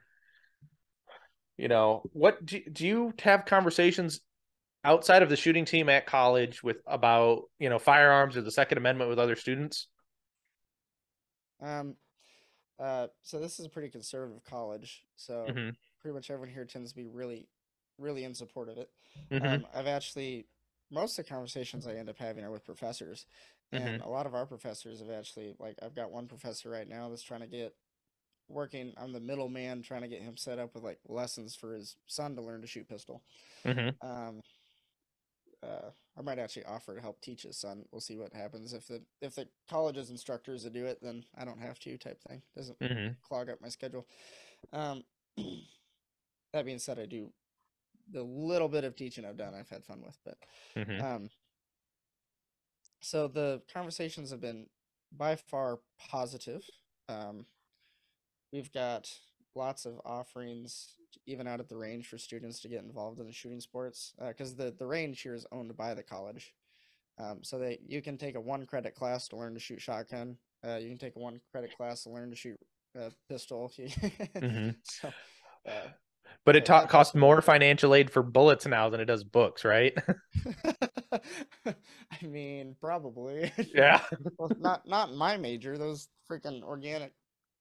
you 1.57 1.67
know, 1.67 2.03
what 2.13 2.45
do 2.45 2.61
do 2.71 2.87
you 2.87 3.13
have 3.19 3.45
conversations 3.45 4.21
outside 4.83 5.23
of 5.23 5.29
the 5.29 5.37
shooting 5.37 5.65
team 5.65 5.89
at 5.89 6.05
college 6.05 6.63
with 6.63 6.77
about 6.87 7.43
you 7.59 7.69
know 7.69 7.79
firearms 7.79 8.37
or 8.37 8.41
the 8.41 8.51
Second 8.51 8.77
Amendment 8.77 9.09
with 9.09 9.19
other 9.19 9.35
students? 9.35 9.87
Um, 11.59 11.95
uh, 12.79 13.07
so 13.21 13.39
this 13.39 13.59
is 13.59 13.65
a 13.65 13.69
pretty 13.69 13.89
conservative 13.89 14.43
college, 14.43 15.05
so 15.15 15.55
Mhm. 15.55 15.75
pretty 16.01 16.15
much 16.15 16.29
everyone 16.31 16.53
here 16.53 16.65
tends 16.65 16.91
to 16.91 16.95
be 16.95 17.07
really, 17.07 17.49
really 17.97 18.23
in 18.23 18.33
support 18.35 18.69
of 18.69 18.77
it. 18.77 18.91
Mhm. 19.31 19.63
Um, 19.63 19.67
I've 19.73 19.87
actually 19.87 20.47
most 20.91 21.17
of 21.19 21.25
the 21.25 21.29
conversations 21.29 21.87
I 21.87 21.95
end 21.95 22.09
up 22.09 22.17
having 22.19 22.43
are 22.45 22.51
with 22.51 22.65
professors, 22.65 23.27
and 23.73 23.99
Mm-hmm. 23.99 24.01
a 24.01 24.09
lot 24.09 24.27
of 24.27 24.35
our 24.35 24.45
professors 24.45 24.99
have 25.01 25.09
actually 25.11 25.55
like 25.59 25.77
I've 25.81 25.95
got 25.95 26.11
one 26.11 26.27
professor 26.27 26.69
right 26.69 26.87
now 26.87 27.09
that's 27.09 27.23
trying 27.23 27.41
to 27.41 27.47
get 27.47 27.75
working. 28.49 28.93
I'm 28.97 29.13
the 29.13 29.19
middleman 29.21 29.83
trying 29.83 30.03
to 30.03 30.07
get 30.09 30.21
him 30.21 30.37
set 30.37 30.59
up 30.59 30.75
with 30.75 30.83
like 30.83 30.99
lessons 31.07 31.55
for 31.55 31.73
his 31.73 31.97
son 32.07 32.35
to 32.35 32.41
learn 32.41 32.61
to 32.61 32.67
shoot 32.67 32.87
pistol. 32.89 33.23
Mhm. 33.65 33.99
Um, 34.01 34.41
uh, 35.63 35.89
I 36.17 36.21
might 36.21 36.39
actually 36.39 36.65
offer 36.65 36.95
to 36.95 37.01
help 37.01 37.21
teach 37.21 37.43
his 37.43 37.57
son. 37.57 37.85
We'll 37.91 38.01
see 38.01 38.17
what 38.17 38.33
happens 38.33 38.73
if 38.73 38.87
the 38.87 39.01
if 39.21 39.35
the 39.35 39.47
college's 39.69 40.09
instructors 40.09 40.63
to 40.63 40.69
do 40.69 40.85
it, 40.85 40.99
then 41.01 41.23
I 41.35 41.45
don't 41.45 41.61
have 41.61 41.79
to 41.79 41.97
type 41.97 42.21
thing. 42.21 42.41
Doesn't 42.55 42.79
Mhm. 42.79 43.15
clog 43.21 43.49
up 43.49 43.61
my 43.61 43.69
schedule. 43.69 44.07
Um, 44.71 45.03
that 46.53 46.65
being 46.65 46.79
said, 46.79 46.99
I 46.99 47.05
do 47.05 47.31
the 48.11 48.23
little 48.23 48.67
bit 48.67 48.83
of 48.83 48.95
teaching 48.95 49.25
I've 49.25 49.37
done, 49.37 49.53
I've 49.55 49.69
had 49.69 49.85
fun 49.85 50.01
with. 50.01 50.17
But 50.25 50.37
Mhm. 50.75 51.01
um, 51.01 51.29
so 53.01 53.27
the 53.27 53.61
conversations 53.71 54.31
have 54.31 54.41
been 54.41 54.69
by 55.11 55.35
far 55.35 55.79
positive. 55.97 56.63
Um, 57.09 57.45
we've 58.51 58.71
got 58.71 59.09
lots 59.55 59.85
of 59.85 59.99
offerings, 60.05 60.97
even 61.25 61.47
out 61.47 61.59
at 61.59 61.69
the 61.69 61.77
range, 61.77 62.07
for 62.07 62.17
students 62.17 62.59
to 62.61 62.67
get 62.67 62.83
involved 62.83 63.19
in 63.19 63.25
the 63.25 63.31
shooting 63.33 63.59
sports. 63.59 64.13
Because 64.25 64.55
the 64.55 64.73
the 64.77 64.87
range 64.87 65.21
here 65.21 65.33
is 65.35 65.45
owned 65.51 65.75
by 65.77 65.93
the 65.93 66.03
college, 66.03 66.53
um, 67.19 67.39
so 67.43 67.59
that 67.59 67.79
you 67.87 68.01
can 68.01 68.17
take 68.17 68.35
a 68.35 68.41
one 68.41 68.65
credit 68.65 68.95
class 68.95 69.27
to 69.29 69.37
learn 69.37 69.53
to 69.53 69.59
shoot 69.59 69.81
shotgun. 69.81 70.37
Uh, 70.65 70.77
you 70.77 70.89
can 70.89 70.97
take 70.97 71.15
a 71.15 71.19
one 71.19 71.39
credit 71.51 71.75
class 71.75 72.03
to 72.03 72.09
learn 72.09 72.29
to 72.29 72.35
shoot 72.35 72.57
uh, 72.99 73.09
pistol. 73.29 73.71
Mhm. 73.77 74.75
so, 74.83 75.11
uh, 75.67 75.71
But 76.45 76.55
it 76.55 76.65
ta- 76.65 76.85
costs 76.85 77.15
more 77.15 77.41
financial 77.41 77.93
aid 77.95 78.09
for 78.09 78.23
bullets 78.23 78.65
now 78.65 78.89
than 78.89 78.99
it 79.01 79.05
does 79.05 79.23
books, 79.23 79.65
right? 79.65 79.93
I 81.65 82.25
mean, 82.25 82.75
probably. 82.79 83.51
yeah. 83.73 84.01
well, 84.37 84.51
not 84.59 84.87
not 84.87 85.13
my 85.13 85.37
major. 85.37 85.77
Those 85.77 86.07
freaking 86.29 86.63
organic 86.63 87.13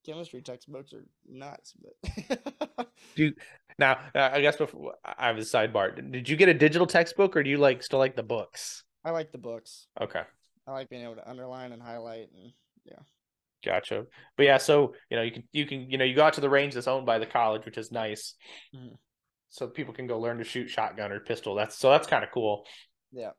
chemistry 0.05 0.41
textbooks 0.41 0.93
are 0.93 1.05
nuts. 1.27 1.73
But 1.81 2.89
Now, 3.79 3.97
uh, 4.15 4.29
I 4.33 4.41
guess 4.41 4.57
before 4.57 4.95
I 5.03 5.27
have 5.27 5.37
a 5.37 5.41
sidebar. 5.41 6.11
Did 6.11 6.29
you 6.29 6.35
get 6.35 6.49
a 6.49 6.53
digital 6.53 6.85
textbook, 6.87 7.35
or 7.35 7.43
do 7.43 7.49
you 7.49 7.57
like 7.57 7.83
still 7.83 7.99
like 7.99 8.15
the 8.15 8.23
books? 8.23 8.83
I 9.03 9.11
like 9.11 9.31
the 9.31 9.37
books. 9.37 9.87
Okay, 9.99 10.21
I 10.67 10.71
like 10.71 10.89
being 10.89 11.03
able 11.03 11.15
to 11.15 11.29
underline 11.29 11.71
and 11.71 11.81
highlight 11.81 12.29
and 12.33 12.53
yeah. 12.85 12.99
gotcha. 13.65 14.05
But 14.37 14.43
yeah, 14.45 14.57
so 14.57 14.93
you 15.09 15.17
know, 15.17 15.23
you 15.23 15.31
can 15.31 15.43
you 15.51 15.65
can 15.65 15.89
you 15.89 15.97
know 15.97 16.05
you 16.05 16.15
go 16.15 16.23
out 16.23 16.33
to 16.33 16.41
the 16.41 16.49
range 16.49 16.73
that's 16.73 16.87
owned 16.87 17.05
by 17.05 17.19
the 17.19 17.25
college, 17.25 17.65
which 17.65 17.77
is 17.77 17.91
nice. 17.91 18.35
Mhm. 18.75 18.97
So 19.49 19.67
people 19.67 19.93
can 19.93 20.07
go 20.07 20.19
learn 20.19 20.37
to 20.39 20.43
shoot 20.43 20.69
shotgun 20.69 21.11
or 21.11 21.19
pistol. 21.19 21.55
That's 21.55 21.77
so 21.77 21.89
that's 21.91 22.07
kind 22.07 22.23
of 22.23 22.31
cool. 22.31 22.65
yeah. 23.11 23.31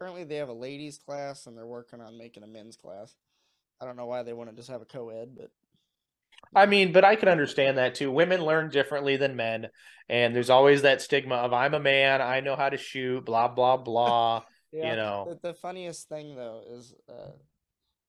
Currently, 0.00 0.24
they 0.24 0.36
have 0.36 0.48
a 0.48 0.52
ladies 0.54 0.98
class 0.98 1.46
and 1.46 1.56
they're 1.56 1.66
working 1.66 2.00
on 2.00 2.18
making 2.18 2.42
a 2.44 2.46
men's 2.46 2.76
class. 2.76 3.14
I 3.80 3.84
don't 3.84 3.96
know 3.96 4.06
why 4.06 4.22
they 4.22 4.32
want 4.32 4.50
to 4.50 4.56
just 4.56 4.70
have 4.70 4.82
a 4.82 4.84
co-ed, 4.84 5.30
but 5.36 5.50
I 6.54 6.66
mean, 6.66 6.92
but 6.92 7.04
I 7.04 7.16
can 7.16 7.28
understand 7.28 7.78
that 7.78 7.94
too. 7.94 8.10
Women 8.10 8.42
learn 8.42 8.70
differently 8.70 9.16
than 9.16 9.36
men, 9.36 9.68
and 10.08 10.34
there's 10.34 10.50
always 10.50 10.82
that 10.82 11.02
stigma 11.02 11.36
of 11.36 11.52
I'm 11.52 11.74
a 11.74 11.80
man, 11.80 12.22
I 12.22 12.40
know 12.40 12.56
how 12.56 12.68
to 12.68 12.76
shoot, 12.76 13.24
blah 13.24 13.48
blah 13.48 13.76
blah. 13.76 14.42
yeah. 14.72 14.90
you 14.90 14.96
know, 14.96 15.38
The, 15.42 15.48
the 15.48 15.54
funniest 15.54 16.08
thing 16.08 16.36
though 16.36 16.62
is 16.70 16.94
uh, 17.08 17.32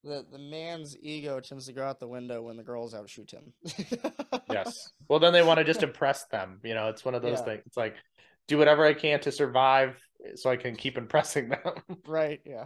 the 0.04 0.26
the 0.32 0.40
man's 0.40 0.98
ego 0.98 1.40
tends 1.42 1.66
to 1.66 1.74
go 1.74 1.84
out 1.84 2.00
the 2.00 2.08
window 2.08 2.42
when 2.42 2.56
the 2.58 2.64
girls 2.64 2.94
outshoot 2.94 3.32
him. 3.32 3.54
yes. 4.50 4.92
Well, 5.10 5.20
then 5.20 5.34
they 5.34 5.42
want 5.44 5.58
to 5.60 5.66
just 5.66 5.84
impress 5.84 6.26
them. 6.28 6.60
You 6.64 6.74
know, 6.74 6.88
it's 6.90 7.04
one 7.04 7.16
of 7.16 7.22
those 7.22 7.40
Yeah. 7.40 7.46
things. 7.46 7.64
It's 7.66 7.78
like 7.78 7.96
do 8.48 8.58
whatever 8.58 8.86
I 8.86 8.94
can 8.94 9.20
to 9.22 9.32
survive, 9.32 9.96
so 10.36 10.50
I 10.50 10.56
can 10.56 10.76
keep 10.76 10.98
impressing 10.98 11.50
them. 11.50 11.60
right. 12.08 12.40
Yeah. 12.46 12.66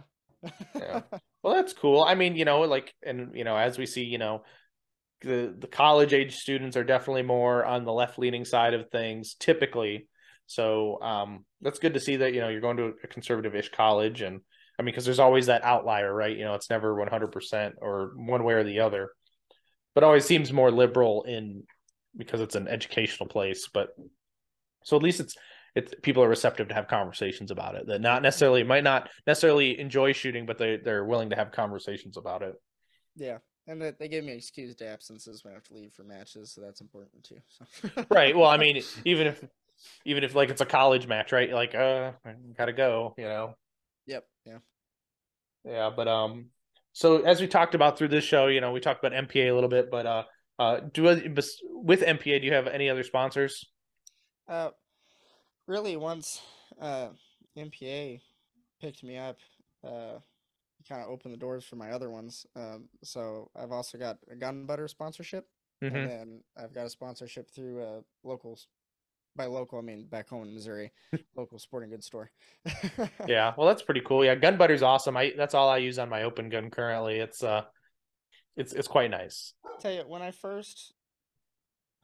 Yeah. 0.74 1.02
Well, 1.42 1.54
that's 1.54 1.72
cool. 1.72 2.04
I 2.04 2.14
mean, 2.14 2.36
you 2.36 2.44
know, 2.44 2.60
like, 2.60 2.94
and 3.02 3.34
you 3.34 3.44
know, 3.44 3.56
as 3.56 3.78
we 3.78 3.86
see, 3.86 4.04
you 4.04 4.18
know, 4.18 4.44
the 5.24 5.54
the 5.58 5.66
college 5.66 6.12
age 6.12 6.36
students 6.36 6.76
are 6.76 6.84
definitely 6.84 7.22
more 7.22 7.64
on 7.64 7.84
the 7.84 7.92
left 7.92 8.18
leaning 8.18 8.44
side 8.44 8.74
of 8.74 8.90
things 8.90 9.34
typically. 9.34 10.08
So 10.46 11.00
um, 11.02 11.44
that's 11.62 11.78
good 11.78 11.94
to 11.94 12.00
see 12.00 12.16
that 12.16 12.34
you 12.34 12.40
know 12.40 12.48
you're 12.48 12.60
going 12.60 12.76
to 12.76 12.94
a 13.02 13.06
conservative 13.06 13.54
ish 13.54 13.70
college, 13.70 14.20
and 14.20 14.40
I 14.78 14.82
mean, 14.82 14.92
because 14.92 15.04
there's 15.04 15.18
always 15.18 15.46
that 15.46 15.64
outlier, 15.64 16.12
right? 16.12 16.36
You 16.36 16.44
know, 16.44 16.54
it's 16.54 16.70
never 16.70 16.94
100 16.94 17.32
percent 17.32 17.76
or 17.80 18.12
one 18.16 18.44
way 18.44 18.54
or 18.54 18.64
the 18.64 18.80
other, 18.80 19.10
but 19.94 20.04
always 20.04 20.24
seems 20.24 20.52
more 20.52 20.70
liberal 20.70 21.22
in 21.24 21.64
because 22.16 22.40
it's 22.40 22.54
an 22.54 22.68
educational 22.68 23.28
place. 23.28 23.68
But 23.72 23.88
so 24.84 24.96
at 24.96 25.02
least 25.02 25.20
it's 25.20 25.36
it's 25.74 25.92
people 26.02 26.22
are 26.22 26.28
receptive 26.28 26.68
to 26.68 26.74
have 26.74 26.88
conversations 26.88 27.50
about 27.50 27.74
it 27.74 27.86
that 27.86 28.00
not 28.00 28.22
necessarily 28.22 28.62
might 28.62 28.84
not 28.84 29.08
necessarily 29.26 29.78
enjoy 29.78 30.12
shooting 30.12 30.46
but 30.46 30.56
they 30.58 30.76
they're 30.76 31.04
willing 31.04 31.30
to 31.30 31.36
have 31.36 31.50
conversations 31.50 32.16
about 32.16 32.42
it 32.42 32.54
Yeah, 33.16 33.38
and 33.66 33.80
that 33.80 33.98
they 33.98 34.08
gave 34.08 34.24
me 34.24 34.32
excused 34.32 34.82
absences 34.82 35.44
when 35.44 35.52
I 35.52 35.54
have 35.54 35.64
to 35.64 35.74
leave 35.74 35.92
for 35.92 36.04
matches, 36.04 36.52
so 36.52 36.60
that's 36.60 36.80
important 36.80 37.24
too. 37.24 37.40
So. 37.48 38.06
right 38.10 38.36
well 38.36 38.48
i 38.48 38.56
mean 38.56 38.82
even 39.04 39.26
if 39.26 39.44
even 40.04 40.22
if 40.24 40.34
like 40.34 40.50
it's 40.50 40.60
a 40.60 40.66
college 40.66 41.06
match 41.06 41.32
right 41.32 41.52
like 41.52 41.74
uh 41.74 42.12
gotta 42.56 42.72
go 42.72 43.14
you 43.18 43.24
know 43.24 43.54
Yep. 44.06 44.24
Yeah. 44.44 44.58
yeah 45.64 45.90
but 45.94 46.06
um 46.08 46.46
so 46.92 47.22
as 47.22 47.40
we 47.40 47.46
talked 47.48 47.74
about 47.74 47.98
through 47.98 48.08
this 48.08 48.24
show 48.24 48.46
you 48.46 48.60
know 48.60 48.72
we 48.72 48.80
talked 48.80 49.04
about 49.04 49.28
mpa 49.28 49.50
a 49.50 49.52
little 49.52 49.68
bit 49.68 49.90
but 49.90 50.06
uh 50.06 50.22
uh 50.58 50.80
do 50.92 51.02
with 51.02 52.00
mpa 52.00 52.40
do 52.40 52.46
you 52.46 52.52
have 52.52 52.66
any 52.66 52.88
other 52.88 53.02
sponsors 53.02 53.64
Uh, 54.46 54.70
really, 55.66 55.96
once 55.96 56.40
uh 56.80 57.08
MPA 57.56 58.20
picked 58.80 59.02
me 59.02 59.16
up, 59.16 59.38
uh, 59.84 60.18
kind 60.88 61.02
of 61.02 61.08
opened 61.08 61.34
the 61.34 61.38
doors 61.38 61.64
for 61.64 61.76
my 61.76 61.90
other 61.90 62.10
ones. 62.10 62.46
Um, 62.56 62.88
so 63.02 63.50
I've 63.56 63.72
also 63.72 63.98
got 63.98 64.18
a 64.30 64.36
gun 64.36 64.66
butter 64.66 64.88
sponsorship, 64.88 65.48
Mhm. 65.82 65.94
and 65.94 66.10
then 66.10 66.44
I've 66.56 66.72
got 66.74 66.86
a 66.86 66.90
sponsorship 66.90 67.50
through 67.50 67.82
uh 67.82 68.00
locals. 68.22 68.68
By 69.36 69.46
local, 69.46 69.78
I 69.80 69.82
mean 69.82 70.06
back 70.06 70.28
home 70.28 70.44
in 70.44 70.54
Missouri, 70.54 70.92
local 71.36 71.58
sporting 71.58 71.90
goods 71.90 72.06
store. 72.06 72.30
yeah 73.26 73.52
well 73.56 73.66
that's 73.66 73.82
pretty 73.82 74.00
cool 74.02 74.24
yeah 74.24 74.34
gun 74.36 74.56
butter's 74.56 74.82
awesome 74.82 75.16
i 75.16 75.32
that's 75.36 75.54
all 75.54 75.68
i 75.68 75.78
use 75.78 75.98
on 75.98 76.08
my 76.08 76.22
open 76.22 76.48
gun 76.48 76.70
currently 76.70 77.18
it's 77.18 77.42
uh 77.42 77.62
it's 78.56 78.72
it's 78.72 78.86
quite 78.86 79.10
nice 79.10 79.54
I'll 79.64 79.78
tell 79.80 79.92
you 79.92 80.02
when 80.06 80.22
I 80.22 80.30
first, 80.30 80.94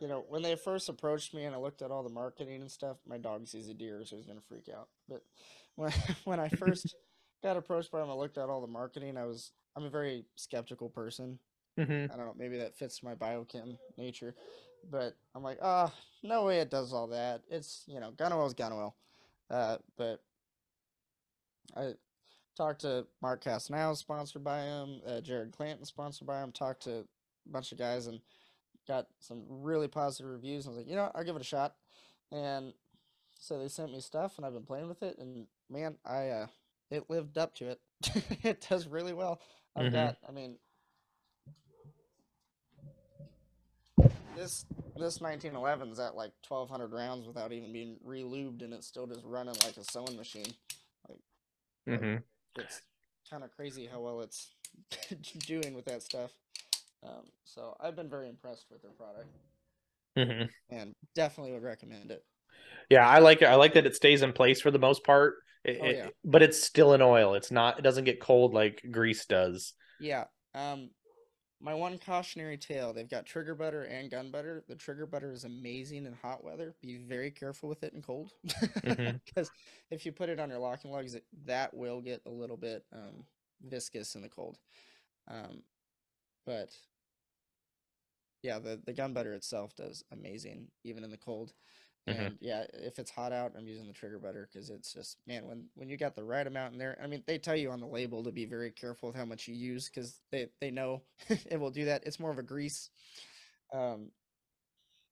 you 0.01 0.09
know, 0.09 0.24
when 0.28 0.43
they 0.43 0.57
first 0.57 0.89
approached 0.89 1.33
me 1.35 1.45
and 1.45 1.55
I 1.55 1.59
looked 1.59 1.83
at 1.83 1.91
all 1.93 2.03
the 2.03 2.09
marketing 2.11 2.62
and 2.62 2.70
stuff, 2.70 2.97
my 3.07 3.16
dog 3.18 3.47
sees 3.47 3.68
a 3.68 3.74
deer, 3.74 4.03
so 4.05 4.16
he's 4.16 4.26
gonna 4.26 4.41
freak 4.41 4.68
out. 4.68 4.89
But 5.09 5.22
when 5.76 5.93
when 6.24 6.41
I 6.41 6.49
first 6.49 6.97
got 7.43 7.57
approached 7.57 7.91
by 7.91 8.03
him, 8.03 8.11
I 8.11 8.14
looked 8.14 8.38
at 8.38 8.49
all 8.49 8.61
the 8.61 8.66
marketing. 8.66 9.16
I 9.16 9.24
was 9.26 9.53
I'm 9.76 9.84
a 9.84 9.91
very 9.91 10.24
skeptical 10.36 10.88
person. 10.88 11.38
hmm 11.76 12.07
I 12.12 12.16
don't 12.16 12.26
know, 12.26 12.34
maybe 12.36 12.59
that 12.59 12.76
fits 12.76 13.03
my 13.03 13.14
biochem 13.14 13.78
nature, 13.97 14.34
but 14.91 15.16
I'm 15.34 15.43
like, 15.43 15.59
ah, 15.62 15.93
no 16.22 16.45
way 16.45 16.61
it 16.61 16.70
does 16.70 16.93
all 16.93 17.07
that. 17.09 17.43
It's 17.51 17.84
you 17.86 18.01
know, 18.01 18.11
gun 18.12 18.32
oil's 18.32 18.55
gun 18.55 18.72
oil. 18.72 18.97
Uh, 19.51 19.78
but 19.97 20.22
I 21.76 21.95
talked 22.57 22.82
to 22.82 23.07
Mark 23.22 23.43
Castanao, 23.45 23.97
sponsored 23.97 24.45
by 24.45 24.62
him. 24.62 25.01
Uh, 25.07 25.20
Jared 25.20 25.53
Clanton, 25.53 25.84
sponsored 25.84 26.26
by 26.26 26.43
him. 26.43 26.53
Talked 26.53 26.84
to 26.84 26.99
a 27.01 27.05
bunch 27.51 27.72
of 27.72 27.78
guys 27.78 28.07
and 28.07 28.20
got 28.86 29.07
some 29.20 29.45
really 29.49 29.88
positive 29.88 30.30
reviews. 30.30 30.66
I 30.66 30.70
was 30.70 30.78
like, 30.78 30.88
you 30.88 30.97
know, 30.97 31.05
what, 31.05 31.16
I'll 31.16 31.24
give 31.24 31.36
it 31.36 31.43
a 31.43 31.45
shot. 31.45 31.74
And 32.32 32.72
so 33.38 33.59
they 33.59 33.68
sent 33.68 33.93
me 33.93 34.01
stuff, 34.01 34.36
and 34.36 34.47
I've 34.47 34.53
been 34.53 34.64
playing 34.64 34.88
with 34.88 35.03
it. 35.03 35.18
And 35.18 35.47
man, 35.70 35.97
I 36.05 36.28
uh, 36.28 36.47
it 36.91 37.11
lived 37.11 37.38
up 37.38 37.55
to 37.57 37.70
it. 37.70 37.80
it 38.45 38.66
does 38.68 38.86
really 38.86 39.12
well. 39.12 39.41
I've 39.76 39.91
Mhm. 39.91 39.93
got, 39.93 40.16
I 40.28 40.32
mean, 40.32 40.57
this 44.36 44.64
this 44.97 45.20
1911's 45.20 45.99
at 45.99 46.14
like 46.16 46.32
1200 46.43 46.93
rounds 46.93 47.26
without 47.26 47.53
even 47.53 47.72
being 47.72 47.97
relubed, 48.07 48.62
and 48.62 48.72
it's 48.72 48.86
still 48.86 49.07
just 49.07 49.24
running 49.24 49.55
like 49.64 49.76
a 49.76 49.84
sewing 49.84 50.16
machine. 50.16 50.53
hmm 51.86 52.22
It's 52.57 52.82
kind 53.28 53.45
of 53.45 53.51
crazy 53.55 53.86
how 53.86 54.01
well 54.01 54.20
it's 54.20 54.55
doing 55.47 55.74
with 55.74 55.84
that 55.86 56.03
stuff. 56.03 56.30
Um, 57.03 57.26
so 57.45 57.76
I've 57.80 57.97
been 57.97 58.11
very 58.11 58.28
impressed 58.28 58.66
with 58.70 58.82
their 58.82 58.93
product, 58.93 59.30
hmm 60.16 60.51
and 60.70 60.95
definitely 61.14 61.53
would 61.53 61.62
recommend 61.62 62.11
it. 62.11 62.24
Yeah, 62.91 63.09
I 63.09 63.20
like 63.20 63.41
it. 63.41 63.47
I 63.47 63.55
like 63.55 63.74
that 63.74 63.86
it 63.86 63.95
stays 63.95 64.22
in 64.22 64.32
place 64.32 64.61
for 64.61 64.70
the 64.70 64.78
most 64.78 65.05
part. 65.05 65.34
It- 65.64 65.78
Oh, 65.80 65.84
it- 65.86 66.16
but 66.24 66.43
it's 66.43 66.62
still 66.62 66.93
in 66.95 67.03
oil. 67.03 67.34
It's 67.34 67.51
not. 67.51 67.78
It 67.78 67.82
doesn't 67.82 68.05
get 68.05 68.20
cold 68.20 68.53
like 68.55 68.82
grease 68.91 69.24
does. 69.26 69.74
Yeah. 70.01 70.24
Um, 70.55 70.91
my 71.61 71.74
one 71.74 71.99
cautionary 71.99 72.57
tale: 72.57 72.93
they've 72.95 73.09
got 73.09 73.26
trigger 73.26 73.55
butter 73.55 73.82
and 73.82 74.11
gun 74.11 74.30
butter. 74.30 74.64
The 74.66 74.74
trigger 74.74 75.07
butter 75.07 75.30
is 75.30 75.45
amazing 75.45 76.07
in 76.07 76.14
hot 76.14 76.43
weather. 76.43 76.74
Be 76.80 76.97
very 76.97 77.30
careful 77.30 77.68
with 77.68 77.82
it 77.84 77.93
in 77.93 78.01
cold, 78.03 78.32
because 78.45 79.49
Mhm. 79.51 79.51
if 79.91 80.07
you 80.07 80.12
put 80.12 80.30
it 80.30 80.41
on 80.41 80.49
your 80.49 80.59
locking 80.59 80.91
lugs, 80.91 81.14
it, 81.14 81.24
that 81.45 81.74
will 81.74 82.01
get 82.01 82.22
a 82.26 82.30
little 82.30 82.57
bit 82.57 82.84
um, 82.93 83.26
viscous 83.62 84.14
in 84.14 84.22
the 84.22 84.28
cold. 84.30 84.59
Um, 85.28 85.62
but 86.47 86.70
yeah, 88.43 88.59
the 88.59 88.80
the 88.86 88.95
gun 88.95 89.12
butter 89.12 89.34
itself 89.34 89.76
does 89.76 90.03
amazing 90.11 90.68
even 90.84 91.05
in 91.05 91.11
the 91.11 91.18
cold. 91.18 91.53
Mhm. 92.09 92.27
And 92.27 92.39
yeah, 92.41 92.65
if 92.75 92.99
it's 92.99 93.11
hot 93.11 93.33
out, 93.33 93.53
I'm 93.57 93.67
using 93.67 93.87
the 93.87 93.93
trigger 93.93 94.19
butter 94.19 94.49
because 94.53 94.71
it's 94.71 94.93
just 94.93 95.19
man 95.27 95.47
when 95.47 95.69
when 95.75 95.89
you 95.89 95.97
got 95.97 96.17
the 96.17 96.25
right 96.25 96.47
amount 96.47 96.73
in 96.73 96.79
there. 96.79 96.99
I 97.03 97.07
mean, 97.07 97.23
they 97.27 97.39
tell 97.39 97.57
you 97.57 97.71
on 97.71 97.81
the 97.81 97.87
label 97.87 98.25
to 98.25 98.33
be 98.33 98.47
very 98.47 98.71
careful 98.71 99.09
with 99.09 99.17
how 99.17 99.25
much 99.25 99.47
you 99.47 99.55
use 99.55 99.89
because 99.89 100.21
they 100.31 100.49
they 100.61 100.71
know 100.71 101.03
it 101.29 101.61
will 101.61 101.71
do 101.71 101.85
that. 101.87 102.07
It's 102.07 102.21
more 102.21 102.31
of 102.31 102.39
a 102.39 102.43
grease, 102.43 102.91
um, 103.73 104.11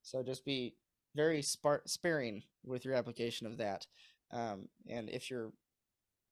so 0.02 0.22
just 0.22 0.44
be 0.44 0.74
very 1.14 1.42
spar- 1.42 1.82
sparing 1.86 2.42
with 2.64 2.84
your 2.84 2.94
application 2.94 3.46
of 3.46 3.58
that. 3.58 3.86
Um, 4.32 4.68
and 4.88 5.08
if 5.08 5.30
you're 5.30 5.52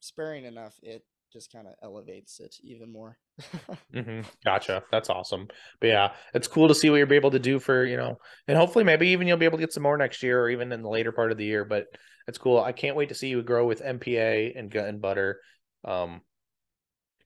sparing 0.01 0.45
enough, 0.45 0.79
it 0.83 1.05
just 1.33 1.53
kind 1.53 1.67
of 1.67 1.75
elevates 1.83 2.41
it 2.41 2.57
even 2.63 2.91
more. 2.91 3.19
hmm 3.93 4.21
Gotcha. 4.45 4.83
That's 4.91 5.11
awesome. 5.11 5.49
But 5.81 5.87
yeah, 5.89 6.13
it's 6.35 6.49
cool 6.49 6.69
to 6.69 6.75
see 6.75 6.91
what 6.91 6.97
you'll 6.97 7.07
be 7.07 7.17
able 7.17 7.33
to 7.33 7.39
do 7.39 7.59
for 7.59 7.85
you 7.85 7.97
know, 7.97 8.19
and 8.49 8.57
hopefully 8.57 8.85
maybe 8.85 9.09
even 9.09 9.27
you'll 9.27 9.37
be 9.37 9.45
able 9.45 9.59
to 9.59 9.63
get 9.63 9.73
some 9.73 9.83
more 9.83 9.97
next 9.99 10.23
year 10.23 10.41
or 10.43 10.51
even 10.51 10.73
in 10.73 10.83
the 10.83 10.89
later 10.89 11.13
part 11.13 11.33
of 11.33 11.39
the 11.39 11.45
year. 11.45 11.65
But 11.65 11.87
it's 12.29 12.39
cool. 12.39 12.61
I 12.61 12.73
can't 12.73 12.97
wait 12.97 13.11
to 13.11 13.15
see 13.15 13.29
you 13.29 13.43
grow 13.43 13.67
with 13.67 13.83
MPA 13.83 14.55
and 14.57 14.71
Gun 14.71 14.99
Butter. 14.99 15.41
Um, 15.85 16.23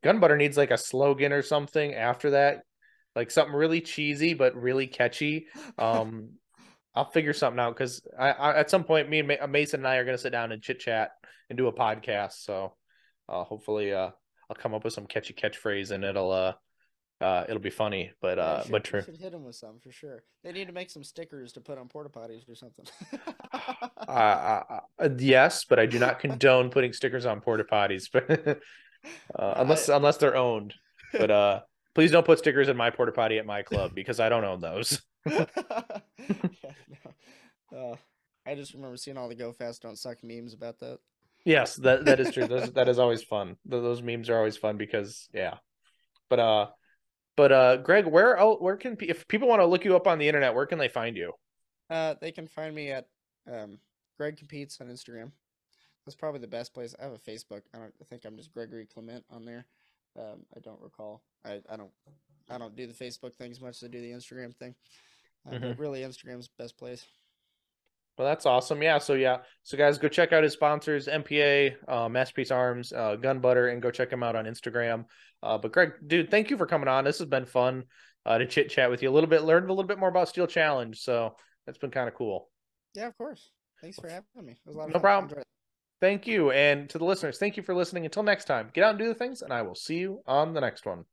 Gun 0.02 0.20
Butter 0.20 0.36
needs 0.36 0.56
like 0.56 0.70
a 0.70 0.78
slogan 0.78 1.32
or 1.32 1.42
something 1.42 1.94
after 1.94 2.30
that, 2.30 2.62
like 3.14 3.30
something 3.30 3.54
really 3.54 3.80
cheesy 3.80 4.34
but 4.34 4.54
really 4.54 4.86
catchy. 4.86 5.46
Um, 5.78 6.30
I'll 6.94 7.10
figure 7.10 7.32
something 7.32 7.60
out 7.60 7.74
because 7.76 8.02
I, 8.18 8.30
I 8.32 8.58
at 8.58 8.70
some 8.70 8.82
point 8.82 9.08
me 9.08 9.20
and 9.20 9.28
Ma- 9.28 9.46
Mason 9.46 9.80
and 9.80 9.86
I 9.86 9.96
are 9.96 10.04
gonna 10.04 10.18
sit 10.18 10.32
down 10.32 10.52
and 10.52 10.60
chit 10.60 10.80
chat 10.80 11.10
and 11.48 11.56
do 11.56 11.68
a 11.68 11.72
podcast. 11.72 12.44
So 12.44 12.74
uh, 13.30 13.44
hopefully 13.44 13.92
uh, 13.92 14.10
I'll 14.48 14.56
come 14.56 14.74
up 14.74 14.84
with 14.84 14.92
some 14.92 15.06
catchy 15.06 15.32
catchphrase 15.32 15.92
and 15.92 16.04
it'll 16.04 16.32
uh 16.32 16.52
uh 17.20 17.44
it'll 17.48 17.60
be 17.62 17.70
funny. 17.70 18.10
But 18.20 18.38
Yeah, 18.38 18.44
uh 18.44 18.62
should- 18.62 18.72
but 18.72 18.84
true. 18.84 19.02
should 19.02 19.16
hit 19.16 19.32
them 19.32 19.44
with 19.44 19.54
some 19.56 19.78
for 19.78 19.92
sure. 19.92 20.24
They 20.42 20.52
need 20.52 20.66
to 20.66 20.72
make 20.72 20.90
some 20.90 21.04
stickers 21.04 21.52
to 21.52 21.60
put 21.60 21.78
on 21.78 21.88
porta 21.88 22.10
potties 22.10 22.48
or 22.48 22.54
something. 22.54 22.86
Uh, 24.08 24.10
uh, 24.10 24.80
uh, 24.98 25.08
yes, 25.18 25.64
but 25.64 25.78
I 25.78 25.86
do 25.86 25.98
not 25.98 26.18
condone 26.18 26.70
putting 26.70 26.92
stickers 26.92 27.26
on 27.26 27.40
porta 27.40 27.64
potties, 27.64 28.08
but 28.12 28.28
uh, 29.38 29.54
unless 29.56 29.88
unless 29.88 30.16
they're 30.16 30.36
owned. 30.36 30.74
But 31.12 31.30
uh, 31.30 31.60
please 31.94 32.10
don't 32.10 32.26
put 32.26 32.38
stickers 32.38 32.68
in 32.68 32.76
my 32.76 32.90
porta 32.90 33.12
potty 33.12 33.38
at 33.38 33.46
my 33.46 33.62
club 33.62 33.92
because 33.94 34.18
I 34.18 34.28
don't 34.28 34.44
own 34.44 34.60
those. 34.60 35.00
yeah, 35.26 35.44
no. 37.72 37.78
Uh, 37.92 37.96
I 38.46 38.54
just 38.54 38.74
remember 38.74 38.96
seeing 38.96 39.16
all 39.16 39.28
the 39.28 39.34
"Go 39.34 39.52
Fast, 39.52 39.82
Don't 39.82 39.98
Suck" 39.98 40.24
memes 40.24 40.54
about 40.54 40.78
that. 40.80 40.98
Yes, 41.44 41.76
that 41.76 42.04
that 42.04 42.20
is 42.20 42.32
true. 42.32 42.46
Those, 42.46 42.72
that 42.72 42.88
is 42.88 42.98
always 42.98 43.22
fun. 43.22 43.56
Those 43.64 44.02
memes 44.02 44.28
are 44.28 44.36
always 44.36 44.56
fun 44.56 44.76
because 44.76 45.28
yeah. 45.32 45.54
But 46.28 46.38
uh, 46.38 46.66
but 47.36 47.52
uh, 47.52 47.76
Greg, 47.78 48.06
where 48.06 48.36
el- 48.36 48.58
where 48.58 48.76
can 48.76 48.96
if 49.00 49.26
people 49.26 49.48
want 49.48 49.60
to 49.60 49.66
look 49.66 49.84
you 49.84 49.96
up 49.96 50.06
on 50.06 50.18
the 50.18 50.28
internet, 50.28 50.54
where 50.54 50.66
can 50.66 50.78
they 50.78 50.88
find 50.88 51.16
you? 51.16 51.32
Uh, 51.88 52.14
they 52.20 52.30
can 52.30 52.46
find 52.46 52.74
me 52.74 52.90
at 52.90 53.06
um, 53.50 53.78
Greg 54.18 54.36
Competes 54.36 54.78
on 54.80 54.88
Instagram. 54.88 55.32
That's 56.04 56.16
probably 56.16 56.40
the 56.40 56.46
best 56.46 56.72
place. 56.74 56.94
I 57.00 57.04
have 57.04 57.12
a 57.12 57.18
Facebook. 57.18 57.62
I 57.74 57.78
don't 57.78 57.94
I 58.00 58.04
think 58.04 58.24
I'm 58.24 58.36
just 58.36 58.52
Gregory 58.52 58.86
Clement 58.86 59.24
on 59.30 59.44
there. 59.44 59.66
Um, 60.18 60.44
I 60.56 60.60
don't 60.60 60.80
recall. 60.80 61.22
I, 61.44 61.60
I 61.70 61.76
don't 61.76 61.90
I 62.50 62.58
don't 62.58 62.76
do 62.76 62.86
the 62.86 62.92
Facebook 62.92 63.34
thing 63.34 63.50
as 63.50 63.60
much 63.60 63.76
as 63.76 63.84
I 63.84 63.88
do 63.88 64.00
the 64.00 64.10
Instagram 64.10 64.54
thing. 64.54 64.74
Uh, 65.50 65.58
But 65.58 65.78
really, 65.78 66.00
Instagram's 66.00 66.48
the 66.48 66.62
best 66.62 66.76
place. 66.76 67.06
Well, 68.20 68.28
that's 68.28 68.44
awesome. 68.44 68.82
Yeah. 68.82 68.98
So 68.98 69.14
yeah. 69.14 69.38
So 69.62 69.78
guys, 69.78 69.96
go 69.96 70.06
check 70.06 70.34
out 70.34 70.42
his 70.42 70.52
sponsors, 70.52 71.08
MPA, 71.08 71.72
uh, 71.88 72.06
Masterpiece 72.10 72.50
Arms, 72.50 72.92
uh, 72.92 73.16
Gun 73.16 73.38
Butter, 73.40 73.68
and 73.68 73.80
go 73.80 73.90
check 73.90 74.12
him 74.12 74.22
out 74.22 74.36
on 74.36 74.44
Instagram. 74.44 75.06
Uh, 75.42 75.56
but 75.56 75.72
Greg, 75.72 75.92
dude, 76.06 76.30
thank 76.30 76.50
you 76.50 76.58
for 76.58 76.66
coming 76.66 76.86
on. 76.86 77.04
This 77.04 77.18
has 77.20 77.28
been 77.28 77.46
fun 77.46 77.84
uh, 78.26 78.36
to 78.36 78.44
chit 78.44 78.68
chat 78.68 78.90
with 78.90 79.02
you 79.02 79.08
a 79.08 79.10
little 79.10 79.30
bit. 79.30 79.42
Learned 79.42 79.70
a 79.70 79.72
little 79.72 79.88
bit 79.88 79.98
more 79.98 80.10
about 80.10 80.28
Steel 80.28 80.46
Challenge, 80.46 81.00
so 81.00 81.34
that's 81.64 81.78
been 81.78 81.90
kind 81.90 82.08
of 82.08 82.14
cool. 82.14 82.50
Yeah, 82.94 83.06
of 83.06 83.16
course. 83.16 83.52
Thanks 83.80 83.98
for 83.98 84.10
having 84.10 84.26
me. 84.44 84.52
It 84.52 84.58
was 84.66 84.76
a 84.76 84.78
lot 84.80 84.88
No 84.88 84.92
fun. 84.92 85.00
problem. 85.00 85.42
Thank 86.02 86.26
you, 86.26 86.50
and 86.50 86.90
to 86.90 86.98
the 86.98 87.06
listeners, 87.06 87.38
thank 87.38 87.56
you 87.56 87.62
for 87.62 87.74
listening. 87.74 88.04
Until 88.04 88.22
next 88.22 88.44
time, 88.44 88.68
get 88.74 88.84
out 88.84 88.90
and 88.90 88.98
do 88.98 89.08
the 89.08 89.14
things, 89.14 89.40
and 89.40 89.50
I 89.50 89.62
will 89.62 89.74
see 89.74 89.96
you 89.96 90.20
on 90.26 90.52
the 90.52 90.60
next 90.60 90.84
one. 90.84 91.04